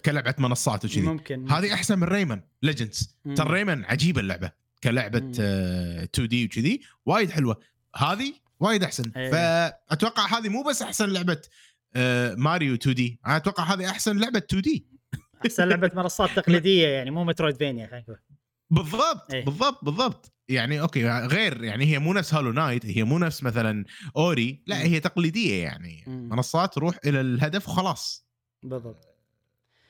كلعبة 0.06 0.36
منصات 0.38 0.86
وكذي. 0.86 1.02
ممكن 1.02 1.52
هذه 1.52 1.74
أحسن 1.74 2.00
من 2.00 2.04
Rayman 2.08 2.42
Legends. 2.62 3.16
ترى 3.36 3.54
Rayman 3.54 3.86
عجيبة 3.86 4.22
اللعبة. 4.22 4.52
كلعبة 4.84 5.20
مم. 5.20 5.32
آه 5.40 6.04
2D 6.04 6.46
وكذي. 6.46 6.82
وايد 7.06 7.32
حلوة. 7.32 7.60
هذه 7.96 8.34
وايد 8.64 8.84
أحسن. 8.84 9.12
إيه. 9.18 9.32
فأتوقع 9.32 10.38
هذه 10.38 10.50
مو 10.50 10.64
بس 10.64 10.82
أحسن 10.82 11.10
لعبة 11.10 11.42
آه 11.96 12.36
ماريو 12.36 12.74
2D. 12.74 13.20
أنا 13.26 13.38
أتوقع 13.38 13.64
هذه 13.64 13.90
أحسن 13.90 14.18
لعبة 14.18 14.38
2D. 14.40 14.88
أحسن 15.46 15.64
لعبة 15.64 15.92
منصات 15.96 16.30
تقليدية 16.40 16.88
يعني 16.88 17.12
مو 17.12 17.24
metroidvania 17.24 17.88
خلينا 17.88 18.04
نقول. 18.04 18.18
بالضبط 18.70 19.34
إيه. 19.34 19.46
بالضبط 19.46 19.86
بالضبط. 19.86 20.34
يعني 20.50 20.82
okay 20.82 21.10
غير 21.10 21.64
يعني 21.64 21.86
هي 21.86 22.00
مو 22.00 22.14
نفس 22.14 22.34
Hollow 22.34 22.52
Knight 22.52 22.86
هي 22.86 23.04
مو 23.04 23.20
نفس 23.20 23.44
مثلا 23.44 23.86
Ori 24.18 24.64
لا. 24.68 24.82
هي 24.82 25.00
تقليدية 25.00 25.64
يعني. 25.64 26.04
مم. 26.08 26.30
منصات 26.30 26.74
تروح 26.74 26.96
إلى 27.06 27.22
الهدف 27.22 27.70
وخلاص 27.70 28.28
بالضبط. 28.64 29.08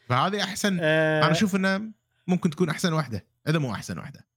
فهذه 0.10 0.44
أحسن. 0.44 0.78
آه. 0.82 1.24
أنا 1.24 1.32
أشوف 1.32 1.56
إنها 1.56 1.82
ممكن 2.28 2.50
تكون 2.50 2.70
أحسن 2.70 2.94
واحدة. 2.94 3.26
إذا 3.48 3.60
مو 3.60 3.74
أحسن 3.74 3.98
واحدة. 3.98 4.28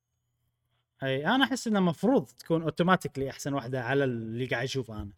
إي 1.03 1.27
أنا 1.27 1.45
أحس 1.45 1.67
إنه 1.67 1.79
المفروض 1.79 2.27
تكون 2.27 2.63
automatically 2.63 3.31
أحسن 3.31 3.55
واحدة 3.55 3.83
على 3.83 4.05
اللي 4.05 4.47
قاعد 4.47 4.65
أشوفه 4.65 4.95
أنا. 5.03 5.11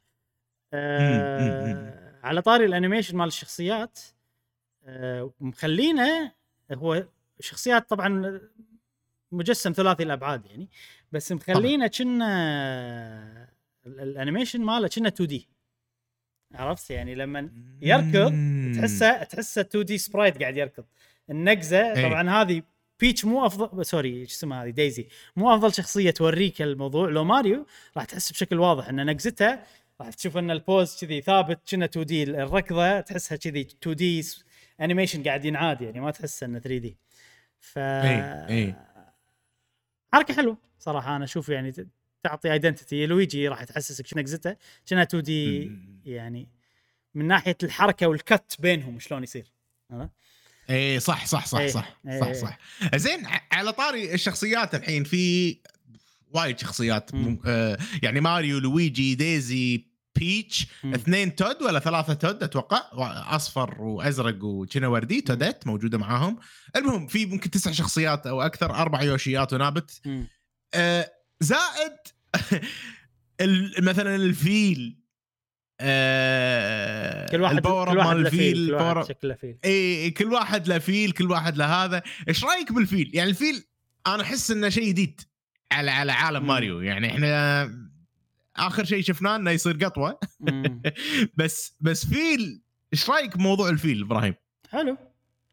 آه 0.72 2.20
على 2.22 2.42
طاري 2.42 2.64
ال 2.64 2.69
animation 2.69 3.16
مال 3.16 3.26
الشخصيات 3.26 3.98
آه 4.86 5.32
مخلينه 5.40 6.32
هو 6.72 7.04
شخصيات 7.40 7.90
طبعا 7.90 8.40
مجسم 9.32 9.72
ثلاثي 9.72 10.02
الأبعاد 10.02 10.46
يعني 10.46 10.68
بس 11.12 11.32
مخلينه 11.32 11.86
كنا 11.86 13.48
ال- 13.86 14.00
ال 14.00 14.06
animation 14.06 14.60
ماله 14.60 14.88
كنا 14.88 15.08
2 15.08 15.26
D 15.28 15.48
عرفت؟ 16.54 16.90
يعني 16.90 17.14
لما 17.14 17.50
يركض. 17.82 18.32
تحسه 18.78 19.22
تحسه 19.22 19.60
2 19.60 19.84
D 19.84 19.98
sprite 19.98 20.40
قاعد 20.40 20.56
يركض. 20.56 20.84
النقزة. 21.30 21.94
طبعا 22.08 22.30
هذه 22.30 22.62
بيتش 23.00 23.24
مو 23.24 23.46
افضل 23.46 23.86
sorry 23.86 24.26
شو 24.26 24.32
اسمها 24.32 24.64
هذه؟ 24.64 24.70
دايزي. 24.70 25.08
مو 25.36 25.54
أفضل 25.54 25.74
شخصية 25.74 26.10
توريك 26.10 26.62
الموضوع 26.62 27.08
لو 27.08 27.24
ماريو 27.24 27.66
راح 27.96 28.04
تحس 28.04 28.32
بشكل 28.32 28.58
واضح 28.58 28.88
إن 28.88 29.06
نقزتها 29.06 29.66
راح 30.00 30.08
تشوف 30.10 30.36
إن 30.36 30.50
ال 30.50 30.59
pose 30.59 30.96
كذي 31.00 31.20
ثابت 31.20 31.70
كنا 31.70 31.84
2 31.84 32.06
D 32.06 32.22
الركضة 32.22 33.00
تحسها 33.00 33.36
كذي 33.36 33.60
2 33.60 33.96
D 33.96 34.24
animation 34.80 35.22
قاعد 35.22 35.44
ينعاد 35.44 35.80
يعني 35.82 36.00
ما 36.00 36.10
تحس 36.10 36.42
إنه 36.42 36.58
3 36.58 36.78
D 36.78 36.96
ف. 37.60 37.78
حركة 40.12 40.34
حلوة 40.34 40.58
صراحة 40.78 41.16
أنا 41.16 41.24
أشوف 41.24 41.48
يعني 41.48 41.72
تعطي 42.22 42.52
identity 42.52 43.06
لويجي 43.06 43.48
راح 43.48 43.64
تحسسك 43.64 44.16
نقزته 44.16 44.56
كنا 44.88 45.02
2 45.02 45.22
D. 45.22 45.70
يعني 46.04 46.48
من 47.14 47.26
ناحية 47.26 47.56
الحركة 47.62 48.06
والكت 48.06 48.56
بينهم 48.58 48.98
شلون 48.98 49.22
يصير 49.22 49.52
إيه 50.70 50.98
صح 50.98 51.26
صح 51.26 51.46
صح 51.46 51.58
إيه، 51.58 51.68
صح 51.68 51.98
إيه. 52.06 52.20
صح 52.20 52.32
صح 52.32 52.58
زين 52.96 53.26
على 53.52 53.72
طاري 53.72 54.14
الشخصيات 54.14 54.74
الحين 54.74 55.04
في 55.04 55.56
وايد 56.30 56.58
شخصيات 56.58 57.14
مم. 57.14 57.38
آه 57.46 57.78
يعني 58.02 58.20
ماريو 58.20 58.58
لويجي 58.58 59.14
ديزي 59.14 59.88
بيتش 60.18 60.66
مم. 60.84 60.94
اثنين 60.94 61.34
تود 61.34 61.62
ولا 61.62 61.78
ثلاثة 61.78 62.14
تود 62.14 62.42
أتوقع 62.42 62.82
أصفر 63.36 63.82
وأزرق 63.82 64.44
وكنا 64.44 64.88
وردي 64.88 65.20
تودات 65.20 65.66
موجودة 65.66 65.98
معاهم 65.98 66.38
المهم 66.76 67.06
في 67.06 67.26
ممكن 67.26 67.50
تسع 67.50 67.72
شخصيات 67.72 68.26
أو 68.26 68.42
أكثر 68.42 68.74
أربع 68.74 69.02
يوشيات 69.02 69.52
ونابت 69.52 70.00
مم. 70.06 70.28
آه 70.74 71.12
زائد 71.40 71.96
مثلا 73.88 74.16
الفيل 74.16 74.98
آه 75.80 77.26
كل 77.26 77.40
واحد 77.40 77.54
ال 77.56 77.62
power 77.62 77.90
كل 77.90 77.98
واحد 77.98 78.16
مال 78.16 78.22
له 78.22 78.30
فيل 78.30 78.40
الفيل 78.40 78.66
كل 78.66 78.72
واحد 78.74 78.86
ال 78.86 78.90
power 78.90 79.08
شكله 79.08 79.34
فيل. 79.34 79.58
اي 79.64 80.10
كل 80.10 80.32
واحد 80.32 80.68
له 80.68 80.78
فيل 80.78 81.12
كل 81.12 81.30
واحد 81.30 81.56
له 81.56 81.84
هذا. 81.84 82.02
إيش 82.28 82.44
رأيك 82.44 82.72
بالفيل؟ 82.72 83.10
يعني 83.14 83.30
الفيل 83.30 83.64
أنا 84.06 84.22
أحس 84.22 84.50
إنه 84.50 84.68
شيء 84.68 84.88
جديد 84.88 85.20
على 85.72 85.90
على 85.90 86.12
عالم 86.12 86.42
مم. 86.42 86.48
ماريو. 86.48 86.80
يعني 86.80 87.06
إحنا 87.06 87.70
آخر 88.56 88.84
شيء 88.84 89.02
شفناه 89.02 89.36
إنه 89.36 89.50
يصير 89.50 89.84
قطوة. 89.84 90.20
بس 91.38 91.76
بس 91.80 92.06
فيل 92.06 92.62
إيش 92.92 93.10
رأيك 93.10 93.36
بموضوع 93.36 93.68
الفيل 93.68 94.02
إبراهيم؟ 94.02 94.34
حلو. 94.70 94.96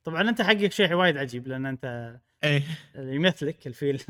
طبعا 0.03 0.29
أنت 0.29 0.41
حقك 0.41 0.71
شيء 0.71 0.93
وايد 0.93 1.17
عجيب 1.17 1.47
لأن 1.47 1.65
أنت 1.65 2.15
إيه. 2.43 2.63
يمثلك 2.95 3.67
الفيل. 3.67 4.01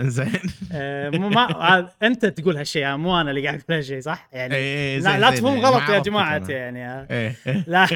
زين 0.00 0.32
آه، 0.72 1.10
ما 1.10 1.90
أنت 2.02 2.26
تقول 2.26 2.56
هالشيء 2.56 2.96
مو 2.96 3.20
أنا 3.20 3.30
اللي 3.30 3.46
قاعد 3.46 3.60
أقول 3.60 3.76
هالشيء 3.76 4.00
صح 4.00 4.28
يعني 4.32 4.54
إيه 4.54 4.96
لا, 4.98 5.02
زين 5.10 5.20
لا. 5.20 5.30
تفهم 5.30 5.60
غلط 5.66 5.88
يا 5.90 5.98
جماعة. 5.98 6.50
يعني 6.50 6.86
آه. 6.88 7.06
إيه 7.10 7.34
إيه. 7.46 7.64
لا 7.72 7.86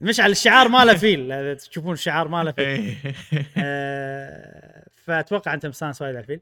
مشعل 0.00 0.30
الشعار 0.30 0.68
ماله 0.68 0.94
فيل 0.94 1.56
تشوفون 1.56 1.92
الشعار 1.92 2.28
ماله 2.28 2.52
فيل 2.52 2.64
إيه 2.66 2.94
آه، 3.58 4.84
فأتوقع 4.94 5.54
أنت 5.54 5.66
مستانس 5.66 6.02
وايد 6.02 6.14
على 6.16 6.22
الفيل 6.22 6.40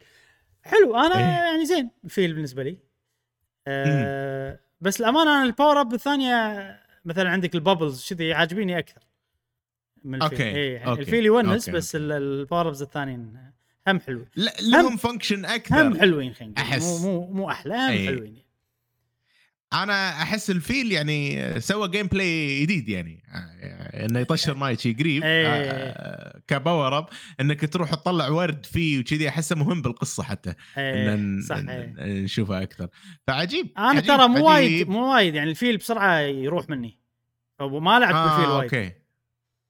حلو 0.62 0.96
أنا 0.96 1.14
إيه. 1.18 1.46
يعني 1.54 1.66
زين 1.66 1.90
الفيل 2.04 2.34
بالنسبة 2.34 2.62
لي 2.62 2.78
آه، 3.66 4.58
بس 4.80 5.00
الامانه 5.00 5.30
أنا 5.36 5.42
ال 5.42 5.48
power 5.48 5.80
up 5.80 5.94
الثانية 5.94 6.66
مثلا 7.04 7.30
عندك 7.30 7.54
ال 7.54 7.61
bubbles 7.61 8.08
كذي 8.12 8.34
عاجبيني 8.34 8.78
أكثر 8.78 9.00
من 10.04 10.22
الفيل 10.22 10.30
أوكي، 10.38 10.56
إيه 10.56 10.74
يعني 10.76 10.90
أوكي، 10.90 11.00
الفيل 11.00 11.24
يونس 11.26 11.70
بس 11.70 11.96
ال- 11.96 12.12
ال 12.12 12.21
power 12.21 12.68
ups 12.68 12.82
الثانيين 12.82 13.36
هم 13.88 14.00
حلوين. 14.00 14.26
لا 14.36 14.52
لهم 14.60 14.96
function 14.96 15.44
أكثر. 15.44 15.86
هم 15.86 16.00
حلوين 16.00 16.34
خلينا 16.34 16.54
أحس. 16.58 17.00
مو 17.00 17.26
مو 17.32 17.50
أحلى 17.50 17.74
هم 17.74 17.90
إيه. 17.90 18.06
حلوين 18.06 18.46
أنا 19.72 20.08
أحس 20.10 20.50
الفيل 20.50 20.92
يعني 20.92 21.60
سوى 21.60 21.88
gameplay 21.88 22.62
جديد 22.62 22.88
يعني. 22.88 23.22
آه، 23.34 24.06
إنه 24.06 24.20
يطشر 24.20 24.54
ماي 24.54 24.76
شي 24.76 24.92
قريب. 24.92 25.22
إيه. 25.24 25.46
آه، 25.46 26.40
ك 26.48 26.56
power 26.56 26.98
up. 26.98 27.06
إنك 27.40 27.72
تروح 27.72 27.94
تطلع 27.94 28.28
ورد 28.28 28.66
فيه 28.66 29.00
وكذي 29.00 29.28
أحسه 29.28 29.56
مهم 29.56 29.82
بالقصة 29.82 30.22
حتى. 30.22 30.54
إيه، 30.78 31.14
إن 31.14 31.42
صح 31.42 31.56
إيه. 31.56 31.94
نشوفها 31.98 32.62
أكثر. 32.62 32.88
فعجيب 33.26 33.68
أنا 33.78 33.88
عجيب، 33.88 34.06
ترى 34.06 34.28
مو 34.28 34.48
وايد. 34.48 34.88
مو 34.88 35.14
وايد 35.14 35.34
يعني 35.34 35.50
الفيل 35.50 35.76
بسرعة 35.76 36.18
يروح 36.20 36.70
مني. 36.70 36.98
ما 37.60 37.98
لعبت 37.98 38.14
آه 38.14 38.36
بالفيل 38.36 38.50
وايد. 38.50 38.74
أوكي. 38.74 39.05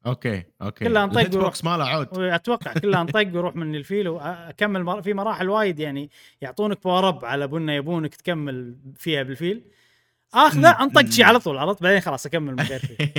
أوكي 0.07 0.43
أوكي 0.63 0.85
كلها 0.85 1.05
انطق. 1.05 1.27
box 1.27 1.65
ماله 1.65 1.85
عود 1.85 2.09
أتوقع 2.19 2.73
كلها 2.73 3.01
انطق 3.01 3.21
ويروح 3.21 3.57
من 3.57 3.75
الفيل 3.75 4.09
واكمل 4.09 4.85
مر... 4.85 5.03
في 5.03 5.15
مراحل 5.15 5.49
وايد 5.49 5.79
يعني 5.79 6.11
يعطونك 6.41 6.85
power 6.85 7.09
up 7.09 7.25
على 7.25 7.47
بنا 7.49 7.75
يبونك 7.75 8.15
تكمل 8.15 8.77
فيها 8.99 9.23
بالفيل 9.23 9.63
آخذه. 10.35 10.71
انطق 10.83 11.11
شي. 11.11 11.23
على 11.23 11.39
طول 11.39 11.59
عرفت 11.59 11.83
بعدين 11.83 12.01
خلاص 12.01 12.27
أكمل 12.27 12.53
من 12.53 12.61
غير 12.61 12.79
فيل 12.79 13.13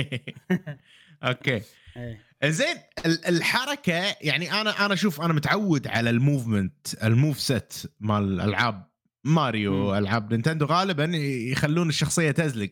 أوكي 1.22 1.62
إيه. 1.96 2.20
زين 2.44 2.76
ال- 3.06 3.26
الحركة 3.26 4.02
يعني 4.20 4.60
أنا 4.60 4.84
أنا 4.86 4.94
أشوف 4.94 5.20
أنا 5.20 5.32
متعود 5.32 5.86
على 5.86 6.10
ال 6.10 6.20
movement 6.20 7.04
ال 7.04 7.11
move 7.11 7.40
set 7.40 7.74
مال 8.00 8.40
ألعاب 8.40 8.88
ماريو. 9.24 9.98
ألعاب 9.98 10.32
نينتندو 10.32 10.66
غالبا 10.66 11.04
يخلون 11.52 11.88
الشخصية 11.88 12.30
تزلق 12.30 12.70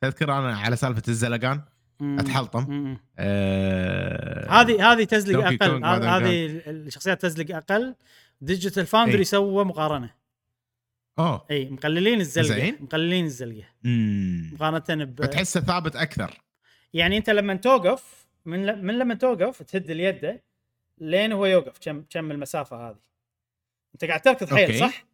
تذكر 0.00 0.38
أنا 0.38 0.56
على 0.56 0.76
سالفة 0.76 1.02
الزلقان. 1.08 1.60
أتحلطم. 2.02 2.96
آه 3.18 4.50
هذه 4.50 4.92
هذه 4.92 5.04
تزلق 5.04 5.46
أقل 5.46 5.84
هذه 5.84 6.62
الشخصيات 6.66 7.22
تزلق 7.22 7.56
أقل 7.56 7.94
ديجيتال 8.40 8.86
فاوندري. 8.86 9.24
سوى 9.24 9.64
مقارنة 9.64 10.10
أوه 11.18 11.46
إي 11.50 11.70
مقللين 11.70 12.20
الزلقة 12.20 12.58
زين. 12.58 12.76
مقللين 12.80 13.24
الزلقة 13.24 13.64
امم 13.84 14.54
مقارنة 14.54 15.04
ب 15.04 15.22
فتحسه 15.22 15.60
ثابت 15.60 15.96
أكثر 15.96 16.40
يعني 16.94 17.16
أنت 17.16 17.30
لما 17.30 17.54
توقف 17.54 18.26
من 18.44 18.66
ل... 18.66 18.84
من 18.84 18.98
لما 18.98 19.14
توقف 19.14 19.62
تهد 19.62 19.90
اليد 19.90 20.40
لين 20.98 21.32
هو 21.32 21.46
يوقف 21.46 21.78
كم 21.80 22.04
كم 22.10 22.30
المسافة 22.30 22.88
هذه 22.88 22.98
أنت 23.94 24.04
قاعد 24.04 24.20
تركض 24.20 24.54
حيل 24.54 24.64
أوكي. 24.64 24.78
صح؟ 24.78 25.04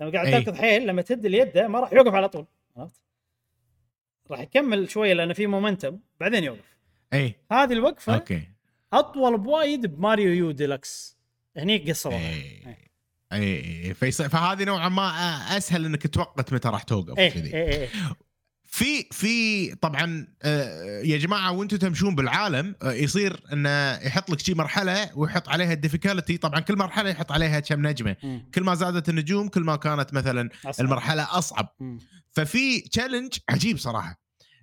لما 0.00 0.10
قاعد. 0.10 0.30
تركض 0.30 0.56
حيل 0.56 0.86
لما 0.86 1.02
تهد 1.02 1.26
اليد 1.26 1.58
ما 1.58 1.80
راح 1.80 1.92
يوقف 1.92 2.14
على 2.14 2.28
طول 2.28 2.46
عرفت؟ 2.76 3.00
راح 4.30 4.40
يكمل 4.40 4.90
شوية 4.90 5.12
لأنه 5.12 5.32
في 5.32 5.46
momentum 5.46 5.98
بعدين 6.20 6.44
يوقف. 6.44 6.76
إي. 7.12 7.34
هذه 7.52 7.72
الوقفة 7.72 8.14
أوكي. 8.14 8.42
أطول 8.92 9.38
بوايد 9.38 9.86
بماريو 9.86 10.32
يو 10.32 10.50
ديلكس. 10.50 11.16
هني 11.56 11.78
قصروها 11.78 12.18
إي. 12.18 12.76
إي. 13.32 13.94
فهذه 14.12 14.64
نوعا 14.64 14.88
ما 14.88 15.08
أسهل 15.56 15.84
إنك 15.84 16.06
توقت 16.06 16.52
متى 16.52 16.68
راح 16.68 16.82
توقف 16.82 17.14
كذي 17.14 17.88
في 18.68 19.02
في 19.12 19.74
طبعا 19.74 20.26
آه، 20.42 21.00
يا 21.02 21.16
جماعة 21.18 21.52
وأنتم 21.52 21.76
تمشون 21.76 22.14
بالعالم 22.14 22.74
آه، 22.82 22.92
يصير 22.92 23.40
إنه 23.52 23.92
يحط 23.94 24.30
لك 24.30 24.40
شي 24.40 24.54
مرحلة 24.54 25.10
ويحط 25.18 25.48
عليها 25.48 25.72
ال 25.72 25.78
difficulty 25.78 26.36
طبعا 26.36 26.60
كل 26.60 26.76
مرحلة 26.76 27.10
يحط 27.10 27.32
عليها 27.32 27.60
كم 27.60 27.86
نجمة. 27.86 28.16
كل 28.54 28.62
ما 28.64 28.74
زادت 28.74 29.08
النجوم 29.08 29.48
كل 29.48 29.60
ما 29.62 29.76
كانت 29.76 30.14
مثلا 30.14 30.50
أصعب. 30.66 30.84
المرحلة 30.86 31.38
أصعب 31.38 31.74
مم. 31.80 31.98
ففي 32.32 32.80
challenge 32.80 33.32
عجيب 33.50 33.78
صراحة 33.78 34.20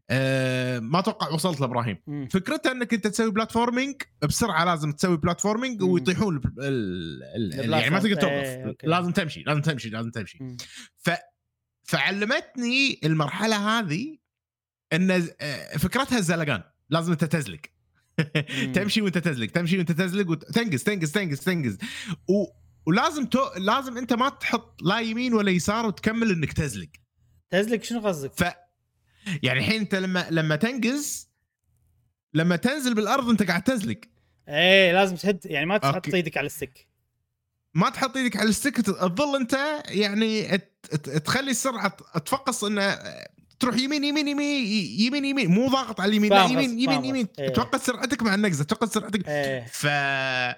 أه 0.10 0.80
ما 0.80 1.00
أتوقع 1.00 1.30
وصلت 1.30 1.62
له 1.62 1.72
ابراهيم 1.72 1.98
مم. 2.08 2.28
فكرتها 2.28 2.72
إنك 2.72 2.94
أنت 2.94 3.08
تسوي 3.08 3.32
platforming 3.32 3.96
بسرعة 4.22 4.66
لازم 4.66 4.92
تسوي 4.92 5.18
platforming. 5.18 5.82
ويطيحون 5.84 6.36
ال- 6.38 6.44
ال- 7.36 7.54
ال- 7.60 7.70
يعني 7.74 7.90
ما 7.90 8.00
تقدر. 8.00 8.10
إيه، 8.10 8.16
توقف 8.16 8.68
أوكي. 8.68 8.88
لازم 8.88 9.12
تمشي 9.12 9.44
لازم 9.44 9.62
تمشي 9.62 9.90
لازم 9.90 10.12
تمشي. 10.12 10.38
ف 10.98 11.10
فعلمتني 11.94 13.00
المرحلة 13.04 13.80
هذه 13.80 14.18
إن 14.94 15.12
آه، 15.12 15.78
فكرتها 15.78 16.18
الزلقان. 16.18 16.64
لازم 16.90 17.12
أنت 17.12 17.24
تزلق. 17.24 17.60
تمشي 18.76 19.02
وأنت 19.02 19.18
تزلق. 19.18 19.52
تمشي 19.52 19.78
وأنت 19.78 19.92
تزلق 19.92 20.30
وتنقز 20.30 20.84
تنقز 20.84 21.12
تنقز 21.12 21.40
تنقز 21.40 21.78
و... 22.30 22.46
ولازم 22.86 23.26
تو... 23.26 23.40
لازم 23.58 23.98
أنت 23.98 24.14
ما 24.14 24.30
تحط 24.30 24.82
لا 24.82 25.00
يمين 25.00 25.34
ولا 25.34 25.52
يسار 25.52 25.86
وتكمل 25.86 26.32
إنك 26.32 26.54
تزلق. 26.54 26.90
تزلق 27.50 27.84
شنو 27.84 28.08
قصدك؟ 28.08 28.34
ف 28.34 28.44
يعني 29.44 29.60
الحين 29.60 29.80
أنت 29.80 29.96
لما 29.96 30.28
لما 30.32 30.56
تنقز 30.56 31.30
لما 32.34 32.56
تنزل 32.56 32.94
بالأرض 32.94 33.30
أنت 33.30 33.44
قاعد 33.44 33.64
تزلق. 33.64 34.00
إيه 34.50 34.94
لازم 34.94 35.16
تهد 35.16 35.46
يعني 35.46 35.66
ما 35.66 35.78
تحط. 35.78 36.14
إيدك 36.14 36.38
على 36.38 36.46
ال 36.46 36.53
stick 36.53 36.88
ما 37.74 37.90
تحط 37.90 38.18
إيدك 38.18 38.38
على 38.38 38.50
ال 38.50 38.54
stick 38.54 38.78
تظل 38.82 39.36
انت 39.36 39.84
يعني 39.86 40.58
تخلي 41.26 41.52
السرعة 41.52 41.98
تفقص 42.26 42.64
انه 42.64 43.00
تروح 43.60 43.76
يمين 43.78 44.04
يمين 44.04 44.28
يمين 44.28 44.66
يمين 45.00 45.26
يمين 45.26 45.52
مو 45.52 45.70
ضاغط 45.70 46.02
على 46.02 46.10
اليمين 46.10 46.30
لا 46.34 46.46
يمين 46.46 46.80
يمين 46.80 47.06
يمين. 47.06 47.28
إيه. 47.40 47.50
توقف 47.50 47.86
سرعتك 47.86 48.24
مع 48.24 48.36
النقزة 48.36 48.64
توقف 48.64 48.94
سرعتك 48.94 49.28
إيه 49.28 49.66
ف 49.66 49.86
آه، 49.86 50.56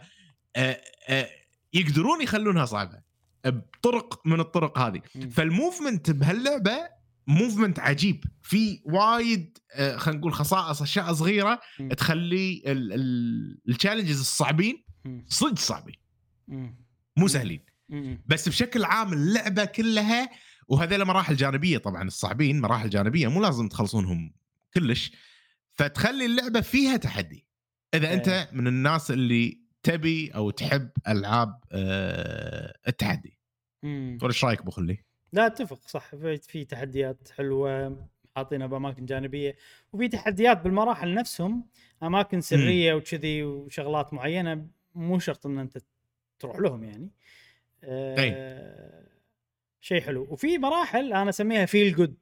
آه، 1.10 1.30
يقدرون 1.74 2.22
يخلونها 2.22 2.66
صعبة 2.66 3.02
بطرق 3.46 4.22
من 4.28 4.40
الطرق 4.40 4.80
هذه. 4.80 5.02
فال 5.32 5.48
movement 5.48 6.12
بهاللعبة 6.12 6.90
movement 7.28 7.80
عجيب 7.80 8.24
في 8.44 8.82
وايد 8.86 9.58
آه، 9.74 9.98
خلينا 9.98 10.20
نقول 10.20 10.34
خصائص 10.34 10.82
أشياء 10.82 11.14
صغيرة 11.14 11.60
مم. 11.80 11.90
تخلي 11.90 12.64
ال 12.66 12.80
challenges 12.80 14.20
الصعبين. 14.20 14.86
صدق 15.28 15.60
صعبين. 15.60 15.96
مو 17.18 17.28
سهلين. 17.28 17.66
بس 18.26 18.50
بشكل 18.50 18.84
عام 18.84 19.14
اللعبة 19.14 19.66
كلها 19.66 20.30
وهذول 20.68 21.06
مراحل 21.06 21.36
جانبية 21.36 21.78
طبعا 21.78 22.04
الصعبين 22.04 22.62
مراحل 22.62 22.90
جانبية 22.90 23.28
مو 23.28 23.42
لازم 23.42 23.68
تخلصونهم 23.68 24.34
كلش. 24.74 25.12
فتخلي 25.74 26.26
اللعبة 26.26 26.62
فيها 26.62 26.98
تحدي. 26.98 27.48
إذا 27.94 28.08
إيه. 28.08 28.14
انت 28.14 28.50
من 28.52 28.68
الناس 28.68 29.12
اللي 29.12 29.62
تبي 29.84 30.30
أو 30.30 30.50
تحب 30.50 30.90
ألعاب 31.08 31.60
آه، 31.72 32.78
التحدي. 32.88 33.40
إيش 33.84 34.46
رأيك 34.46 34.60
أبو 34.60 34.72
خلي؟ 34.72 35.04
لا 35.34 35.46
أتفق 35.46 35.88
صح. 35.88 36.16
في, 36.16 36.38
في 36.38 36.66
تحديات 36.66 37.30
حلوة 37.38 38.06
حاطينها 38.36 38.68
بأماكن 38.68 39.06
جانبية. 39.06 39.56
وفي 39.94 40.08
تحديات 40.08 40.62
بالمراحل 40.62 41.14
نفسهم 41.14 41.68
أماكن 42.04 42.42
سرية 42.42 42.94
وكذي 42.94 43.44
وشغلات 43.44 44.14
معينة 44.14 44.68
مو 44.96 45.20
شرط 45.20 45.46
إن 45.46 45.60
أنت 45.60 45.78
تروح 46.40 46.60
لهم 46.60 46.84
يعني. 46.84 47.10
آه 47.84 49.06
شيء 49.82 50.02
حلو. 50.02 50.28
وفي 50.30 50.58
مراحل 50.58 51.14
أنا 51.14 51.30
أسميها 51.30 51.66
فيل 51.66 51.96
جود 51.96 52.18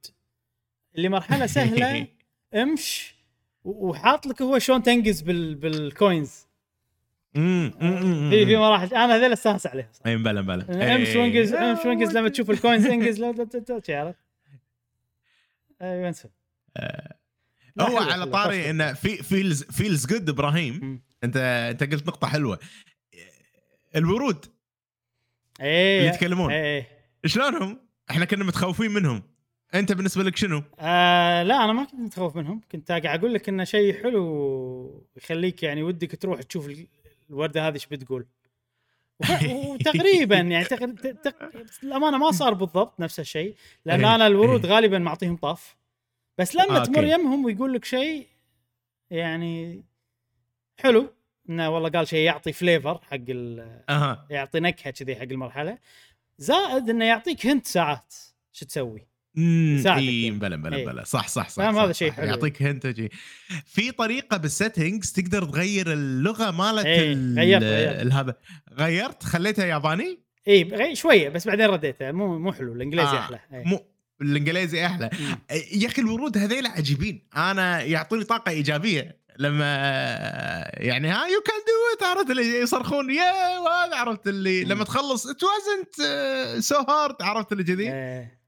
اللي 0.95 1.10
مرحلة 1.10 1.45
سهلة 1.45 2.07
امش 2.61 3.15
وحاط 3.64 4.26
لك 4.26 4.41
هو 4.41 4.60
شلون 4.60 4.84
تنقز 4.84 5.22
بال 5.22 5.56
بال 5.55 5.82
coins 5.82 6.47
امم 7.35 7.72
في 8.30 8.45
في 8.45 8.57
مراحل 8.57 8.88
أنا 8.95 9.15
هذول 9.15 9.34
أستانس 9.34 9.68
عليها. 9.68 9.90
أي 10.06 10.18
مبلا 10.18 10.41
مبلا 10.41 10.95
امس 10.95 11.07
إيه. 11.07 11.18
وانقز 11.22 11.53
امس 11.53 11.85
وانقز 11.85 12.18
لما 12.18 12.30
تشوف 12.30 12.49
ال 12.51 12.57
coins 12.57 12.88
شي 13.85 13.95
عرفت. 13.95 14.18
أيوه 15.81 16.07
انسى 16.07 16.30
لا، 17.76 17.90
هو 17.90 17.98
على 17.98 18.26
طاري. 18.26 18.69
إنه 18.69 18.94
في 18.94 19.23
feels 19.23 19.64
feels 19.64 20.05
good 20.05 20.30
إبراهيم. 20.30 21.02
أنت 21.23 21.38
أنت 21.38 21.84
قلت 21.94 22.07
نقطة 22.07 22.27
حلوة. 22.27 22.60
الورود 23.95 24.45
إيه 25.61 25.99
اللي 25.99 26.10
يتكلمون. 26.10 26.52
إيه 26.52 26.88
شلونهم؟ 27.26 27.80
إحنا 28.11 28.26
كنا 28.26 28.44
متخوفين 28.44 28.91
منهم 28.91 29.24
أنت 29.74 29.91
بالنسبة 29.91 30.24
لك 30.24 30.36
شنو؟ 30.38 30.64
آه 30.80 31.44
لا 31.44 31.64
أنا 31.64 31.74
ما 31.74 31.84
كنت 31.84 31.99
متخوف 31.99 32.36
منهم 32.36 32.61
كنت 32.72 32.91
قاعد 32.91 33.20
أقول 33.20 33.34
لك 33.34 33.49
إنه 33.49 33.64
شيء 33.64 34.03
حلو 34.03 35.07
يخليك 35.18 35.64
يعني 35.64 35.84
ودك 35.84 36.15
تروح 36.22 36.41
تشوف 36.41 36.68
ال- 36.68 36.88
الوردة 37.30 37.68
هذه 37.68 37.74
إيش 37.74 37.86
بتقول 37.86 38.26
وتقريبا 39.52 40.36
يعني 40.36 40.65
تقر... 40.65 40.90
ت- 40.91 41.07
تق... 41.07 41.36
الامانه 41.84 42.18
ما 42.18 42.32
صار 42.32 42.53
بالضبط 42.53 42.99
نفس 42.99 43.20
الشيء 43.20 43.56
لأن 43.86 44.06
إيه، 44.06 44.15
أنا 44.15 44.28
الورود 44.28 44.65
إيه. 44.65 44.72
غالبا 44.74 44.99
معطيهم 44.99 45.38
طاف 45.38 45.76
بس 46.38 46.56
لما 46.56 46.82
آه، 46.82 46.86
تمر. 46.86 47.03
يمهم 47.03 47.45
ويقول 47.45 47.74
لك 47.74 47.86
شيء 47.86 48.28
يعني 49.10 49.84
حلو 50.80 51.14
إنه 51.49 51.70
والله 51.70 51.90
قال 51.90 52.07
شيء 52.07 52.20
يعطي 52.26 52.53
فليفر 52.53 52.99
حق 53.11 53.18
ال... 53.30 53.60
أها 53.90 54.28
يعطي 54.30 54.60
نكهة 54.60 54.91
كذي 54.91 55.15
حق 55.15 55.22
المرحلة 55.22 55.78
زائد 56.38 56.90
إنه 56.90 57.06
يعطيك 57.06 57.45
hint 57.45 57.65
ساعات 57.68 58.14
شو 58.53 58.65
تسوي 58.65 59.07
إي 59.38 59.82
يعني. 59.86 60.32
بلا 60.32 60.56
بلا. 60.56 60.86
بلا 60.86 61.03
صح 61.03 61.28
صح 61.28 61.49
صح 61.49 61.72
صح، 61.72 61.82
هذا 61.82 61.91
شيء 61.91 62.10
صح. 62.11 62.15
حلو. 62.18 62.28
يعطيك 62.28 62.61
hint 62.64 62.95
شي. 62.95 63.10
في 63.65 63.91
طريقة 63.91 64.38
بال 64.38 64.52
settings 64.52 65.11
تقدر 65.11 65.45
تغير 65.45 65.94
اللغة 65.94 66.52
مالت 66.52 66.86
ال- 66.86 67.40
غيرت- 67.40 67.64
غيرت. 67.64 68.14
هذا 68.14 68.36
غيرت 68.74 69.24
خليتها 69.24 69.65
ياباني 69.65 70.20
إي 70.48 70.95
شوية 70.95 71.30
بس 71.30 71.48
بعدين 71.48 71.65
رديته 71.65 72.11
مو 72.11 72.40
مو 72.40 72.52
حلو 72.53 72.74
الإنجليزي 72.74 73.07
آه، 73.07 73.20
أحلى. 73.20 73.40
مو 73.52 73.86
الإنجليزي 74.22 74.86
أحلى. 74.86 75.10
يا 75.74 75.88
أخي 75.88 76.02
الورود 76.02 76.38
هذيل 76.38 76.65
عجيبين 76.68 77.28
أنا 77.38 77.82
يعطوني 77.82 78.24
طاقة 78.24 78.49
إيجابية 78.49 79.22
لما 79.39 79.65
يعني 80.73 81.07
ها 81.07 81.26
you 81.27 81.41
can 81.41 81.55
do 81.68 81.97
it 81.97 82.03
عرفت 82.03 82.30
اللي 82.31 82.60
يصرخون 82.60 83.11
يا 83.11 83.60
وهذا 83.60 83.95
عرفت 83.95 84.27
اللي. 84.27 84.64
لما 84.64 84.84
تخلص 84.84 85.27
it 85.27 85.41
wasn't 85.43 85.95
so 86.64 86.76
hard 86.76 87.22
عرفت 87.22 87.51
اللي 87.51 87.64
كذي. 87.64 87.89
ف 87.89 88.43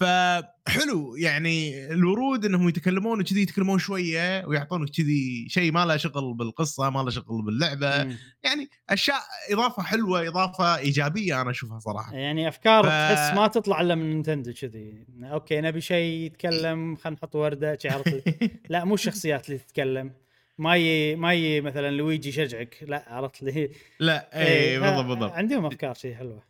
فحلو 0.00 1.16
يعني 1.16 1.86
الورود 1.92 2.44
إنهم 2.44 2.68
يتكلمون 2.68 3.20
وكذي 3.20 3.42
يتكلمون 3.42 3.78
شوية 3.78 4.44
ويعطونك 4.46 4.90
كذي 4.90 5.46
شيء 5.48 5.72
ما 5.72 5.86
له 5.86 5.96
شغل 5.96 6.34
بالقصة 6.34 6.90
ما 6.90 7.02
له 7.02 7.10
شغل 7.10 7.42
باللعبة. 7.42 8.04
مم. 8.04 8.16
يعني 8.44 8.68
أشياء 8.90 9.20
إضافة 9.50 9.82
حلوة 9.82 10.28
إضافة 10.28 10.76
إيجابية 10.78 11.40
أنا 11.42 11.50
أشوفها 11.50 11.78
صراحة. 11.78 12.14
يعني 12.14 12.48
أفكار 12.48 12.84
ف- 12.84 12.86
تحس 12.86 13.36
ما 13.36 13.46
تطلع 13.46 13.80
إلا 13.80 13.94
من 13.94 14.10
نينتندو 14.10 14.52
كذي. 14.52 15.06
okay 15.22 15.60
نبي 15.60 15.80
شيء 15.80 16.24
يتكلم 16.26 16.96
خلينا 16.96 17.16
نحط 17.16 17.34
وردة. 17.36 17.78
لا 18.70 18.84
مو 18.84 18.94
الشخصيات 18.94 19.46
اللي 19.48 19.58
تتكلم. 19.58 20.12
ما 20.58 20.76
ي 20.76 21.16
ما 21.16 21.32
ي 21.34 21.60
مثلا 21.60 21.90
لويجي 21.90 22.28
يشجعك 22.28 22.76
لا 22.88 23.04
عرفت 23.08 23.42
لي 23.42 23.70
لا 24.00 24.28
اي 24.42 24.80
ف- 24.80 24.82
بالضبط 24.82 25.04
بالضبط. 25.06 25.32
عندهم 25.32 25.66
أفكار 25.66 25.94
شيء 25.94 26.14
حلوة. 26.14 26.49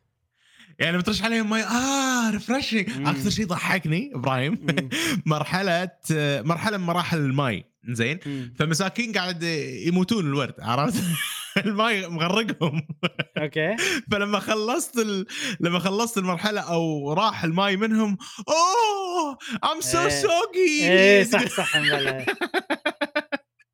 يعني 0.80 0.98
بترش 0.98 1.22
عليهم 1.22 1.50
مي 1.50 1.62
آه 1.62 2.30
refreshing. 2.30 2.88
أكثر 3.08 3.30
شيء 3.30 3.46
ضحكني 3.46 4.10
إبراهيم. 4.14 4.66
مرحلة 5.26 5.90
مرحلة 6.42 6.76
من 6.78 6.84
مراحل 6.86 7.18
الماي 7.18 7.64
زين. 7.88 8.18
فمساكين 8.58 9.12
قاعد 9.12 9.42
يموتون 9.86 10.26
الورد 10.26 10.54
عرفت 10.60 11.02
الماي 11.66 12.08
مغرقهم 12.08 12.82
okay 13.38 13.76
فلما 14.12 14.38
خلصت 14.38 14.98
ال... 14.98 15.26
لما 15.60 15.78
خلصت 15.78 16.18
المرحلة 16.18 16.60
أو 16.60 17.12
راح 17.12 17.44
الماي 17.44 17.76
منهم 17.76 18.16
أوه 18.48 19.38
I'm 19.72 19.80
so. 19.80 20.08
soggy 20.08 20.90
إيه 20.90 21.24
صح 21.24 21.46
صح. 21.46 21.76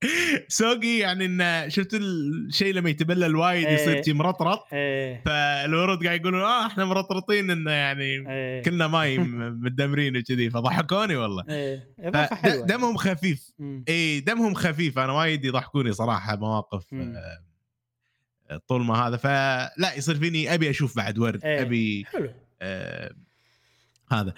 soggy 0.49 0.99
يعني 0.99 1.25
انه 1.27 1.69
شفت 1.69 1.95
الشيء 1.95 2.75
لما 2.75 2.91
يتبلل 2.91 3.37
وايد 3.37 3.69
يصير 3.69 3.95
إيه. 3.97 4.03
شي 4.03 4.13
مرطرط. 4.13 4.65
إيه. 4.73 5.23
فالورد 5.27 6.07
قاعد 6.07 6.21
يقولون 6.21 6.41
آه 6.43 6.67
إحنا 6.67 6.85
مرطرطين 6.85 7.51
انه 7.51 7.71
يعني 7.71 8.03
إيه. 8.31 8.63
كلنا 8.63 8.87
ماي 8.87 9.19
م- 9.19 9.61
مدمرين 9.65 10.17
وكذي. 10.17 10.51
فضحكوني 10.51 11.17
والله. 11.17 11.45
إيه. 11.49 11.89
حلوة 12.33 12.67
دمهم 12.67 12.97
خفيف. 12.97 13.51
إي 13.89 14.21
دمهم 14.21 14.55
خفيف. 14.55 14.99
أنا 14.99 15.13
وايد 15.13 15.45
يضحكوني 15.45 15.93
صراحة 15.93 16.37
مواقف. 16.37 16.85
آه، 16.95 18.61
طول 18.69 18.85
ما 18.85 18.95
هذا. 19.09 19.17
فلا 19.17 19.95
يصير 19.97 20.15
فيني 20.15 20.55
أبي 20.55 20.71
أشوف 20.71 20.97
بعد 20.97 21.19
ورد 21.19 21.45
إيه. 21.45 21.63
أبي 21.63 22.05
حلو. 22.13 22.31
آه 22.63 23.15
هذا. 24.13 24.35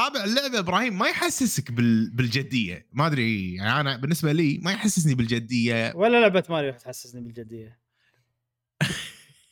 وطابع 0.00 0.24
اللعبة 0.24 0.58
إبراهيم 0.58 0.98
ما 0.98 1.08
يحسسك 1.08 1.72
بال... 1.72 2.10
بالجدية. 2.10 2.86
ما 2.92 3.06
أدري 3.06 3.54
يعني 3.54 3.80
أنا 3.80 3.96
بالنسبة 3.96 4.32
لي 4.32 4.58
ما 4.58 4.72
يحسسني 4.72 5.14
بالجدية. 5.14 5.92
ولا 5.94 6.20
لعبة 6.20 6.44
ماريو 6.50 6.72
تحسسني 6.72 7.20
بالجدية. 7.20 7.80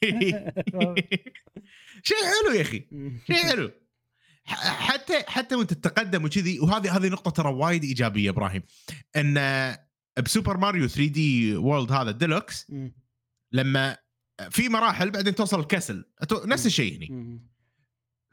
شيء 2.03 2.16
حلو 2.16 2.55
يا 2.55 2.62
أخي. 2.62 2.85
شيء 3.27 3.37
حلو. 3.37 3.70
حتى 4.45 5.23
حتى 5.27 5.55
وأنت 5.55 5.73
تتقدم 5.73 6.25
وكذي 6.25 6.61
وهذه 6.61 6.97
هذه 6.97 7.09
نقطة 7.09 7.31
ترى 7.31 7.53
وايد 7.53 7.85
إيجابية 7.85 8.31
إبراهيم. 8.31 8.62
إن 9.16 9.35
بسوبر 10.25 10.57
ماريو 10.57 10.89
3D 10.89 11.57
World 11.57 11.93
هذا 11.93 12.11
الديلوكس 12.11 12.70
مم. 12.70 12.95
لما 13.53 13.97
في 14.51 14.69
مراحل 14.69 15.11
بعدين 15.11 15.35
توصل 15.35 15.61
ال 15.61 15.67
castle 15.67 16.05
نفس 16.33 16.66
الشيء 16.66 16.97
هنا. 16.97 17.39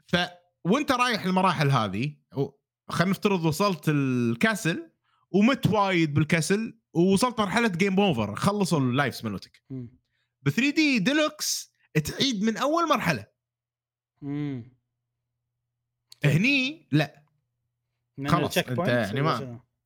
ف 0.06 0.16
وانت 0.66 0.92
رايح 0.92 1.24
المراحل 1.24 1.70
هذه 1.70 2.16
خلينا 2.88 3.10
نفترض 3.10 3.44
وصلت 3.44 3.84
ال 3.88 4.03
castle 4.03 4.90
ومت 5.30 5.66
وايد 5.66 6.14
بال 6.14 6.30
castle 6.30 6.78
ووصلت 6.92 7.40
مرحلة 7.40 7.68
game 7.68 8.00
over 8.00 8.34
خلصوا 8.36 8.78
ال 8.80 8.87
lives 8.87 9.24
مالتك. 9.24 9.62
ب 10.42 10.48
3 10.50 10.70
دي 10.70 10.98
ديلوكس 10.98 11.72
تعيد 12.04 12.42
من 12.42 12.56
أول 12.56 12.88
مرحلة. 12.88 13.26
مم. 14.22 14.76
هني 16.24 16.88
لا. 16.92 17.22
خلاص، 18.28 18.58
point 18.58 18.88
يعني 18.90 19.22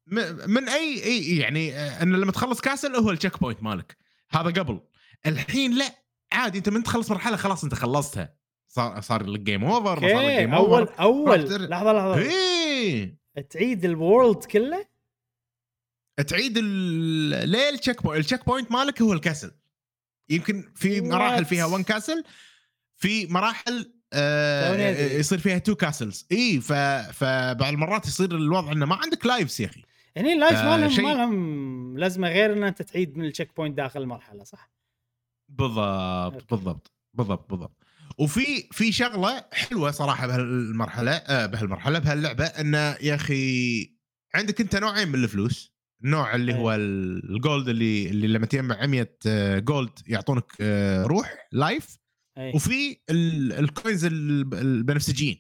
ما- 0.07 0.47
من 0.47 0.69
أي 0.69 1.05
أي 1.05 1.36
يعني 1.36 1.77
ان 1.78 2.12
لما 2.12 2.32
تخلص 2.32 2.61
castle 2.60 2.94
هو 2.97 3.11
ال 3.10 3.15
check 3.15 3.40
point 3.40 3.62
مالك. 3.62 3.97
هذا 4.31 4.51
قبل. 4.62 4.81
الحين 5.27 5.78
لا. 5.78 5.94
عادي 6.32 6.59
انت 6.59 6.69
من 6.69 6.82
تخلص 6.82 7.11
مرحلة 7.11 7.36
خلاص 7.36 7.65
انت 7.65 7.74
خلصتها. 7.74 8.35
صار 8.72 9.01
صار 9.01 9.26
لك 9.26 9.40
game 9.40 9.64
over 9.64 10.01
صار 10.01 10.09
لك 10.09 10.14
okay 10.14 10.39
game 10.39 10.55
اول 10.55 10.80
over 10.81 11.01
أول. 11.01 11.68
لحظة 11.70 11.92
لحظة. 11.92 12.18
إيه. 12.18 13.16
تعيد 13.51 13.84
ال 13.85 13.94
world 13.94 14.44
كله؟ 14.44 14.86
تعيد 16.26 16.59
ليه 16.59 17.68
ال 17.68 17.74
check 17.74 18.02
point 18.02 18.20
ال 18.20 18.25
check 18.25 18.47
point 18.47 18.72
مالك 18.72 19.02
هو 19.02 19.12
ال 19.12 19.17
castle. 19.17 19.51
يمكن 20.30 20.72
في 20.74 21.01
مراحل? 21.01 21.44
فيها 21.44 21.64
1 21.64 21.84
castle 21.85 22.24
في 22.97 23.26
مراحل 23.26 23.92
آه 24.12 24.72
أدري. 24.74 25.14
يصير 25.14 25.38
فيها 25.38 25.56
2 25.56 25.76
castles 25.77 26.27
إي 26.32 26.60
فبعض 27.12 27.72
المرات 27.72 28.06
يصير 28.06 28.34
الوضع 28.34 28.72
إنه 28.72 28.86
ما 28.86 28.94
عندك 28.94 29.26
lives 29.27 29.60
يا 29.60 29.66
أخي. 29.66 29.82
يعني 30.14 30.32
ال 30.32 30.37
life 30.37 30.56
آه، 30.59 30.64
ما 30.76 30.86
لهم 30.86 31.05
ما 31.05 31.14
لهم 31.14 31.98
لازمة 31.98 32.28
غير 32.28 32.52
ان 32.52 32.62
انت 32.64 32.82
تعيد 32.82 33.18
من 33.18 33.24
ال 33.24 33.30
check 33.30 33.56
point 33.56 33.77
داخل 33.76 34.02
المرحلة 34.02 34.44
صح؟ 34.44 34.70
بالضبط. 35.48 36.51
بالضبط 36.51 36.92
بالضبط 37.14 37.51
بالضبط. 37.51 37.84
وفي 38.20 38.68
في 38.72 38.92
شغلة 38.92 39.44
حلوة 39.52 39.90
صراحة 39.90 40.26
بهالمرحلة 40.26 41.10
آه 41.12 41.47
بهالمرحلة 41.47 41.98
بهاللعبة 41.98 42.44
انه 42.44 42.97
يا 43.01 43.14
أخي 43.14 43.82
عندك 44.34 44.60
أنت 44.60 44.76
نوعين 44.76 45.09
من 45.09 45.14
الفلوس. 45.24 45.72
النوع 46.05 46.34
اللي 46.34 46.55
هو 46.55 46.74
ال- 46.74 47.34
ال 47.36 47.43
gold 47.43 47.68
اللي 47.68 48.09
اللي 48.10 48.26
لما 48.28 48.47
تجمع 48.47 48.86
100 48.86 49.16
آه، 49.26 49.59
gold 49.59 49.90
يعطونك 50.06 50.44
آه، 50.60 51.02
روح 51.05 51.48
life 51.52 51.97
اي 52.38 52.52
وفي 52.55 52.97
ال- 53.10 53.52
ال 53.52 53.61
coins 53.61 54.05
ال- 54.05 54.55
البنفسجيين 54.55 55.36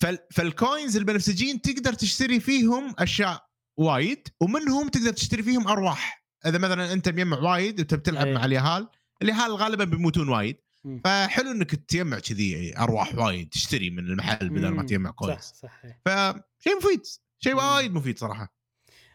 فال- 0.00 0.18
فال 0.30 0.49
coins 0.49 0.96
البنفسجيين 0.96 1.60
تقدر 1.60 1.92
تشتري 1.92 2.40
فيهم 2.40 2.94
أشياء 2.98 3.44
وايد 3.76 4.28
ومنهم 4.40 4.88
تقدر 4.88 5.12
تشتري 5.12 5.42
فيهم 5.42 5.68
أرواح. 5.68 6.24
إذا 6.46 6.58
مثلا 6.58 6.92
أنت 6.92 7.08
مجمع 7.08 7.38
وايد 7.38 7.78
وانت 7.78 7.94
بتلعب 7.94 8.26
أي. 8.26 8.34
مع 8.34 8.44
اليهال 8.44 8.88
اليهال 9.22 9.52
غالبا 9.56 9.84
بيموتون 9.84 10.28
وايد. 10.28 10.56
فحلو 11.04 11.50
إنك 11.50 11.74
تجمع 11.74 12.18
كذي 12.18 12.78
أرواح 12.78 13.14
وايد 13.14 13.48
تشتري 13.48 13.90
من 13.90 13.98
المحل 13.98 14.48
بدل 14.48 14.68
ما. 14.68 14.82
تجمع 14.82 15.10
صح 15.10 15.16
coins 15.16 15.40
صح 15.42 15.82
إي. 15.84 16.00
فشيء 16.04 16.76
مفيد 16.76 17.02
شيء. 17.38 17.54
وايد 17.54 17.92
مفيد 17.92 18.18
صراحة. 18.18 18.54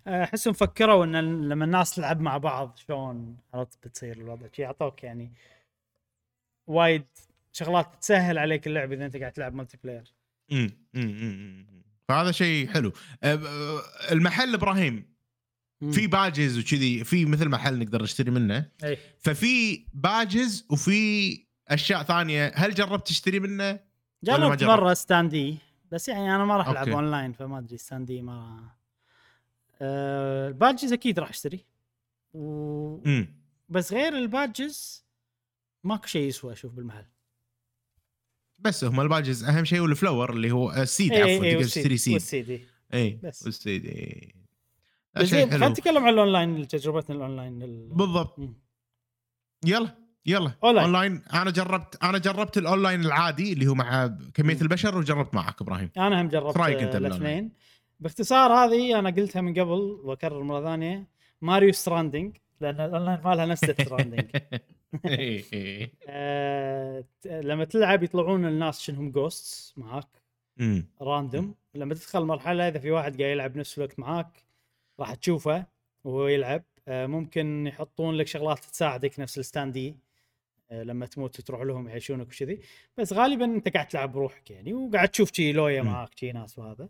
احسهم 0.08 0.54
فكروا 0.54 1.06
إن 1.06 1.16
لما 1.50 1.66
الناس 1.66 1.96
تلعب 1.96 2.22
مع 2.22 2.38
بعض 2.38 2.78
شلون 2.78 3.38
عرفت 3.54 3.88
بتصير 3.88 4.18
الوضع؟ 4.18 4.48
شي 4.54 4.62
يعطوك 4.62 5.04
يعني 5.04 5.34
وايد 6.68 7.06
شغلات 7.52 7.96
تسهل 8.02 8.38
عليك 8.38 8.68
اللعب 8.68 8.92
إذا 8.92 9.06
أنت 9.06 9.18
قاعد 9.18 9.32
تلعب 9.32 9.54
multiplayer 9.54 10.14
فهذا 12.10 12.32
شيء 12.32 12.68
حلو. 12.68 12.94
المحل 14.12 14.54
إبراهيم. 14.54 15.18
في 15.92 16.08
badges 16.08 16.60
وكذي 16.60 17.04
في 17.04 17.26
مثل 17.26 17.50
محل 17.50 17.80
نقدر 17.80 18.04
نشتري 18.04 18.32
منه. 18.32 18.72
إي. 18.84 18.98
ففي 19.20 19.86
badges 19.94 20.68
وفي 20.70 21.47
أشياء 21.70 22.04
ثانية 22.04 22.52
هل 22.56 22.74
جربت 22.74 23.08
تشتري 23.08 23.40
منه؟ 23.40 23.80
جربت؟ 24.24 24.64
مرة 24.64 24.94
standee 24.94 25.58
بس 25.92 26.08
يعني 26.10 26.36
أنا 26.36 26.46
ما 26.46 26.58
راح 26.58 26.68
ألعب. 26.70 26.90
أونلاين 26.90 27.32
فما 27.34 27.58
أدري 27.60 27.78
standee 27.78 28.22
ما 28.22 28.70
أه 29.82 30.48
ال 30.48 30.54
badges 30.54 30.94
أكيد 30.94 31.20
راح 31.20 31.30
أشتري 31.30 31.66
و... 32.34 32.98
بس 33.70 33.94
غير 33.94 34.18
ال 34.18 34.30
badges 34.30 35.06
ماكو 35.84 36.08
شيء 36.08 36.28
يسوى 36.28 36.54
أشوف 36.54 36.74
بالمحل 36.74 37.06
بس 38.60 38.84
هم 38.84 39.02
ال 39.02 39.08
badges 39.08 39.44
أهم 39.44 39.66
شيء 39.66 39.80
وال 39.80 39.93
flower 39.93 40.34
اللي 40.34 40.52
هو 40.52 40.72
ال 40.72 40.80
seed 40.80 41.12
اي 41.14 41.22
عفوا 41.36 41.46
اي 41.46 41.54
تقدر 41.54 41.66
تشتري 41.66 41.98
seed 41.98 42.14
وال 42.14 42.29
seed. 42.29 42.68
اي 42.94 43.20
بس. 43.24 43.46
وال 43.46 43.59
seed 43.59 43.86
اي 43.86 44.34
خلينا 45.18 45.68
نتكلم 45.70 46.04
عن 46.04 46.14
الأونلاين 46.14 46.68
تجربتنا 46.68 47.16
الأونلاين 47.16 47.64
ال- 47.64 47.90
بالضبط. 47.90 48.40
يلا 49.66 50.07
يلا 50.28 50.52
online. 50.64 50.86
online 50.86 51.22
أنا 51.34 51.52
جربت 51.52 52.04
أنا 52.04 52.18
جربت 52.18 52.58
الأونلاين 52.58 53.02
العادي 53.02 53.54
اللي 53.54 53.68
هو 53.68 53.74
مع 53.74 54.18
كمية. 54.34 54.62
البشر 54.62 54.98
وجربت 54.98 55.34
معك 55.34 55.62
إبراهيم 55.62 55.90
أنا 55.98 56.22
هم 56.22 56.28
جربت 56.28 56.58
آه، 56.58 56.68
بالأونلاين؟ 56.68 57.06
الاثنين 57.06 57.52
باختصار 58.00 58.54
هذه 58.54 59.00
أنا 59.00 59.10
قلتها 59.10 59.42
من 59.42 59.52
قبل 59.54 60.00
وأكرر 60.04 60.44
مرة 60.44 60.64
ثانية 60.64 61.08
ماريو 61.42 61.72
Stranding 61.74 62.38
لأن 62.62 62.82
الأونلاين 62.82 63.20
مالها 63.26 63.46
نفس 63.46 63.66
Stranding 63.66 64.26
إي، 65.06 65.44
إي. 65.54 65.92
آه، 66.08 67.04
لما 67.26 67.64
تلعب 67.66 68.04
يطلعون 68.04 68.46
الناس 68.46 68.82
جنهم 68.82 69.12
ghosts 69.12 69.74
معاك. 69.78 70.08
random 71.02 71.56
لما 71.76 71.94
تدخل 71.94 72.22
مرحلة 72.22 72.68
إذا 72.68 72.80
في 72.80 72.92
واحد 72.92 73.22
قاعد 73.22 73.32
يلعب 73.32 73.58
نفس 73.58 73.78
الوقت 73.78 74.00
معاك 74.00 74.44
راح 75.00 75.14
تشوفه 75.16 75.66
وهو 76.04 76.28
يلعب 76.28 76.64
آه، 76.88 77.08
ممكن 77.08 77.68
يحطون 77.68 78.16
لك 78.16 78.28
شغلات 78.28 78.60
تساعدك 78.60 79.20
نفس 79.20 79.38
ال 79.38 79.45
standee 79.45 79.98
لما 80.72 81.06
تموت 81.06 81.42
تروح 81.42 81.62
لهم 81.62 81.88
يعيشونك 81.88 82.28
وكذي 82.28 82.60
بس 82.98 83.14
غالبا 83.14 83.46
أنت 83.46 83.68
قاعد 83.70 83.88
تلعب 83.88 84.12
بروحك 84.12 84.52
يعني 84.52 84.74
وقاعد 84.74 85.10
تشوف 85.10 85.34
شي 85.34 85.52
لويا. 85.54 85.82
معاك 85.82 86.10
شي 86.16 86.32
ناس 86.32 86.58
وهذا 86.60 86.90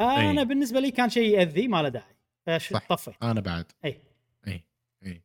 أنا 0.00 0.40
أي. 0.40 0.44
بالنسبة 0.46 0.80
لي 0.80 0.90
كان 0.90 1.10
شيء 1.10 1.38
يأذي 1.38 1.68
ما 1.68 1.82
له 1.82 1.88
داعي 1.88 2.16
فش- 2.46 2.72
صح. 2.72 2.86
طفيت 2.88 3.14
أنا 3.22 3.40
بعد 3.40 3.72
أي 3.84 4.02
أي 4.48 4.64
أي. 5.06 5.22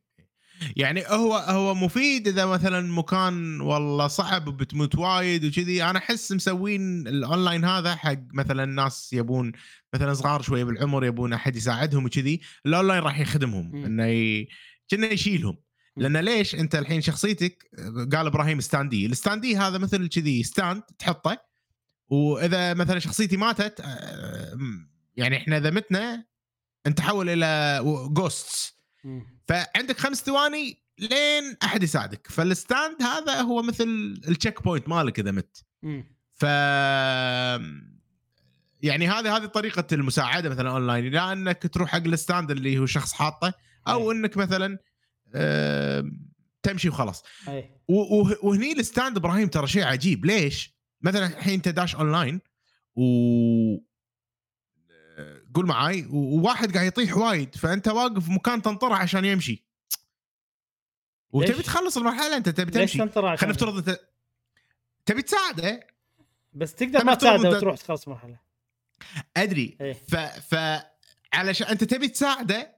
يعني 0.76 1.02
هو 1.06 1.34
هو 1.34 1.74
مفيد 1.74 2.28
إذا 2.28 2.46
مثلا 2.46 2.80
مكان 2.80 3.60
والله 3.60 4.06
صعب 4.06 4.48
وبتموت 4.48 4.94
وايد 4.94 5.44
وكذي 5.44 5.84
أنا 5.84 5.98
أحس 5.98 6.32
مسوين 6.32 7.08
الأونلاين 7.08 7.64
هذا 7.64 7.96
حق 7.96 8.18
مثلا 8.34 8.64
ناس 8.64 9.12
يبون 9.12 9.52
مثلا 9.94 10.14
صغار 10.14 10.42
شوية 10.42 10.64
بالعمر 10.64 11.04
يبون 11.04 11.32
أحد 11.32 11.56
يساعدهم 11.56 12.04
وكذي 12.04 12.40
الأونلاين 12.66 13.02
راح 13.02 13.20
يخدمهم. 13.20 13.84
إنه 13.84 14.06
ي... 14.06 14.48
كأنه 14.88 15.06
يشيلهم. 15.06 15.56
لأن 16.00 16.16
ليش 16.16 16.54
أنت 16.54 16.74
الحين 16.74 17.00
شخصيتك 17.00 17.70
قال 18.14 18.26
إبراهيم 18.26 18.60
standee 18.60 19.06
ال 19.06 19.12
standee 19.12 19.56
هذا 19.56 19.78
مثل 19.78 20.08
كذي 20.08 20.42
stand 20.42 20.82
تحطه 20.82 21.38
وإذا 22.08 22.74
مثلا 22.74 22.98
شخصيتي 22.98 23.36
ماتت 23.36 23.80
آه، 23.80 24.58
يعني 25.16 25.36
إحنا 25.36 25.56
إذا 25.56 25.70
متنا 25.70 26.24
نتحول 26.86 27.28
إلى 27.28 27.80
ghosts. 28.10 28.80
فعندك 29.48 29.98
خمس 29.98 30.22
ثواني 30.22 30.82
لين 30.98 31.56
أحد 31.62 31.82
يساعدك 31.82 32.26
فال 32.30 32.51
stand 32.51 33.02
هذا 33.02 33.40
هو 33.40 33.62
مثل 33.62 34.20
ال 34.28 34.62
checkpoint 34.62 34.88
مالك 34.88 35.18
إذا 35.18 35.30
مت. 35.30 35.64
ف 36.32 36.42
يعني 38.82 39.08
هذه 39.08 39.36
هذه 39.36 39.46
طريقة 39.46 39.86
المساعدة 39.92 40.48
مثلا 40.48 40.70
اونلاين 40.70 41.12
لا 41.12 41.32
إنك 41.32 41.66
تروح 41.66 41.90
حق 41.90 42.06
ال 42.06 42.13
stand 42.13 42.50
اللي 42.50 42.78
هو 42.78 42.86
شخص 42.86 43.12
حاطه 43.12 43.52
أو 43.88 44.10
أي. 44.10 44.16
إنك 44.16 44.36
مثلا 44.36 44.78
تمشي 46.62 46.88
وخلاص. 46.88 47.22
وهني 48.42 48.72
ال 48.72 48.79
stand 48.79 49.16
إبراهيم 49.16 49.48
ترى 49.48 49.66
شيء 49.66 49.84
عجيب. 49.84 50.24
ليش؟ 50.24 50.74
مثلا 51.02 51.26
الحين 51.26 51.54
أنت 51.54 51.68
داش 51.68 51.94
أونلاين 51.96 52.40
و 52.96 53.02
قول 55.54 55.66
معاي 55.66 56.06
وواحد 56.10 56.74
قاعد 56.74 56.86
يطيح 56.86 57.16
وايد 57.16 57.54
فأنت 57.54 57.88
واقف 57.88 58.28
مكان 58.28 58.62
تنطره 58.62 58.94
عشان 58.94 59.24
يمشي. 59.24 59.64
وتبي؟ 61.32 61.62
تخلص 61.62 61.96
المرحلة 61.96 62.36
أنت 62.36 62.48
تبي 62.48 62.70
تمشي. 62.70 62.98
خلينا 62.98 63.46
نفترض 63.46 63.76
أنت 63.76 64.00
تبي 65.06 65.22
تساعده. 65.22 65.86
بس 66.52 66.74
تقدر 66.74 67.04
ما 67.04 67.14
تساعده 67.14 67.50
أنت- 67.50 67.54
وتروح 67.54 67.76
تخلص 67.76 68.08
مرحله 68.08 68.38
أدري. 69.36 69.76
إيه 69.80 69.92
ف 69.92 70.16
ف 70.54 70.80
علشان 71.32 71.66
أنت 71.66 71.84
تبي 71.84 72.08
تساعده 72.08 72.76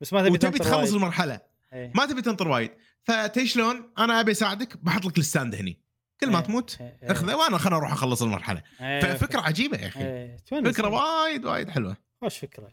بس 0.00 0.12
ما 0.12 0.20
تبي 0.20 0.30
وتبي 0.30 0.58
تخلص 0.58 0.74
وايد. 0.74 0.94
المرحلة. 0.94 1.40
إيه. 1.72 1.92
ما 1.94 2.06
تبي 2.06 2.22
تنطر 2.22 2.48
وايد 2.48 2.70
فتي 3.04 3.46
شلون 3.46 3.92
أنا 3.98 4.20
أبي 4.20 4.30
أساعدك 4.30 4.76
بحط 4.84 5.04
لك 5.04 5.18
ال 5.18 5.24
stand 5.24 5.54
هني 5.54 5.78
كل 6.20 6.30
ما 6.30 6.38
إيه. 6.38 6.44
تموت 6.44 6.78
إيه. 6.80 6.98
اخذه 7.02 7.34
وأنا 7.36 7.58
خلنا 7.58 7.76
أروح 7.76 7.92
أخلص 7.92 8.22
المرحلة. 8.22 8.62
ففكرة 8.78 9.40
عجيبة 9.40 9.78
يا 9.78 9.86
أخي. 9.86 10.36
فكرة 10.46 10.88
وايد 10.88 11.44
وايد 11.44 11.70
حلوة 11.70 11.96
خوش 12.20 12.38
فكرة 12.38 12.68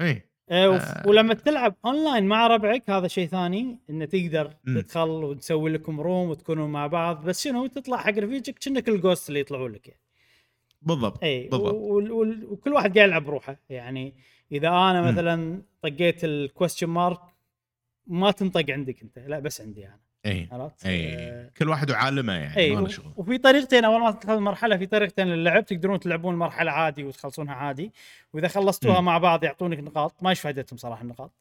اي. 0.00 0.28
آه. 0.50 1.02
ولما 1.06 1.34
تلعب 1.34 1.74
اونلاين 1.84 2.24
مع 2.24 2.46
ربعك 2.46 2.90
هذا 2.90 3.08
شيء 3.08 3.28
ثاني 3.28 3.78
انه 3.90 4.04
تقدر. 4.04 4.56
تدخل 4.66 5.08
وتسوي 5.08 5.70
لكم 5.70 6.00
room 6.00 6.28
وتكونوا 6.28 6.68
مع 6.68 6.86
بعض 6.86 7.24
بس 7.24 7.44
شنو 7.44 7.66
تطلع 7.66 7.96
حق 7.96 8.18
رفيجك 8.18 8.58
كأنك 8.58 8.88
ال 8.88 8.95
ghost 8.95 9.28
اللي 9.28 9.40
يطلعوا 9.40 9.68
لك 9.68 9.88
يعني. 9.88 10.00
بالضبط 10.82 11.22
اي 11.22 11.48
بالضبط. 11.48 11.74
وكل 11.74 12.72
واحد 12.72 12.98
قاعد 12.98 13.08
يلعب 13.08 13.24
بروحه 13.24 13.60
يعني 13.68 14.14
إذا 14.52 14.68
أنا. 14.68 15.02
مثلا 15.02 15.62
طقيت 15.82 16.24
ال 16.24 16.31
question 16.31 16.86
mark 16.86 17.20
ما 18.06 18.30
تنطق 18.30 18.64
عندك 18.70 19.02
انت 19.02 19.18
لا 19.18 19.38
بس 19.38 19.60
عندي 19.60 19.86
أنا. 19.86 19.98
إي 20.26 20.48
عرفت؟ 20.52 20.86
إي. 20.86 21.08
آه، 21.14 21.50
كل 21.56 21.68
واحد 21.68 21.90
وعالمه 21.90 22.32
يعني 22.32 22.56
إي 22.56 22.70
ما 22.74 22.80
له 22.80 22.88
شغل. 22.88 23.12
وفي 23.16 23.38
طريقتين 23.38 23.84
أول 23.84 24.00
ما 24.00 24.10
تدخل 24.10 24.34
المرحلة 24.34 24.76
في 24.76 24.86
طريقتين 24.86 25.28
للعب 25.28 25.66
تقدرون 25.66 26.00
تلعبون 26.00 26.34
المرحله 26.34 26.70
عادي 26.70 27.04
وتخلصونها 27.04 27.54
عادي. 27.54 27.92
وإذا 28.32 28.48
خلصتوها 28.48 29.00
مم. 29.00 29.06
مع 29.06 29.18
بعض 29.18 29.44
يعطونك 29.44 29.78
نقاط. 29.78 30.14
ما 30.22 30.30
إيش 30.30 30.40
فائدتهم 30.40 30.76
صراحة 30.76 31.02
النقاط 31.02 31.32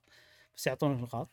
بس 0.58 0.68
يعطونك 0.68 1.00
نقاط. 1.02 1.30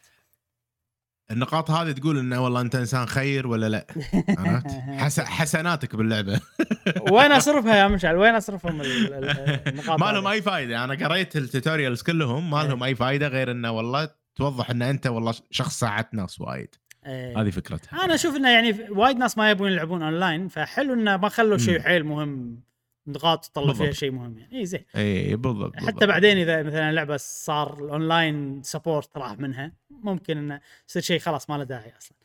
النقاط 1.31 1.71
هذه 1.71 1.93
تقول 1.93 2.19
إنه 2.19 2.45
والله 2.45 2.61
أنت 2.61 2.75
إنسان 2.75 3.07
خير 3.07 3.47
ولا 3.47 3.69
لا؟ 3.69 3.87
عرفت؟ 4.39 4.67
حس... 4.99 5.21
حسناتك 5.21 5.97
باللعبة. 5.97 6.41
وين 7.13 7.33
أصرفها 7.33 7.77
يا 7.77 7.89
مشعل؟ 7.89 8.17
وين 8.17 8.35
أصرفهم 8.35 8.81
ال- 8.81 9.15
ال- 9.15 9.69
النقاط 9.69 10.01
ما 10.01 10.13
لهم؟ 10.13 10.27
أي 10.27 10.43
فائده 10.43 10.85
أنا 10.85 11.09
قريت 11.09 11.37
ال 11.37 11.43
tutorials 11.43 12.03
كلهم 12.03 12.51
ما 12.51 12.63
لهم 12.63 12.83
أي 12.83 12.95
فائده 12.95 13.29
غير 13.29 13.51
إنه 13.51 13.71
والله 13.71 14.11
توضح 14.39 14.71
إن 14.71 14.83
أنت 14.83 15.07
والله 15.07 15.35
شخص 15.51 15.81
ساعدت 15.81 16.15
ناس 16.15 16.41
وايد 16.41 16.75
إيه. 17.07 17.41
هذه 17.41 17.51
فكرتها 17.51 18.05
أنا 18.05 18.15
أشوف 18.15 18.37
إنه 18.37 18.51
يعني 18.51 18.91
وايد 18.91 19.17
ناس 19.17 19.39
ما 19.39 19.51
يبون 19.51 19.73
يلعبون 19.73 20.03
أونلاين 20.03 20.49
فحلو 20.49 20.95
إنه 20.95 21.17
ما 21.17 21.29
خلوا 21.29 21.59
شيء. 21.59 21.81
حيل 21.81 22.05
مهم 22.05 22.61
نقاط 23.07 23.45
تطلع 23.45 23.73
فيها. 23.73 23.93
شيء 23.93 24.11
مهم 24.11 24.39
يعني 24.39 24.59
اي 24.59 24.67
زين 24.67 24.85
اي 24.97 25.37
بالضبط 25.37 25.77
حتى. 25.77 26.07
بعدين 26.07 26.39
إذا 26.39 26.63
مثلا 26.63 26.93
لعبه 26.93 27.17
صار 27.17 27.85
ال 27.85 27.96
online 27.96 28.63
support 28.63 29.19
راح 29.19 29.39
منها 29.39 29.73
ممكن 29.91 30.39
إنه 30.39 30.61
يصير 30.89 31.03
شيء 31.03 31.19
خلاص 31.19 31.51
ما 31.51 31.55
له 31.55 31.65
داعي 31.65 31.93
أصلا 31.99 32.17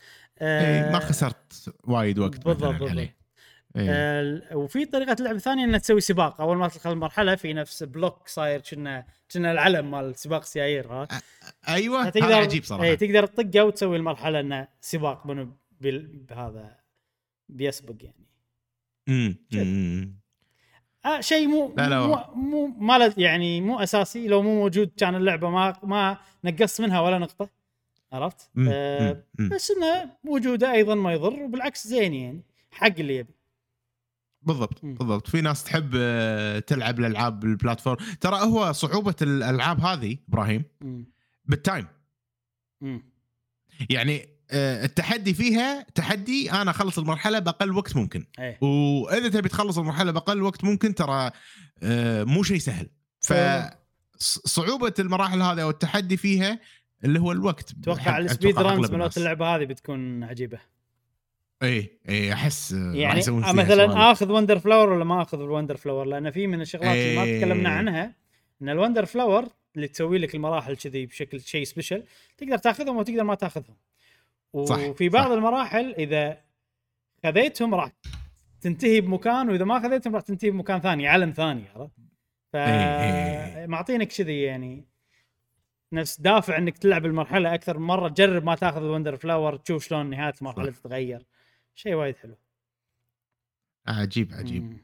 إيه 0.41 0.91
ما 0.91 0.95
آه، 0.95 0.99
خسرت 0.99 1.75
وايد 1.83 2.19
وقت 2.19 2.45
بالضبط، 2.45 2.69
بالضبط. 2.69 2.89
عليه 2.89 3.22
إيه. 3.75 4.55
وفي 4.55 4.85
طريقة 4.85 5.15
لعب 5.19 5.37
ثانية 5.37 5.65
انك 5.65 5.81
تسوي 5.81 6.01
سباق 6.01 6.41
أول 6.41 6.57
ما 6.57 6.67
تدخل 6.67 6.91
المرحلة 6.91 7.35
في 7.35 7.53
نفس 7.53 7.83
block 7.83 8.27
صاير 8.27 8.61
كنا 8.61 9.05
كنا 9.31 9.51
العلم 9.51 9.91
مال 9.91 10.15
سباق 10.15 10.43
سيايير 10.43 10.87
ها 10.87 11.07
أيوه 11.67 12.09
تقدر 12.09 12.25
هذا 12.25 12.35
عجيب 12.35 12.63
صراحة 12.63 12.83
اي 12.83 12.95
تقدر 12.95 13.25
تطقه 13.25 13.63
وتسوي 13.63 13.97
المرحلة 13.97 14.39
إنه 14.39 14.67
سباق 14.81 15.25
منو 15.25 15.51
بهذا 15.81 16.75
بيسبق 17.49 17.95
يعني. 18.01 18.27
آه 21.05 21.21
شيء 21.21 21.47
مو 21.47 21.73
لا، 21.77 21.89
لا. 21.89 22.07
مو 22.07 22.17
مو 22.35 22.67
ما 22.67 23.13
يعني 23.17 23.61
مو 23.61 23.79
أساسي 23.79 24.27
لو 24.27 24.41
مو 24.41 24.55
موجود 24.55 24.91
كان 24.97 25.15
اللعبة 25.15 25.49
ما 25.49 25.79
ما 25.83 26.17
نقص 26.43 26.81
منها 26.81 27.01
ولا 27.01 27.17
نقطة 27.17 27.49
عرفت؟ 28.13 28.49
آه. 28.67 29.23
بس 29.39 29.71
إنه 29.71 30.09
وجوده 30.23 30.71
أيضا 30.71 30.95
ما 30.95 31.13
يضر 31.13 31.43
وبالعكس 31.43 31.87
زين 31.87 32.13
يعني 32.13 32.41
حق 32.71 32.99
اللي 32.99 33.15
يبي 33.15 33.33
بالضبط. 34.45 34.79
بالضبط 34.85 35.27
في 35.27 35.41
ناس 35.41 35.63
تحب 35.63 35.91
آه، 35.95 36.59
تلعب 36.59 36.99
الألعاب 36.99 37.43
البلاتفورم 37.43 37.97
ترى 38.21 38.35
هو 38.41 38.71
صعوبة 38.73 39.15
الألعاب 39.21 39.79
هذه 39.79 40.17
إبراهيم. 40.29 40.63
بالتايم. 41.45 41.87
يعني 43.89 44.29
آه، 44.51 44.85
التحدي 44.85 45.33
فيها 45.33 45.85
تحدي 45.95 46.51
أنا 46.51 46.71
أخلص 46.71 46.99
المرحلة 46.99 47.39
بأقل 47.39 47.71
وقت 47.71 47.95
ممكن 47.95 48.25
إيه 48.39 48.57
وإذا 48.63 49.29
تبي 49.29 49.49
تخلص 49.49 49.77
المرحلة 49.77 50.11
بأقل 50.11 50.41
وقت 50.41 50.63
ممكن 50.63 50.95
ترى 50.95 51.31
آه، 51.83 52.23
مو 52.23 52.43
شيء 52.43 52.57
سهل 52.57 52.89
ف 53.19 53.33
ص- 54.17 54.39
صعوبة 54.45 54.93
المراحل 54.99 55.41
هذه 55.41 55.61
أو 55.61 55.69
التحدي 55.69 56.17
فيها 56.17 56.59
اللي 57.03 57.19
هو 57.19 57.31
الوقت 57.31 57.71
أتوقع 57.71 58.17
ال 58.17 58.24
speed 58.24 58.59
runs 58.59 58.79
مالت 58.79 58.93
الناس. 58.93 59.17
اللعبة 59.17 59.55
هذه 59.55 59.65
بتكون 59.65 60.23
عجيبة 60.23 60.59
اي 61.63 61.99
اي 62.09 62.33
أحس 62.33 62.73
آه، 62.73 62.93
يعني 62.93 63.21
فيها 63.21 63.53
مثلا. 63.53 64.11
آخذ 64.11 64.31
Wonder 64.31 64.59
Flower 64.59 64.89
ولا 64.89 65.03
ما 65.03 65.21
آخذ 65.21 65.41
ال 65.41 65.47
Wonder 65.47 65.77
Flower 65.77 66.05
لأن 66.05 66.31
في 66.31 66.47
من 66.47 66.61
الشغلات 66.61 66.95
اللي 66.95 67.15
ما 67.15 67.23
إيه. 67.23 67.39
تكلمنا 67.39 67.69
عنها 67.69 68.15
إن 68.61 68.69
ال 68.69 68.74
Wonder 68.74 69.05
Flower 69.05 69.45
اللي 69.75 69.87
تسوي 69.87 70.17
لك 70.17 70.35
المراحل 70.35 70.75
كذي 70.75 71.05
بشكل 71.05 71.41
شيء 71.41 71.63
special 71.63 72.03
تقدر 72.37 72.57
تاخذهم 72.57 72.97
وتقدر 72.97 73.23
ما 73.23 73.35
تاخذهم 73.35 73.75
صح، 74.65 74.79
وفي 74.79 75.09
بعض 75.09 75.27
صح. 75.27 75.31
المراحل 75.31 75.93
إذا 75.93 76.37
خذيتهم 77.23 77.75
راح 77.75 77.91
تنتهي 78.61 79.01
بمكان 79.01 79.49
وإذا 79.49 79.65
ما 79.65 79.79
خذيتهم 79.79 80.15
راح 80.15 80.23
تنتهي 80.23 80.51
بمكان 80.51 80.81
ثاني 80.81 81.07
علم 81.07 81.31
ثاني 81.31 81.63
عرفت؟ 81.75 81.93
ف 82.53 82.55
إيه. 82.55 83.65
معطينك 83.67 84.07
كذي 84.07 84.41
يعني 84.41 84.85
نفس 85.93 86.21
دافع 86.21 86.57
إنك 86.57 86.77
تلعب 86.77 87.05
المرحلة 87.05 87.53
أكثر 87.53 87.77
من 87.77 87.87
مرة 87.87 88.09
تجرب 88.09 88.43
ما 88.43 88.55
تاخذ 88.55 88.83
ال 88.83 88.88
Wonder 88.88 89.17
Flower 89.17 89.55
تشوف 89.55 89.83
شلون 89.83 90.09
نهاية 90.09 90.33
المرحلة 90.41 90.71
صح. 90.71 90.77
تتغير 90.77 91.25
شيء 91.75 91.93
وايد 91.93 92.15
حلو 92.15 92.37
عجيب 93.87 94.33
عجيب 94.33 94.63
مم. 94.63 94.83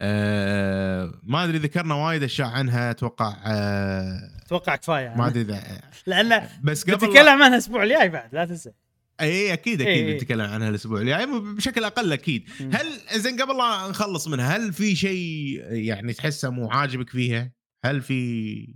آه 0.00 1.20
ما 1.22 1.44
أدري 1.44 1.58
ذكرنا 1.58 1.94
وايد 1.94 2.22
أشياء 2.22 2.48
عنها 2.48 2.90
أتوقع 2.90 3.36
آه 3.46 4.20
أتوقع 4.46 4.76
كفاية 4.76 5.14
ما 5.16 5.26
أدري 5.26 5.40
إذا 5.40 5.80
لأن 6.06 6.48
بس 6.62 6.82
قبل 6.84 6.94
بتتكلم 6.96 7.28
عنها 7.28 7.48
الأسبوع 7.48 7.82
الجاي 7.82 8.08
بعد 8.08 8.34
لا 8.34 8.44
تنسى 8.44 8.72
إي 9.20 9.52
أكيد 9.52 9.80
أكيد. 9.80 10.06
بنتكلم 10.06 10.50
عنها 10.50 10.68
الأسبوع 10.68 11.00
الجاي 11.00 11.26
بشكل 11.26 11.84
أقل 11.84 12.12
أكيد 12.12 12.48
مم. 12.60 12.70
هل 12.74 12.86
زين 13.20 13.42
قبل 13.42 13.56
لا 13.56 13.88
نخلص 13.90 14.28
منها 14.28 14.56
هل 14.56 14.72
في 14.72 14.96
شيء 14.96 15.60
يعني 15.70 16.12
تحسه 16.12 16.50
مو 16.50 16.70
عاجبك 16.70 17.10
فيها؟ 17.10 17.52
هل 17.84 18.02
في 18.02 18.74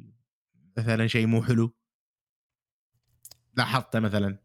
مثلا 0.77 1.07
شيء 1.07 1.27
مو 1.27 1.43
حلو؟ 1.43 1.75
لاحظته 3.57 4.01
مثلا 4.01 4.39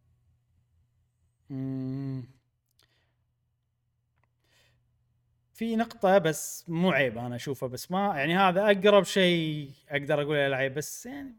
مم. 1.49 2.32
في 5.53 5.75
نقطة 5.75 6.17
بس 6.17 6.65
مو 6.67 6.91
عيب 6.91 7.17
أنا 7.17 7.35
اشوفه 7.35 7.67
بس 7.67 7.91
ما 7.91 8.13
يعني 8.17 8.37
هذا 8.37 8.65
أقرب 8.65 9.03
شيء 9.03 9.71
أقدر 9.89 10.21
أقول 10.21 10.51
له 10.51 10.57
عيب 10.57 10.73
بس 10.73 11.05
يعني 11.05 11.35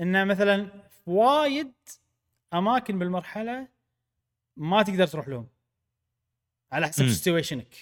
إنه 0.00 0.24
مثلا 0.24 0.68
وايد 1.06 1.72
أماكن 2.54 2.98
بالمرحلة 2.98 3.68
ما 4.56 4.82
تقدر 4.82 5.06
تروح 5.06 5.28
لهم. 5.28 5.46
على 6.72 6.88
حسب. 6.88 7.08
situation 7.08 7.67
ك 7.67 7.74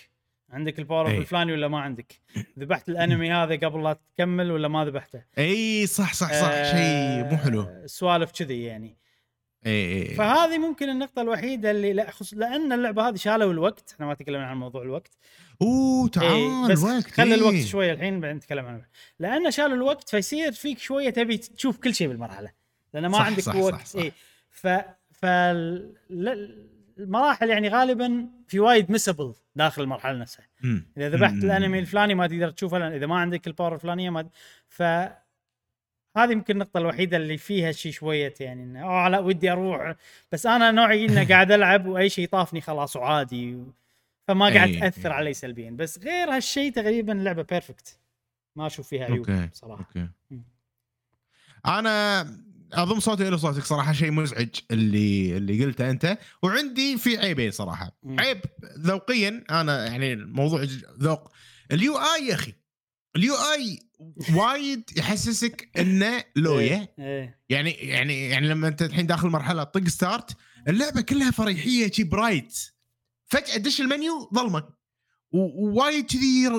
عندك 0.51 0.78
ال 0.78 0.84
power 0.84 1.09
أي. 1.09 1.18
الفلاني 1.18 1.52
ولا 1.52 1.68
ما 1.68 1.80
عندك؟ 1.80 2.20
ذبحت 2.59 2.88
ال 2.89 2.96
enemy 2.96 3.32
هذا 3.32 3.55
قبل 3.55 3.82
لا 3.82 3.98
تكمل 4.14 4.51
ولا 4.51 4.68
ما 4.68 4.84
ذبحته؟ 4.84 5.22
اي 5.38 5.86
صح 5.86 6.14
صح 6.14 6.32
صح 6.32 6.48
آه، 6.52 6.72
شيء 6.72 7.30
مو 7.30 7.36
حلو. 7.36 7.82
سوالف 7.86 8.32
كذي 8.32 8.64
يعني. 8.64 8.96
اي 9.66 10.03
اي 10.03 10.15
فهذه 10.15 10.59
ممكن 10.59 10.89
النقطة 10.89 11.23
الوحيدة 11.23 11.70
اللي 11.70 11.93
لا 11.93 12.11
خص 12.11 12.35
لأن 12.35 12.73
اللعبة 12.73 13.09
هذه 13.09 13.16
شالوا 13.16 13.53
الوقت، 13.53 13.93
إحنا 13.95 14.07
ما 14.07 14.15
تكلمنا 14.15 14.47
عن 14.47 14.57
موضوع 14.57 14.82
الوقت. 14.82 15.19
أوه 15.62 16.09
تعال 16.09 16.32
إيه 16.32 16.69
بس 16.69 16.85
الوقت 16.85 17.11
خلي 17.11 17.35
إيه. 17.35 17.35
الوقت 17.35 17.66
شوية 17.66 17.93
الحين 17.93 18.20
بعدين 18.20 18.36
نتكلم 18.36 18.66
عنه. 18.66 18.85
لأن 19.19 19.51
شالوا 19.51 19.77
الوقت 19.77 20.09
فيصير 20.09 20.53
فيك 20.53 20.78
شوية 20.78 21.11
تبي 21.11 21.36
تشوف 21.36 21.78
كل 21.78 21.95
شيء 21.95 22.09
بالمرحلة. 22.09 22.51
لأن 22.95 23.07
ما 23.07 23.19
صح، 23.19 23.27
عندك 23.27 23.43
صح، 23.43 23.57
وقت 23.57 23.74
صح، 23.74 23.85
صح. 23.85 24.01
إيه 24.01 24.12
ف 24.51 24.66
ف 25.12 25.24
ال- 25.24 25.95
المراحل 26.99 27.51
يعني 27.51 27.69
غالبا 27.69 28.28
في 28.49 28.61
وايد 28.61 28.91
مسبل 28.91 29.35
داخل 29.57 29.82
المرحلة 29.82 30.19
نفسها. 30.19 30.47
مم. 30.62 30.86
إذا 30.97 31.09
ذبحت. 31.09 31.32
الأنمي 31.32 31.78
الفلاني 31.78 32.15
ما 32.15 32.27
تقدر 32.27 32.51
تشوفه 32.51 32.97
إذا 32.97 33.07
ما 33.07 33.19
عندك 33.19 33.47
الباور 33.47 33.74
الفلانية 33.74 34.11
ما 34.11 34.28
ف 34.69 34.82
هذه 36.16 36.32
يمكن 36.32 36.55
النقطة 36.55 36.78
الوحيدة 36.78 37.16
اللي 37.16 37.36
فيها 37.36 37.73
شيء 37.73 37.93
شوية 37.93 38.35
يعني 38.41 38.62
إنه 38.62 38.85
آه 38.85 39.09
لا 39.09 39.19
ودي 39.19 39.53
أروح. 39.53 39.95
بس 40.32 40.47
أنا 40.47 40.70
نوعي 40.70 41.05
إنه 41.05 41.24
قاعد 41.31 41.53
ألعب 41.53 41.86
وأي 41.86 42.09
شيء 42.09 42.28
طافني 42.28 42.61
خلاص 42.61 42.97
وعادي 42.97 43.55
و... 43.55 43.73
فما 44.28 44.49
قاعد 44.55 44.69
إيه، 44.69 44.81
تأثر 44.81 45.11
إيه. 45.11 45.15
علي 45.15 45.35
سلبيا. 45.35 45.70
بس 45.70 45.99
غير 45.99 46.31
هالشيء 46.31 46.73
تقريبا 46.73 47.12
اللعبة 47.12 47.43
perfect 47.43 47.98
ما 48.57 48.66
أشوف 48.66 48.89
فيها 48.89 49.05
عيوب 49.05 49.31
okay 49.62 50.09
مم. 50.31 50.45
أنا 51.66 52.20
أضم 52.73 53.01
صوتي 53.01 53.28
إلى 53.28 53.39
صوتك 53.39 53.65
صراحة 53.65 53.93
شيء 53.93 54.11
مزعج 54.11 54.49
اللي 54.70 55.36
اللي 55.36 55.65
قلته 55.65 55.91
أنت 55.91 56.19
وعندي 56.43 56.99
في 56.99 57.19
عيبين 57.19 57.51
صراحة. 57.51 57.93
عيب 58.07 58.41
ذوقيا 58.78 59.45
أنا 59.51 59.86
يعني 59.86 60.12
الموضوع 60.12 60.66
ذوق 61.01 61.31
ال 61.72 61.97
UI 61.97 62.26
يا 62.27 62.35
أخي. 62.35 62.55
ال 63.16 63.35
UI 63.35 63.78
وايد 64.35 64.91
يحسسك 64.97 65.70
إنه 65.78 66.24
لويا 66.36 66.77
إيه, 66.77 66.95
إيه. 66.99 67.41
يعني 67.49 67.70
يعني 67.70 68.28
يعني 68.28 68.49
لما 68.49 68.69
أنت 68.69 68.82
الحين 68.82 69.07
داخل 69.07 69.28
مرحلة 69.28 69.65
طق 69.65 69.89
start 69.89 70.36
اللعبة 70.69 71.01
كلها 71.01 71.31
فريحية 71.31 71.91
شي 71.91 72.05
bright 72.05 72.59
فجأة 73.27 73.57
دش 73.57 73.81
المنيو 73.81 74.31
ظلمة. 74.35 74.69
ووايد 75.32 76.07
كذي 76.07 76.51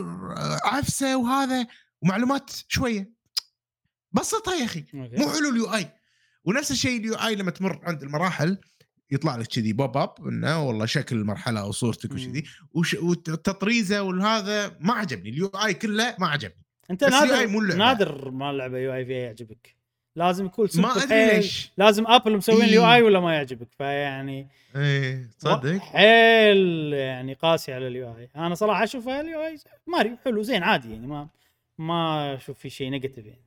عفسة 0.64 1.18
وهذا 1.18 1.68
ومعلومات 2.02 2.52
شوية. 2.68 3.14
بسطها 4.12 4.56
يا 4.56 4.66
أخي. 4.66 4.86
مو 4.94 5.30
حلو 5.30 5.50
ال 5.50 5.74
UI. 5.74 5.90
ونفس 6.44 6.72
الشيء 6.72 7.00
ال 7.00 7.14
UI 7.16 7.36
لما 7.36 7.52
تمر 7.52 7.80
عند 7.84 8.04
المراحل 8.04 8.58
يطلع 9.12 9.36
لك 9.36 9.48
كذي 9.48 9.74
pop 9.74 9.98
up 9.98 10.28
إنه 10.28 10.68
والله 10.68 10.86
شكل 10.86 11.16
المرحلة 11.16 11.60
أو 11.60 11.72
صورتك. 11.72 12.12
وكذي 12.12 12.44
والتطريزه 12.74 14.02
والهذا 14.02 14.78
ما 14.80 14.94
عجبني 14.94 15.30
ال 15.30 15.48
UI 15.48 15.74
كله 15.74 16.16
ما 16.20 16.28
عجبني 16.28 16.66
أنت 16.92 17.04
نادر. 17.04 17.76
نادر 17.76 18.32
ما 18.32 18.52
اللعبه 18.52 18.78
UI 18.78 19.06
فيها 19.06 19.18
يعجبك 19.18 19.76
لازم 20.16 20.46
يكون 20.46 20.68
ما 20.76 21.04
أدري. 21.04 21.36
ليش 21.36 21.72
لازم 21.78 22.08
ابل 22.08 22.38
مسوين. 22.38 22.62
ال 22.62 22.86
UI 22.94 23.02
ولا 23.02 23.20
ما 23.20 23.34
يعجبك 23.34 23.68
فيعني 23.78 24.50
إيه 24.76 25.30
تصدق 25.40 25.78
حيل 25.78 26.94
يعني 26.94 27.34
قاسي 27.34 27.74
على 27.74 27.88
ال 27.88 28.18
UI 28.18 28.30
أنا 28.36 28.56
صراحة 28.56 28.84
اشوفها 28.84 29.22
ال 29.22 29.46
UI 29.46 29.58
ماريو 29.88 30.18
حلو 30.26 30.42
زين 30.42 30.64
عادي 30.64 30.92
يعني 30.92 31.08
ما 31.08 31.30
ما 31.78 32.36
أشوف 32.36 32.60
في 32.60 32.70
شيء 32.70 32.90
negative 32.90 33.26
يعني 33.26 33.46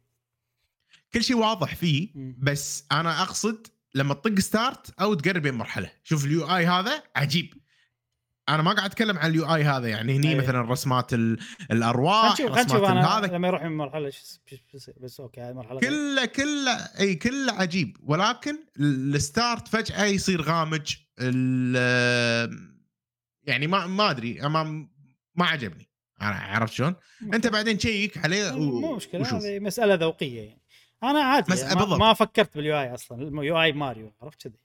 كل 1.14 1.22
شيء 1.22 1.36
واضح 1.36 1.74
فيه. 1.74 2.08
بس 2.38 2.84
أنا 2.92 3.22
أقصد 3.22 3.66
لما 3.98 4.14
تطق 4.14 4.38
start 4.38 5.00
أو 5.00 5.14
تقرب 5.14 5.42
بين 5.42 5.54
مرحلة. 5.54 5.90
شوف 6.04 6.24
ال 6.24 6.56
UI 6.56 6.66
هذا 6.66 7.02
عجيب. 7.16 7.54
أنا 8.48 8.62
ما 8.62 8.72
قاعد 8.72 8.90
أتكلم 8.90 9.18
عن 9.18 9.30
ال 9.30 9.54
UI 9.54 9.62
هذا 9.64 9.88
يعني 9.88 10.16
هني 10.16 10.28
أي. 10.28 10.34
مثلا 10.34 10.60
رسمات 10.60 11.12
الأرواح 11.70 12.34
خلينا 12.34 12.62
نشوف 12.62 12.74
هذا. 12.84 13.26
لما 13.26 13.48
يروح 13.48 13.62
من 13.62 13.76
مرحلة 13.76 14.12
بس, 15.00 15.20
okay 15.20 15.40
هاي 15.40 15.54
مرحلة 15.54 15.80
كله 15.80 16.24
كله 16.24 16.72
أي 17.00 17.14
كله 17.14 17.52
عجيب. 17.52 17.96
ولكن 18.02 18.58
ال- 18.80 19.14
ال 19.14 19.23
start 19.23 19.68
فجأة 19.68 20.04
يصير 20.04 20.42
غامج 20.42 20.96
يعني 23.46 23.66
ما 23.66 23.86
ما 23.86 24.10
أدري 24.10 24.40
ما 24.40 24.88
ما 25.34 25.46
عجبني. 25.46 25.90
عرفت 26.20 26.72
شلون؟ 26.72 26.94
أنت 27.34 27.46
بعدين 27.46 27.78
شيك 27.78 28.18
عليه 28.18 28.52
و- 28.52 28.58
مو 28.80 28.96
مشكلة. 28.96 29.38
هذه 29.38 29.58
مسألة 29.58 29.94
ذوقية 29.94 30.42
يعني. 30.42 30.57
أنا 31.02 31.20
عادي 31.20 31.52
مس- 31.52 31.60
يعني 31.60 31.74
ما. 31.74 31.96
ما 31.96 32.14
فكرت 32.14 32.54
بال 32.56 32.80
UI 32.80 32.94
أصلا 32.94 33.22
ال 33.40 33.62
UI 33.62 33.72
ماريو 33.72 34.12
عرفت 34.22 34.42
كذي؟ 34.42 34.58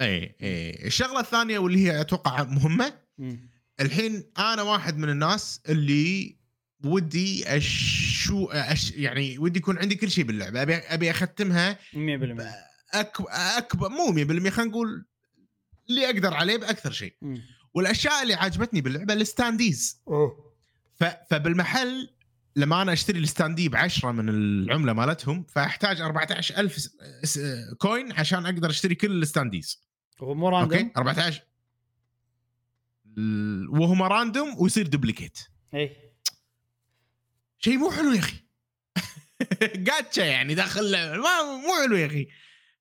إي 0.00 0.34
إي. 0.42 0.86
الشغلة 0.86 1.20
الثانية 1.20 1.58
واللي 1.58 1.78
هي 1.86 2.00
أتوقع 2.00 2.42
مهمة 2.42 2.92
مم. 3.18 3.50
الحين 3.80 4.24
أنا 4.38 4.62
واحد 4.62 4.98
من 4.98 5.08
الناس 5.08 5.60
اللي 5.68 6.36
ودي 6.84 7.56
أشو 7.56 8.46
أش 8.46 8.90
يعني 8.92 9.38
ودي 9.38 9.58
يكون 9.58 9.78
عندي 9.78 9.94
كل 9.94 10.10
شيء 10.10 10.24
باللعبة. 10.24 10.62
أبي 10.62 10.74
أبي 10.74 11.10
أختمها 11.10 11.78
100% 11.92 11.96
أك... 12.94 13.16
أكبر 13.56 13.88
مو 13.88 14.06
100% 14.12 14.50
خلينا 14.50 14.70
نقول 14.70 15.06
اللي 15.90 16.06
أقدر 16.06 16.34
عليه 16.34 16.56
بأكثر 16.56 16.90
شيء. 16.92 17.14
والأشياء 17.74 18.22
اللي 18.22 18.34
عجبتني 18.34 18.80
باللعبة 18.80 19.14
ال 19.14 19.23
standees. 19.23 20.02
ف... 20.94 21.04
فبالمحل 21.30 22.10
لما 22.56 22.82
أنا 22.82 22.92
أشتري 22.92 23.18
ال 23.18 23.24
standee 23.24 23.68
ب 23.68 23.76
10 23.76 24.12
من 24.12 24.28
العملة 24.28 24.92
مالتهم 24.92 25.44
فأحتاج 25.44 26.00
14000 26.00 26.76
س... 26.78 26.96
س... 27.24 27.38
coin 27.78 28.12
عشان 28.12 28.46
أقدر 28.46 28.70
أشتري 28.70 28.94
كل 28.94 29.22
ال 29.22 29.28
standees. 29.28 29.82
مو 30.22 30.48
random 30.48 30.78
okay؟ 30.78 30.92
14 30.96 31.42
ال- 33.18 33.68
وهم 33.68 34.02
random 34.02 34.54
ويصير 34.58 34.86
duplicate 34.86 35.38
اي 35.74 35.96
شيء 37.58 37.78
مو 37.78 37.90
حلو 37.90 38.12
يا 38.12 38.18
أخي. 38.18 38.36
جاتشا 39.86 40.20
يعني 40.20 40.54
داخل. 40.54 40.92
ما 40.92 41.42
مو 41.42 41.82
حلو 41.82 41.96
يا 41.96 42.06
أخي. 42.06 42.28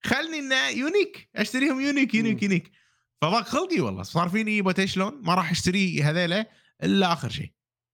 خلني 0.03 0.39
إنه 0.39 0.67
unique 0.69 1.29
أشتريهم 1.35 1.81
unique 1.81 2.15
unique. 2.15 2.43
unique 2.43 2.71
فضاق 3.21 3.47
خلقي 3.47 3.79
والله. 3.79 4.03
صار 4.03 4.29
فيني 4.29 4.61
بوتي 4.61 4.87
شلون 4.87 5.21
ما 5.21 5.35
راح 5.35 5.51
أشتري 5.51 6.03
هذيلا 6.03 6.49
إلا 6.83 7.13
آخر 7.13 7.29
شيء. 7.29 7.51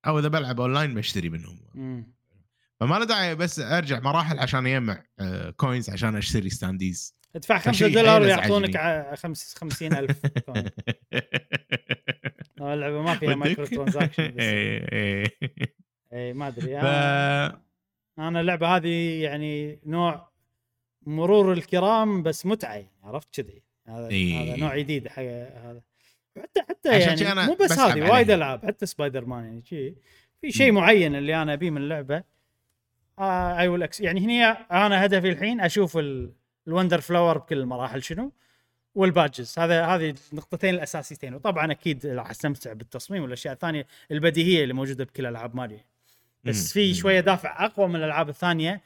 أو 0.08 0.20
إذا 0.20 0.28
بلعب 0.28 0.62
أونلاين 0.62 0.94
بشتري 0.94 1.30
منهم 1.30 1.58
مم. 1.76 2.14
فما 2.80 2.96
له 3.00 3.06
داعي 3.06 3.36
بس 3.36 3.60
أرجع 3.60 4.00
مراحل 4.00 4.40
عشان 4.40 4.68
أجمع 4.68 5.04
آه، 5.20 5.50
coins 5.50 5.90
عشان 5.90 6.16
أشتري 6.16 6.50
standees 6.50 7.16
ادفع 7.36 7.58
5 7.60 7.72
فشيء 7.72 7.94
دولار 7.94 8.22
ويعطونك 8.22 8.70
أزعجني. 8.76 8.78
ع- 9.10 9.16
خمس 9.16 9.56
50000 9.58 10.26
coin. 10.28 10.66
اللعبة 12.74 13.02
ما 13.02 13.16
فيها 13.16 13.36
micro 13.36 13.66
transaction 13.66 14.28
بس. 14.28 14.34
اي 16.14 16.34
ما 16.34 16.48
أدري 16.48 16.82
ف 16.82 16.84
أنا- 16.84 17.58
أنا 18.20 18.42
اللعبة 18.42 18.68
هذه 18.76 19.22
يعني 19.24 19.80
نوع 19.86 20.32
مرور 21.06 21.54
الكرام 21.54 22.24
بس 22.24 22.46
متعة 22.46 22.74
يعني 22.74 22.92
عرفت 23.04 23.42
كذي 23.42 23.64
هذا 23.88 24.08
إيه. 24.08 24.54
هذا 24.54 24.56
نوع 24.60 24.78
جديد 24.78 25.08
حق 25.08 25.22
هذا 25.24 25.82
حتى 26.44 26.62
حتى 26.62 27.00
يعني 27.00 27.32
أنا 27.32 27.46
مو 27.46 27.54
بس 27.54 27.80
هذه 27.80 28.12
وايد. 28.12 28.32
ألعاب 28.32 28.66
حتى 28.66 28.86
سبايدر 28.86 29.26
مان 29.26 29.44
يعني 29.44 29.64
شي 29.66 29.96
في 30.42 30.52
شيء. 30.52 30.72
معين 30.72 31.16
اللي 31.16 31.42
أنا 31.42 31.54
أبيه 31.54 31.70
من 31.70 31.78
اللعبة 31.82 32.24
I 33.20 33.68
will 33.68 33.88
يعني 34.00 34.20
هني 34.26 34.44
أنا 34.46 35.06
هدفي 35.06 35.30
الحين 35.30 35.62
أشوف 35.62 35.98
ال- 35.98 36.32
ال 36.68 36.73
Wonder 36.73 37.02
Flower 37.02 37.38
بكل 37.38 37.58
المراحل 37.58 38.04
شنو 38.04 38.32
وال 38.96 39.12
badges 39.12 39.60
هذا 39.60 39.86
هذه 39.86 40.16
النقطتين 40.32 40.74
الأساسيتين 40.74 41.34
وطبعا 41.34 41.72
أكيد 41.72 42.06
راح 42.06 42.30
أستمتع 42.30 42.74
بالتصميم 42.74 43.24
والأشياء 43.24 43.54
الثانية 43.54 43.88
البديهية 44.12 44.64
اللي 44.64 44.74
موجودة 44.74 45.04
بكل 45.04 45.24
الالعاب 45.26 45.56
مالي 45.56 45.80
بس. 46.44 46.74
في. 46.74 46.94
شوية 46.94 47.20
دافع 47.20 47.66
أقوى 47.66 47.88
من 47.88 47.96
الألعاب 47.96 48.30
الثانية 48.30 48.82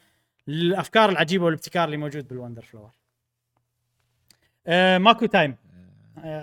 للأفكار 0.48 1.10
العجيبة 1.10 1.46
والابتكار 1.46 1.86
اللي 1.86 1.98
موجود 1.98 2.28
بال 2.28 2.36
Wonder 2.36 2.62
Flower. 2.62 2.92
آه 4.68 4.98
ماكو 4.98 5.26
time 5.26 5.56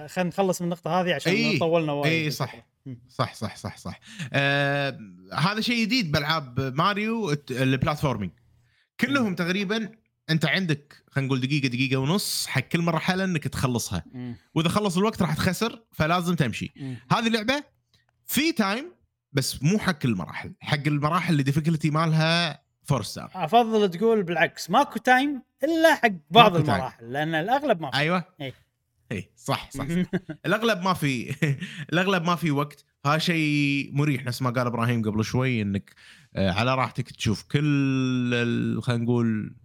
خلينا 0.08 0.28
نخلص 0.28 0.60
من 0.60 0.66
النقطة 0.66 1.00
هذه 1.00 1.14
عشان 1.14 1.32
إي، 1.32 1.58
طولنا 1.58 1.92
وايد 1.92 2.12
اي 2.12 2.30
صح. 2.30 2.54
صح 3.08 3.34
صح 3.34 3.56
صح 3.56 3.76
صح. 3.76 4.00
آه 4.32 4.98
هذا 5.34 5.60
شيء 5.60 5.84
جديد 5.84 6.12
بألعاب 6.12 6.60
ماريو 6.60 7.36
ال 7.50 7.56
platforming. 7.56 8.32
كلهم 9.00 9.34
تقريبا 9.34 9.90
أنت 10.30 10.46
عندك 10.46 11.04
خلينا 11.10 11.26
نقول 11.26 11.40
دقيقة 11.40 11.68
دقيقة 11.68 11.96
ونص 11.96 12.46
حق 12.46 12.60
كل 12.60 12.80
مرحله 12.80 13.24
إنك 13.24 13.44
تخلصها. 13.44 14.04
وإذا 14.54 14.68
خلص 14.68 14.96
الوقت 14.96 15.22
راح 15.22 15.34
تخسر 15.34 15.84
فلازم 15.92 16.34
تمشي. 16.34 16.72
هذه 17.10 17.26
اللعبه 17.26 17.64
في 18.26 18.52
time 18.52 18.92
بس 19.32 19.62
مو 19.62 19.78
حق 19.78 19.92
كل 19.92 20.08
المراحل. 20.08 20.54
حق 20.60 20.86
المراحل 20.86 21.32
اللي 21.32 21.42
difficulty 21.42 21.90
مالها 21.90 22.62
four 22.84 23.02
star 23.02 23.30
أفضل 23.34 23.90
تقول 23.90 24.22
بالعكس 24.22 24.70
ماكو 24.70 24.98
time 24.98 25.42
إلا 25.64 25.94
حق 25.94 26.08
بعض. 26.30 26.56
المراحل 26.56 27.12
لأن 27.12 27.34
الأغلب 27.34 27.80
ما 27.80 27.94
أيوه. 27.94 28.24
إي. 28.40 28.52
اي 29.12 29.30
صح 29.36 29.70
صح, 29.70 29.88
صح. 29.88 30.20
الأغلب 30.46 30.82
ما 30.82 30.92
في 30.94 31.34
الأغلب 31.92 32.22
ما 32.22 32.36
في 32.36 32.50
وقت 32.50 32.84
هذا 33.06 33.18
شيء 33.18 33.90
مريح 33.92 34.24
نفس 34.24 34.42
ما 34.42 34.50
قال 34.50 34.66
إبراهيم 34.66 35.02
قبل 35.02 35.24
شوي 35.24 35.62
إنك 35.62 35.94
آه، 36.34 36.50
على 36.50 36.74
راحتك 36.74 37.10
تشوف 37.10 37.42
كل 37.42 38.80
خلينا 38.82 39.04
نقول 39.04 39.56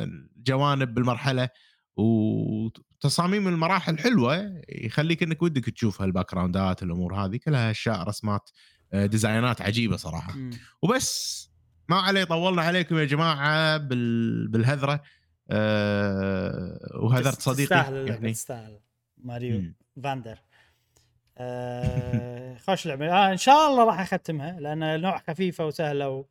الجوانب 0.00 0.94
بالمرحلة 0.94 1.48
وتصاميم 1.96 3.48
المراحل 3.48 3.98
حلوة 3.98 4.62
يخليك 4.68 5.22
إنك 5.22 5.42
ودك 5.42 5.64
تشوف 5.64 6.02
هال 6.02 6.34
background 6.34 6.78
ات 6.78 6.82
الأمور 6.82 7.14
هذه 7.14 7.36
كلها 7.36 7.70
أشياء 7.70 8.08
رسمات 8.08 8.50
آه، 8.92 9.06
design 9.06 9.54
ات 9.54 9.62
عجيبة 9.62 9.96
صراحة. 9.96 10.34
وبس 10.82 11.44
ما 11.88 11.96
عليه 11.96 12.24
طولنا 12.24 12.62
عليكم 12.62 12.98
يا 12.98 13.04
جماعة 13.04 13.76
بال... 13.76 14.48
بالهذرة 14.48 15.02
أه 15.50 16.78
وهذرت 16.94 17.40
صديقي 17.40 17.66
تستاهل 17.66 18.08
يعني. 18.08 18.32
تستاهل. 18.32 18.80
ماريو 19.18 19.58
مم. 19.58 19.74
Wonder. 20.02 20.38
آه 21.38 22.56
خوش 22.56 22.86
لعبة. 22.86 23.12
آه 23.12 23.32
إن 23.32 23.36
شاء 23.36 23.70
الله 23.70 23.84
راح 23.84 24.00
أختمها 24.00 24.60
لأن 24.60 25.00
نوع 25.00 25.18
خفيفة 25.18 25.66
وسهلة 25.66 26.24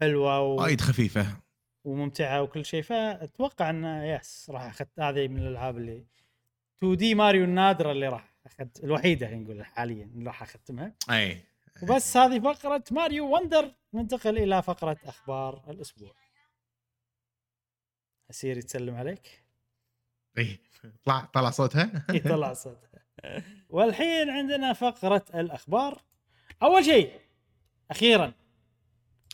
وحلوة 0.00 0.40
و... 0.40 0.60
وايد 0.62 0.80
خفيفة. 0.80 1.26
وممتعة 1.84 2.42
وكل 2.42 2.64
شيء. 2.64 2.82
فأتوقع 2.82 3.70
إن 3.70 3.84
yes 3.84 4.50
راح 4.50 4.62
اخذ 4.66 4.86
هذه 4.98 5.28
من 5.28 5.38
الألعاب 5.38 5.76
اللي 5.76 6.04
2D 6.78 7.14
ماريو 7.14 7.44
النادرة 7.44 7.92
اللي 7.92 8.08
راح 8.08 8.34
اخذ 8.46 8.66
الوحيدة 8.84 9.26
خلينا 9.26 9.42
نقول 9.42 9.64
حاليا 9.64 10.04
اللي 10.04 10.26
راح 10.26 10.42
أختمها. 10.42 10.92
أي. 11.10 11.42
وبس 11.82 12.16
هذه 12.16 12.40
فقرة 12.40 12.84
ماريو 12.90 13.34
Wonder. 13.34 13.72
ننتقل 13.94 14.38
إلى 14.38 14.62
فقرة 14.62 14.96
أخبار 15.06 15.62
الأسبوع. 15.70 16.12
أسير 18.30 18.58
يتسلم 18.58 18.94
عليك؟ 18.94 19.42
إي 20.38 20.58
طلع 21.04 21.24
طلع 21.24 21.50
صوتها؟ 21.50 22.04
يطلع 22.14 22.52
صوت 22.52 22.78
والحين 23.70 24.30
عندنا 24.30 24.72
فقرة 24.72 25.24
الأخبار. 25.34 26.02
أول 26.62 26.84
شيء 26.84 27.12
أخيرا. 27.90 28.32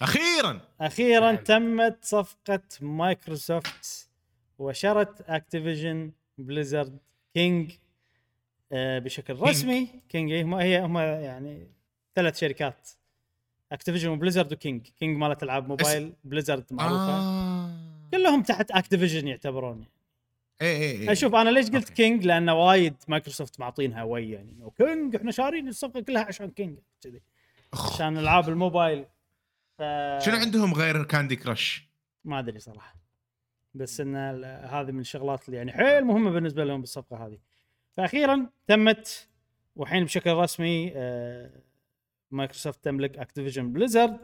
أخيرا! 0.03 0.61
أخيرا 0.81 1.33
نعم. 1.33 1.45
تمت 1.45 2.05
صفقة 2.05 2.63
مايكروسوفت 2.81 4.09
وشرت 4.59 5.21
أكتيفيجن 5.21 6.13
بليزرد 6.39 6.99
كينج 7.35 7.73
آه، 8.73 8.99
بشكل 8.99 9.35
رسمي. 9.41 9.89
كينج 10.09 10.33
إيه، 10.33 10.43
هم 10.43 10.55
هي 10.55 10.81
هم 10.81 10.99
يعني 10.99 11.69
ثلاث 12.15 12.39
شركات 12.39 12.89
أكتيفيجن 13.73 14.09
وبليزرد 14.09 14.53
وكينج. 14.53 14.87
كينج 14.87 15.17
مالت 15.17 15.43
ألعاب 15.43 15.69
موبايل 15.69 16.13
بليزرد 16.25 16.65
معروفة. 16.71 17.19
آه. 17.19 17.44
كلهم 18.17 18.43
تحت 18.43 18.71
اكتيفيجن 18.71 19.29
يعتبرون 19.29 19.87
اي 20.63 20.77
اي 20.77 21.11
اي 21.11 21.17
شوف 21.17 21.35
أنا 21.35 21.51
ليش 21.51 21.67
قلت 21.67 21.75
okay. 21.75 21.95
كينج 21.95 22.27
لأن 22.27 22.51
وايد 22.51 22.95
مايكروسوفت 23.09 23.61
معطينها 23.61 24.03
وي 24.03 24.31
يعني. 24.31 24.71
كينج 24.79 25.17
إحنا 25.17 25.31
شارين 25.31 25.69
الصفقة 25.69 26.01
كلها 26.01 26.23
عشان 26.23 26.51
كينج 26.51 26.79
كذي. 27.03 27.23
عشان 27.73 28.19
ألعاب 28.19 28.49
الموبايل. 28.49 29.05
ف... 29.79 29.83
شنو 30.19 30.37
عندهم 30.37 30.75
غير 30.75 31.05
كاندي 31.05 31.37
كراش؟ 31.37 31.89
ما 32.25 32.39
أدري 32.39 32.59
صراحة. 32.59 32.97
بس 33.75 34.01
إن 34.01 34.17
هذه 34.45 34.91
من 34.91 35.01
الشغلات 35.01 35.47
اللي 35.47 35.57
يعني 35.57 35.73
حيل 35.73 36.05
مهمة 36.05 36.31
بالنسبة 36.31 36.65
لهم 36.65 36.81
بالصفقة 36.81 37.27
هذه. 37.27 37.39
فاخيرا 37.97 38.47
تمت 38.67 39.29
وحين 39.77 40.05
بشكل 40.05 40.31
رسمي 40.31 40.93
آه، 40.97 41.51
مايكروسوفت 42.31 42.85
تملك 42.85 43.19
اكتيفيجن 43.19 43.73
بليزرد 43.73 44.19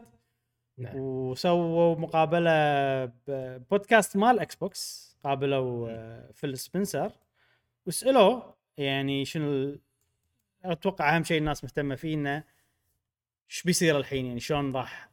نعم. 0.80 0.96
وسووا 0.96 1.98
مقابلة 1.98 2.50
بودكاست 3.70 4.16
مال 4.16 4.38
إكس 4.38 4.54
بوكس 4.54 5.10
قابلوا 5.24 5.90
آه، 5.90 6.30
فيل 6.32 6.58
سبنسر. 6.58 7.12
وسألوه 7.86 8.54
يعني 8.76 9.24
شنو 9.24 9.78
أتوقع 10.64 11.16
أهم 11.16 11.24
شيء 11.24 11.38
الناس 11.38 11.64
مهتمة 11.64 11.94
فيه 11.94 12.14
إنه 12.14 12.44
إيش 13.50 13.62
بيصير 13.62 13.96
الحين؟ 13.96 14.26
يعني 14.26 14.40
شلون 14.40 14.72
راح 14.72 15.10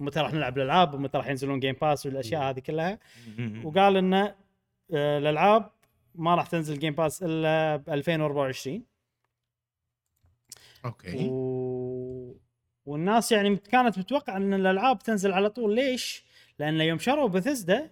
متى 0.00 0.20
راح 0.20 0.32
نلعب 0.32 0.58
الألعاب؟ 0.58 0.94
ومتى 0.94 1.18
راح 1.18 1.28
ينزلون 1.28 1.60
Game 1.60 1.76
Pass 1.80 2.06
والأشياء 2.06 2.42
هذه 2.42 2.58
كلها؟ 2.58 2.98
وقال 3.64 3.96
إنه 3.96 4.34
آه، 4.94 5.18
الألعاب 5.18 5.70
ما 6.14 6.34
راح 6.34 6.46
تنزل 6.46 6.78
Game 6.78 6.94
Pass 6.94 7.22
إلا 7.22 7.76
ب 7.76 7.90
2024 7.90 8.84
okay. 10.84 11.28
و... 11.28 11.69
والناس 12.90 13.32
يعني 13.32 13.56
كانت 13.56 13.98
متوقعة 13.98 14.36
أن 14.36 14.54
الألعاب 14.54 14.98
تنزل 14.98 15.32
على 15.32 15.50
طول. 15.50 15.74
ليش؟ 15.74 16.24
لأن 16.58 16.80
يوم 16.80 16.98
شروا 16.98 17.28
بثزدا 17.28 17.90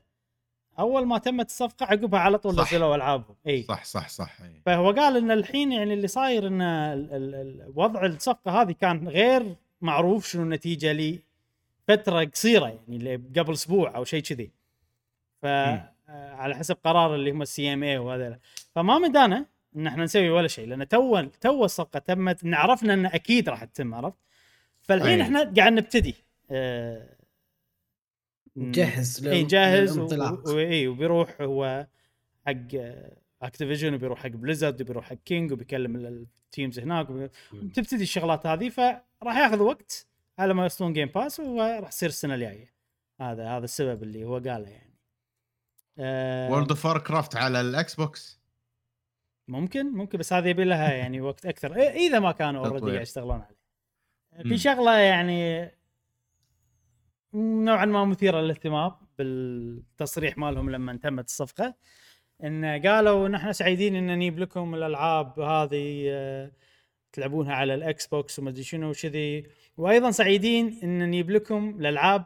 أول 0.78 1.06
ما 1.06 1.18
تمت 1.18 1.46
الصفقة 1.46 1.86
عقبها 1.86 2.20
على 2.20 2.38
طول. 2.38 2.60
نزلوا 2.60 2.94
ألعابهم. 2.96 3.36
إي. 3.46 3.62
صح 3.62 3.84
صح 3.84 4.08
صح 4.08 4.40
إي. 4.42 4.62
فهو 4.66 4.90
قال 4.90 5.16
إن 5.16 5.30
الحين 5.30 5.72
يعني 5.72 5.94
اللي 5.94 6.08
صاير 6.08 6.46
إن 6.46 6.62
ال- 6.62 7.12
ال- 7.12 7.34
ال- 7.34 7.72
وضع 7.76 8.06
الصفقة 8.06 8.62
هذه 8.62 8.72
كان 8.72 9.08
غير 9.08 9.54
معروف 9.80 10.26
شنو 10.28 10.42
النتيجة 10.42 10.92
لفتره 10.92 12.24
قصيرة 12.24 12.66
يعني 12.66 12.96
اللي 12.96 13.14
قبل 13.40 13.52
أسبوع 13.52 13.96
أو 13.96 14.04
شيء 14.04 14.22
كذي. 14.22 14.50
ف 15.42 15.46
آه، 15.46 15.90
على 16.34 16.54
حسب 16.56 16.76
قرار 16.84 17.14
اللي 17.14 17.30
هم 17.30 17.42
ال 17.42 17.72
CMA 17.72 17.98
وهذا. 17.98 18.38
فما 18.74 18.98
مدانا 18.98 19.46
إن 19.76 19.86
إحنا 19.86 20.04
نسوي 20.04 20.30
ولا 20.30 20.48
شيء 20.48 20.66
لأن 20.68 20.88
توه 20.88 21.20
توه 21.40 21.64
الصفقة 21.64 21.98
تمت 21.98 22.44
إن 22.44 22.54
عرفنا 22.54 22.94
إن 22.94 23.06
أكيد 23.06 23.48
راح 23.48 23.64
تتم 23.64 23.94
عرفت؟ 23.94 24.16
فالحين. 24.88 25.20
إحنا 25.20 25.52
قاعد 25.56 25.72
نبتدي 25.72 26.14
آه، 26.50 27.16
نجهز 28.56 29.26
إي 29.26 29.42
جاهز 29.44 29.98
و- 29.98 30.06
للانطلاق. 30.06 30.48
و- 30.48 30.58
اي 30.58 30.88
وبيروح 30.88 31.40
هو 31.40 31.86
حق 32.46 32.54
اكتيفيجن 33.42 33.94
وبيروح 33.94 34.18
حق 34.22 34.28
بليزرد 34.28 34.82
وبيروح 34.82 35.04
حق 35.04 35.14
كينج 35.24 35.52
وبيكلم 35.52 35.96
ال- 35.96 36.26
ال 36.46 36.52
teams 36.52 36.78
هناك 36.78 37.10
وبي- 37.10 37.28
مم. 37.52 37.68
تبتدي 37.68 38.02
الشغلات 38.02 38.46
هذه 38.46 38.68
فراح 38.68 39.36
ياخذ 39.36 39.60
وقت 39.62 40.06
على 40.38 40.54
ما 40.54 40.62
يوصلون 40.62 40.92
Game 40.92 41.08
Pass 41.08 41.40
وراح 41.40 41.88
تصير 41.90 42.08
السنة 42.08 42.34
الجاية 42.34 42.72
هذا 43.20 43.48
هذا 43.48 43.64
السبب 43.64 44.02
اللي 44.02 44.24
هو 44.24 44.34
قاله 44.34 44.68
يعني 44.68 44.98
آه 45.98 46.50
وورلد 46.50 46.68
اوف 46.70 46.86
كرافت 46.86 47.36
على 47.36 47.60
ال 47.60 47.94
Xbox 47.94 48.40
ممكن 49.48 49.86
ممكن 49.86 50.18
بس 50.18 50.32
هذه 50.32 50.48
يبي 50.48 50.64
لها 50.64 50.92
يعني 50.92 51.20
وقت 51.20 51.46
أكثر 51.46 51.76
إذا 51.76 52.18
ما 52.18 52.32
كانوا 52.32 52.60
already 52.66 52.78
تطوير. 52.78 52.92
قاعد 52.94 53.06
يشتغلون 53.06 53.40
عليه. 53.40 53.57
في 54.42 54.58
شغلة 54.58 54.96
يعني 54.98 55.70
نوعا 57.34 57.84
ما 57.84 58.04
مثيرة 58.04 58.40
للاهتمام 58.40 58.92
بالتصريح 59.18 60.38
مالهم 60.38 60.70
لما 60.70 60.96
تمت 60.96 61.24
الصفقة 61.24 61.74
إن 62.44 62.64
قالوا 62.86 63.28
نحن 63.28 63.52
سعيدين 63.52 63.96
إن 63.96 64.18
نجيب 64.18 64.38
لكم 64.38 64.74
الألعاب 64.74 65.40
هذه 65.40 66.04
آه، 66.10 66.50
تلعبونها 67.12 67.54
على 67.54 67.74
ال 67.74 68.06
Xbox 68.06 68.38
وما 68.38 68.50
أدري 68.50 68.62
شنو 68.62 68.90
وكذي 68.90 69.46
وأيضا 69.76 70.10
سعيدين 70.10 70.80
إن 70.82 71.08
نجيب 71.08 71.30
لكم 71.30 71.76
الألعاب 71.80 72.24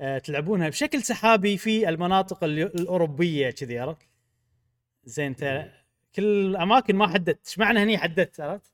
آه، 0.00 0.18
تلعبونها 0.18 0.68
بشكل 0.68 1.02
سحابي 1.02 1.56
في 1.56 1.88
المناطق 1.88 2.44
ال- 2.44 2.80
الأوروبية 2.80 3.50
كذي 3.50 3.78
عرفت؟ 3.78 4.08
زين 5.04 5.26
انت 5.26 5.70
كل 6.14 6.24
الأماكن 6.24 6.96
ما 6.96 7.06
حددت 7.06 7.46
إيش 7.46 7.58
معنى 7.58 7.78
هني 7.82 7.98
حددت 7.98 8.40
عرفت؟ 8.40 8.72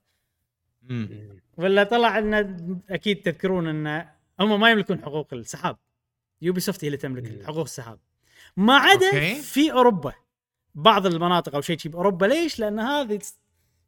مم. 0.89 1.09
ولا 1.57 1.83
طلع 1.83 2.19
أن 2.19 2.33
أكيد 2.89 3.21
تذكرون 3.21 3.87
أن 3.87 4.05
هم 4.39 4.59
ما 4.59 4.71
يملكون 4.71 5.01
حقوق 5.01 5.33
السحاب 5.33 5.77
Ubisoft 6.41 6.83
هي 6.83 6.87
اللي 6.87 6.97
تملك. 6.97 7.43
حقوق 7.45 7.63
السحاب 7.63 7.99
ما 8.57 8.75
عدا. 8.75 9.33
في 9.33 9.71
أوروبا 9.71 10.13
بعض 10.75 11.05
المناطق 11.05 11.55
أو 11.55 11.61
شيء 11.61 11.77
شي 11.77 11.89
بأوروبا 11.89 12.25
ليش؟ 12.25 12.59
لأن 12.59 12.79
هذا 12.79 13.19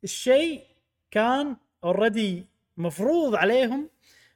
الشيء 0.03 0.63
كان 1.11 1.55
already 1.83 2.45
مفروض 2.77 3.35
عليهم 3.35 3.89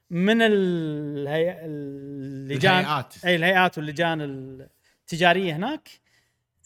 من 0.10 0.42
الهي... 0.42 1.66
اللجان 1.66 2.80
الهيئات 2.80 3.26
أي 3.26 3.36
الهيئات 3.36 3.78
واللجان 3.78 4.22
التجارية 5.02 5.56
هناك 5.56 5.90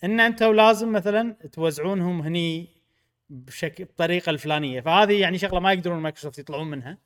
إن 0.04 0.20
أنتم 0.20 0.54
لازم 0.54 0.92
مثلا 0.92 1.36
توزعونهم 1.52 2.22
هني 2.22 2.68
بشكل 3.30 3.86
بالطريقة 3.86 4.30
الفلانية. 4.30 4.82
فهذه 4.82 5.14
يعني 5.22 5.38
شغلة 5.38 5.60
ما 5.60 5.74
يقدرون 5.74 6.00
مايكروسوفت 6.00 6.40
يطلعون 6.40 6.68
منها. 6.70 6.98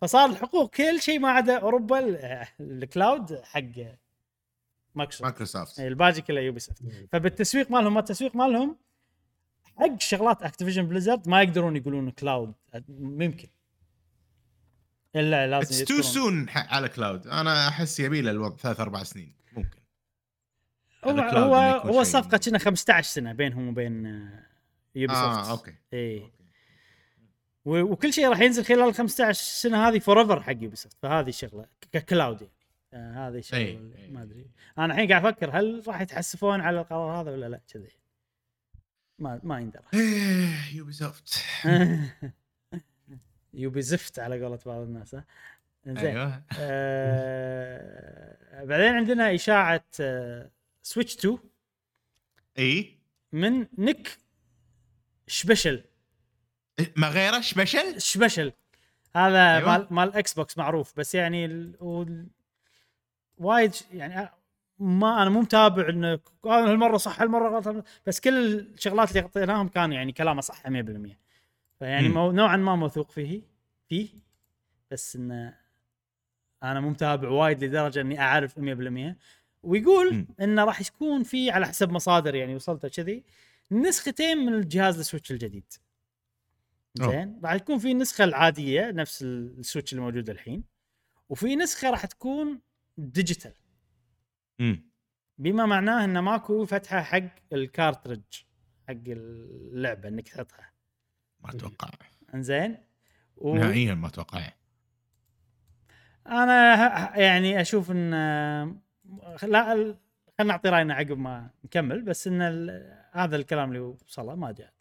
فصار 0.00 0.30
الحقوق 0.30 0.74
كل 0.74 1.00
شيء 1.00 1.18
ما 1.18 1.28
عدا 1.30 1.58
أوروبا 1.58 1.98
ال- 1.98 2.46
ال 2.60 2.73
cloud 2.73 3.40
حق 3.44 3.60
Microsoft. 4.94 5.22
Microsoft. 5.22 5.80
إي، 5.80 5.88
الباقي 5.88 6.20
كله 6.20 6.40
Ubisoft. 6.40 6.82
فبالتسويق 7.12 7.70
مالهم 7.70 7.94
ما 7.94 8.00
التسويق 8.00 8.36
مالهم 8.36 8.76
حق 9.76 10.00
شغلات 10.00 10.42
Activision 10.42 10.82
Blizzard 10.88 11.28
ما 11.28 11.42
يقدرون 11.42 11.76
يقولون 11.76 12.10
cloud 12.10 12.54
ممكن. 12.88 13.48
إلا 15.16 15.46
لازم 15.46 15.66
اتس 15.82 15.84
تو. 15.84 16.02
سون 16.02 16.46
على 16.48 16.88
cloud 16.88 17.26
أنا 17.26 17.68
أحس 17.68 18.00
يبي 18.00 18.20
له 18.20 18.30
الوضع 18.30 18.56
ثلاث 18.56 18.80
أربع 18.80 19.02
سنين. 19.02 19.32
ممكن. 19.52 19.78
هو 21.04 21.10
هو, 21.20 21.54
هو. 21.78 22.02
صفقة 22.02 22.36
كنا 22.38 22.58
15 22.58 23.06
سنة 23.08 23.32
بينهم 23.32 23.68
وبين 23.68 24.06
آه، 24.06 24.46
Ubisoft 24.96 25.48
آه 25.48 25.50
okay. 25.50 25.74
اي 25.92 26.32
وكل 27.64 28.12
شيء 28.12 28.28
راح 28.28 28.40
ينزل 28.40 28.64
خلال 28.64 28.88
ال 28.88 28.94
15 28.94 29.42
سنة 29.42 29.88
هذه 29.88 29.98
forever 29.98 30.42
حق 30.42 30.56
Ubisoft 30.60 30.96
فهذه 31.02 31.28
الشغله 31.28 31.66
ك 31.92 32.00
cloud 32.00 32.40
يعني. 32.40 32.52
آه 32.92 33.28
هذه 33.28 33.38
الشغله 33.38 33.60
أي. 33.62 34.08
ما 34.10 34.22
أدري. 34.22 34.46
أنا 34.78 34.94
الحين 34.94 35.08
قاعد 35.08 35.26
أفكر 35.26 35.58
هل 35.58 35.82
راح 35.86 36.00
يتحسفون 36.00 36.60
على 36.60 36.80
القرار 36.80 37.20
هذا 37.20 37.30
ولا 37.30 37.48
لا 37.48 37.60
كذي. 37.72 37.88
ما 39.18 39.40
ما 39.42 39.60
يندرى. 39.60 39.82
إيه، 39.94 40.76
Ubisoft 40.76 41.44
Ubi 43.54 43.82
زفت 43.82 44.18
على 44.18 44.44
قولة 44.44 44.58
بعض 44.66 44.80
الناس 44.80 45.14
ها. 45.14 45.24
زين 45.86 45.96
أيوه. 45.98 46.42
آه 46.58 48.64
بعدين 48.64 48.92
عندنا 48.94 49.34
إشاعة 49.34 49.84
آه 50.00 50.50
Switch 50.82 51.16
2 51.16 51.38
اي 52.58 52.98
من 53.32 53.66
Nick 53.78 54.18
شبشل 55.26 55.84
إيه، 56.78 56.92
ما 56.96 57.08
غيره 57.08 57.40
special 57.40 58.00
شبشل 58.00 58.52
هذا 59.16 59.56
أيوة. 59.56 59.78
مال 59.78 59.86
مال 59.90 60.14
Xbox 60.14 60.58
معروف 60.58 60.92
بس 60.96 61.14
يعني 61.14 61.44
ال... 61.44 61.76
وال... 61.80 62.26
وايد 63.38 63.74
يعني 63.92 64.30
ما 64.78 65.22
أنا 65.22 65.30
مو 65.30 65.40
متابع 65.40 65.88
إنه 65.88 66.20
هذا 66.44 66.70
هالمرة 66.70 66.96
صح 66.96 67.20
هالمرة 67.20 67.48
غلط 67.48 67.84
بس 68.06 68.20
كل 68.20 68.58
الشغلات 68.58 69.10
اللي 69.10 69.20
غطيناهم 69.20 69.68
كان 69.68 69.92
يعني 69.92 70.12
كلامه 70.12 70.40
صح 70.40 70.62
100% 70.66 70.68
فيعني. 71.78 72.08
مو... 72.08 72.32
نوعا 72.32 72.56
ما 72.56 72.76
موثوق 72.76 73.10
فيه 73.10 73.42
فيه 73.88 74.08
بس 74.90 75.16
إنه 75.16 75.54
أنا 76.62 76.80
مو 76.80 76.90
متابع 76.90 77.28
وايد 77.28 77.64
لدرجة 77.64 78.00
إني 78.00 78.20
أعرف 78.20 78.58
100% 78.58 79.14
ويقول. 79.62 80.26
إنه 80.40 80.64
راح 80.64 80.80
يكون 80.80 81.22
في 81.22 81.50
على 81.50 81.66
حسب 81.66 81.90
مصادر 81.90 82.34
يعني 82.34 82.54
وصلت 82.54 82.86
كذي 82.86 83.24
نسختين 83.70 84.38
من 84.38 84.54
الجهاز 84.54 84.98
ال 84.98 85.03
Switch 85.03 85.30
الجديد. 85.32 85.72
زين؟ 86.94 87.40
راح 87.44 87.56
تكون 87.56 87.78
في 87.78 87.92
النسخه 87.92 88.24
العادية 88.24 88.90
نفس 88.90 89.22
ال 89.22 89.32
Switch 89.32 89.92
اللي 89.92 90.02
موجود 90.04 90.30
الحين 90.30 90.64
وفي 91.28 91.56
نسخة 91.56 91.90
راح 91.90 92.06
تكون 92.06 92.60
digital 92.98 93.54
امم 94.60 94.90
بما 95.38 95.66
معناه 95.66 96.04
انه 96.04 96.20
ماكو 96.20 96.64
فتحة 96.64 97.02
حق 97.02 97.22
ال 97.52 97.59
cartridge 97.59 98.22
حق 98.88 98.94
اللعبة 99.06 100.08
إنك 100.08 100.28
تحطها. 100.28 100.72
ما 101.40 101.50
أتوقع. 101.50 101.90
إنزين؟ 102.34 102.76
و... 103.36 103.54
نهائيا 103.54 103.94
ما 103.94 104.06
أتوقع. 104.08 104.52
أنا 106.26 107.18
يعني 107.18 107.60
أشوف 107.60 107.90
إن 107.90 108.10
لا 109.42 109.72
ال- 109.72 109.98
خلينا 110.38 110.52
نعطي 110.52 110.68
رأينا 110.68 110.94
عقب 110.94 111.18
ما 111.18 111.50
نكمل 111.64 112.02
بس 112.02 112.26
إن 112.26 112.42
هذا 113.12 113.36
الكلام 113.36 113.68
اللي 113.68 113.80
وصله 113.80 114.34
ما 114.34 114.52
جاء. 114.52 114.72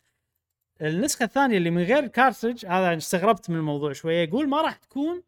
النسخة 0.82 1.23
الثانية 1.23 1.57
اللي 1.57 1.69
من 1.69 1.84
غير 1.84 1.99
ال 1.99 2.06
cartridge 2.06 2.65
هذا 2.65 2.98
استغربت 2.98 3.49
من 3.49 3.56
الموضوع 3.56 3.94
شوية 3.94 4.23
يقول 4.23 4.49
ما 4.49 4.61
راح 4.61 4.76
تكون 4.76 5.23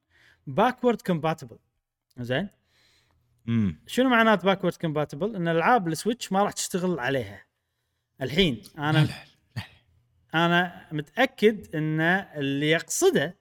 backward 0.47 1.01
compatible 1.01 1.57
زين؟ 2.17 2.47
امم 3.47 3.79
شنو 3.87 4.09
معنات 4.09 4.45
backward 4.45 4.73
compatible 4.73 5.35
إن 5.35 5.47
العاب 5.47 5.87
ال 5.87 5.93
Switch 5.93 6.31
ما 6.31 6.43
راح 6.43 6.51
تشتغل 6.51 6.99
عليها. 6.99 7.45
الحين 8.21 8.61
أنا 8.77 9.07
أنا 10.33 10.87
متأكد 10.91 11.75
إن 11.75 12.01
اللي 12.01 12.69
يقصده 12.69 13.37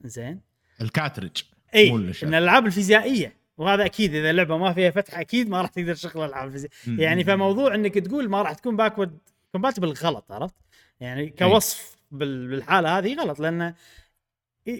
زين؟ 0.00 0.40
ال 0.80 0.86
cartridge 0.86 1.42
اي. 1.74 1.90
إن 2.22 2.34
الألعاب 2.34 2.66
الفيزيائية. 2.66 3.36
وهذا 3.58 3.84
أكيد 3.84 4.14
إذا 4.14 4.30
اللعبة 4.30 4.56
ما 4.56 4.72
فيها 4.72 4.90
فتح 4.90 5.18
أكيد 5.18 5.48
ما 5.48 5.60
راح 5.62 5.70
تقدر 5.70 5.94
تشغل 5.94 6.52
مم. 6.86 7.00
يعني 7.00 7.24
فموضوع 7.24 7.74
إنك 7.74 7.94
تقول 7.94 8.28
ما 8.28 8.42
راح 8.42 8.52
تكون 8.52 8.76
backward 8.76 9.18
compatible 9.52 9.92
غلط 9.92 10.32
عرفت؟ 10.32 10.54
يعني 11.00 11.28
كوصف 11.30 11.96
بال- 12.10 12.48
بالحالة 12.48 12.98
هذه 12.98 13.14
غلط 13.14 13.40
لأن 13.40 13.74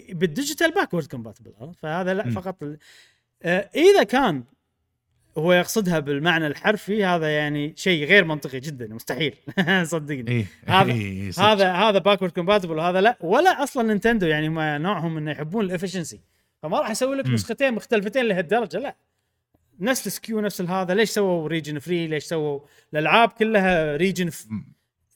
بال 0.09 0.23
digital 0.23 0.71
backward 0.71 1.05
compatible 1.07 1.53
عرفت؟ 1.61 1.79
فهذا 1.79 2.13
لا. 2.13 2.29
فقط 2.29 2.63
ال- 2.63 2.77
آه، 3.43 3.69
إذا 3.75 4.03
كان 4.03 4.43
هو 5.37 5.53
يقصدها 5.53 5.99
بالمعنى 5.99 6.47
الحرفي 6.47 7.05
هذا 7.05 7.35
يعني 7.37 7.73
شيء 7.75 8.05
غير 8.05 8.25
منطقي 8.25 8.59
جدا 8.59 8.87
مستحيل 8.93 9.35
صدقني 9.83 10.45
هذا- 10.65 10.91
إيه،. 10.91 11.31
هذا 11.39 11.71
هذا 11.73 11.97
backward 11.99 12.31
compatible 12.31 12.77
وهذا 12.77 13.01
لا 13.01 13.17
ولا 13.21 13.63
أصلا 13.63 13.83
Nintendo 13.87 14.25
يعني 14.25 14.47
هم 14.47 14.59
نوعهم 14.59 15.17
إنه 15.17 15.31
يحبون 15.31 15.65
ال 15.65 15.70
efficiency 15.70 16.19
فما 16.63 16.79
راح 16.79 16.89
يسوي 16.91 17.15
لك. 17.15 17.27
نسختين 17.27 17.73
مختلفتين 17.73 18.25
لهالدرجة 18.25 18.77
لا. 18.77 18.95
نفس 19.79 20.07
ال 20.07 20.15
SKU 20.15 20.39
نفس 20.41 20.61
هذا. 20.61 20.93
ليش 20.93 21.09
سووا 21.09 21.47
region 21.47 21.79
free 21.79 22.07
ليش 22.07 22.23
سووا 22.23 22.59
الألعاب 22.93 23.29
كلها 23.29 23.95
region 23.95 24.29
f... 24.29 24.47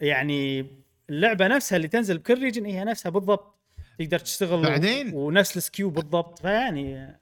يعني 0.01 0.65
اللعبة 1.09 1.47
نفسها 1.47 1.75
اللي 1.75 1.87
تنزل 1.87 2.17
بكل 2.17 2.43
region 2.43 2.65
هي 2.65 2.83
نفسها 2.83 3.09
بالضبط. 3.09 3.59
تقدر 3.99 4.19
تشتغل 4.19 4.61
بعدين- 4.61 5.13
و... 5.13 5.27
ونفس 5.27 5.57
ال 5.57 5.65
SKU 5.65 5.89
بالضبط. 5.89 6.39
فيعني 6.39 7.17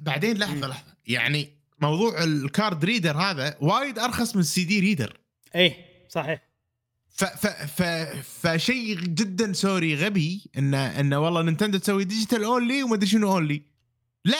بعدين 0.00 0.38
لحظة 0.38 0.68
لحظة. 0.68 0.94
يعني 1.06 1.48
موضوع 1.80 2.24
ال 2.24 2.36
card 2.36 2.84
reader 2.84 3.16
هذا 3.16 3.56
وايد 3.60 3.98
أرخص 3.98 4.34
من 4.34 4.40
ال 4.40 4.64
CD 4.64 4.80
reader 4.80 5.20
إيه 5.54 5.74
صحيح. 6.08 6.47
ف 7.10 7.24
ف 7.24 7.46
ف 7.46 7.82
فشيء 8.46 9.00
جدا 9.00 9.52
sorry 9.52 9.94
غبي 9.94 10.50
انه 10.58 11.00
انه 11.00 11.18
والله 11.18 11.42
Nintendo 11.42 11.78
تسوي 11.78 12.04
digital 12.04 12.44
only 12.44 12.82
وما 12.82 12.94
أدري 12.94 13.06
شنو 13.06 13.32
only 13.32 13.62
لا! 14.24 14.38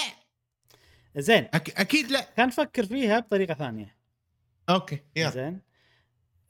زين. 1.17 1.49
أك 1.55 1.71
أكيد 1.81 2.11
لا. 2.11 2.21
خلينا 2.37 2.47
نفكر 2.47 2.87
فيها 2.87 3.19
بطريقة 3.19 3.55
ثانية. 3.55 3.97
okay 4.69 5.01
يلا. 5.17 5.31
زين. 5.31 5.61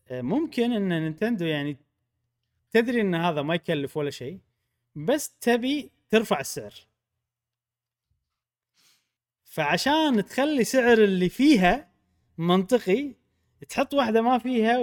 آه، 0.09 0.21
ممكن 0.23 0.73
إن 0.73 0.89
نينتندو 0.89 1.45
يعني 1.45 1.77
تدري 2.71 3.01
إن 3.01 3.15
هذا 3.15 3.43
ما 3.43 3.55
يكلف 3.55 3.97
ولا 3.97 4.11
شيء 4.11 4.39
بس 4.95 5.31
تبي 5.41 5.91
ترفع 6.11 6.41
السعر. 6.41 6.75
فعشان 9.45 10.25
تخلي 10.25 10.65
سعر 10.65 10.99
اللي 10.99 11.29
فيها 11.29 11.93
منطقي 12.39 13.15
تحط 13.69 13.95
واحدة 13.95 14.23
ما 14.23 14.39
فيها 14.39 14.79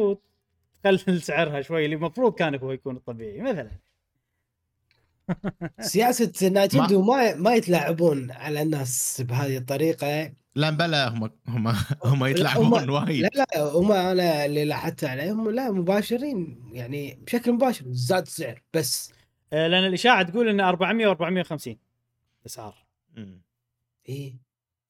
وتقلل 0.85 1.21
سعرها 1.29 1.61
شوي 1.61 1.85
اللي 1.85 1.95
المفروض 1.95 2.33
كان 2.33 2.55
هو 2.55 2.71
يكون 2.71 2.95
الطبيعي 2.95 3.41
مثلا. 3.41 3.71
سياسة 5.79 6.49
نينتندو 6.49 7.01
ما 7.01 7.35
ما 7.35 7.55
يتلاعبون 7.55 8.31
على 8.31 8.61
الناس 8.61 9.21
بهذه 9.21 9.57
الطريقة. 9.57 10.33
لا 10.55 10.69
بلا 10.69 11.07
هم 11.07 11.31
هم 11.47 11.73
هم 12.03 12.25
يتلاعبون 12.25 12.89
وايد. 12.89 13.21
لا 13.21 13.29
لا 13.35 13.61
هم 13.61 13.91
أنا 13.91 14.45
اللي 14.45 14.65
لاحظت 14.65 15.03
عليهم 15.03 15.49
لا 15.49 15.71
مباشرين 15.71 16.69
يعني 16.73 17.19
بشكل 17.27 17.51
مباشر 17.51 17.85
زاد 17.87 18.23
السعر 18.23 18.61
بس. 18.73 19.13
آه، 19.53 19.67
لأن 19.67 19.87
الإشاعة 19.87 20.23
تقول 20.23 20.49
إن 20.49 20.59
400 20.59 21.15
و450 21.15 21.75
أسعار. 22.45 22.85
إيه 24.09 24.35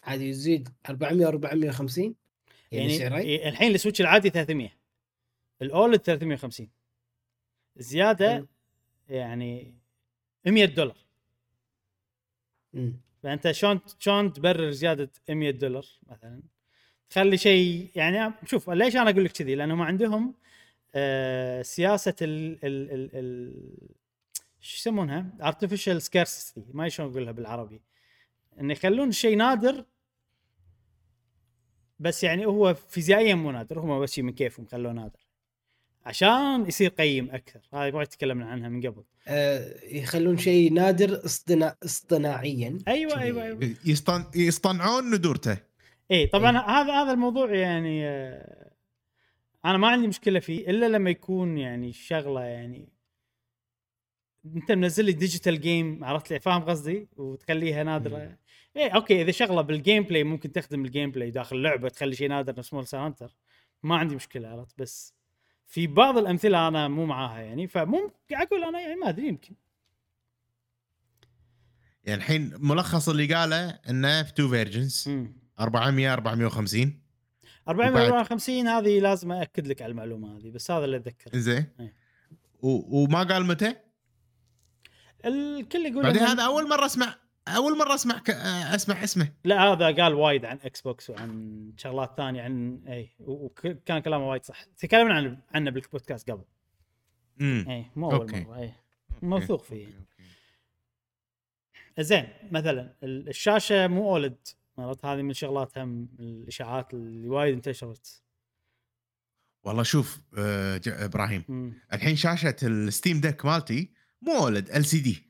عادي 0.03 0.29
يزيد 0.29 0.69
400 0.89 1.27
450 1.27 2.15
يعني, 2.71 2.97
يعني 2.97 3.09
سعرين. 3.09 3.47
الحين 3.47 3.75
السويتش 3.75 4.01
العادي 4.01 4.29
300 4.29 4.69
الاولد 5.61 5.99
350 6.01 6.69
زيادة. 7.77 8.47
يعني 9.09 9.75
100 10.45 10.65
دولار. 10.65 10.97
فأنت 13.23 13.51
شلون 13.51 13.79
شلون 13.99 14.33
تبرر 14.33 14.71
زيادة 14.71 15.11
100 15.29 15.51
دولار 15.51 15.85
مثلا؟ 16.07 16.41
تخلي 17.09 17.37
شيء 17.37 17.91
يعني 17.95 18.33
شوف 18.45 18.69
ليش 18.69 18.95
أنا 18.95 19.09
أقول 19.09 19.25
لك 19.25 19.31
كذي؟ 19.31 19.55
لأنهم 19.55 19.81
عندهم 19.81 20.35
آه 20.95 21.61
سياسة 21.61 22.15
ال 22.21 22.65
ال 22.65 22.91
ال, 22.91 23.09
ال 23.13 23.87
شو 24.61 24.75
يسمونها؟ 24.77 25.29
artificial 25.41 26.01
scarcity 26.01 26.61
ما 26.73 26.89
شلون 26.89 27.11
أقولها 27.11 27.31
بالعربي. 27.31 27.81
إن 28.59 28.71
يخلون 28.71 29.09
الشيء 29.09 29.37
نادر 29.37 29.85
بس 31.99 32.23
يعني 32.23 32.45
هو 32.45 32.73
فيزيائيا 32.73 33.35
مو 33.35 33.51
نادر 33.51 33.79
هم 33.79 34.01
بس 34.01 34.19
من 34.19 34.33
كيفهم 34.33 34.65
خلوه 34.65 34.93
نادر. 34.93 35.24
عشان 36.05 36.65
يصير 36.67 36.89
قيم 36.89 37.31
أكثر. 37.31 37.59
هذه 37.73 37.95
وايد 37.95 38.07
تكلمنا 38.07 38.45
عنها 38.45 38.69
من 38.69 38.87
قبل. 38.87 39.03
آه 39.27 39.73
يخلون 39.83 40.37
شيء 40.37 40.73
نادر 40.73 41.25
اصطنا... 41.25 41.75
اصطناعيا. 41.85 42.77
أيوه. 42.87 43.21
أيوه 43.21 43.43
أيوه. 43.43 43.75
يصطن... 43.85 44.25
يصطنعون 44.35 45.15
ندورته. 45.15 45.51
اي 45.51 45.59
إيه، 46.11 46.29
طبعا 46.29 46.51
إيه. 46.51 46.81
هذا 46.81 46.93
هذا 46.93 47.11
الموضوع 47.11 47.55
يعني 47.55 48.07
آه، 48.07 48.71
أنا 49.65 49.77
ما 49.77 49.87
عندي 49.87 50.07
مشكلة 50.07 50.39
فيه 50.39 50.69
إلا 50.69 50.85
لما 50.85 51.09
يكون 51.09 51.57
يعني 51.57 51.93
شغلة 51.93 52.41
يعني 52.41 52.89
أنت 54.55 54.71
منزل 54.71 55.05
لي 55.05 55.11
digital 55.11 55.61
game 55.61 56.03
عرفت 56.03 56.31
لي؟ 56.31 56.39
فاهم 56.39 56.61
قصدي؟ 56.61 57.07
وتخليها 57.17 57.83
نادرة. 57.83 58.37
إيه 58.75 58.89
okay 58.89 59.21
إذا 59.21 59.31
شغلة 59.31 59.61
بال 59.61 60.03
gameplay 60.03 60.23
ممكن 60.23 60.51
تخدم 60.51 60.85
ال 60.85 61.11
gameplay 61.11 61.31
داخل 61.31 61.55
اللعبه 61.55 61.89
تخلي 61.89 62.15
شيء 62.15 62.29
نادر 62.29 62.55
نفس 62.57 62.73
مونستر 62.73 62.97
هانتر 62.97 63.35
ما 63.83 63.95
عندي 63.95 64.15
مشكلة 64.15 64.47
عرفت؟ 64.47 64.81
بس 64.81 65.15
في 65.65 65.87
بعض 65.87 66.17
الأمثلة 66.17 66.67
أنا 66.67 66.87
مو 66.87 67.05
معاها 67.05 67.41
يعني 67.41 67.67
فممكن 67.67 68.11
أقول 68.31 68.63
أنا 68.63 68.79
يعني 68.79 68.95
ما 68.95 69.09
أدري 69.09 69.27
يمكن 69.27 69.55
يعني 72.03 72.17
الحين 72.17 72.53
ملخص 72.57 73.09
اللي 73.09 73.33
قاله 73.33 73.69
إنه 73.89 74.23
في 74.23 74.33
two 74.33 74.49
versions 74.49 75.09
مم. 75.09 75.33
400 75.59 76.13
450 76.13 77.01
450 77.67 78.67
هذه 78.67 78.99
لازم 78.99 79.31
اكد 79.31 79.67
لك 79.67 79.81
على 79.81 79.91
المعلومة 79.91 80.37
هذه 80.37 80.49
بس 80.49 80.71
هذا 80.71 80.85
اللي 80.85 80.97
أتذكر 80.97 81.39
زين 81.39 81.65
إيه. 81.79 81.93
وما 82.61 83.23
قال 83.23 83.45
متى؟ 83.45 83.75
الكل 85.25 85.85
يقول 85.85 86.03
بعدين 86.03 86.21
هذا 86.21 86.43
أول 86.43 86.69
مرة 86.69 86.85
أسمع 86.85 87.15
أول 87.47 87.77
مرة 87.77 87.95
أسمع 87.95 88.19
ك... 88.19 88.29
أسمع 88.29 89.03
اسمه. 89.03 89.33
لا 89.43 89.59
هذا 89.63 89.85
قال 90.03 90.13
وايد 90.13 90.45
عن 90.45 90.59
إكس 90.63 90.81
بوكس 90.81 91.09
وعن 91.09 91.73
شغلات 91.77 92.13
ثانية 92.17 92.41
عن 92.41 92.83
اي 92.87 93.09
وكان 93.19 93.99
كلامه 93.99 94.29
وايد 94.29 94.45
صح. 94.45 94.63
تكلمنا 94.63 95.13
عن 95.13 95.37
عنه 95.53 95.71
بالبودكاست 95.71 96.31
قبل. 96.31 96.43
امم 97.41 97.69
اي 97.69 97.85
مو 97.95 98.11
أول 98.11 98.19
okay. 98.19 98.43
مرة 98.43 98.59
اي 98.59 98.73
موثوق 99.21 99.63
فيه. 99.63 99.87
زين 101.99 102.27
مثلا 102.51 102.93
ال- 103.03 103.29
الشاشة 103.29 103.87
مو 103.87 104.09
OLED 104.09 104.37
مرات 104.77 105.05
هذه 105.05 105.21
من 105.21 105.33
شغلاتها 105.33 105.85
من 105.85 106.07
الإشاعات 106.19 106.93
اللي 106.93 107.29
وايد 107.29 107.53
انتشرت. 107.53 108.21
والله 109.63 109.83
شوف 109.83 110.21
آه، 110.37 110.77
ج- 110.77 110.87
إبراهيم. 110.89 111.73
الحين 111.93 112.15
شاشة 112.15 112.55
ال 112.63 112.73
Steam 112.73 113.21
Deck 113.21 113.45
مالتي 113.45 113.91
مو 114.21 114.31
OLED 114.37 114.69
LCD. 114.69 115.27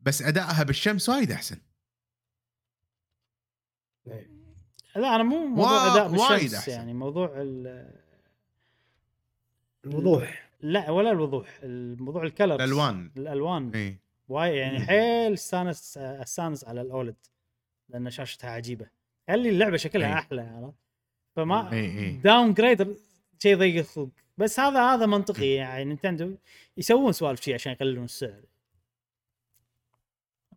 بس 0.00 0.22
أدائها 0.22 0.62
بالشمس 0.62 1.08
وايد 1.08 1.30
أحسن. 1.32 1.56
لا 4.96 5.14
أنا 5.14 5.22
مو 5.22 5.46
موضوع 5.46 5.70
وا- 5.72 5.92
أداء 5.92 6.10
وايد 6.10 6.40
بالشمس 6.40 6.54
أحسن. 6.54 6.72
يعني 6.72 6.94
موضوع 6.94 7.32
ال- 7.36 8.00
الوضوح. 9.84 10.48
لا 10.60 10.90
ولا 10.90 11.10
الوضوح 11.10 11.58
الموضوع 11.62 12.22
ال 12.22 12.27
color 12.27 12.54
الألوان. 12.54 13.10
الألوان. 13.16 13.74
إي. 13.74 13.96
وايد 14.28 14.54
يعني 14.54 14.78
مم. 14.78 14.84
حيل 14.84 15.32
استانس 15.32 15.98
استانس 15.98 16.64
على 16.64 16.80
ال 16.80 16.87
OLED 16.87 17.16
لأن 17.88 18.10
شاشتها 18.10 18.50
عجيبة. 18.50 18.86
خلي 19.28 19.48
اللعبة 19.48 19.76
شكلها 19.76 20.08
إي. 20.08 20.14
أحلى 20.18 20.40
عرفت؟ 20.42 20.74
فما 21.36 21.70
downgrade 22.24 22.96
شيء 23.42 23.56
ضيق 23.56 23.78
الخلق. 23.78 24.08
بس 24.38 24.60
هذا 24.60 24.82
هذا 24.94 25.06
منطقي 25.06 25.46
يعني 25.46 25.84
نينتندو 25.84 26.34
يسوون 26.76 27.12
سوالف 27.12 27.40
شيء 27.40 27.54
عشان 27.54 27.72
يقللون 27.72 28.04
السعر. 28.04 28.42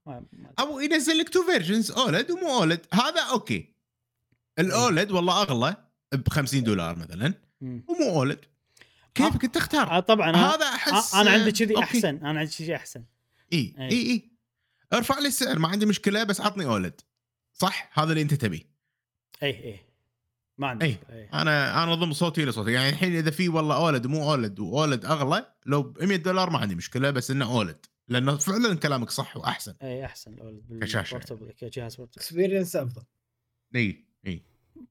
ما- 0.06 0.26
أو 0.60 0.80
ينزل 0.80 1.18
لك 1.18 1.30
two 1.30 1.44
versions 1.44 1.92
OLED 1.92 2.32
ومو 2.32 2.48
OLED. 2.60 2.86
هذا 2.94 3.22
okay. 3.22 3.74
ال 4.60 4.70
OLED 4.70 5.12
والله 5.12 5.42
أغلى 5.42 5.76
ب 6.14 6.30
50 6.30 6.64
دولار 6.64 6.96
مثلا. 6.96 7.34
ومو 7.62 8.10
OLED. 8.16 8.40
كيفك 9.16 9.44
أنت 9.44 9.56
تختار؟ 9.56 9.92
آه 9.92 10.00
طبعا 10.00 10.36
هذا 10.36 10.66
أحس 10.66 11.16
أنا 11.16 11.32
عندي 11.32 11.52
كذي. 11.52 11.78
أحسن 11.80 12.18
أنا 12.26 12.40
عندي 12.40 12.52
كذي 12.60 12.76
أحسن. 12.76 13.04
إي. 13.54 13.76
إي. 13.80 13.90
إي 13.92 14.32
ارفع 14.94 15.20
لي 15.20 15.28
السعر 15.28 15.60
ما 15.60 15.68
عندي 15.68 15.86
مشكلة 15.86 16.24
بس 16.24 16.42
عطني 16.42 16.66
OLED. 16.66 17.02
صح؟ 17.54 17.90
هذا 17.94 18.10
اللي 18.10 18.22
أنت 18.22 18.34
تبيه. 18.34 18.62
إي 19.44 19.50
إي. 19.50 19.80
ما 20.58 20.68
عندي 20.68 20.86
إي. 20.86 21.30
أنا 21.34 21.84
أنا 21.84 21.96
ضم 21.96 22.14
صوتي. 22.14 22.46
لصوتي 22.46 22.72
يعني 22.72 22.90
الحين 22.90 23.16
إذا 23.16 23.32
في 23.32 23.50
والله 23.50 23.76
OLED 23.76 24.06
ومو 24.06 24.32
OLED 24.32 24.60
و 24.60 24.69
OLED 24.69 25.06
أغلى 25.06 25.54
لو 25.66 25.84
ب 25.84 26.04
100 26.04 26.18
دولار 26.18 26.50
ما 26.50 26.60
عندي 26.60 26.76
مشكلة 26.76 27.12
بس 27.12 27.32
إنه 27.32 27.52
OLED. 27.52 27.86
لأنه 28.12 28.38
فعلا 28.38 28.76
كلامك 28.76 29.10
صح 29.10 29.38
وأحسن. 29.38 29.74
اي 29.82 30.06
أحسن. 30.06 30.62
كشاشة. 30.82 31.18
بال 31.18 31.25
portable 31.25 31.52
كجهاز 31.52 31.96
portable 31.96 32.22
experience 32.22 32.76
أفضل. 32.76 33.04
إي 33.76 34.06
إي. 34.28 34.44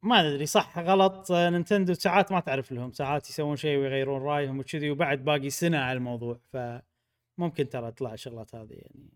ما 0.02 0.28
أدري 0.28 0.47
صح 0.47 0.78
غلط. 0.78 1.32
آه، 1.32 1.51
نينتندو 1.51 1.94
ساعات 1.94 2.32
ما 2.32 2.40
تعرف 2.40 2.72
لهم. 2.72 2.92
ساعات 2.92 3.30
يسوون 3.30 3.56
شيء 3.56 3.78
ويغيرون 3.78 4.22
رأيهم 4.22 4.59
وكذي 4.59 4.90
وبعد 4.90 5.24
باقي 5.24 5.51
سنة 5.51 5.78
على 5.78 5.97
الموضوع. 5.97 6.40
فممكن 6.52 7.68
ترى 7.68 7.92
تطلع 7.92 8.14
الشغلات 8.14 8.55
هذه 8.55 8.72
يعني. 8.72 9.10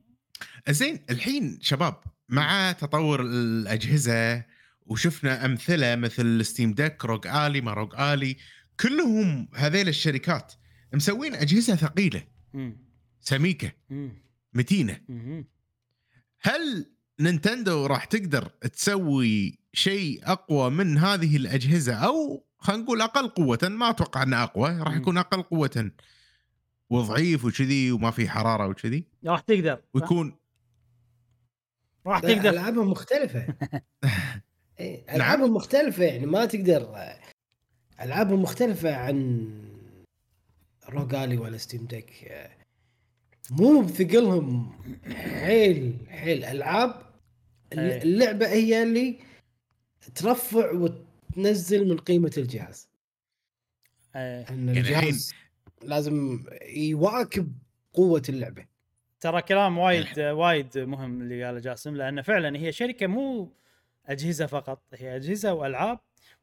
زين 0.69 1.05
الحين 1.11 1.59
شباب 1.61 1.95
مع 2.29 2.73
تطور 2.73 3.23
الأجهزة 3.23 4.45
وشفنا 4.87 5.45
أمثلة 5.45 5.97
مثل 5.97 6.45
Steam 6.45 6.73
Deck 6.75 7.05
ROG 7.05 7.27
Ally 7.27 7.61
ما 7.61 7.75
ROG 7.75 7.95
Ally 8.01 8.37
كلهم 8.81 9.49
هذيل 9.55 9.89
الشركات 9.89 10.53
مسوين 10.93 11.35
أجهزة 11.35 11.77
ثقيلة. 11.77 12.25
امم 12.55 12.85
سميكه 13.25 13.73
متينة. 14.55 15.01
هل 16.41 16.91
نينتندو 17.21 17.87
راح 17.87 18.05
تقدر 18.05 18.49
تسوي 18.49 19.59
شيء 19.73 20.21
أقوى 20.25 20.71
من 20.71 20.99
هذه 20.99 21.37
الأجهزة؟ 21.37 21.95
أو 21.95 22.47
خلينا 22.59 22.83
نقول 22.83 23.01
أقل 23.01 23.29
قوة 23.29 23.59
ما 23.63 23.91
أتوقع 23.91 24.23
أنه 24.23 24.43
أقوى 24.43 24.79
راح. 24.79 24.97
يكون 24.97 25.19
أقل 25.19 25.43
قوة. 25.43 25.91
وضعيف 26.91 27.45
وكذي 27.45 27.93
وما 27.93 28.11
في 28.11 28.29
حرارة 28.29 28.69
وكذي. 28.69 29.05
راح 29.27 29.41
تقدر. 29.41 29.83
ويكون 29.95 30.37
راح 32.07 32.21
تقدر. 32.21 32.51
ألعابهم 32.51 32.91
مختلفة. 32.91 33.47
إيه، 34.81 35.07
نعم. 35.07 35.17
ألعابهم 35.17 35.55
مختلفة 35.55 36.05
يعني 36.05 36.27
ما 36.27 36.45
تقدر 36.45 36.97
ألعابهم 38.01 38.43
مختلفة 38.43 38.97
عن 38.97 39.49
روجالي 40.89 41.37
ولا 41.39 41.59
ستيم 41.59 41.87
ديك. 41.87 42.29
مو 43.51 43.81
بثقلهم. 43.81 44.73
حيل 45.15 46.07
حيل. 46.09 46.45
ألعاب 46.45 46.95
إيه. 47.73 48.03
اللعبة 48.03 48.49
هي 48.49 48.83
اللي 48.83 49.19
ترفع 50.15 50.71
وتنزل 50.73 51.89
من 51.89 51.97
قيمة 51.97 52.33
الجهاز. 52.39 52.89
آه، 54.15 54.51
إن 54.51 54.69
يعني 54.69 54.81
الجهاز 54.81 55.35
لازم 55.83 56.45
يواكب 56.77 57.53
قوة 57.93 58.23
اللعبة. 58.29 58.67
ترى 59.21 59.43
كلام 59.43 59.79
وايد 59.79 60.19
وايد 60.21 60.79
مهم 60.79 61.23
اللي 61.23 61.45
قاله 61.45 61.61
جاسم 61.61 61.97
لأن 61.97 62.23
فعلا 62.23 62.59
هي 62.59 62.73
شركة 62.73 63.07
مو 63.07 63.53
أجهزة 64.07 64.47
فقط 64.47 64.83
هي 64.95 65.17
أجهزة 65.17 65.55
وألعاب. 65.55 65.99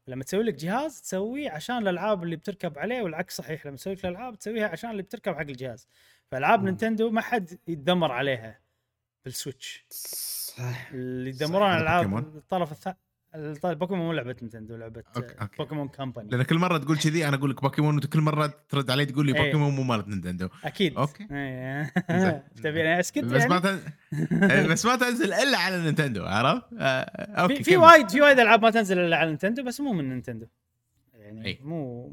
لما 0.08 0.24
تسوي 0.24 0.42
لك 0.42 0.54
جهاز 0.54 1.00
تسويه 1.00 1.50
عشان 1.50 1.78
الألعاب 1.78 2.22
اللي 2.22 2.36
بتركب 2.36 2.78
عليه 2.78 3.02
والعكس 3.02 3.36
صحيح 3.36 3.66
لما 3.66 3.76
تسوي 3.76 3.94
لك 3.94 4.04
الألعاب 4.04 4.38
تسويها 4.38 4.68
عشان 4.68 4.90
اللي 4.90 5.02
بتركب 5.02 5.34
حق 5.34 5.40
الجهاز. 5.40 5.88
فألعاب. 6.32 6.64
نينتندو 6.64 7.10
ما 7.10 7.20
حد 7.20 7.58
يتذمر 7.68 8.12
عليها 8.12 8.58
بالسويتش 9.24 9.84
صح 9.90 10.90
اللي 10.92 11.30
يدمرون 11.30 11.70
العاب 11.70 12.04
بوكيمون. 12.04 12.36
الطرف 12.36 12.72
الثاني 12.72 12.96
البوكيمون 13.64 14.06
مو 14.06 14.12
لعبة 14.12 14.36
نينتندو 14.42 14.76
لعبة 14.76 15.02
okay، 15.16 15.34
okay. 15.40 15.56
Pokémon 15.56 15.88
Company 15.88 16.28
لأن 16.30 16.42
كل 16.42 16.58
مرة 16.58 16.78
تقول 16.78 16.98
كذي 16.98 17.28
أنا 17.28 17.36
أقول 17.36 17.50
لك 17.50 17.62
بوكيمون 17.62 17.94
وأنت 17.94 18.06
كل 18.06 18.20
مرة 18.20 18.54
ترد 18.68 18.90
علي 18.90 19.06
تقول 19.06 19.26
لي 19.26 19.34
إيه. 19.36 19.44
بوكيمون 19.44 19.74
مو 19.74 19.82
مالت 19.82 20.08
نينتندو 20.08 20.48
أكيد 20.64 20.96
okay. 20.96 21.26
إيه. 21.30 21.92
زين. 22.10 22.42
تبي 22.64 23.00
اسكت 23.00 23.24
بس 23.24 23.42
ما 23.42 23.60
يعني 23.64 24.66
تن... 24.66 24.72
بس 24.72 24.86
ما 24.86 24.96
تنزل 24.96 25.32
إلا 25.32 25.58
على 25.58 25.82
نينتندو 25.82 26.24
عرفت؟ 26.24 26.64
آه، 26.78 27.00
okay 27.42 27.62
في. 27.62 27.76
وايد 27.76 28.10
في 28.10 28.20
وايد 28.20 28.38
ألعاب 28.38 28.62
ما 28.62 28.70
تنزل 28.70 28.98
إلا 28.98 29.16
على 29.16 29.28
نينتندو 29.28 29.62
بس 29.62 29.80
مو 29.80 29.92
من 29.92 30.08
نينتندو 30.08 30.46
يعني 31.14 31.46
أي. 31.46 31.58
مو 31.62 32.08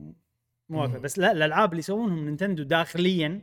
مو. 0.69 0.87
بس 0.87 1.19
لا 1.19 1.31
الألعاب 1.31 1.69
اللي 1.69 1.79
يسوونهم 1.79 2.25
نينتندو 2.25 2.63
داخليا 2.63 3.41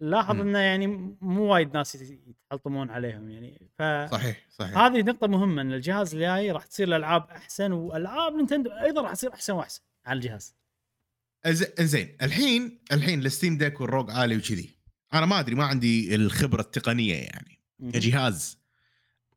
لاحظ. 0.00 0.40
إنه 0.40 0.58
يعني 0.58 0.86
مو 1.20 1.42
وايد 1.52 1.76
ناس 1.76 1.94
يتحلطمون 1.94 2.90
عليهم 2.90 3.30
يعني. 3.30 3.70
ف 3.78 3.82
صحيح 4.10 4.46
صحيح. 4.50 4.78
هذه 4.78 5.02
نقطة 5.02 5.26
مهمة 5.26 5.62
إن 5.62 5.72
الجهاز 5.72 6.14
الجاي 6.14 6.50
راح 6.50 6.66
تصير 6.66 6.88
الألعاب 6.88 7.30
أحسن 7.30 7.72
والالعاب 7.72 8.32
نينتندو 8.32 8.70
أيضا 8.70 9.02
راح 9.02 9.12
تصير 9.12 9.32
أحسن 9.32 9.52
وأحسن 9.52 9.82
على 10.06 10.16
الجهاز. 10.16 10.54
زين 11.80 12.16
الحين 12.22 12.78
الحين 12.92 13.26
ال 13.26 13.31
Steam 13.31 13.58
Deck 13.58 13.80
وال 13.80 13.92
ROG 13.92 14.10
Ally 14.10 14.36
وكذي. 14.36 14.74
أنا 15.14 15.26
ما 15.26 15.40
أدري 15.40 15.54
ما 15.54 15.64
عندي 15.64 16.14
الخبرة 16.14 16.60
التقنية 16.60 17.14
يعني. 17.14 17.60
كجهاز 17.92 18.58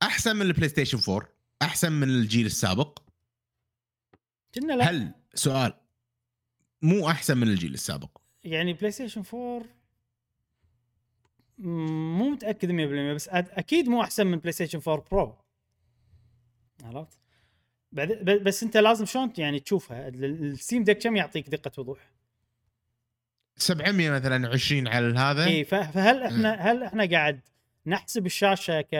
أحسن 0.02 0.36
من 0.36 0.42
البلاي 0.42 0.70
ستيشن 0.70 1.14
4 1.14 1.30
أحسن 1.62 1.92
من 1.92 2.10
الجيل 2.10 2.46
السابق. 2.46 3.00
كنا 4.56 4.74
لا. 4.74 4.90
هل 4.90 5.14
سؤال 5.34 5.74
مو 6.82 7.10
أحسن 7.10 7.38
من 7.38 7.48
الجيل 7.48 7.74
السابق؟ 7.74 8.18
يعني 8.44 8.74
بلاي 8.74 8.92
ستيشن 8.92 9.24
4 9.34 9.60
مم، 9.60 9.66
مو 11.58 12.30
متأكد 12.30 12.70
100% 12.72 13.16
بس 13.16 13.30
أكيد 13.32 13.90
مو 13.90 14.02
أحسن 14.02 14.28
من 14.28 14.38
PlayStation 14.38 14.82
4 14.88 15.06
Pro 15.12 15.36
عرفت؟ 16.84 17.20
بس 18.42 18.64
أنت 18.64 18.78
لازم 18.78 19.06
شلون 19.06 19.34
يعني 19.38 19.60
تشوفها 19.60 20.08
ال- 20.08 20.26
ال 20.26 20.35
Steam 20.35 20.84
Deck 20.84 21.04
كم 21.04 21.16
يعطيك 21.16 21.50
دقة 21.50 21.72
وضوح؟ 21.78 22.00
700 23.58 24.10
مثلا 24.10 24.48
20 24.50 24.88
على 24.88 25.20
هذا 25.20 25.46
اي 25.46 25.64
فهل 25.66 26.24
إحنا 26.24 26.54
هل 26.54 26.84
إحنا 26.84 27.06
قاعد 27.06 27.40
نحسب 27.86 28.26
الشاشة 28.26 28.82
ك 28.82 28.96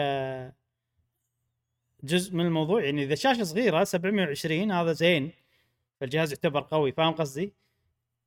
جزء 2.04 2.34
من 2.34 2.46
الموضوع 2.46 2.84
يعني 2.84 3.02
إذا 3.02 3.14
شاشة 3.14 3.42
صغيرة 3.44 3.84
720 3.84 4.70
هذا 4.72 4.92
زين 4.92 5.32
فالجهاز 6.00 6.30
يعتبر 6.32 6.60
قوي 6.60 6.92
فاهم 6.92 7.12
قصدي؟ 7.12 7.52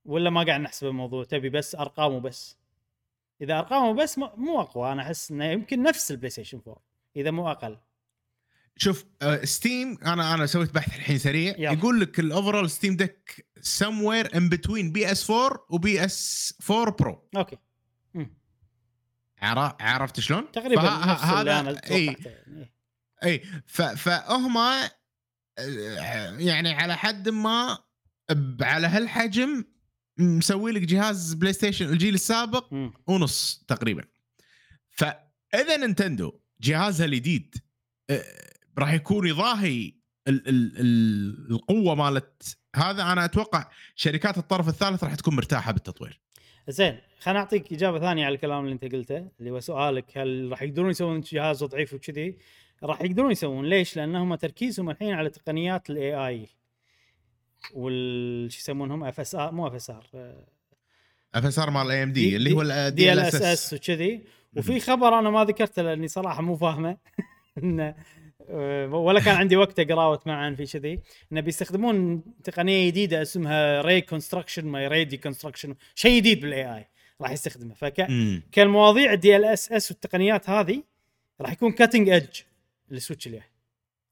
ولا 0.05 0.29
ما 0.29 0.43
قاعد 0.43 0.61
نحسب 0.61 0.87
الموضوع 0.87 1.23
تبي 1.23 1.49
بس 1.49 1.75
ارقامه 1.75 2.19
بس 2.19 2.57
إذا 3.41 3.59
أرقامه 3.59 3.93
بس 4.03 4.17
مو 4.17 4.61
أقوى 4.61 4.91
أنا 4.91 5.01
أحس 5.01 5.31
إنه 5.31 5.45
يمكن 5.45 5.83
نفس 5.83 6.11
ال 6.11 6.29
PlayStation 6.29 6.61
4 6.67 6.83
إذا 7.15 7.31
مو 7.31 7.51
أقل 7.51 7.77
شوف 8.77 9.05
آه، 9.21 9.45
Steam 9.45 9.97
أنا 10.05 10.33
أنا 10.33 10.45
سويت 10.45 10.73
بحث 10.73 10.95
الحين 10.95 11.17
سريع 11.17 11.55
يلا. 11.57 11.71
يقول 11.71 11.99
لك 12.01 12.19
ال 12.19 12.26
overall 12.26 12.69
Steam 12.69 12.95
Deck 12.95 13.47
somewhere 13.59 14.27
in 14.27 14.49
between 14.55 14.85
PS 14.91 15.29
4 15.31 15.65
و 15.69 16.05
PS 16.05 16.53
4 16.71 16.91
Pro 16.95 17.29
أوكي. 17.35 17.57
عرفت 19.79 20.19
شلون؟ 20.19 20.51
تقريبا 20.51 20.81
نفس 21.05 21.23
اللي 21.23 21.59
أنا 21.59 21.81
إي 21.91 22.05
توقعته. 22.13 22.31
إي 23.23 23.39
ف- 23.67 23.81
فهم 23.81 24.57
آه، 24.57 24.89
يعني 26.39 26.73
على 26.73 26.97
حد 26.97 27.29
ما 27.29 27.77
على 28.61 28.87
هالحجم 28.87 29.63
مسوي 30.21 30.71
لك 30.71 30.81
جهاز 30.81 31.33
PlayStation 31.33 31.89
الجيل 31.89 32.13
السابق. 32.13 32.73
ونص 33.07 33.65
تقريبا 33.67 34.03
فإذا 34.89 35.77
Nintendo 35.77 36.39
جهازها 36.61 37.05
الجديد 37.05 37.55
آه، 38.09 38.23
راح 38.77 38.93
يكون 38.93 39.27
يضاهي 39.27 39.93
ال 40.27 40.49
ال 40.49 40.79
ال 40.79 41.51
القوة 41.51 41.95
مالت 41.95 42.57
هذا 42.75 43.03
أنا 43.03 43.25
أتوقع 43.25 43.69
شركات 43.95 44.37
الطرف 44.37 44.67
الثالث 44.67 45.03
راح 45.03 45.15
تكون 45.15 45.35
مرتاحة 45.35 45.71
بالتطوير 45.71 46.21
زين 46.69 46.97
خليني 47.19 47.39
أعطيك 47.39 47.73
إجابة 47.73 47.99
ثانية 47.99 48.25
على 48.25 48.35
الكلام 48.35 48.63
اللي 48.63 48.73
أنت 48.73 48.95
قلته 48.95 49.27
اللي 49.39 49.51
هو 49.51 49.59
سؤالك 49.59 50.17
هل 50.17 50.47
راح 50.51 50.61
يقدرون 50.61 50.89
يسوون 50.89 51.21
جهاز 51.21 51.63
ضعيف 51.63 51.93
وكذي؟ 51.93 52.37
راح 52.83 53.01
يقدرون 53.01 53.31
يسوون 53.31 53.65
ليش؟ 53.65 53.95
لأنهم 53.95 54.35
تركيزهم 54.35 54.89
الحين 54.89 55.13
على 55.13 55.29
تقنيات 55.29 55.89
ال 55.89 56.27
AI 56.27 56.47
وال 57.73 58.51
شو 58.51 58.57
يسمونهم؟ 58.59 59.03
اف 59.03 59.19
اس 59.19 59.35
ار 59.35 59.51
مو 59.51 59.67
اف 59.67 59.73
اس 59.73 59.89
ار 59.89 60.05
اف 61.35 61.45
اس 61.45 61.59
ار 61.59 61.69
مال 61.69 61.91
اي 61.91 62.03
ام 62.03 62.11
دي- 62.13 62.35
اللي 62.35 62.51
هو 62.53 62.61
ال 62.61 63.19
D 63.19 63.35
DLSS 63.35 63.41
S 63.41 63.73
وكذي. 63.73 64.21
وفي 64.57 64.79
خبر 64.79 65.19
أنا 65.19 65.29
ما 65.29 65.43
ذكرته 65.45 65.81
لأني 65.81 66.07
صراحة 66.07 66.41
مو 66.41 66.55
فاهمه. 66.57 66.97
إنه 67.63 67.95
آه، 68.49 68.87
ولا 68.87 69.19
كان 69.19 69.35
عندي 69.35 69.55
وقت 69.55 69.79
أقرأ 69.79 70.05
وأتمعن 70.05 70.55
في 70.55 70.65
كذي 70.65 70.99
إنه 71.31 71.41
بيستخدمون 71.41 72.23
تقنية 72.43 72.87
جديدة 72.89 73.21
اسمها 73.21 73.81
reconstruction 73.81 74.65
ما 74.65 74.87
ray 74.87 75.03
deconstruction 75.05 75.75
شيء 75.95 76.17
جديد 76.17 76.41
بال 76.41 76.75
AI 76.77 76.87
راح 77.21 77.31
يستخدمه. 77.31 77.73
فك 77.73 78.07
كالمواضيع 78.51 79.13
ال 79.13 79.45
DLSS 79.45 79.91
والتقنيات 79.91 80.49
هذه 80.49 80.83
راح 81.41 81.51
يكون 81.51 81.71
cutting 81.71 82.09
edge 82.09 82.39
ال 82.91 82.96
Switch 82.96 83.27
اللي. 83.27 83.41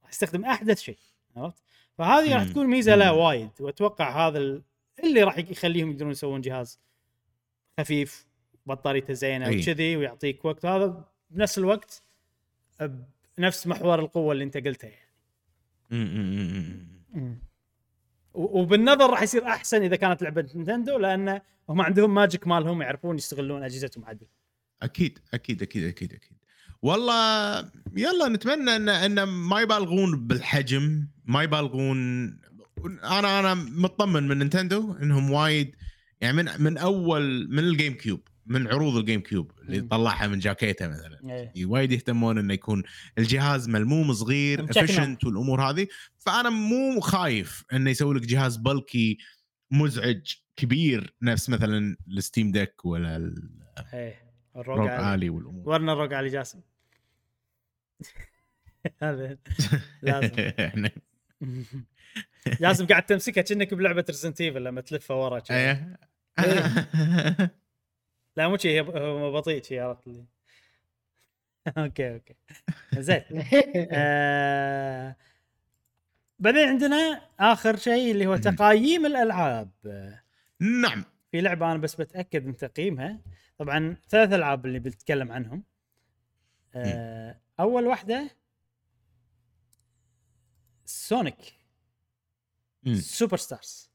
راح 0.03 0.09
يستخدم 0.11 0.45
أحدث 0.45 0.81
شيء 0.81 0.97
عرفت؟ 1.37 1.63
فهذه 1.99 2.33
راح. 2.33 2.43
تكون 2.43 2.67
ميزة 2.67 2.95
له. 2.95 3.13
وايد 3.13 3.49
وأتوقع 3.59 4.27
هذا 4.27 4.37
ال- 4.37 4.63
اللي 5.03 5.23
راح 5.23 5.37
يخليهم 5.37 5.91
يقدرون 5.91 6.11
يسوون 6.11 6.41
جهاز 6.41 6.79
خفيف 7.79 8.27
بطاريته 8.65 9.13
زينة. 9.13 9.49
وكذي 9.49 9.95
ويعطيك 9.97 10.45
وقت 10.45 10.65
هذا 10.65 11.05
بنفس 11.29 11.57
الوقت 11.57 12.03
بنفس 13.37 13.67
محور 13.67 13.99
القوة 13.99 14.31
اللي 14.31 14.43
أنت 14.43 14.57
قلته 14.57 14.87
يعني. 14.87 15.09
وبالنظر 18.33 19.09
راح 19.09 19.21
يصير 19.21 19.47
أحسن 19.47 19.83
إذا 19.83 19.95
كانت 19.95 20.21
لعبة 20.21 20.49
Nintendo 20.55 20.97
لأن 20.97 21.41
هم 21.69 21.81
عندهم 21.81 22.13
magic 22.13 22.47
مالهم 22.47 22.81
يعرفون 22.81 23.15
يستغلون 23.15 23.63
أجهزتهم 23.63 24.05
عدل. 24.05 24.27
أكيد 24.81 25.19
أكيد 25.33 25.61
أكيد 25.61 25.83
أكيد 25.83 26.13
أكيد 26.13 26.37
والله 26.81 27.59
يلا 27.97 28.27
نتمنى 28.27 28.75
ان 28.75 28.89
إن 28.89 29.23
ما 29.23 29.61
يبالغون 29.61 30.27
بالحجم 30.27 31.07
ما 31.25 31.43
يبالغون. 31.43 31.97
أنا 33.03 33.39
أنا 33.39 33.53
مطمن 33.53 34.27
من 34.27 34.37
Nintendo 34.37 34.93
إنهم 34.93 35.31
وايد 35.31 35.75
يعني 36.21 36.37
من 36.37 36.49
من 36.59 36.77
اول 36.77 37.47
من 37.49 37.59
ال 37.59 37.93
GameCube 37.93 38.21
من 38.45 38.67
عروض 38.67 38.95
ال 38.95 39.19
GameCube 39.19 39.51
اللي. 39.61 39.81
طلعها 39.81 40.27
من 40.27 40.39
جاكيته 40.39 40.87
مثلا. 40.87 41.19
إيه. 41.55 41.65
وايد 41.65 41.91
يهتمون 41.91 42.37
إنه 42.37 42.53
يكون 42.53 42.83
الجهاز 43.17 43.69
ملموم 43.69 44.13
صغير. 44.13 44.63
efficient 44.63 45.25
والأمور 45.25 45.61
هذه. 45.61 45.87
فأنا 46.17 46.49
مو 46.49 46.99
خايف 46.99 47.65
إنه 47.73 47.89
يسوي 47.89 48.15
لك 48.15 48.21
جهاز 48.25 48.57
bulky 48.57 49.17
مزعج 49.71 50.33
كبير 50.55 51.15
نفس 51.21 51.49
مثلا 51.49 51.97
الستيم 52.07 52.51
ديك 52.51 52.85
ولا 52.85 53.35
إيه. 53.93 54.29
الروج 54.55 54.87
عالي. 54.87 55.15
الي 55.15 55.29
والأمور. 55.29 55.69
ورنا 55.69 55.93
الروج 55.93 56.13
علي 56.13 56.29
جاسم. 56.29 56.59
هذا 59.01 59.37
لازم. 60.01 60.29
إحنا- 60.69 60.99
جاسم 62.61 62.87
قاعد 62.87 63.05
تمسكها 63.05 63.41
كأنك 63.41 63.73
بلعبة 63.73 64.05
ريزنت 64.09 64.41
ايفل 64.41 64.63
لما 64.63 64.81
تلفها 64.81 65.17
ورا 65.17 65.39
كذي. 65.39 65.57
إيه. 65.57 65.97
لا 68.37 68.47
مو 68.47 68.57
شيء 68.57 68.71
هي 68.71 68.81
هو 69.01 69.31
بطيء 69.31 69.63
شيء 69.63 69.79
عرفت 69.81 70.07
لي 70.07 70.25
أوكي 71.77 72.13
أوكي. 72.13 72.35
زين. 72.97 73.21
آه... 73.91 75.15
بعدين 76.39 76.67
عندنا 76.67 77.21
آخر 77.39 77.75
شيء 77.75 78.11
اللي 78.11 78.25
هو. 78.27 78.37
تقييم 78.37 79.05
الألعاب. 79.05 79.69
نعم. 80.59 81.03
في 81.31 81.41
لعبة 81.41 81.71
أنا 81.71 81.77
بس 81.79 81.95
بتأكد 81.95 82.45
من 82.45 82.57
تقييمها. 82.57 83.19
طبعا 83.57 83.95
ثلاث 84.09 84.33
ألعاب 84.33 84.65
اللي 84.65 84.79
بنتكلم 84.79 85.31
عنهم. 85.31 85.63
آه 86.75 87.39
أول 87.59 87.87
واحدة 87.87 88.29
Sonic. 90.85 91.59
Superstars 92.93 93.89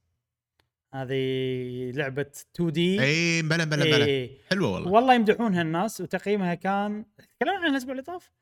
هذه 0.95 1.91
لعبة 1.91 2.27
2D 2.55 3.03
إي 3.03 3.43
blah 3.43 3.65
blah 3.65 3.85
blah. 3.85 4.05
إيه. 4.05 4.39
حلوة 4.51 4.71
والله. 4.71 4.91
والله 4.91 5.15
يمدحونها 5.15 5.63
الناس 5.63 6.01
وتقييمها 6.01 6.55
كان 6.55 7.05
تكلمنا 7.19 7.57
عنها 7.59 7.69
الأسبوع 7.71 7.93
اللي 7.93 8.03
طاف؟ 8.03 8.33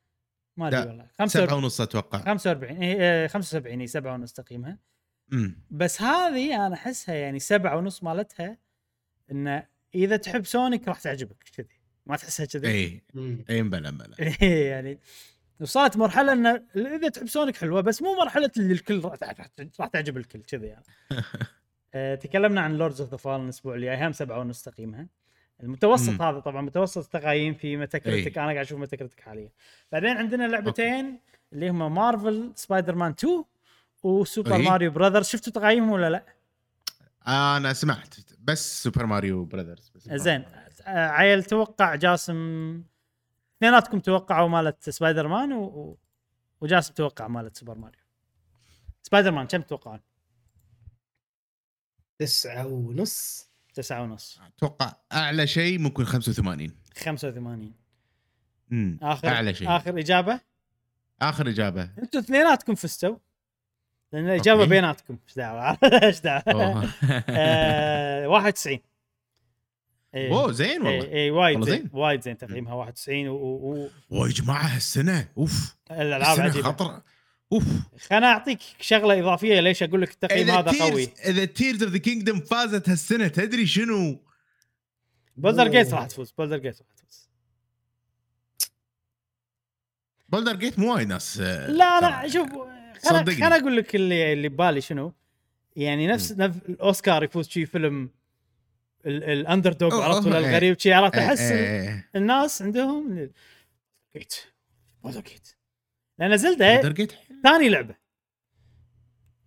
ما 0.57 0.69
أدري 0.69 0.81
والله. 0.81 1.05
سبعة 1.05 1.19
45 1.19 1.65
ونص 1.65 1.81
أتوقع. 1.81 2.19
45 2.19 2.83
إيه، 2.83 3.27
75 3.27 3.81
إي 3.81 3.87
7 3.87 4.15
ونص 4.15 4.33
تقييمها. 4.33 4.79
مم. 5.29 5.63
بس 5.71 6.03
هذه 6.03 6.67
أنا 6.67 6.75
أحسها 6.75 7.15
يعني 7.15 7.39
سبعة 7.39 7.77
ونص 7.77 8.03
مالتها 8.03 8.59
إنه 9.31 9.67
إذا 9.95 10.17
تحب 10.17 10.47
Sonic 10.47 10.89
راح 10.89 11.01
تعجبك 11.01 11.43
كذي. 11.57 11.82
ما 12.07 12.17
تحسها 12.17 12.47
كذي 12.47 12.69
اي. 12.69 13.03
اي 13.51 13.63
blah 13.63 13.91
blah 13.91 14.17
إيه 14.43 14.71
يعني 14.71 14.99
وصلت 15.61 15.97
مرحلة 15.97 16.33
إن 16.33 16.47
إذا 16.77 17.09
تحب 17.09 17.27
Sonic 17.29 17.57
حلوة 17.57 17.81
بس 17.81 18.03
مو 18.03 18.15
مرحلة 18.15 18.51
اللي 18.57 18.73
الكل 18.73 19.01
راح 19.05 19.13
راح- 19.23 19.49
راح 19.81 19.89
تعجب 19.89 20.17
الكل 20.17 20.41
كذي 20.43 20.67
يعني. 20.67 20.85
آه، 21.95 22.15
تكلمنا 22.15 22.61
عن 22.61 22.75
Lords 22.75 23.01
of 23.01 23.11
the 23.11 23.17
Fallen 23.17 23.45
الأسبوع 23.45 23.75
اللي 23.75 23.87
جاي 23.87 24.07
هم 24.07 24.13
سبعة 24.13 24.39
ونص 24.41 24.63
تقييمها 24.63 25.07
المتوسط 25.63 26.11
مم. 26.13 26.23
هذا 26.23 26.39
طبعا 26.41 26.63
متوسط 26.63 27.07
تقييم 27.13 27.55
في 27.55 27.77
Metacritic 27.77 28.39
إي. 28.39 28.45
أنا 28.45 28.53
قاعد 28.53 28.65
أشوف 28.67 28.81
Metacritic 28.81 29.21
حاليا 29.21 29.51
بعدين 29.93 30.11
عندنا 30.11 30.49
لعبتين 30.49 31.21
اللي 31.53 31.71
هما 31.71 31.89
Marvel 31.89 32.53
Spider-Man 32.55 33.11
2 33.11 33.45
وسوبر 34.03 34.55
إي. 34.55 34.63
Mario 34.63 34.91
Brothers 34.91 35.27
شفتوا 35.27 35.53
تقييمهم 35.53 35.91
ولا 35.91 36.11
لا؟ 36.11 36.25
أنا 37.27 37.73
سمعت 37.73 38.15
بس 38.41 38.83
Super 38.83 39.07
Mario 39.07 39.45
Brothers 39.45 39.93
بس 39.95 40.03
زين 40.09 40.45
عيل 40.87 41.45
توقع 41.45 41.95
جاسم 41.95 42.83
اثنيناتكم 43.59 44.01
توقعوا 44.01 44.49
مالت 44.49 44.91
سبايدر 44.91 45.29
مان 45.29 45.53
و... 45.53 45.65
و... 45.65 45.99
وجاسم 46.61 46.95
توقع 46.95 47.29
مالت 47.29 47.57
Super 47.57 47.75
Mario. 47.75 48.01
Spider-Man 49.03 49.47
كم 49.47 49.63
تتوقعون؟ 49.63 50.01
تسعة 52.19 52.67
ونص. 52.67 53.49
تسعة 53.75 54.03
ونص. 54.03 54.41
أتوقع 54.57 54.93
أعلى 55.13 55.47
شيء 55.47 55.79
ممكن 55.79 56.05
85 56.05 56.71
85 56.97 57.73
امم 58.73 58.99
اخر 59.03 59.29
أعلى 59.29 59.55
شيء. 59.55 59.77
آخر 59.77 59.99
إجابة؟ 59.99 60.41
آخر 61.23 61.49
إجابة. 61.49 61.91
أنتم 61.99 62.19
اثنيناتكم 62.19 62.75
فزتوا. 62.75 63.17
لأن 64.13 64.25
الإجابة 64.27 64.61
أوكي. 64.61 64.71
بيناتكم. 64.71 65.19
إيش 65.29 65.35
دعوة؟ 65.37 65.79
إيش. 66.05 66.21
آه، 67.29 68.27
91 68.29 68.79
إيه. 70.15 70.31
اوه 70.33 70.53
زين 70.53 70.87
اي 70.87 70.99
والله 70.99 71.13
اي 71.13 71.31
وايد 71.31 71.57
والله 71.61 71.71
زين. 71.77 71.89
وايد 71.93 72.23
زين 72.23 72.39
تقييمها 72.39 72.75
91 72.75 73.29
و- 73.29 73.35
و- 73.37 73.89
اوه 74.13 74.29
يا 74.29 74.33
جماعة 74.33 74.67
هالسنة 74.67 75.29
أوف 75.39 75.77
والالعاب 75.91 76.23
هالسنه 76.39 76.45
عجيبه 76.45 76.69
خطر 76.69 77.01
أوف 77.53 77.65
خلنا 78.09 78.27
أعطيك 78.27 78.59
شغلة 78.81 79.21
إضافية 79.21 79.61
ليش 79.61 79.83
أقول 79.83 80.03
لك 80.03 80.11
التقييم 80.11 80.51
هذا 80.51 80.71
قوي 80.81 81.07
Tears 81.07 81.21
إذا 81.27 81.45
Tears 81.45 81.83
of 81.83 81.93
the 81.93 81.99
Kingdom 81.99 82.41
فازت 82.41 82.89
هالسنة 82.89 83.29
تدري 83.29 83.67
شنو؟ 83.67 84.21
Baldur's 85.37 85.69
Gate. 85.69 85.95
راح 85.95 86.07
تفوز 86.07 86.31
Baldur's 86.39 86.57
Gate 86.59 86.79
راح 86.81 86.89
تفوز 86.97 87.29
Baldur's 90.29 90.57
Gate 90.57 90.79
مو 90.79 90.95
وايد 90.95 91.09
ناس 91.09 91.41
آه، 91.41 91.71
لا. 91.71 92.01
لا 92.01 92.29
شوف. 92.29 92.49
خلنا 93.05 93.57
أقول 93.57 93.77
لك 93.77 93.95
اللي 93.95 94.33
اللي 94.33 94.49
ببالي 94.49 94.81
شنو 94.81 95.13
يعني 95.77 96.07
نفس 96.07 96.33
نفس 96.33 96.59
الأوسكار 96.69 97.25
يفوز 97.25 97.49
شي 97.49 97.67
فيلم 97.67 98.11
ال 99.07 99.73
underdog 99.73 100.03
عرفت 100.03 100.27
ولا 100.27 100.39
إيه. 100.39 100.49
الغريب 100.49 100.79
شي 100.79 100.93
عرفت 100.93 101.15
إيه، 101.17 101.27
احس 101.27 101.41
إيه، 101.41 101.81
إيه. 101.81 102.09
الناس 102.17 102.63
عندهم 102.63 103.31
جيت 104.17 104.35
بولدر 105.03 105.21
جيت 105.21 105.49
لأن 106.19 106.37
زلدة 106.37 106.83
ثاني 107.45 107.69
لعبة. 107.69 107.95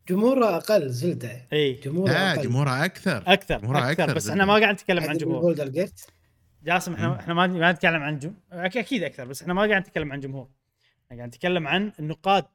جمهوره 0.09 0.55
أقل 0.55 0.89
زلدة. 0.89 1.47
إي. 1.53 1.73
جمهوره 1.73 2.11
لا 2.11 2.31
أقل. 2.33 2.41
جمهورها 2.41 2.85
أكثر. 2.85 3.23
أكثر 3.27 3.57
جمهورها 3.59 3.91
أكثر 3.91 4.03
أكثر 4.03 4.15
بس. 4.15 4.29
إحنا 4.29 4.45
ما 4.45 4.53
قاعد 4.53 4.73
نتكلم 4.73 5.03
عن 5.03 5.17
جمهور. 5.17 5.41
بولدر 5.41 5.69
جيت 5.69 6.01
جاسم. 6.63 6.93
إحنا 6.93 7.19
إحنا 7.19 7.33
ما 7.33 7.47
ما 7.47 7.71
نتكلم 7.71 8.03
عن 8.03 8.19
جم... 8.19 8.33
أك- 8.51 8.77
أكيد 8.77 9.03
أكثر 9.03 9.25
بس 9.25 9.41
إحنا 9.41 9.53
ما 9.53 9.61
قاعد 9.61 9.81
نتكلم 9.81 10.11
عن 10.11 10.19
جمهور. 10.19 10.49
إحنا 11.05 11.17
قاعد 11.17 11.27
نتكلم 11.27 11.67
عن 11.67 11.91
النقاد 11.99 12.45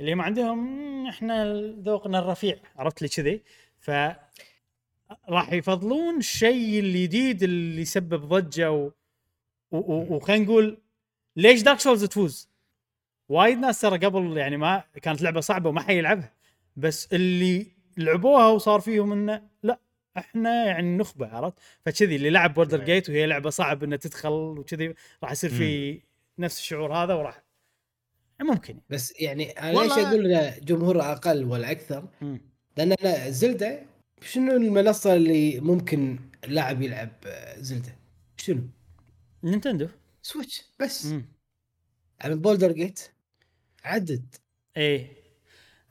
اللي 0.00 0.12
هم 0.12 0.20
عندهم 0.20 0.58
"مم، 0.58 1.06
إحنا 1.06 1.52
ذوقنا 1.84 2.18
الرفيع 2.18 2.56
عرفت 2.76 3.02
لي 3.02 3.08
كذي؟ 3.08 3.42
ف 3.78 3.90
راح 5.28 5.52
يفضلون 5.52 6.18
الشيء 6.18 6.80
الجديد 6.80 7.42
اللي 7.42 7.82
يسبب 7.82 8.28
ضجة 8.28 8.72
و... 8.72 8.90
و... 9.70 9.78
و... 9.78 10.16
وخلينا 10.16 10.44
نقول 10.44 10.78
ليش 11.36 11.62
Dark 11.62 11.80
Souls 11.80 12.04
تفوز؟ 12.04 12.48
وايد 13.28 13.58
ناس 13.58 13.80
ترى 13.80 14.06
قبل 14.06 14.36
يعني 14.36 14.56
ما 14.56 14.84
كانت 15.02 15.22
لعبة 15.22 15.40
صعبة 15.40 15.68
وما 15.68 15.80
حيلعبها 15.80 16.32
بس 16.76 17.12
اللي 17.12 17.66
لعبوها 17.96 18.48
وصار 18.48 18.80
فيهم 18.80 19.12
إنه 19.12 19.42
لا 19.62 19.80
إحنا 20.18 20.64
يعني 20.66 20.96
نخبة 20.96 21.26
عرفت؟ 21.26 21.58
فكذي 21.86 22.16
اللي 22.16 22.30
لعب 22.30 22.54
Baldur's 22.54 22.84
Gate 22.84 23.10
وهي 23.10 23.26
لعبة 23.26 23.50
صعب 23.50 23.84
انها 23.84 23.96
تدخل 23.96 24.32
وكذي 24.32 24.94
راح 25.22 25.32
يصير 25.32 25.50
في 25.50 26.00
نفس 26.38 26.58
الشعور 26.58 26.94
هذا 26.94 27.14
وراح 27.14 27.44
ممكن 28.42 28.78
بس 28.90 29.20
يعني 29.20 29.50
أنا 29.50 29.78
ليش 29.78 29.92
أقول 29.92 30.32
إنه 30.32 30.58
جمهوره 30.58 31.12
أقل 31.12 31.44
ولا 31.44 31.70
أكثر؟ 31.70 32.08
مم. 32.20 32.40
لأن 32.76 32.92
أنا 32.92 33.30
Zelda 33.30 33.82
شنو 34.24 34.56
المنصه 34.56 35.14
اللي 35.14 35.60
ممكن 35.60 36.18
اللاعب 36.44 36.82
يلعب 36.82 37.12
آه، 37.26 37.60
Zelda؟ 37.60 37.96
شنو؟ 38.36 38.62
Nintendo. 39.44 39.88
Switch 40.22 40.62
بس. 40.80 41.06
مم. 41.06 41.24
على 42.20 42.34
Baldur's 42.34 42.72
Gate؟ 42.72 43.00
عدد. 43.84 44.34
إيه. 44.76 45.24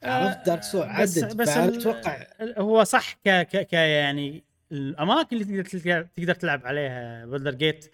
عرفت 0.03 0.45
Dark 0.45 0.63
Souls 0.63 0.88
بس 0.99 1.18
عدد. 1.18 1.38
بس 1.38 1.49
أتوقع 1.49 2.27
هو 2.41 2.84
صح 2.84 3.14
ك, 3.14 3.30
ك, 3.30 3.68
ك 3.68 3.73
يعني 3.73 4.43
الأماكن 4.72 5.38
اللي 5.38 5.64
تقدر 5.64 6.03
تقدر 6.03 6.34
تلعب 6.35 6.65
عليها 6.65 7.26
Baldur's 7.25 7.55
Gate 7.55 7.91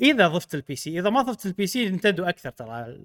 إذا 0.00 0.28
ضفت 0.28 0.54
ال 0.54 0.76
PC 0.76 0.98
إذا 0.98 1.10
ما 1.10 1.22
ضفت 1.22 1.46
ال 1.46 1.66
PC 1.66 1.88
Nintendo 1.88 2.24
أكثر 2.24 2.50
ترى 2.50 3.00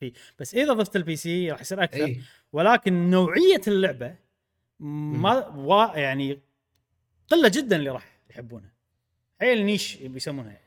في. 0.00 0.12
بس 0.38 0.54
إذا 0.54 0.72
ضفت 0.72 0.96
ال 0.96 1.16
PC 1.16 1.50
راح 1.50 1.60
يصير 1.60 1.82
أكثر. 1.82 2.04
اي 2.04 2.20
ولكن 2.52 3.10
نوعية 3.10 3.60
اللعبة 3.68 4.25
ما 4.80 5.46
وا 5.46 5.96
يعني 5.96 6.40
قلة 7.28 7.48
جدا 7.48 7.76
اللي 7.76 7.90
راح 7.90 8.18
يحبونها 8.30 8.72
النيش 9.42 9.96
اللي 9.96 10.08
بيسمونها 10.08 10.60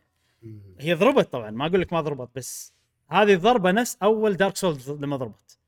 هي 0.80 0.94
ضربت 0.94 1.32
طبعا 1.32 1.52
ما 1.52 1.66
أقول 1.66 1.82
لك 1.82 1.94
ما 1.94 2.02
ضربت 2.02 2.30
بس 2.36 2.74
هذه 3.10 3.34
الضربة 3.34 3.72
نفس 3.72 3.98
أول 4.04 4.34
دارك 4.34 4.58
سولز 4.58 4.92
لما 4.92 5.16
ضربت. 5.16 5.60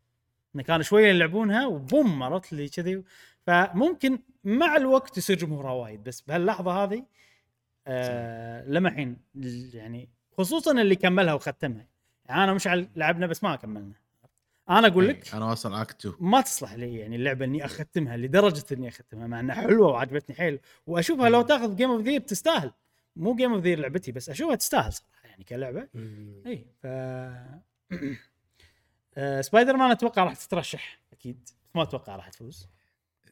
إنه 0.56 0.64
كان 0.64 0.84
شوية 0.84 1.08
يلعبونها 1.08 1.66
وبوم 1.66 2.24
عرفت 2.24 2.54
لي 2.54 2.70
كذي. 2.70 3.04
فممكن 3.48 4.20
مع 4.44 4.78
الوقت 4.78 5.18
يصير 5.18 5.38
جمهورها 5.38 5.72
وايد 5.72 6.04
بس 6.04 6.22
بهاللحظة 6.22 6.84
هذه 6.84 7.06
آه 7.88 8.66
لما 8.68 8.90
الحين 8.90 9.18
يعني 9.74 10.10
خصوصا 10.38 10.82
اللي 10.82 10.96
كملها 10.96 11.34
وختمها. 11.34 11.88
يعني 12.26 12.44
أنا 12.44 12.54
مشعل 12.54 12.88
لعبنا 12.96 13.28
بس 13.28 13.44
ما 13.44 13.56
كملنا. 13.56 14.01
أنا 14.72 14.88
أقول 14.88 15.08
لك 15.08 15.36
أنا 15.36 15.46
واصل 15.46 15.74
act 15.74 16.06
2 16.06 16.16
ما 16.20 16.42
تصلح 16.42 16.74
لي 16.74 16.96
يعني 16.98 17.16
اللعبة 17.16 17.46
إني 17.46 17.66
أختمها 17.66 18.18
لدرجة 18.18 18.66
إني 18.72 18.88
أختمها 18.88 19.28
مع 19.28 19.40
إنها 19.40 19.56
حلوة 19.56 19.88
وعجبتني 19.88 20.36
حيل. 20.36 20.60
وأشوفها 20.88 21.30
لو 21.30 21.42
تاخذ 21.42 21.76
Game 21.76 21.90
of 21.92 22.02
the 22.02 22.11
Year 22.11 22.22
تستاهل 22.22 22.72
مو 23.16 23.36
Game 23.36 23.54
of 23.54 23.64
the 23.64 23.71
Year 23.71 23.80
لعبتي 23.80 24.12
بس 24.12 24.30
أشوفها 24.30 24.56
تستاهل 24.56 24.94
صراحة 24.94 25.28
يعني 25.28 25.44
كلعبة. 25.44 25.88
اي 26.46 26.66
ف 26.84 26.86
آه، 29.18 29.42
سبايدر 29.42 29.78
مان 29.78 29.92
أتوقع 29.92 30.24
راح 30.24 30.36
تترشح 30.36 31.00
أكيد. 31.14 31.50
ما 31.76 31.84
أتوقع 31.84 32.16
راح 32.16 32.30
تفوز. 32.30 32.68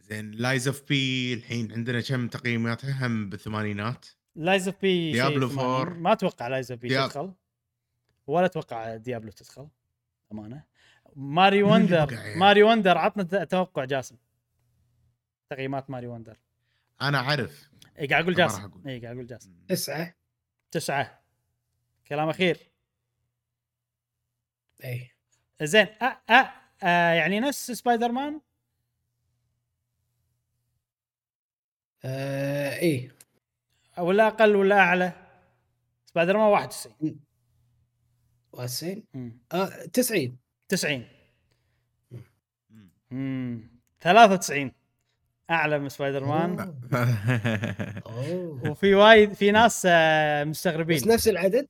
زين 0.02 0.32
Lies 0.32 0.68
of 0.68 0.84
P 0.90 1.34
الحين 1.34 1.72
عندنا 1.72 2.02
كم 2.02 2.28
تقييماتها 2.28 3.08
هم 3.08 3.30
بالثمانينات. 3.30 4.06
Lies 4.36 4.68
of 4.68 4.82
P 4.82 5.12
Diablo 5.12 5.48
4. 5.60 5.94
ما 5.94 6.12
أتوقع 6.14 6.48
Lies 6.48 6.72
of 6.72 6.82
P 6.82 6.88
دياب- 6.88 7.10
تدخل. 7.10 7.34
ولا 8.28 8.46
أتوقع 8.46 8.96
Diablo 8.96 9.32
تدخل. 9.32 9.68
أمانة. 10.32 10.64
Mario 11.16 11.64
Wonder. 11.64 12.12
يعني؟ 12.14 12.36
Mario 12.36 12.64
Wonder 12.64 12.98
عطنا 12.98 13.24
ت- 13.24 13.52
توقع 13.52 13.86
جاسم. 13.86 14.18
تقييمات 15.50 15.90
Mario 15.90 16.08
Wonder. 16.08 16.38
أنا 17.02 17.18
أعرف. 17.18 17.70
إي 18.00 18.08
قاعد 18.08 18.24
أقول 18.24 18.36
جاسم. 18.36 18.62
أقول. 18.62 18.88
إي 18.88 19.00
قاعد 19.00 19.16
أقول 19.16 19.28
جاسم. 19.28 19.54
تسعة. 19.68 20.16
تسعة. 20.72 21.22
كلام 22.08 22.30
أخير. 22.30 22.58
إي. 24.84 25.12
زين 25.62 25.86
أ 25.86 26.06
أ 26.30 26.34
أ 26.84 27.14
يعني 27.16 27.40
نفس 27.40 27.72
سبايدر 27.72 28.12
مان 28.12 28.42
آه 32.06 32.80
إي. 32.82 33.12
ولا 33.98 34.28
أقل 34.28 34.56
ولا 34.56 34.80
أعلى؟ 34.80 35.12
سبايدر 36.06 36.38
مان 36.38 36.48
91 36.52 37.20
واسين 38.52 39.04
مم. 39.14 39.40
آه 39.52 39.86
90 39.86 40.38
90 40.70 41.04
امم 43.12 43.70
93 44.02 44.72
أعلى 45.50 45.80
من 45.80 45.90
سبايدر 45.90 46.26
مان. 46.26 46.74
وفي 48.72 48.94
وايد 48.96 49.34
في 49.34 49.52
ناس 49.52 49.84
آه، 49.90 50.44
بس 50.44 50.48
مستغربين 50.50 51.08
نفس 51.08 51.28
العدد؟ 51.28 51.68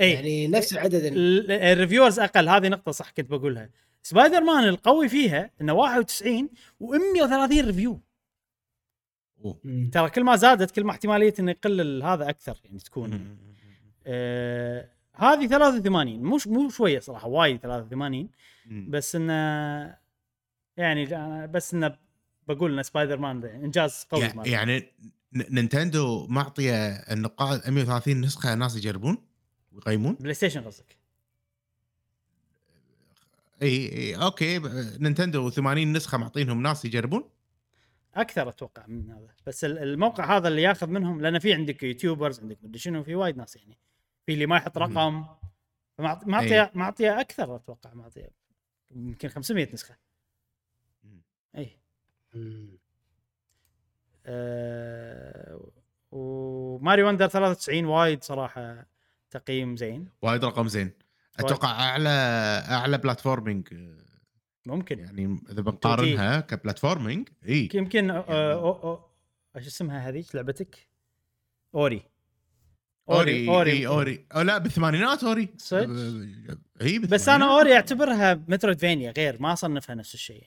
اي 0.00 0.12
يعني 0.12 0.48
نفس 0.48 0.72
العدد 0.72 0.94
ال- 1.04 1.16
ال- 1.18 1.52
ال 1.52 1.59
reviewers 1.59 2.18
أقل. 2.20 2.48
هذه 2.48 2.68
نقطة 2.68 2.92
صح 2.92 3.10
كنت 3.10 3.30
بقولها. 3.30 3.70
سبايدر 4.02 4.40
مان 4.40 4.64
القوي 4.68 5.08
فيها 5.08 5.50
إنه 5.60 5.72
91 5.72 6.48
و130 6.84 7.64
review. 7.66 8.00
ترى 9.92 10.10
كل 10.10 10.24
ما 10.24 10.36
زادت 10.36 10.70
كل 10.70 10.84
ما 10.84 10.90
احتمالية 10.90 11.34
إنه 11.38 11.50
يقل 11.50 12.02
هذا 12.02 12.28
أكثر 12.30 12.60
يعني 12.64 12.78
تكون. 12.78 13.36
آه 14.06 14.88
هذه 15.16 15.46
83 15.46 16.20
مش 16.22 16.46
مو 16.46 16.68
شوية 16.70 16.98
صراحة 17.00 17.28
وايد 17.28 17.60
83 17.60 18.28
بس 18.88 19.16
انه 19.16 19.96
يعني 20.76 21.06
بس 21.46 21.74
انه 21.74 21.96
بقول 22.48 22.76
إن 22.78 22.82
سبايدر 22.82 23.18
مان 23.18 23.44
إنجاز 23.44 24.06
قوي. 24.10 24.20
يعني 24.52 24.78
ن- 25.32 25.54
Nintendo 25.54 26.26
معطيه 26.26 26.74
النقاط 26.92 27.68
130 27.68 28.20
نسخة 28.20 28.54
ناس 28.54 28.76
يجربون 28.76 29.18
ويقيمون 29.72 30.14
PlayStation 30.14 30.60
قصدك؟ 30.64 30.96
إي 33.62 33.92
إي 33.92 34.16
okay 34.16 34.58
Nintendo 35.00 35.50
80 35.50 35.92
نسخة 35.92 36.18
معطينهم 36.18 36.62
ناس 36.62 36.84
يجربون. 36.84 37.24
أكثر 38.14 38.48
أتوقع 38.48 38.84
من 38.86 39.10
هذا. 39.10 39.28
بس 39.46 39.64
ال- 39.64 39.78
الموقع 39.78 40.36
هذا 40.36 40.48
اللي 40.48 40.62
ياخذ 40.62 40.86
منهم 40.86 41.20
لأن 41.20 41.38
في 41.38 41.52
عندك 41.54 41.82
YouTubers 41.82 42.40
عندك 42.40 42.58
مدري 42.62 42.78
شنو 42.78 43.02
في 43.02 43.14
وايد 43.14 43.36
ناس 43.36 43.56
يعني. 43.56 43.78
في 44.26 44.34
اللي 44.34 44.46
ما 44.46 44.56
يحط. 44.56 44.78
رقم 44.78 45.24
معطيه 45.98 46.70
معطيه 46.74 47.20
أكثر 47.20 47.56
أتوقع 47.56 47.94
معطيه 47.94 48.30
يمكن 48.90 49.28
500 49.28 49.68
نسخة. 49.72 49.96
اي. 51.56 51.78
أه 54.26 55.70
و 56.10 56.26
Mario 56.26 57.08
Wonder 57.08 57.28
93 57.28 57.84
وايد 57.84 58.24
صراحة 58.24 58.86
تقييم 59.30 59.76
زين. 59.76 60.08
وايد 60.22 60.44
رقم 60.44 60.68
زين. 60.68 60.90
أتوقع 61.38 61.70
اعلى 61.70 62.08
أعلى 62.70 62.98
platforming 62.98 63.68
آه، 63.74 63.98
ممكن. 64.66 64.98
يعني 64.98 65.40
إذا 65.50 65.62
بنقارنها 65.62 66.40
ك 66.40 66.47
platforming 66.47 67.28
إي. 67.48 67.68
يمكن 67.74 68.10
أو 68.10 68.70
أو 68.70 69.00
إيش 69.56 69.66
اسمها 69.66 70.08
هذيك 70.08 70.34
لعبتك؟ 70.34 70.88
أوري. 71.74 72.15
أوري 73.10 73.48
أوري 73.48 73.86
أوري 73.86 74.26
أو 74.34 74.40
لا 74.40 74.58
بالثمانينات 74.58 75.24
Ori. 75.24 75.48
صدق؟ 75.56 75.88
إي 76.82 76.98
بس 76.98 77.28
أنا 77.28 77.54
Ori 77.56 77.74
أعتبرها 77.74 78.34
metroidvania 78.48 79.12
غير 79.16 79.42
ما 79.42 79.52
اصنفها 79.52 79.94
نفس 79.94 80.14
الشيء. 80.14 80.44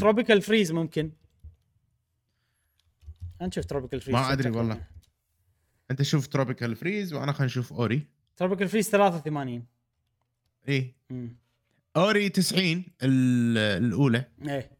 Tropical 0.00 0.42
Freeze 0.42 0.72
ممكن. 0.72 1.12
نشوف 3.42 3.64
Tropical 3.64 4.00
Freeze 4.00 4.14
ما 4.14 4.32
أدري 4.32 4.50
والله. 4.50 4.86
أنت 5.90 6.02
شوف 6.02 6.26
Tropical 6.26 6.76
Freeze 6.76 7.12
وأنا 7.14 7.32
خلينا 7.32 7.46
نشوف 7.46 7.72
Ori. 7.72 8.06
Tropical 8.36 8.68
Freeze 8.68 8.88
83 8.90 9.66
إي. 10.68 10.94
Ori 11.96 12.28
90 12.28 12.84
ال- 13.02 13.58
الأولى. 13.84 14.24
إيه. 14.48 14.77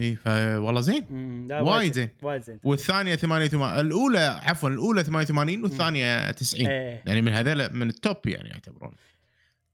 إي 0.00 0.16
فوالله 0.16 0.80
زين. 0.80 1.06
وايد 1.52 1.92
زين 1.92 2.08
وايد 2.22 2.42
زين. 2.42 2.60
والثانية 2.64 3.14
88 3.14 3.80
الأولى 3.80 4.40
عفوا 4.42 4.68
الأولى 4.68 5.04
88 5.04 5.62
والثانية 5.62 6.30
90 6.30 6.66
إيه. 6.66 7.02
يعني 7.06 7.22
من 7.22 7.32
هذول 7.32 7.72
من 7.72 7.88
ال 7.88 7.95
top 7.95 8.16
يعني 8.26 8.48
يعتبرون. 8.48 8.92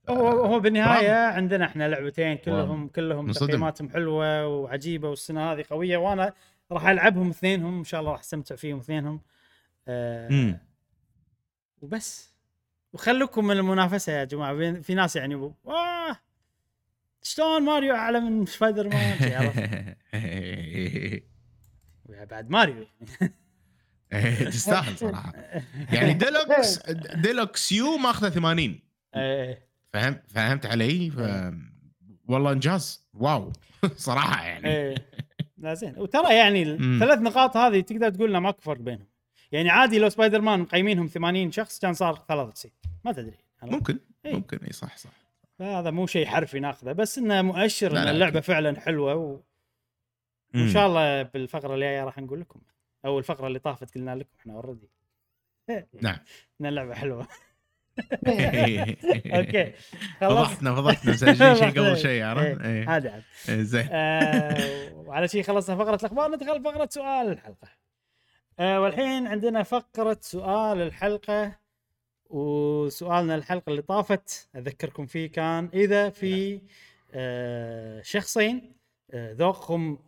هو 0.09 0.29
هو 0.29 0.61
بالنهاية 0.61 1.27
عندنا 1.27 1.65
إحنا 1.65 1.89
لعبتين 1.89 2.37
كلهم 2.37 2.89
كلهم 2.89 3.25
منصدم. 3.25 3.47
تقييماتهم 3.47 3.91
حلوة 3.91 4.47
وعجيبة 4.47 5.09
والسنة 5.09 5.53
هذه 5.53 5.65
قوية 5.71 5.97
وأنا 5.97 6.33
راح 6.73 6.87
ألعبهم 6.87 7.31
اثنينهم 7.31 7.79
إن 7.79 7.85
شاء 7.85 8.01
الله 8.01 8.13
راح 8.13 8.21
أستمتع 8.21 8.57
فيهم 8.57 8.79
اثنينهم. 8.79 9.21
آه 9.89 10.61
وبس. 11.83 12.35
وخلوكم 12.93 13.45
من 13.45 13.57
المنافسة 13.57 14.13
يا 14.13 14.25
جماعة. 14.25 14.81
في 14.81 14.95
ناس 14.95 15.17
يعني 15.17 15.53
شلون 17.27 17.63
ماريو 17.63 17.95
أعلى 17.95 18.21
من 18.21 18.47
سبايدر 18.47 18.89
مان 18.89 19.19
عرفت؟ 19.33 19.97
بعد 22.31 22.51
ماريو 22.51 22.87
يعني. 24.11 24.51
تستاهل 24.51 24.99
صراحة. 24.99 25.33
يعني 25.93 26.15
Deluxe 26.25 26.91
Deluxe 27.15 27.73
U 27.73 27.97
ماخذة 27.97 28.29
80 28.29 28.81
إيه 29.17 29.69
فهمت 29.93 30.23
فهمت 30.29 30.67
علي؟ 30.67 31.11
ف... 31.11 31.19
والله 32.29 32.53
انجاز. 32.53 33.09
واو. 33.15 33.53
صراحة 33.97 34.45
يعني. 34.45 34.95
لا 35.59 35.75
زين. 35.75 35.95
وترى 35.99 36.35
يعني. 36.35 36.63
الثلاث 36.63 37.19
نقاط 37.19 37.57
هذه 37.57 37.81
تقدر 37.81 38.11
تقول 38.11 38.31
لنا 38.31 38.41
ماكو 38.41 38.61
فرق 38.61 38.81
بينهم. 38.81 39.07
يعني 39.53 39.71
عادي 39.71 39.99
لو 39.99 40.09
سبايدر 40.09 40.41
مان 40.41 40.61
مقيمينهم 40.61 41.07
80 41.07 41.53
شخص 41.53 41.79
كان 41.79 41.95
صار 41.95 42.25
93 42.29 42.73
ما 43.05 43.13
تدري؟ 43.13 43.39
ممكن. 43.63 43.99
إيه. 44.27 44.35
ممكن. 44.35 44.59
إي 44.59 44.73
صح 44.73 44.97
صح. 44.97 45.24
فهذا 45.59 45.91
مو 45.91 46.07
شيء 46.07 46.27
حرفي 46.27 46.61
ناخذه 46.61 46.93
بس 46.93 47.19
إنه 47.19 47.43
مؤشر 47.43 47.93
إن 47.93 48.09
اللعبة. 48.09 48.41
فعلا 48.41 48.81
حلوة 48.81 49.15
و... 49.15 49.41
وإن. 50.55 50.69
شاء 50.69 50.87
الله 50.87 51.23
بالفقرة 51.23 51.75
الجاية 51.75 52.05
راح 52.05 52.19
نقول 52.19 52.41
لكم 52.41 52.61
أو 53.05 53.19
الفقرة 53.19 53.47
اللي 53.47 53.59
طافت 53.59 53.95
قلنا 53.95 54.15
لكم 54.15 54.31
إحنا 54.41 54.53
already 54.53 54.91
نعم. 56.03 56.19
إن 56.61 56.67
اللعبة 56.67 56.95
حلوة. 56.95 57.29
أوكي 59.35 59.73
خلص 60.21 60.49
فضحتنا 60.49 60.75
فضحتنا 60.75 61.13
مسجلين 61.13 61.55
شيء 61.55 61.71
قبل 61.71 61.97
شيء 62.07 62.23
عرفت؟ 62.25 62.61
إيه، 62.61 62.67
إيه. 62.83 62.89
عادي 62.89 63.09
عادي 63.09 63.25
إيه، 63.49 63.63
زين. 63.63 63.89
آه، 63.93 64.93
وعلى 64.95 65.29
شيء 65.29 65.43
خلصنا 65.43 65.77
فقرة 65.77 65.95
الأخبار 65.95 66.31
ندخل 66.31 66.63
فقرة 66.65 66.89
سؤال 66.91 67.29
الحلقة. 67.29 67.69
آه، 68.59 68.81
والحين 68.81 69.27
عندنا 69.27 69.63
فقرة 69.63 70.19
سؤال 70.21 70.81
الحلقة. 70.81 71.59
وسؤالنا 72.35 73.35
الحلقة 73.35 73.71
اللي 73.71 73.83
طافت 73.83 74.49
أذكركم 74.57 75.07
فيه 75.07 75.27
كان 75.27 75.69
إذا 75.75 76.11
في 76.11 76.61
آه، 77.13 78.03
شخصين 78.03 78.73
آه، 79.11 79.33
ذوقهم 79.33 79.99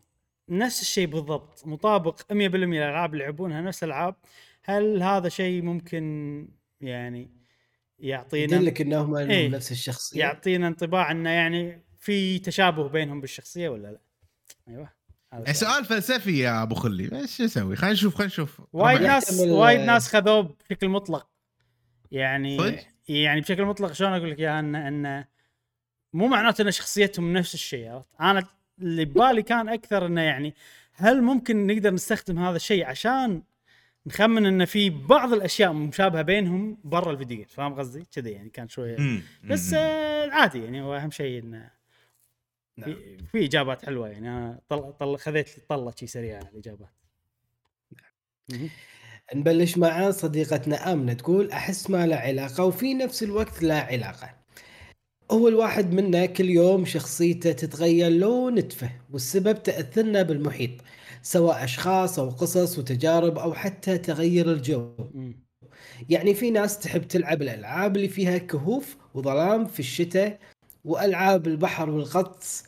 نفس 0.49 0.83
الشيء 0.83 1.07
بالضبط 1.07 1.67
مطابق 1.67 2.21
100% 2.21 2.33
للألعاب 2.33 3.13
اللي 3.13 3.25
يلعبونها 3.25 3.61
نفس 3.61 3.85
الألعاب 3.85 4.15
هل 4.63 5.03
هذا 5.03 5.29
شيء 5.29 5.63
ممكن 5.63 6.49
يعني 6.81 7.31
يعطينا 7.99 8.57
يدلك 8.57 8.81
إنهم 8.81 9.17
إيه. 9.17 9.49
نفس 9.49 9.73
الشخصية 9.73 10.21
يعطينا 10.21 10.69
انطباع 10.69 11.11
إنه 11.11 11.31
يعني 11.31 11.83
في 11.99 12.39
تشابه 12.39 12.89
بينهم 12.89 13.21
بالشخصية 13.21 13.69
ولا 13.69 13.89
لا؟ 13.89 14.01
أيوه 14.69 14.93
هذا 15.33 15.51
السؤال. 15.51 15.73
سؤال 15.73 15.85
فلسفي 15.85 16.39
يا 16.39 16.63
أبو 16.63 16.75
خلي 16.75 17.21
إيش 17.21 17.41
أسوي؟ 17.41 17.77
خلينا 17.77 17.93
نشوف 17.93 18.15
خلينا 18.15 18.33
نشوف 18.33 18.61
وايد. 18.73 19.03
ناس 19.03 19.41
وايد 19.41 19.81
ناس 19.81 20.09
خذوه 20.09 20.57
بشكل 20.71 20.89
مطلق 20.89 21.36
يعني 22.17 22.59
صدق؟ 22.59 22.85
يعني 23.09 23.41
بشكل 23.41 23.65
مطلق 23.65 23.93
شلون 23.93 24.13
أقول 24.13 24.31
لك 24.31 24.39
إياها 24.39 24.61
انه 24.61 24.89
انه 24.89 25.25
مو 26.13 26.29
معناته 26.29 26.63
إن 26.63 26.71
شخصيتهم 26.71 27.33
نفس 27.33 27.55
الشيء 27.55 27.89
عرفت؟ 27.89 28.09
أنا 28.21 28.47
اللي 28.79 29.05
ببالي 29.05 29.43
كان 29.43 29.69
أكثر 29.69 30.07
إنه 30.07 30.21
يعني 30.21 30.55
هل 30.93 31.23
ممكن 31.23 31.67
نقدر 31.67 31.95
نستخدم 31.95 32.39
هذا 32.39 32.57
الشيء 32.57 32.85
عشان 32.85 33.43
نخمن 34.07 34.47
إن 34.47 34.65
في 34.65 34.91
بعض 34.91 35.33
الأشياء 35.33 35.73
مشابهة 35.73 36.23
بينهم 36.23 36.79
برا 36.85 37.13
الفيديو 37.13 37.45
فاهم 37.49 37.75
قصدي؟ 37.75 38.05
كذا 38.13 38.31
يعني 38.31 38.51
كان 38.51 38.69
شوية. 38.69 39.23
بس. 39.45 39.75
آه 39.75 40.31
عادي 40.31 40.65
يعني 40.65 40.83
هو 40.83 40.97
أهم 40.97 41.11
شيء 41.11 41.43
إنه 41.43 41.71
نعم. 42.77 42.97
في, 43.33 43.45
إجابات 43.45 43.87
حلوة 43.87 44.09
يعني 44.09 44.29
أنا 44.29 44.61
طل 44.69 44.93
طل 44.93 45.19
خذيت 45.19 45.49
طلة 45.69 45.93
شي 46.01 46.07
سريعة 46.07 46.39
على 46.39 46.49
الإجابات 46.49 46.91
مهم. 48.49 48.71
نبلش 49.35 49.79
مع 49.79 50.11
صديقتنا 50.11 50.93
آمنة 50.93 51.13
تقول 51.13 51.51
أحس 51.51 51.91
ما 51.91 52.07
له 52.07 52.17
علاقة 52.17 52.65
وفي 52.65 52.95
نفس 52.95 53.23
الوقت 53.23 53.63
لا 53.63 53.81
علاقة 53.81 54.35
هو 55.31 55.49
الواحد 55.49 55.93
منا 55.93 56.27
كل 56.27 56.51
يوم 56.51 56.85
شخصيته 56.85 57.53
تتغير 57.53 58.11
لو 58.11 58.51
نتفه 58.51 58.91
والسبب 59.13 59.63
تأثرنا 59.63 60.23
بالمحيط 60.23 60.71
سواء 61.23 61.65
أشخاص 61.65 62.19
أو 62.19 62.31
قصص 62.31 62.79
وتجارب 62.79 63.39
أو 63.39 63.55
حتى 63.55 63.99
تغير 63.99 64.53
الجو. 64.53 64.95
يعني 66.09 66.35
في 66.35 66.51
ناس 66.51 66.79
تحب 66.79 67.09
تلعب 67.09 67.43
الألعاب 67.43 67.97
اللي 67.97 68.09
فيها 68.09 68.39
كهوف 68.39 68.97
وظلام 69.15 69.65
في 69.67 69.81
الشتاء 69.81 70.39
وألعاب 70.85 71.47
البحر 71.47 71.91
والغطس 71.91 72.65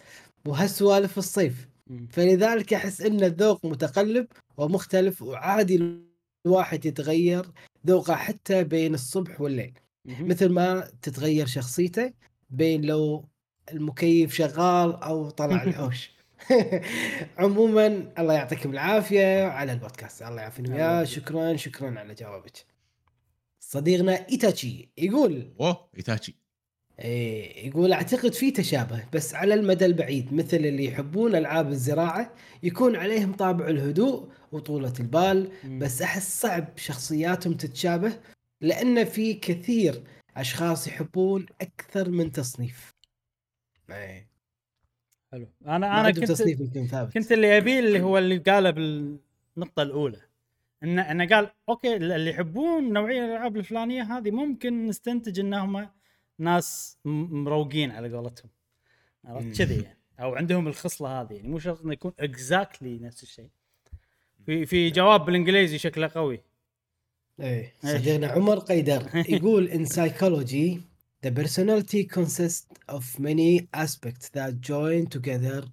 وهالسوالف 0.47 1.13
في 1.13 1.19
الصيف. 1.19 1.69
فلذلك 2.11 2.75
أحس 2.75 3.01
إن 3.01 3.25
الذوق 3.25 3.67
متقلب 3.67 4.27
ومختلف 4.57 5.23
وعادي 5.23 6.08
الواحد 6.47 6.87
يتغير 6.87 7.47
ذوقه 7.87 8.15
حتى 8.15 8.65
بين 8.65 8.95
الصبح 8.95 9.41
والليل. 9.41 9.79
مثل 10.05 10.49
ما 10.49 10.91
تتغير 11.03 11.47
شخصيته 11.47 12.13
بين 12.51 12.85
لو 12.85 13.29
المكيف 13.73 14.35
شغال 14.35 14.95
أو 15.03 15.31
طلع 15.31 15.63
الحوش. 15.65 16.11
عموما 17.39 18.13
الله 18.19 18.35
يعطيكم 18.35 18.71
العافية 18.71 19.45
على 19.45 19.73
البودكاست. 19.73 20.23
الله 20.23 20.41
يعافينا 20.41 20.75
وياه. 20.75 21.05
شكرا 21.05 21.57
شكرا 21.57 21.99
على 21.99 22.15
جوابك. 22.15 22.67
صديقنا 23.61 24.27
ايتاتشي 24.29 24.93
يقول 24.99 25.55
أوه 25.61 25.89
ايتاتشي 25.97 26.35
يقول 27.65 27.93
أعتقد 27.93 28.33
في 28.33 28.51
تشابه 28.51 29.05
بس 29.13 29.35
على 29.35 29.55
المدى 29.55 29.87
البعيد 29.87 30.35
مثل 30.35 30.57
اللي 30.57 30.85
يحبون 30.85 31.35
ألعاب 31.35 31.69
الزراعة 31.69 32.35
يكون 32.63 32.97
عليهم 32.97 33.33
طابع 33.33 33.69
الهدوء 33.69 34.29
وطولة 34.53 34.93
البال. 35.01 35.51
بس 35.79 36.03
أحس 36.03 36.41
صعب 36.41 36.69
شخصياتهم 36.77 37.55
تتشابه 37.55 38.21
لأن 38.61 39.05
في 39.05 39.35
كثير 39.35 40.03
أشخاص 40.37 40.89
يحبون 40.89 41.47
أكثر 41.61 42.09
من 42.11 42.33
تصنيف. 42.33 42.95
إيه 43.91 44.29
حلو 45.33 45.47
أنا 45.67 46.01
أنا 46.01 46.11
كنت 46.11 46.25
تصنيف. 46.25 46.61
كنت 47.15 47.33
اللي 47.33 47.57
أبيه 47.59 47.79
اللي 47.81 48.01
هو 48.01 48.19
اللي 48.19 48.39
قاله 48.39 48.71
بالنقطة 48.71 49.83
الأولى 49.83 50.21
انه 50.83 51.11
إنه 51.11 51.29
قال 51.29 51.51
okay 51.69 51.97
اللي 51.97 52.31
يحبون 52.31 52.93
نوعية 52.93 53.25
الألعاب 53.25 53.57
الفلانية 53.57 54.03
هذه 54.03 54.31
ممكن 54.31 54.87
نستنتج 54.87 55.41
إنهم 55.41 55.89
ناس 56.39 56.99
مروقين 57.05 57.91
على 57.91 58.17
قولتهم. 58.17 58.51
عرفت؟ 59.25 59.59
كذي 59.59 59.83
يعني. 59.83 59.99
أو 60.21 60.35
عندهم 60.35 60.69
الخصلة 60.69 61.21
هذه 61.21 61.33
يعني. 61.33 61.49
مو 61.49 61.59
شرط 61.59 61.83
إنه 61.83 61.93
يكون 61.93 62.13
exactly 62.21 62.99
نفس 62.99 63.23
الشيء. 63.23 63.51
في 64.47 64.67
في 64.67 64.91
جواب 64.91 65.25
بالإنجليزي 65.25 65.79
شكله 65.79 66.11
قوي. 66.15 66.41
إيه. 67.41 67.75
صديقنا 67.83 68.27
عمر 68.27 68.59
قيدر 68.59 69.11
يقول 69.15 69.71
in 69.71 69.89
psychology 69.89 70.81
the 71.27 71.31
personality 71.31 72.05
consists 72.19 72.95
of 72.97 73.03
many 73.19 73.67
aspects 73.77 74.29
that 74.35 74.53
join 74.61 75.07
together 75.19 75.65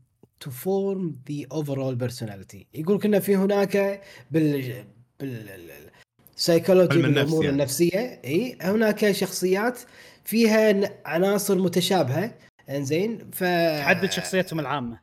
to 0.45 0.49
form 0.49 1.01
the 1.29 1.45
overall 1.57 1.95
personality. 2.05 2.65
يقول 2.73 2.99
كنا 3.01 3.19
في 3.19 3.35
هناك 3.35 4.01
بال 4.31 4.85
بال 5.19 5.59
سايكولوجي 6.35 7.01
بالأمور 7.01 7.43
يعني. 7.43 7.55
النفسية. 7.55 8.21
اي 8.25 8.57
هناك 8.61 9.11
شخصيات 9.11 9.79
فيها 10.25 10.91
عناصر 11.05 11.57
متشابهة. 11.57 12.33
إنزين 12.69 13.29
ف 13.31 13.43
تحدد 13.79 14.11
شخصيتهم 14.11 14.59
العامة. 14.59 14.99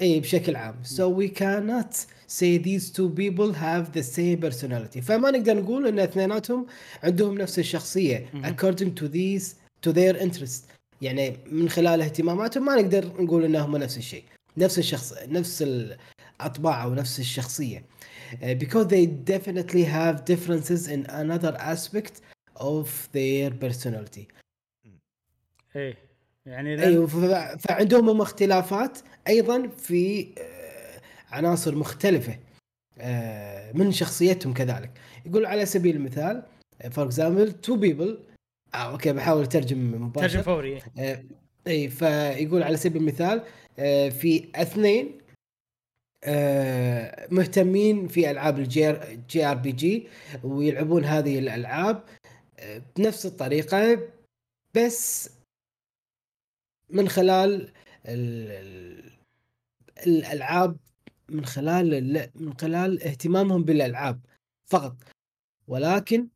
إي 0.00 0.20
بشكل 0.20 0.56
عام. 0.56 0.74
So 0.84 1.08
we 1.08 1.28
cannot 1.28 1.94
say 2.28 2.58
these 2.58 2.90
two 2.90 3.08
people 3.08 3.52
have 3.52 3.92
the 3.92 4.02
same 4.02 4.40
personality. 4.40 5.00
فما 5.00 5.30
نقدر 5.30 5.54
نقول 5.56 5.86
إن 5.86 5.98
اثنيناتهم 5.98 6.66
عندهم 7.02 7.38
نفس 7.38 7.58
الشخصية 7.58 8.26
according 8.44 8.90
to 9.00 9.08
these 9.08 9.44
to 9.86 9.92
their 9.92 10.16
interest. 10.16 10.62
يعني 11.02 11.36
من 11.46 11.68
خلال 11.68 12.02
اهتماماتهم 12.02 12.64
ما 12.64 12.74
نقدر 12.74 13.22
نقول 13.22 13.44
انهم 13.44 13.76
نفس 13.76 13.98
الشيء. 13.98 14.24
نفس 14.56 14.78
الشخص 14.78 15.14
نفس 15.28 15.62
الأطباع 15.62 16.84
أو 16.84 16.94
نفس 16.94 17.20
الشخصية. 17.20 17.84
Uh, 18.32 18.54
because 18.54 18.86
they 18.86 19.06
definitely 19.06 19.84
have 19.84 20.24
differences 20.24 20.88
in 20.88 21.06
another 21.08 21.56
aspect 21.58 22.20
of 22.60 22.88
their 23.14 23.52
personality. 23.64 24.24
إيه. 25.76 25.94
يعني 26.46 26.76
لأن- 26.76 26.80
أيوه 26.80 27.06
فعندهم 27.56 28.08
هم 28.08 28.20
اختلافات 28.20 28.98
أيضا 29.28 29.68
في 29.68 30.28
آه، 30.38 31.00
عناصر 31.30 31.74
مختلفة 31.74 32.38
آه، 32.98 33.72
من 33.72 33.92
شخصيتهم 33.92 34.52
كذلك. 34.54 34.90
يقول 35.26 35.46
على 35.46 35.66
سبيل 35.66 35.96
المثال 35.96 36.42
for 36.90 37.04
example 37.04 37.52
two 37.52 37.76
people 37.76 38.18
okay 38.74 39.12
بحاول 39.12 39.42
أترجم 39.42 39.90
ترجم 39.90 40.02
مباشر. 40.02 40.42
فوري 40.42 40.82
آه، 40.98 41.22
اي 41.66 41.88
فيقول 41.88 42.62
على 42.62 42.76
سبيل 42.76 43.02
المثال 43.02 43.42
في 44.10 44.48
اثنين 44.54 45.18
مهتمين 47.30 48.08
في 48.08 48.30
ألعاب 48.30 48.58
ال 48.58 48.76
J 48.76 48.94
JRPG 49.30 50.06
ويلعبون 50.44 51.04
هذه 51.04 51.38
الألعاب. 51.38 52.02
بنفس 52.96 53.26
الطريقة 53.26 54.08
بس 54.74 55.30
من 56.90 57.08
خلال 57.08 57.72
ال- 58.06 58.50
ال- 58.50 59.18
الألعاب 60.06 60.76
من 61.28 61.44
خلال 61.46 61.94
ال- 61.94 62.30
من 62.34 62.54
خلال 62.58 63.02
اهتمامهم 63.02 63.64
بالألعاب 63.64 64.20
فقط 64.66 64.96
ولكن 65.68 66.28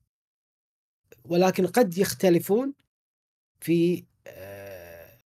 ولكن 1.24 1.66
قد 1.66 1.98
يختلفون 1.98 2.74
في 3.60 4.04
آه، 4.26 5.18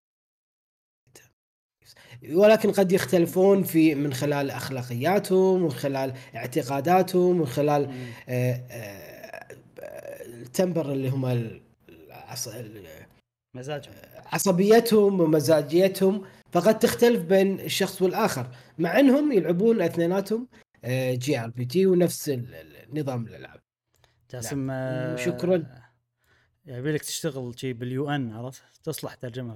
ولكن 2.31 2.71
قد 2.71 2.91
يختلفون 2.91 3.63
في 3.63 3.95
من 3.95 4.13
خلال 4.13 4.51
أخلاقياتهم 4.51 5.63
من 5.63 5.71
خلال 5.71 6.13
اعتقاداتهم 6.35 7.37
من 7.37 7.45
خلال 7.45 7.87
مم. 7.89 8.11
آه، 8.29 8.53
آه، 10.59 10.63
ال 10.63 10.67
temper 10.67 10.91
اللي 10.91 11.09
هم 11.09 11.25
ال- 11.25 11.61
العص- 11.89 12.47
ال- 12.47 12.87
مزاجهم. 13.55 13.93
عصبيتهم 14.25 15.21
ومزاجيتهم 15.21 16.23
فقد 16.51 16.79
تختلف 16.79 17.21
بين 17.23 17.59
الشخص 17.59 18.01
والآخر 18.01 18.49
مع 18.79 18.99
إنهم 18.99 19.31
يلعبون 19.31 19.81
أثنيناتهم 19.81 20.47
JRPG 21.11 21.85
ونفس 21.85 22.31
نظام 22.93 23.27
الألعاب. 23.27 23.59
جاسم 24.31 24.57
نعم. 24.57 24.69
آه، 24.71 25.15
شكراً. 25.15 25.63
يبي 26.65 26.91
لك 26.91 27.01
تشتغل 27.01 27.59
شي 27.59 27.73
بال 27.73 28.09
UN 28.09 28.31
عرفت؟ 28.33 28.63
تصلح 28.83 29.13
ترجمة. 29.13 29.55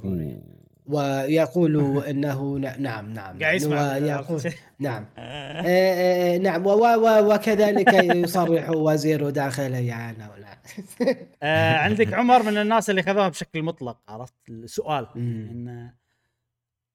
ويقول 0.88 2.04
إنه 2.04 2.58
نعم 2.58 3.14
نعم 3.14 3.40
قاعد 3.40 3.56
يسمع 3.56 3.94
ويقول؟ 3.98 4.42
نعم. 4.80 5.06
آه، 5.18 5.62
آه، 5.66 6.38
نعم 6.38 6.66
و- 6.66 6.70
و- 6.72 7.34
وكذلك 7.34 7.94
يصرح 7.94 8.70
وزير 8.70 9.30
داخلية 9.30 10.12
نعم 10.12 10.32
آه، 11.44 11.78
عندك 11.78 12.14
عمر 12.14 12.44
من 12.44 12.58
الناس 12.58 12.90
اللي 12.90 13.04
خذوها 13.04 13.30
بشكل 13.30 13.64
مطلق 13.64 13.98
عرفت 14.08 14.34
السؤال؟ 14.50 15.08
مم. 15.16 15.48
إن 15.52 15.92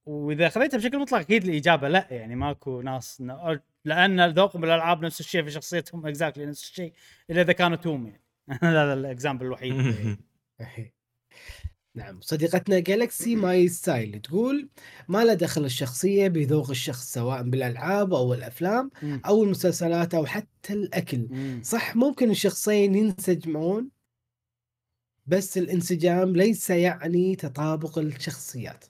وإذا 0.07 0.49
خذيتها 0.49 0.79
بشكل 0.79 0.99
مطلق 0.99 1.19
أكيد 1.19 1.45
الإجابة 1.45 1.89
لا 1.89 2.07
يعني 2.11 2.37
ماكو 2.37 2.81
ناس 2.81 3.23
لأن 3.85 4.31
ذوقهم 4.31 4.61
بالألعاب 4.61 5.05
نفس 5.05 5.21
الشيء 5.21 5.43
في 5.43 5.51
شخصيتهم 5.51 6.07
exactly 6.07 6.47
نفس 6.47 6.63
الشيء 6.63 6.93
إلا 7.31 7.43
إذا 7.43 7.53
كانوا 7.53 7.77
twin 7.77 8.07
يعني. 8.07 8.23
هذا 8.63 8.93
ال 8.93 9.00
example 9.00 9.47
الوحيد. 9.47 10.17
نعم. 11.97 12.21
صديقتنا 12.21 12.79
جالكسي 12.79 13.37
ماي 13.37 13.69
ستايل 13.69 14.21
تقول 14.21 14.69
ما 15.09 15.25
له 15.25 15.35
دخل 15.35 15.65
الشخصية 15.65 16.29
بذوق 16.29 16.71
الشخص 16.71 17.13
سواء 17.13 17.43
بالألعاب 17.43 18.15
أو 18.15 18.35
الأفلام 18.35 18.91
مم. 19.03 19.21
أو 19.27 19.45
المسلسلات 19.45 20.15
أو 20.15 20.27
حتى 20.27 20.73
الأكل. 20.73 21.27
مم. 21.31 21.61
صح 21.65 21.97
ممكن 21.97 22.31
الشخصين 22.31 22.95
ينسجمون 22.95 23.91
بس 25.27 25.59
الانسجام 25.59 26.37
ليس 26.37 26.71
يعني 26.71 27.37
تطابق 27.37 27.99
الشخصيات. 27.99 28.85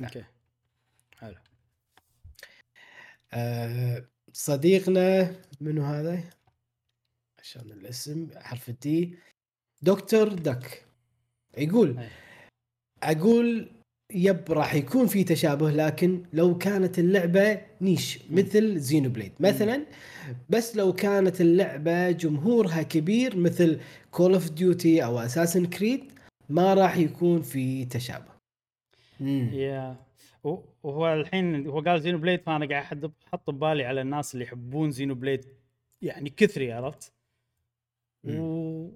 okay. 0.00 0.24
حلو. 1.18 1.36
آه 3.32 4.08
صديقنا 4.32 5.36
منو 5.60 5.82
هذا؟ 5.84 6.24
عشان 7.38 7.72
الاسم 7.72 8.28
حرف 8.36 8.68
ال 8.68 8.85
D. 8.85 9.18
دكتور 9.82 10.28
دك. 10.28 10.91
يقول 11.58 11.98
أي. 11.98 12.08
أقول 13.02 13.70
yep 14.14 14.44
راح 14.52 14.74
يكون 14.74 15.06
في 15.06 15.24
تشابه 15.24 15.70
لكن 15.70 16.22
لو 16.32 16.58
كانت 16.58 16.98
اللعبة 16.98 17.60
niche 17.80 18.18
مثل 18.30 18.78
زينو 18.78 19.10
بليد 19.10 19.32
مثلا 19.40 19.86
بس 20.50 20.76
لو 20.76 20.92
كانت 20.92 21.40
اللعبة 21.40 22.10
جمهورها 22.10 22.82
كبير 22.82 23.36
مثل 23.36 23.80
كول 24.10 24.32
اوف 24.34 24.50
ديوتي 24.50 25.04
أو 25.04 25.18
اساسن 25.18 25.66
كريد 25.66 26.12
ما 26.48 26.74
راح 26.74 26.96
يكون 26.96 27.42
في 27.42 27.84
تشابه. 27.84 28.32
يا 29.52 29.96
وهو 30.82 31.14
الحين 31.14 31.66
هو 31.66 31.80
قال 31.80 32.00
زينو 32.00 32.18
بليد 32.18 32.40
فأنا 32.40 32.68
قاعد 32.68 33.12
أحط 33.28 33.50
ببالي 33.50 33.84
على 33.84 34.00
الناس 34.00 34.34
اللي 34.34 34.44
يحبون 34.44 34.90
زينو 34.90 35.14
بليد 35.14 35.44
يعني 36.02 36.30
كثري 36.30 36.72
عرفت؟ 36.72 37.12
و 38.24 38.88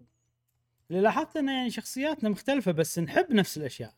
اللي 0.90 1.00
لاحظت 1.02 1.36
إنه 1.36 1.52
يعني 1.52 1.70
شخصياتنا 1.70 2.28
مختلفة 2.28 2.72
بس 2.72 2.98
نحب 2.98 3.32
نفس 3.32 3.58
الأشياء. 3.58 3.94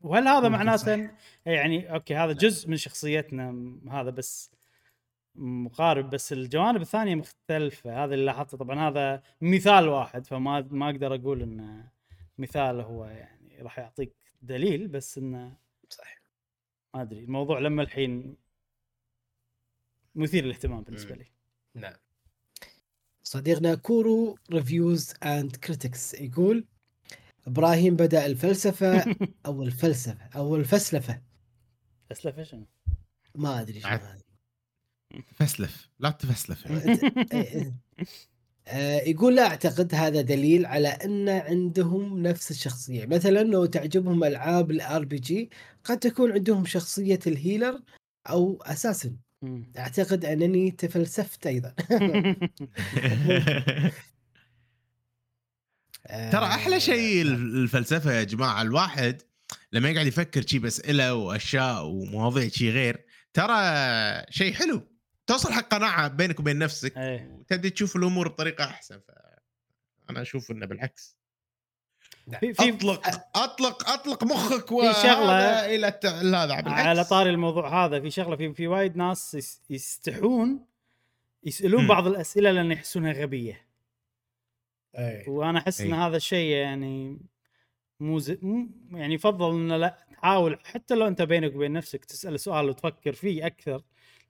وهل 0.00 0.28
هذا 0.28 0.48
معناته 0.48 1.06
صح. 1.06 1.12
يعني 1.46 1.94
okay 1.94 2.14
هذا 2.14 2.32
جزء 2.32 2.68
من 2.68 2.76
شخصيتنا 2.76 3.76
هذا 3.90 4.10
بس 4.10 4.50
مقارب 5.34 6.10
بس 6.10 6.32
الجوانب 6.32 6.80
الثانية 6.80 7.14
مختلفة. 7.14 8.04
هذا 8.04 8.14
اللي 8.14 8.24
لاحظته. 8.24 8.58
طبعا 8.58 8.88
هذا 8.88 9.22
مثال 9.40 9.88
واحد 9.88 10.26
فما 10.26 10.60
ما 10.70 10.90
أقدر 10.90 11.14
أقول 11.14 11.42
انه 11.42 11.88
مثال 12.38 12.80
هو 12.80 13.04
يعني 13.06 13.62
راح 13.62 13.78
يعطيك 13.78 14.16
دليل 14.42 14.88
بس 14.88 15.18
إنه 15.18 15.56
صح 15.88 16.22
ما 16.94 17.02
أدري. 17.02 17.24
الموضوع 17.24 17.58
لما 17.58 17.82
الحين 17.82 18.36
مثير 20.14 20.44
للاهتمام 20.44 20.82
بالنسبة. 20.82 21.14
لي. 21.14 21.26
نعم. 21.74 21.96
صديقنا 23.32 23.74
كورو 23.74 24.38
ريفيوز 24.52 25.14
اند 25.22 25.56
كريتكس 25.56 26.14
يقول 26.14 26.66
إبراهيم 27.46 27.96
بدأ 27.96 28.26
الفلسفة 28.26 29.16
أو 29.46 29.62
الفلسفة 29.62 30.28
أو 30.36 30.56
الفسلفة 30.56 31.22
اسلف 32.12 32.38
إيش 32.38 32.56
ما 33.34 33.60
أدري. 33.60 33.80
هذا 33.80 34.18
فسلف 35.34 35.90
لا 35.98 36.10
تفسلف 36.10 36.66
يعني. 36.66 37.76
آه، 38.66 39.00
يقول 39.00 39.36
لا 39.36 39.46
أعتقد 39.46 39.94
هذا 39.94 40.20
دليل 40.20 40.66
على 40.66 40.88
أن 40.88 41.28
عندهم 41.28 42.22
نفس 42.22 42.50
الشخصية 42.50 43.06
مثلا 43.06 43.42
لو 43.42 43.66
تعجبهم 43.66 44.24
ألعاب 44.24 44.70
ال 44.70 45.04
RPG 45.04 45.50
قد 45.84 45.98
تكون 45.98 46.32
عندهم 46.32 46.64
شخصية 46.64 47.20
ال 47.26 47.34
healer 47.34 47.82
أو 48.30 48.62
أساسا 48.62 49.08
مم. 49.08 49.21
أعتقد 49.78 50.24
أنني 50.24 50.70
تفلسفت 50.70 51.46
أيضا. 51.46 51.74
ترى 56.32 56.44
أحلى 56.44 56.80
شيء 56.80 57.22
الفلسفة 57.22 58.12
يا 58.12 58.22
جماعة 58.22 58.62
الواحد 58.62 59.22
لما 59.72 59.90
يقعد 59.90 60.06
يفكر 60.06 60.46
شي 60.46 60.58
بأسئلة 60.58 61.14
وأشياء 61.14 61.86
ومواضيع 61.86 62.48
شي 62.48 62.70
غير 62.70 63.04
ترى 63.32 63.54
شيء 64.30 64.52
حلو. 64.52 64.88
توصل 65.26 65.52
حق 65.52 65.68
قناعة 65.68 66.08
بينك 66.08 66.40
وبين 66.40 66.58
نفسك 66.58 66.98
إيه. 66.98 67.30
وتبدي 67.32 67.70
تشوف 67.70 67.96
الأمور 67.96 68.28
بطريقة 68.28 68.64
أحسن. 68.64 68.98
ف 68.98 69.10
أنا 70.10 70.22
أشوف 70.22 70.50
إنه 70.50 70.66
بالعكس. 70.66 71.16
في 72.40 72.54
في 72.54 72.68
أطلق 72.74 73.06
أطلق 73.36 73.90
أطلق 73.90 74.24
مخك 74.24 74.68
في 74.68 74.92
شغلة- 75.02 75.64
إلى 75.64 75.88
الت- 75.88 76.06
هذا 76.06 76.60
بالعكس 76.60 76.68
على 76.86 77.04
طاري 77.04 77.30
الموضوع 77.30 77.84
هذا 77.84 78.00
في 78.00 78.10
شغلة 78.10 78.36
في 78.36 78.54
في 78.54 78.66
وايد 78.66 78.96
ناس 78.96 79.34
يس- 79.34 79.60
يستحون 79.70 80.64
يسألون 81.44 81.82
مم. 81.82 81.88
بعض 81.88 82.06
الأسئلة 82.06 82.50
لأن 82.50 82.72
يحسونها 82.72 83.12
غبية 83.12 83.66
إيه. 84.98 85.28
وأنا 85.28 85.58
أحس 85.58 85.80
إن 85.80 85.92
أي. 85.92 85.98
هذا 86.00 86.16
الشيء 86.16 86.56
يعني 86.56 87.18
مو 88.00 88.20
يعني 88.92 89.14
يفضل 89.14 89.50
إنه 89.50 89.76
لا 89.76 89.98
تحاول 90.12 90.58
حتى 90.64 90.94
لو 90.94 91.06
أنت 91.06 91.22
بينك 91.22 91.54
وبين 91.54 91.72
نفسك 91.72 92.04
تسأل 92.04 92.40
سؤال 92.40 92.68
وتفكر 92.68 93.12
فيه 93.12 93.46
أكثر 93.46 93.82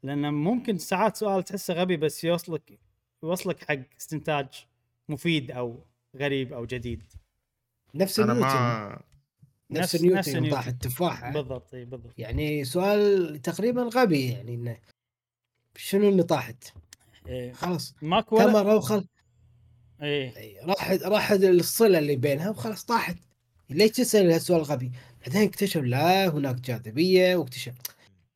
لأن 0.02 0.34
ممكن 0.34 0.78
ساعات 0.78 1.16
سؤال 1.16 1.42
تحسه 1.42 1.74
غبي 1.74 1.96
بس 1.96 2.24
يوصلك 2.24 2.78
يوصلك 3.22 3.64
حق 3.64 3.78
استنتاج 4.00 4.46
مفيد 5.08 5.50
أو 5.50 5.84
غريب 6.16 6.52
أو 6.52 6.64
جديد 6.66 7.02
نفس 7.94 8.20
أنا 8.20 8.32
نيوتن 8.32 8.48
ما 8.48 9.02
نفس 9.70 9.94
نفس- 9.94 10.28
نيوتن. 10.28 10.50
طاح 10.50 10.66
التفاحه 10.66 11.30
بالضبط 11.32 11.74
إي 11.74 11.84
بالضبط 11.84 12.14
يعني 12.18 12.64
سؤال 12.64 13.38
تقريبا 13.42 13.82
غبي 13.82 14.30
يعني 14.30 14.54
إنه 14.54 14.76
شنو 15.76 16.08
اللي 16.08 16.22
طاحت؟ 16.22 16.64
إيه. 17.26 17.52
خلاص 17.52 17.94
ماكو 18.02 18.36
ولا 18.36 18.44
كاميرا 18.52 18.74
وخل 18.74 19.06
إيه 20.02 20.36
أي، 20.36 20.60
راحت 20.60 21.02
راحت 21.02 21.42
الصلة 21.42 21.98
اللي 21.98 22.16
بينها 22.16 22.50
وخلاص 22.50 22.84
طاحت 22.84 23.16
ليش 23.70 23.90
تسأل 23.90 24.30
هالسؤال 24.32 24.60
الغبي؟ 24.60 24.92
بعدين 25.20 25.42
اكتشف 25.42 25.80
لا 25.80 26.28
هناك 26.28 26.54
جاذبية 26.54 27.36
واكتشف 27.36 27.74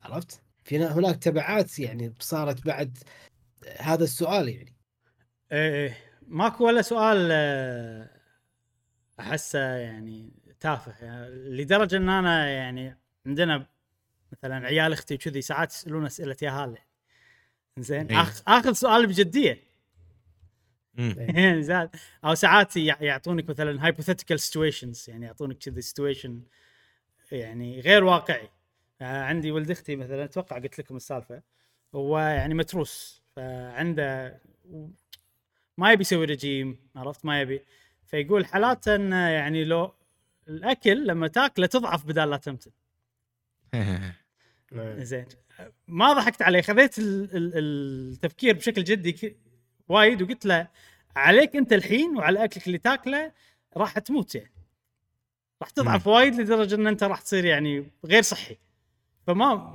عرفت؟ 0.01 0.41
في 0.63 0.77
نا- 0.77 0.93
هناك 0.93 1.15
تبعات 1.15 1.79
يعني 1.79 2.13
صارت 2.19 2.65
بعد 2.65 2.97
هذا 3.77 4.03
السؤال 4.03 4.49
يعني 4.49 4.73
إيه 5.51 5.73
إيه. 5.85 5.97
ماكو 6.27 6.65
ولا 6.67 6.81
سؤال 6.81 7.29
آه، 7.31 8.09
أحسه 9.19 9.59
يعني 9.59 10.31
تافه. 10.59 11.05
يعني 11.05 11.29
لدرجة 11.35 11.97
إن 11.97 12.09
أنا 12.09 12.49
يعني 12.49 12.97
عندنا 13.25 13.65
مثلا 14.31 14.65
عيال 14.67 14.93
أختي 14.93 15.15
وكذي 15.15 15.41
ساعات 15.41 15.71
يسألون 15.71 16.05
أسئلة 16.05 16.35
ياهال 16.41 16.77
زين 17.77 18.07
إيه. 18.07 18.21
آخ 18.21 18.41
اخذ 18.47 18.73
سؤال 18.73 19.07
بجدية. 19.07 19.67
زين 21.59 21.89
أو 22.25 22.35
ساعات 22.35 22.77
يع- 22.77 23.01
يعطونك 23.03 23.49
مثلا 23.49 23.85
hypothetical 23.85 24.39
situations 24.39 25.05
يعني 25.09 25.25
يعطونك 25.25 25.57
كذي 25.57 25.81
situation 25.81 26.41
يعني 27.31 27.79
غير 27.79 28.03
واقعي. 28.03 28.49
آه، 29.01 29.23
عندي 29.23 29.51
ولد 29.51 29.71
أختي 29.71 29.95
مثلا 29.95 30.23
أتوقع 30.23 30.59
قلت 30.59 30.79
لكم 30.79 30.95
السالفة. 30.95 31.41
هو 31.95 32.19
يعني 32.19 32.53
متروس 32.53 33.23
فعنده 33.35 34.39
ما 35.77 35.91
يبي 35.91 36.01
يسوي 36.01 36.25
رجيم 36.25 36.79
عرفت؟ 36.95 37.25
ما 37.25 37.41
يبي. 37.41 37.61
فيقول 38.07 38.45
حالاته 38.45 38.95
انه 38.95 39.27
يعني 39.29 39.63
لو 39.65 39.93
الأكل 40.47 41.07
لما 41.07 41.27
تاكله 41.27 41.65
تضعف 41.65 42.05
بدال 42.05 42.29
لا 42.29 42.37
تمتن 42.37 42.71
زين. 45.03 45.25
ما 45.87 46.13
ضحكت 46.13 46.41
عليه 46.41 46.61
خذيت 46.61 46.99
ال- 46.99 47.29
ال- 47.37 47.57
التفكير 48.13 48.55
بشكل 48.55 48.83
جدي 48.83 49.37
وايد 49.89 50.21
وقلت 50.21 50.45
له 50.45 50.67
عليك 51.15 51.55
أنت 51.55 51.73
الحين 51.73 52.17
وعلى 52.17 52.43
أكلك 52.43 52.67
اللي 52.67 52.77
تاكله 52.77 53.31
راح 53.77 53.99
تموت 53.99 54.35
يعني. 54.35 54.51
راح 55.61 55.69
تضعف 55.69 56.07
وايد 56.07 56.35
لدرجة 56.35 56.75
إن 56.75 56.87
أنت 56.87 57.03
راح 57.03 57.21
تصير 57.21 57.45
يعني 57.45 57.91
غير 58.05 58.21
صحي. 58.21 58.57
فما 59.27 59.73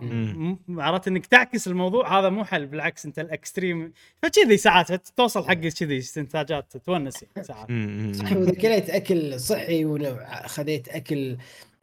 عرفت 0.68 1.08
إنك 1.08 1.26
تعكس 1.26 1.68
الموضوع 1.68 2.18
هذا 2.18 2.28
مو 2.28 2.44
حل 2.44 2.66
بالعكس 2.66 3.06
أنت 3.06 3.18
ال 3.18 3.27
extreme 3.28 3.92
فكذي 4.22 4.56
ساعات 4.56 4.92
توصل 5.08 5.48
حق 5.48 5.54
كذي 5.54 5.98
استنتاجات 5.98 6.76
تونس 6.76 7.22
يعني 7.22 7.46
ساعات. 7.46 7.68
صح 8.14 8.32
وإذا 8.32 8.54
كليت 8.54 8.90
أكل 8.90 9.40
صحي 9.40 9.84
وخذيت 9.84 10.88
أكل 10.88 11.36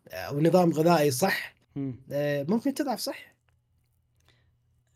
آه، 0.10 0.34
ونظام 0.34 0.72
غذائي 0.72 1.12
صح. 1.12 1.56
آه، 2.12 2.46
ممكن 2.50 2.74
تضعف 2.74 3.00
صح 3.00 3.36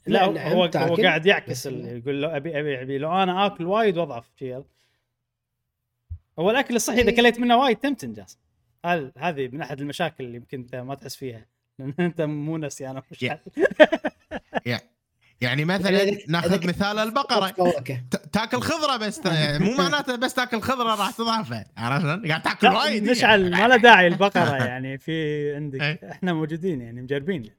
لا 0.07 0.25
هو 0.53 0.69
هو 0.75 0.95
قاعد 0.95 1.25
يعكس 1.25 1.65
يقول 1.65 2.21
له 2.21 2.37
ابي 2.37 2.59
ابي 2.59 2.81
أبي 2.81 2.97
لو 2.97 3.23
أنا 3.23 3.45
آكل 3.45 3.65
وايد 3.65 3.97
وأضعف. 3.97 4.31
هو 6.39 6.51
الأكل 6.51 6.75
الصحي 6.75 7.01
إذا 7.01 7.09
إيه. 7.09 7.15
كليت 7.15 7.39
منه 7.39 7.57
وايد 7.57 7.77
تمتن 7.77 8.13
جاسم 8.13 8.37
هل 8.85 9.11
هذه 9.17 9.47
من 9.47 9.61
أحد 9.61 9.81
المشاكل 9.81 10.23
اللي 10.23 10.35
يمكن 10.35 10.59
أنت 10.59 10.75
ما 10.75 10.95
تحس 10.95 11.15
فيها 11.15 11.52
لأن 11.79 11.93
أنت 11.99 12.21
مو 12.21 12.57
نسيان 12.57 12.95
أو 12.95 13.03
مش. 13.11 13.25
يعني 15.41 15.65
مثلا 15.65 15.89
يعني 15.89 16.25
ناخذ 16.27 16.67
مثال 16.67 16.99
البقرة 16.99 17.53
تاكل 18.31 18.61
خضرة 18.61 18.97
بس 18.97 19.21
مو 19.65 19.77
معناته 19.77 20.15
بس 20.15 20.33
تاكل 20.33 20.61
خضرة 20.61 20.95
راح 20.95 21.11
تضعف 21.11 21.53
عرفت؟ 21.77 22.27
قاعد 22.27 22.41
تاكل 22.41 22.67
وايد 22.67 23.09
مشعل 23.09 23.51
ما 23.51 23.67
له 23.67 23.75
داعي 23.75 24.07
البقرة 24.07 24.55
يعني 24.65 24.97
في 24.97 25.55
عندك 25.55 25.81
إيه. 25.81 26.11
إحنا 26.11 26.33
موجودين 26.33 26.81
يعني 26.81 27.01
مجربين 27.01 27.49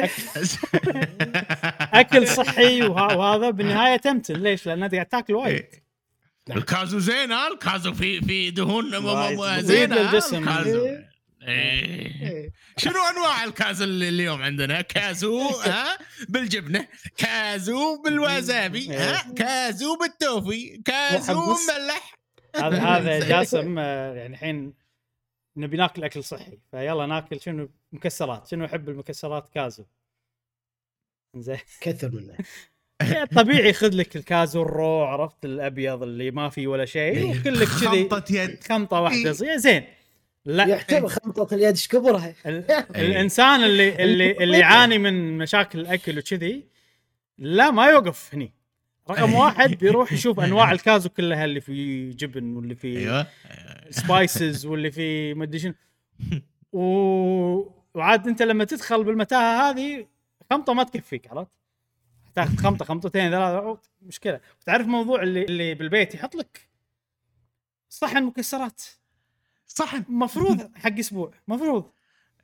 اكل 1.92 2.28
صحي 2.28 2.82
وه- 2.82 3.16
وهذا 3.16 3.50
بالنهاية 3.50 3.96
تمتن 3.96 4.34
ليش؟ 4.34 4.66
لأن 4.66 4.82
أنت 4.82 4.94
قاعد 4.94 5.06
تاكل 5.06 5.34
وايد 5.34 5.66
الكازو 6.50 6.98
زين 6.98 7.32
ها 7.32 7.48
الكازو 7.48 7.92
في 7.94 8.20
في 8.20 8.50
دهون 8.50 8.90
زينة. 9.60 10.10
الكازو. 10.18 10.86
إيه. 11.48 11.80
إيه. 11.84 12.28
إيه. 12.30 12.52
شنو 12.76 12.94
أنواع 13.16 13.44
الكازو 13.44 13.84
اللي 13.84 14.08
اليوم 14.08 14.42
عندنا؟ 14.42 14.80
كازو 14.80 15.40
ها 15.64 15.98
بالجبنة، 16.28 16.86
كازو 17.16 18.02
بالوازابي، 18.02 18.88
ها 18.96 19.32
كازو 19.36 19.96
بالتوفي، 19.98 20.82
كازو. 20.84 21.32
مملح 21.34 22.14
هذا 22.56 22.78
هذا 22.82 23.18
جاسم 23.28 23.78
آه، 23.78 24.14
يعني 24.14 24.34
الحين 24.34 24.74
نبي 25.56 25.76
ناكل 25.76 26.04
أكل 26.04 26.24
صحي 26.24 26.58
فيلا 26.70 27.06
ناكل 27.06 27.40
شنو 27.40 27.68
مكسرات 27.92 28.46
شنو 28.48 28.64
يحب 28.64 28.88
المكسرات 28.88 29.48
كازو 29.54 29.84
زين 31.36 31.58
كثر 31.80 32.10
منه 32.10 32.34
يعني 33.02 33.26
طبيعي 33.26 33.72
خذ 33.72 33.90
لك 33.96 34.16
الكازو 34.16 34.62
الرو 34.62 35.04
عرفت 35.04 35.44
الأبيض 35.44 36.02
اللي 36.02 36.30
ما 36.30 36.48
فيه 36.48 36.66
ولا 36.66 36.84
شيء 36.84 37.24
وكل 37.30 37.54
لك 37.60 37.68
كذي 37.68 37.68
خلطة 38.08 38.24
يد 38.34 38.64
خمطة 38.64 39.00
واحدة 39.00 39.18
إيه. 39.18 39.30
زي- 39.32 39.58
زين 39.58 39.84
لا. 40.46 40.66
يعتبر 40.66 41.08
خمطة 41.08 41.54
اليد 41.54 41.66
إيش 41.74 41.88
كبرها؟ 41.88 42.34
ال- 42.46 42.70
الإنسان 43.04 43.64
اللي 43.64 43.88
اللي 44.04 44.30
اللي 44.32 44.58
يعاني 44.58 44.98
من 44.98 45.38
مشاكل 45.38 45.80
الأكل 45.80 46.18
وكذي 46.18 46.64
لا 47.38 47.70
ما 47.70 47.86
يوقف 47.86 48.34
هني. 48.34 48.52
رقم 49.10 49.34
واحد 49.44 49.70
بيروح 49.70 50.12
يشوف 50.12 50.40
أنواع 50.40 50.72
الكازو 50.72 51.08
كلها 51.08 51.44
اللي 51.44 51.60
في 51.60 52.10
جبن 52.10 52.56
واللي 52.56 52.74
في 52.74 52.98
أيوه. 52.98 53.26
سبايسز 53.90 54.66
واللي 54.66 54.90
في 54.90 55.34
مدري 55.34 55.58
شنو. 55.58 55.74
و... 56.72 56.80
وعاد 57.94 58.28
أنت 58.28 58.42
لما 58.42 58.64
تدخل 58.64 59.04
بالمتاهة 59.04 59.70
هذه 59.70 60.06
خمطه 60.50 60.74
ما 60.74 60.82
تكفيك 60.82 61.30
عرفت؟ 61.30 61.50
تاخذ 62.34 62.56
خمطه 62.56 62.84
خمطتين 62.84 63.30
ثلاثة 63.30 63.78
مشكلة. 64.02 64.40
تعرف 64.66 64.86
موضوع 64.86 65.22
اللي 65.22 65.44
اللي 65.44 65.74
بالبيت 65.74 66.14
يحط 66.14 66.34
لك 66.34 66.68
صحن 67.88 68.22
مكسرات. 68.24 68.82
صحن 69.74 70.04
مفروض. 70.08 70.70
حق 70.84 70.98
أسبوع. 70.98 71.32
مفروض. 71.48 71.90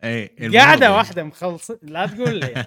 اي 0.05 0.27
قاعدة 0.59 0.93
واحدة 0.97 1.25
مخلص. 1.25 1.71
لا 1.83 2.07
تقول 2.07 2.41
لي. 2.41 2.55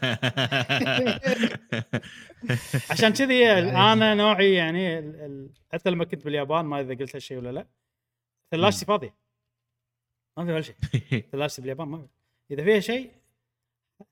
عشان 2.92 3.14
كذي 3.14 3.52
أنا 3.52 4.14
نوعي 4.16 4.54
يعني 4.54 5.00
ال- 5.00 5.16
ال- 5.16 5.50
حتى 5.74 5.90
لما 5.90 6.06
كنت 6.06 6.26
باليابان 6.26 6.66
ما 6.66 6.80
إذا 6.82 6.94
قلت 6.94 7.16
هالشيء 7.16 7.38
ولا 7.38 7.52
لا. 7.52 7.68
ثلاجتي 8.52 8.86
فاضية. 8.86 9.16
ما 10.38 10.46
في 10.46 10.52
ولا 10.52 10.62
شيء. 10.62 10.76
ثلاجتي 11.32 11.62
باليابان 11.62 11.88
ما 11.88 11.98
في. 11.98 12.08
إذا 12.54 12.64
فيها 12.64 12.80
شيء 12.80 13.12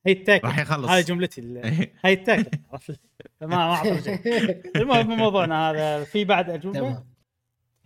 هي 0.05 0.11
التاكل. 0.11 0.47
راح 0.47 0.59
يخلص. 0.59 0.89
هذه 0.89 1.01
جملتي 1.05 1.41
ال- 1.41 1.89
هي 2.05 2.13
التاكل. 2.13 2.57
عرفت؟ 2.71 2.99
ما 3.41 3.47
ما 3.47 3.55
أعطي 3.75 4.01
شيء 4.03 4.61
المهم 4.75 5.07
مو 5.07 5.15
موضوعنا 5.15 5.71
هذا. 5.71 6.03
في 6.03 6.25
بعد 6.25 6.49
أجوبة؟ 6.49 7.03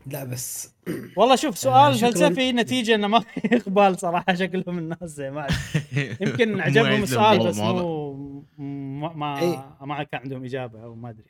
لا 0.05 0.23
بس 0.23 0.73
والله 1.17 1.35
شوف 1.35 1.57
سؤال 1.57 1.95
شكراً. 1.95 2.11
فلسفي 2.11 2.51
نتيجة 2.51 2.95
إنه 2.95 3.07
ما 3.07 3.19
في 3.19 3.41
إقبال 3.57 3.99
صراحة 3.99 4.33
شكلهم 4.33 4.77
الناس 4.77 5.03
زي 5.09 5.31
ما. 5.31 5.47
يمكن 6.21 6.61
عجبهم 6.61 7.03
السؤال 7.03 7.47
بس. 7.47 7.57
مو 7.57 8.45
ما 8.99 9.13
ما, 9.13 9.39
إيه. 9.41 9.77
ما 9.81 10.03
كان 10.03 10.21
عندهم 10.21 10.43
إجابة 10.45 10.83
أو 10.83 10.95
ما 10.95 11.09
أدري 11.09 11.23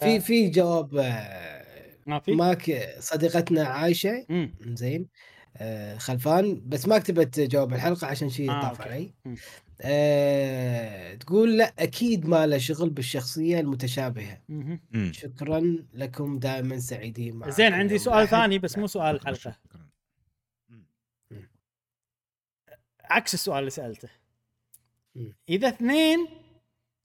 في 0.00 0.20
في 0.20 0.48
جواب 0.48 0.96
آه، 0.96 1.64
ما 2.06 2.18
في 2.18 2.32
ماك 2.32 2.88
صديقتنا 2.98 3.64
عايشة. 3.64 4.26
زين 4.60 5.06
آه، 5.56 5.96
خلفان 5.98 6.62
بس 6.66 6.88
ما 6.88 6.98
كتبت 6.98 7.40
جواب 7.40 7.72
الحلقة 7.72 8.06
عشان 8.06 8.28
شيء 8.28 8.50
آه، 8.50 8.60
طاف 8.62 8.80
أوكي. 8.80 8.92
علي 8.92 9.12
آه، 9.80 11.14
تقول 11.14 11.58
لا 11.58 11.74
أكيد 11.78 12.26
ما 12.26 12.46
له 12.46 12.58
شغل 12.58 12.90
بالشخصية 12.90 13.60
المتشابهة. 13.60 14.42
شكرا 15.10 15.86
لكم 15.94 16.38
دائما 16.38 16.78
سعيدين 16.78 17.36
معكم 17.36 17.52
زين 17.52 17.72
عندي 17.72 17.98
سؤال. 17.98 18.28
ثاني 18.28 18.58
بس 18.58 18.78
مو 18.78 18.86
سؤال 18.86 19.16
الحلقة 19.16 19.34
شكراً. 19.38 19.88
عكس 23.04 23.34
السؤال 23.34 23.58
اللي 23.58 23.70
سألته 23.70 24.08
مم. 25.14 25.36
إذا 25.48 25.68
اثنين 25.68 26.26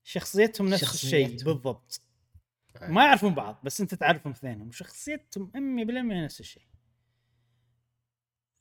شخصيتهم 0.04 0.70
نفس 0.70 0.84
الشيء 0.84 1.28
شخصيتهم. 1.28 1.54
بالضبط 1.54 2.02
آه. 2.82 2.88
ما 2.90 3.04
يعرفون 3.06 3.34
بعض 3.34 3.60
بس 3.64 3.82
أنت 3.82 3.96
تعرفهم 3.96 4.34
اثنينهم 4.34 4.68
وشخصيتهم 4.68 5.52
100% 5.56 6.24
نفس 6.24 6.40
الشيء 6.40 6.64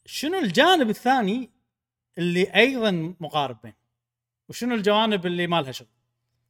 شنو 0.07 0.39
الجانب 0.39 0.91
الثاني 0.91 1.51
اللي 2.19 2.55
أيضا 2.55 3.15
مقارب 3.21 3.59
بين 3.63 3.73
وشنو 4.49 4.75
الجوانب 4.75 5.27
اللي 5.27 5.47
ما 5.47 5.63
لها 5.63 5.73
شغل؟ 5.73 5.89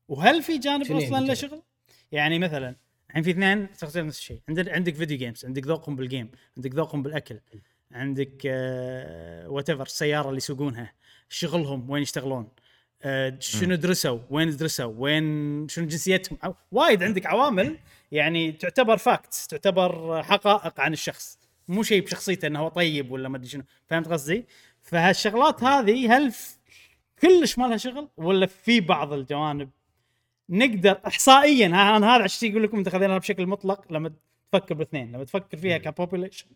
وهل 0.08 0.42
في 0.42 0.58
جانب 0.58 0.90
يعني 0.90 1.06
أصلا 1.06 1.26
له؟ 1.26 1.34
شغل؟ 1.34 1.62
يعني 2.12 2.38
مثلا 2.38 2.76
الحين 3.08 3.22
في 3.22 3.30
اثنين 3.30 3.68
شخصيتهم 3.80 4.06
نفس 4.06 4.18
الشيء. 4.18 4.40
عندك 4.48 4.68
عندك 4.68 4.94
video 4.94 5.18
games 5.18 5.44
عندك 5.44 5.66
ذوقهم 5.66 5.96
بال 5.96 6.08
game 6.08 6.30
عندك 6.56 6.74
ذوقهم 6.74 7.02
بالأكل 7.02 7.40
عندك 7.92 8.42
whatever 9.46 9.82
السيارة 9.82 10.28
اللي 10.28 10.36
يسوقونها 10.36 10.92
شغلهم 11.28 11.90
وين 11.90 12.02
يشتغلون 12.02 12.48
آه، 13.04 13.36
شنو 13.40 13.74
درسوا 13.74 14.18
وين 14.30 14.56
درسوا 14.56 14.92
وين 14.96 15.68
شنو 15.68 15.86
جنسيتهم. 15.86 16.38
وايد 16.72 17.02
عندك 17.02 17.26
عوامل 17.26 17.78
يعني 18.12 18.52
تعتبر 18.52 18.96
facts 18.96 19.46
تعتبر 19.46 20.22
حقائق 20.22 20.80
عن 20.80 20.92
الشخص. 20.92 21.38
مو 21.68 21.82
شيء 21.82 22.04
بشخصيته 22.04 22.46
إنه 22.46 22.58
هو 22.58 22.68
طيب 22.68 23.10
ولا 23.10 23.28
ما 23.28 23.36
أدري 23.36 23.48
شنو. 23.48 23.62
فهمت 23.86 24.08
قصدي؟ 24.08 24.46
فهالشغلات 24.82 25.64
هذه 25.64 26.16
هل 26.16 26.32
كلش 27.22 27.58
ما 27.58 27.66
لها 27.66 27.76
شغل 27.76 28.08
ولا 28.16 28.46
في 28.46 28.80
بعض 28.80 29.12
الجوانب. 29.12 29.70
نقدر 30.48 31.00
احصائيا 31.06 31.66
أنا 31.66 32.16
هذا 32.16 32.22
عشان 32.22 32.48
يقول 32.48 32.62
لكم 32.62 32.78
انت 32.78 32.88
خذيناها 32.88 33.18
بشكل 33.18 33.46
مطلق 33.46 33.92
لما 33.92 34.12
تفكر 34.52 34.74
باثنين 34.74 35.12
لما 35.12 35.24
تفكر 35.24 35.56
فيها 35.56 35.78
ك 35.78 35.84
population 35.84 36.46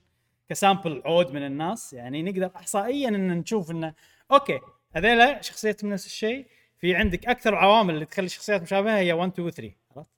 ك 0.48 0.56
sample 0.56 1.02
عود 1.04 1.32
من 1.32 1.46
الناس 1.46 1.92
يعني 1.92 2.22
نقدر 2.22 2.50
احصائيا 2.56 3.08
إن 3.08 3.38
نشوف 3.38 3.70
انه 3.70 3.94
okay 4.32 4.60
هذيلا 4.92 5.42
شخصيتهم 5.42 5.90
نفس 5.90 6.06
الشيء 6.06 6.46
في 6.78 6.94
عندك 6.94 7.26
أكثر 7.26 7.54
عوامل 7.54 7.94
اللي 7.94 8.04
تخلي 8.04 8.26
الشخصيات 8.26 8.62
مشابهة 8.62 8.98
هي 8.98 9.12
1 9.12 9.32
2 9.32 9.50
3 9.50 9.74
عرفت؟ 9.96 10.10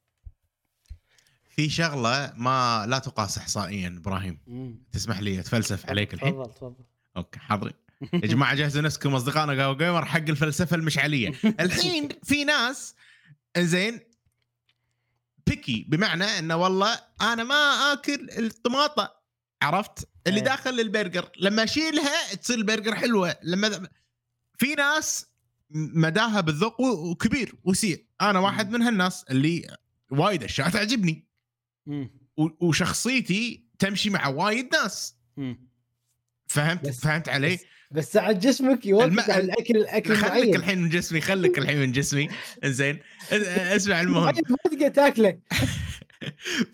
في 1.51 1.69
شغلة 1.69 2.33
ما 2.37 2.87
لا 2.89 2.99
تقاس 2.99 3.39
احصائيا 3.39 3.97
إبراهيم. 4.01 4.39
مم. 4.47 4.83
تسمح 4.93 5.20
لي 5.20 5.41
أتفلسف 5.41 5.91
عليك 5.91 6.15
الحين؟ 6.15 6.33
تفضل 6.33 6.55
تفضل. 6.55 6.85
okay 7.16 7.39
حاضرين. 7.39 7.75
يا 8.12 8.29
جماعة 8.29 8.55
جهزوا 8.55 8.83
نفسكم 8.83 9.15
أصدقائنا 9.15 9.62
قهوه 9.62 9.77
وقيمر 9.77 10.05
حق 10.05 10.29
الفلسفة 10.29 10.77
المشعلية. 10.77 11.33
الحين 11.61 12.09
في 12.25 12.45
ناس 12.45 12.95
زين 13.59 14.01
picky 15.47 15.87
بمعنى 15.89 16.25
إنه 16.25 16.57
والله 16.57 17.01
أنا 17.20 17.45
ما 17.45 17.55
آكل 17.93 18.31
الطماطة. 18.39 19.19
عرفت؟ 19.62 20.09
اللي 20.27 20.39
إيه. 20.39 20.45
داخل 20.45 20.81
البرجر 20.81 21.31
لما 21.41 21.65
أشيلها 21.65 22.35
تصير 22.35 22.59
البرجر 22.59 22.95
حلوة. 22.95 23.37
لما 23.43 23.89
في 24.59 24.75
ناس 24.75 25.27
مداها 25.70 26.41
بالذوق 26.41 26.81
وكبير 26.81 27.55
وسيع. 27.65 27.97
أنا 28.20 28.39
واحد 28.39 28.70
من 28.70 28.83
هالناس 28.83 29.25
اللي 29.31 29.77
وايد 30.11 30.43
أشياء 30.43 30.70
تعجبني. 30.70 31.29
وشخصيتي 32.37 33.65
تمشي 33.79 34.11
مع 34.11 34.29
وايد 34.29 34.75
ناس. 34.75 35.16
فهمت؟ 36.47 36.89
فهمت 36.89 37.29
علي؟ 37.29 37.59
بس, 37.90 38.12
ساعات 38.12 38.36
جسمك 38.36 38.86
يوقف 38.86 39.06
الم- 39.06 39.20
على 39.20 39.43
الاكل 39.44 39.77
الأكل 39.77 40.16
خليك 40.16 40.31
معين. 40.31 40.55
الحين 40.56 40.78
من 40.82 40.89
جسمي 40.89 41.20
خليك 41.20 41.59
الحين 41.59 41.78
من 41.78 41.93
جسمي. 41.93 42.28
زين 42.65 42.98
اسمع 43.32 44.01
المهم. 44.01 44.24
ما 44.24 44.32
تقدر 44.65 44.89
تاكله. 44.89 45.39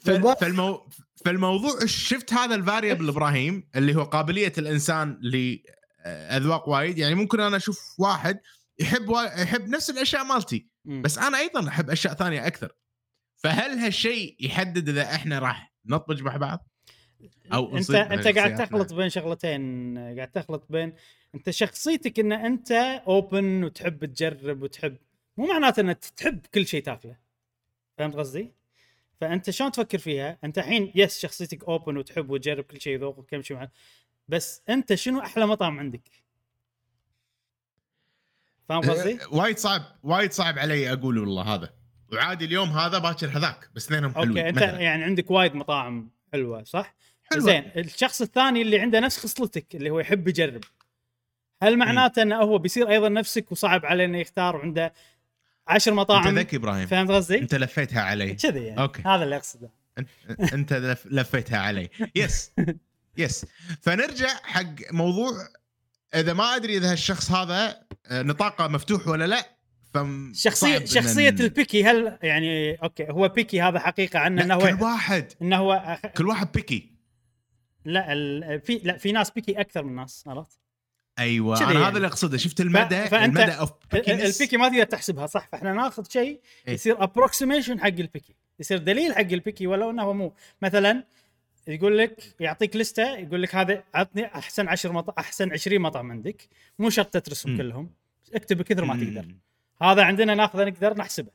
فالمو... 0.41 0.89
فالموضوع 1.25 1.79
شفت 1.87 2.33
هذا 2.33 2.55
الفاريبل 2.55 3.09
إبراهيم 3.09 3.69
اللي 3.77 3.95
هو 3.97 4.03
قابلية 4.03 4.53
الإنسان 4.59 5.19
لاذواق 5.23 6.69
وايد. 6.69 6.99
يعني 6.99 7.15
ممكن 7.15 7.41
أنا 7.41 7.57
أشوف 7.57 7.95
واحد 7.99 8.41
يحب 8.79 9.09
وا... 9.09 9.43
يحب 9.43 9.69
نفس 9.69 9.91
الأشياء 9.91 10.25
مالتي. 10.25 10.69
بس 10.85 11.19
أنا 11.19 11.39
أيضا 11.39 11.69
أحب 11.69 11.91
أشياء 11.91 12.15
ثانية 12.15 12.47
أكثر. 12.47 12.73
فهل 13.37 13.79
هالشيء 13.79 14.37
يحدد 14.41 14.89
إذا 14.89 15.03
إحنا 15.03 15.39
راح 15.39 15.75
نطبج 15.87 16.23
مع 16.23 16.37
بعض؟ 16.37 16.69
أو 17.53 17.77
انت 17.77 17.91
أنت 17.91 18.29
قاعد. 18.29 18.55
تخلط 18.55 18.93
بين 18.95 19.09
شغلتين 19.09 19.99
قاعد 19.99 20.31
تخلط 20.31 20.67
بين 20.71 20.93
أنت 21.35 21.51
شخصيتك 21.51 22.21
إن 22.21 22.33
أنت 22.33 22.73
open 23.07 23.65
وتحب 23.65 24.05
تجرب 24.05 24.63
وتحب 24.63 24.97
مو 25.37 25.47
معناته 25.47 25.81
انك 25.81 25.99
تحب 25.99 26.47
كل 26.55 26.67
شيء 26.67 26.83
تاكله 26.83 27.17
فهمت 27.99 28.17
قصدي؟ 28.17 28.55
فأنت 29.21 29.51
شلون 29.51 29.73
تفكر 29.73 29.99
فيها؟ 29.99 30.39
أنت 30.45 30.59
الحين 30.59 30.93
yes 30.95 31.19
شخصيتك 31.19 31.65
open 31.65 31.97
وتحب 31.97 32.31
وتجرب 32.31 32.65
كل 32.65 32.81
شيء 32.81 32.99
ذوقك 32.99 33.31
كم 33.31 33.43
شيء 33.43 33.57
مع 33.57 33.69
بس 34.29 34.63
أنت 34.69 34.95
شنو 34.95 35.21
أحلى 35.21 35.47
مطعم 35.47 35.79
عندك؟ 35.79 36.11
فاهم 38.69 38.81
قصدي؟ 38.81 39.23
أه، 39.23 39.35
وايد 39.35 39.59
صعب 39.59 39.83
وايد 40.03 40.33
صعب 40.33 40.59
علي 40.59 40.93
أقول 40.93 41.19
والله 41.19 41.43
هذا 41.55 41.75
وعادي 42.13 42.45
اليوم 42.45 42.69
هذا 42.69 42.99
باكر 42.99 43.29
هذاك 43.29 43.71
بس 43.75 43.87
اثنينهم 43.87 44.15
حلوين 44.15 44.29
okay 44.29 44.49
أنت 44.49 44.57
مثلاً. 44.57 44.81
يعني 44.81 45.05
عندك 45.05 45.31
وايد 45.31 45.55
مطاعم 45.55 46.11
حلوة 46.33 46.65
صح؟ 46.65 46.95
حلوة. 47.33 47.45
زين 47.45 47.71
الشخص 47.77 48.23
الثاني 48.23 48.63
اللي 48.63 48.81
عنده 48.81 49.01
نفس 49.01 49.19
خصلتك 49.19 49.75
اللي 49.75 49.91
هو 49.91 50.01
يحب 50.01 50.29
يجرب. 50.29 50.65
هل 51.63 51.77
معناته 51.79 52.23
انه 52.23 52.37
هو 52.37 52.59
بيصير 52.59 52.91
أيضا 52.91 53.09
نفسك 53.09 53.53
وصعب 53.53 53.87
عليه 53.87 54.05
إنه 54.05 54.19
يختار 54.19 54.57
وعنده 54.57 54.93
عشر 55.69 55.91
أنت 55.91 55.99
مطاعم؟ 56.01 56.39
ذكي 56.39 56.57
إبراهيم. 56.57 56.87
فهمت 56.87 57.11
قصدي؟ 57.11 57.39
أنت 57.39 57.55
لفيتها 57.55 58.03
علي. 58.03 58.35
كذي 58.35 58.65
يعني. 58.65 58.81
okay. 58.81 59.03
هذا 59.07 59.25
اللي 59.25 59.37
أقصده. 59.37 59.71
أنت 59.99 60.09
أنت 60.53 60.73
لف- 60.73 61.07
لفيتها 61.07 61.59
علي. 61.59 61.89
yes 62.15 62.53
yes 63.19 63.47
فنرجع 63.83 64.29
حق 64.43 64.93
موضوع 64.93 65.33
إذا 66.15 66.33
ما 66.33 66.57
أدري 66.57 66.77
إذا 66.77 66.93
هالشخص 66.93 67.31
هذا 67.31 67.81
آه، 68.07 68.23
نطاقه 68.23 68.69
مفتوح 68.69 69.09
ولا 69.09 69.25
لا 69.27 69.47
فم 69.95 70.33
شخصية 70.35 70.79
صعب 70.79 70.87
إن- 70.87 70.91
شخصية 70.91 71.29
ال 71.29 71.38
picky 71.38 71.85
هل 71.85 72.19
يعني 72.23 72.75
okay 72.75 73.07
هو 73.11 73.29
picky 73.29 73.63
هذا 73.63 73.79
حقيقة 73.79 74.19
عنه 74.19 74.43
إنه 74.43 74.57
لا 74.57 74.71
كل 74.71 74.77
هو 74.77 74.85
واحد. 74.87 75.33
إنه 75.43 75.57
هو 75.57 75.99
كل 76.17 76.27
واحد 76.29 76.53
picky. 76.53 76.94
لا 77.85 78.13
ال... 78.13 78.61
في 78.61 78.81
لا 78.85 78.97
في 78.99 79.13
ناس 79.13 79.31
picky 79.31 79.61
أكثر 79.61 79.83
من 79.85 79.95
ناس 79.95 80.25
عرفت؟ 80.29 80.59
أيوه 81.19 81.59
أنا 81.59 81.73
يعني. 81.73 81.85
هذا 81.85 81.97
اللي 81.97 82.07
أقصده. 82.09 82.37
شفت 82.39 82.61
المدى؟ 82.61 83.05
فأنت- 83.07 83.15
المدى 83.15 83.53
of 83.53 83.71
ال- 83.95 84.11
ال 84.11 84.18
picky 84.18 84.57
ما 84.57 84.69
تقدر 84.69 84.85
تحسبها 84.85 85.27
صح؟ 85.27 85.49
فإحنا 85.53 85.73
ناخذ 85.73 86.05
شيء 86.09 86.41
إيه. 86.69 86.75
يصير 86.75 87.03
approximation 87.03 87.81
حق 87.81 87.87
ال 87.87 87.94
picky. 87.94 88.35
يصير 88.61 88.79
دليل 88.79 89.15
حق 89.15 89.21
ال 89.21 89.28
picky 89.28 89.67
ولو 89.67 89.91
إنه 89.91 90.13
مو. 90.13 90.33
مثلا 90.63 91.05
يقول 91.69 91.99
لك 91.99 92.35
يعطيك 92.41 92.77
لستة 92.77 93.17
يقول 93.17 93.43
لك 93.43 93.55
هذا 93.55 93.85
عطني 93.95 94.27
أحسن 94.27 94.69
10 94.69 94.93
مطعم 94.93 95.15
أحسن 95.19 95.53
20 95.53 95.81
مطعم 95.83 96.11
عندك. 96.11 96.49
مو 96.79 96.91
شرط 96.91 97.07
تدرسهم. 97.19 97.57
كلهم. 97.57 97.91
اكتب 98.35 98.57
بكثر 98.59 98.85
ما 98.85 98.95
تقدر. 99.05 99.35
هذا 99.83 100.03
عندنا 100.05 100.35
ناخذه 100.35 100.65
نقدر 100.65 100.97
نحسبه. 100.99 101.31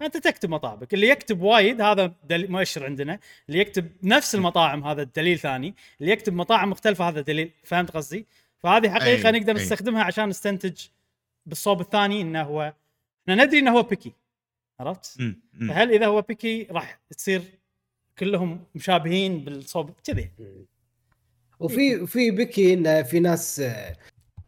فانت 0.00 0.16
تكتب 0.16 0.50
مطابق. 0.50 0.86
اللي 0.92 1.08
يكتب 1.08 1.42
وايد 1.42 1.80
هذا 1.80 2.12
دليل 2.24 2.52
مؤشر 2.52 2.84
عندنا. 2.84 3.18
اللي 3.48 3.60
يكتب 3.60 3.88
نفس 4.02 4.34
المطاعم 4.34 4.84
هذا 4.84 5.02
دليل 5.02 5.38
ثاني. 5.38 5.74
اللي 6.00 6.12
يكتب 6.12 6.32
مطاعم 6.32 6.70
مختلفة 6.70 7.08
هذا 7.08 7.20
دليل 7.20 7.50
فهمت 7.62 7.90
قصدي؟ 7.90 8.26
فهذه 8.58 8.90
حقيقة 8.90 9.28
أي، 9.28 9.40
نقدر 9.40 9.56
أي. 9.56 9.62
نستخدمها 9.62 10.02
عشان 10.02 10.28
نستنتج 10.28 10.80
بالصوب 11.46 11.80
الثاني 11.80 12.20
إنه 12.20 12.42
هو 12.42 12.74
إحنا 13.22 13.44
ندري 13.44 13.58
إنه 13.58 13.70
هو 13.70 13.82
بيكي 13.82 14.12
عرفت. 14.80 15.18
فهل 15.68 15.92
إذا 15.92 16.06
هو 16.06 16.22
بيكي 16.22 16.66
راح 16.70 17.00
تصير 17.16 17.42
كلهم 18.18 18.64
مشابهين 18.74 19.44
بالصوب؟ 19.44 19.90
كذي. 20.04 20.30
وفي 21.60 22.06
في 22.06 22.30
بكي 22.30 22.74
إن 22.74 23.02
في 23.02 23.20
ناس 23.20 23.62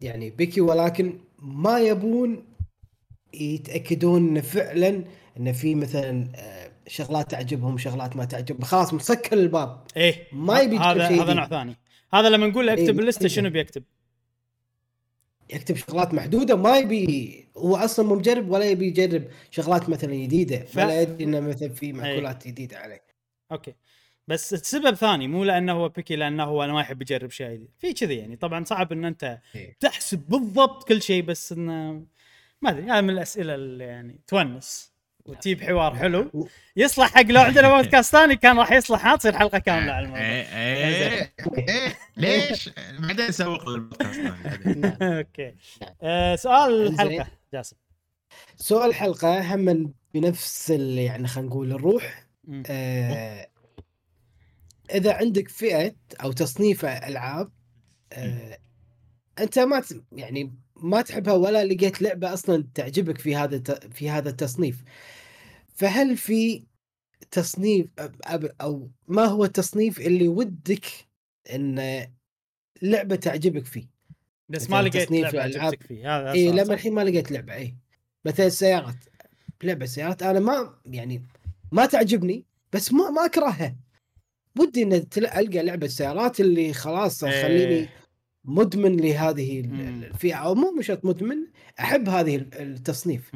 يعني 0.00 0.30
بكي 0.30 0.60
ولكن 0.60 1.18
ما 1.38 1.78
يبون 1.78 2.44
يتأكدون 3.34 4.28
إن 4.28 4.40
فعلا 4.40 5.04
إن 5.38 5.52
في 5.52 5.74
مثلا 5.74 6.32
آه، 6.36 6.70
شغلات 6.86 7.30
تعجبهم 7.30 7.78
شغلات 7.78 8.16
ما 8.16 8.24
تعجبهم. 8.24 8.62
خلاص 8.64 8.94
مسكر 8.94 9.36
الباب. 9.36 9.80
إيه 9.96 10.26
ما 10.32 10.60
يبي 10.60 10.78
هذا 10.78 11.08
شيء 11.08 11.22
هذا. 11.22 11.34
نوع 11.34 11.48
ثاني. 11.48 11.76
هذا 12.14 12.28
لما 12.28 12.46
نقول 12.46 12.66
له 12.66 12.72
إيه، 12.74 12.82
اكتب 12.82 12.94
ما 12.94 13.02
اللسته 13.02 13.20
يبي. 13.20 13.28
شنو 13.28 13.50
بيكتب؟ 13.50 13.84
يكتب 15.50 15.76
شغلات 15.76 16.14
محدودة 16.14 16.56
ما 16.56 16.78
يبي 16.78 17.44
هو 17.56 17.76
أصلا 17.76 18.06
مو 18.06 18.14
مجرب 18.14 18.50
ولا 18.50 18.64
يبي 18.64 18.86
يجرب 18.86 19.24
شغلات 19.50 19.88
مثلا 19.88 20.14
جديدة 20.14 20.58
ف- 20.64 20.76
ولا 20.76 21.00
يدري 21.02 21.24
إنه 21.24 21.40
مثلا 21.40 21.68
في 21.68 21.92
مأكولات 21.92 22.48
جديدة 22.48 22.78
عليه. 22.78 23.02
أوكي. 23.52 23.74
بس 24.28 24.52
السبب 24.54 24.94
ثاني 24.94 25.28
مو 25.28 25.44
لأنه 25.44 25.72
هو 25.72 25.88
بيكي 25.88 26.16
لأنه 26.16 26.44
هو 26.44 26.66
ما 26.66 26.80
يحب 26.80 27.02
يجرب 27.02 27.30
شيء 27.30 27.46
جديد. 27.54 27.68
في 27.78 27.92
كذي 27.92 28.14
يعني. 28.14 28.36
طبعا 28.36 28.64
صعب 28.64 28.92
إن 28.92 29.04
أنت 29.04 29.38
إيه. 29.54 29.76
تحسب 29.80 30.18
بالضبط 30.28 30.88
كل 30.88 31.02
شيء 31.02 31.22
بس 31.22 31.52
إنه 31.52 32.06
ما 32.62 32.70
أدري 32.70 32.82
هذا 32.82 33.00
من 33.00 33.10
الأسئلة 33.10 33.54
اللي 33.54 33.84
يعني 33.84 34.20
تونس. 34.26 34.91
وتجيب 35.26 35.62
حوار 35.62 35.94
حلو. 35.96 36.48
يصلح 36.76 37.14
حق 37.14 37.22
لو 37.22 37.40
عندنا 37.40 37.68
بودكاست 37.76 38.12
ثاني 38.12 38.36
كان 38.36 38.58
راح 38.58 38.72
يصلح 38.72 39.06
ها 39.06 39.16
تصير 39.16 39.38
حلقة 39.38 39.58
كاملة 39.58 39.92
على 39.92 40.04
الموضوع. 40.04 40.24
إيه 40.24 40.42
إيه. 40.56 41.32
إيه 41.68 41.96
ليش؟ 42.16 42.70
بعدين 42.98 43.26
نسوق 43.28 43.68
للبودكاست. 43.68 44.20
أوكي. 45.02 45.54
آه 46.02 46.36
سؤال. 46.36 46.86
الحلقة 46.86 47.26
جاسم. 47.52 47.76
سؤال 48.56 48.88
الحلقة 48.90 49.54
هم 49.54 49.94
بنفس 50.14 50.70
يعني 50.70 51.28
خلينا 51.28 51.48
نقول 51.50 51.72
الروح. 51.72 52.26
آه 52.70 53.48
إذا 54.94 55.14
عندك 55.14 55.48
فئة 55.48 55.94
أو 56.22 56.32
تصنيف 56.32 56.84
ألعاب 56.84 57.50
آه 58.12 58.58
أنت 59.40 59.58
ما 59.58 59.80
ت- 59.80 60.04
يعني 60.12 60.54
ما 60.82 61.02
تحبها 61.02 61.34
ولا 61.34 61.64
لقيت 61.64 62.02
لعبة 62.02 62.32
أصلا 62.32 62.64
تعجبك 62.74 63.18
في 63.18 63.36
هذا 63.36 63.62
في 63.92 64.10
هذا 64.10 64.30
التصنيف 64.30 64.82
فهل 65.74 66.16
في 66.16 66.62
تصنيف 67.30 67.86
أو 68.60 68.90
ما 69.08 69.24
هو 69.24 69.44
التصنيف 69.44 70.00
اللي 70.00 70.28
ودك 70.28 70.86
إن 71.54 72.06
لعبة 72.82 73.16
تعجبك 73.16 73.66
فيه 73.66 73.86
بس 74.48 74.70
ما 74.70 74.82
لقيت 74.82 75.02
تصنيف 75.02 75.34
لعبة. 75.34 75.42
عجبتك 75.42 75.82
فيه 75.82 76.18
هذا 76.18 76.32
اي 76.32 76.52
لما؟ 76.52 76.74
الحين 76.74 76.94
ما 76.94 77.04
لقيت 77.04 77.32
لعبة 77.32 77.54
اي 77.54 77.74
مثلا 78.24 78.46
السيارات 78.46 78.96
لعبة 79.62 79.86
سيارات 79.86 80.22
أنا 80.22 80.40
ما 80.40 80.74
يعني 80.86 81.22
ما 81.72 81.86
تعجبني 81.86 82.44
بس 82.72 82.92
ما 82.92 83.10
ما 83.10 83.24
أكرهها 83.24 83.76
ودي 84.58 84.82
إن 84.82 84.92
ألقى 85.16 85.62
لعبة 85.62 85.86
سيارات 85.86 86.40
اللي 86.40 86.72
خلاص 86.72 87.24
إيه. 87.24 87.88
مدمن 88.44 88.96
لهذه. 88.96 89.60
الفئة 89.60 90.34
أو 90.34 90.54
مو 90.54 90.74
مش 90.78 90.86
شرط 90.86 91.04
مدمن 91.04 91.36
أحب 91.80 92.08
هذه 92.08 92.36
ال- 92.36 92.54
التصنيف. 92.54 93.32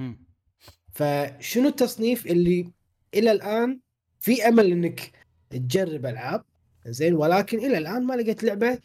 فشنو 0.92 1.68
التصنيف 1.68 2.26
اللي 2.26 2.72
إلى 3.14 3.32
الآن 3.32 3.80
في 4.20 4.48
أمل 4.48 4.72
إنك 4.72 5.12
تجرب 5.50 6.06
ألعاب؟ 6.06 6.44
زين 6.86 7.14
ولكن 7.14 7.58
إلى 7.58 7.78
الآن 7.78 8.06
ما 8.06 8.14
لقيت 8.14 8.44
لعبة 8.44 8.78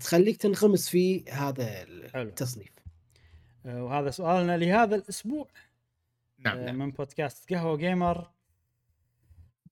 تخليك 0.00 0.36
تنغمس 0.36 0.88
في 0.88 1.24
هذا 1.30 1.64
حلو. 2.12 2.22
التصنيف. 2.22 2.72
آه، 3.66 3.84
وهذا 3.84 4.10
سؤالنا 4.10 4.56
لهذا 4.56 4.96
الأسبوع. 4.96 5.48
نعم 6.38 6.58
آه، 6.58 6.64
نعم. 6.64 6.78
من 6.78 6.90
بودكاست 6.90 7.52
قهوة 7.52 7.76
جيمر. 7.76 8.30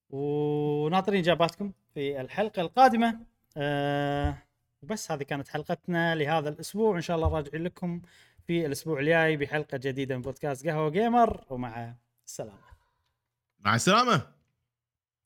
وناطرين 0.09 1.19
إجاباتكم 1.19 1.71
في 1.93 2.21
الحلقة 2.21 2.61
القادمة. 2.61 3.19
آه، 3.57 4.37
وبس 4.81 5.11
هذه 5.11 5.23
كانت 5.23 5.47
حلقتنا 5.47 6.15
لهذا 6.15 6.49
الأسبوع. 6.49 6.95
إن 6.95 7.01
شاء 7.01 7.17
الله 7.17 7.27
راجعين 7.27 7.63
لكم 7.63 8.01
في 8.47 8.65
الأسبوع 8.65 8.99
الجاي 8.99 9.37
بحلقة 9.37 9.77
جديدة 9.77 10.15
من 10.15 10.21
بودكاست 10.21 10.67
قهوة 10.67 10.89
جيمر 10.89 11.45
ومع 11.49 11.93
السلامة. 12.25 12.69
مع 13.59 13.75
السلامة. 13.75 14.31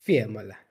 في 0.00 0.24
أمان 0.24 0.44
الله. 0.44 0.63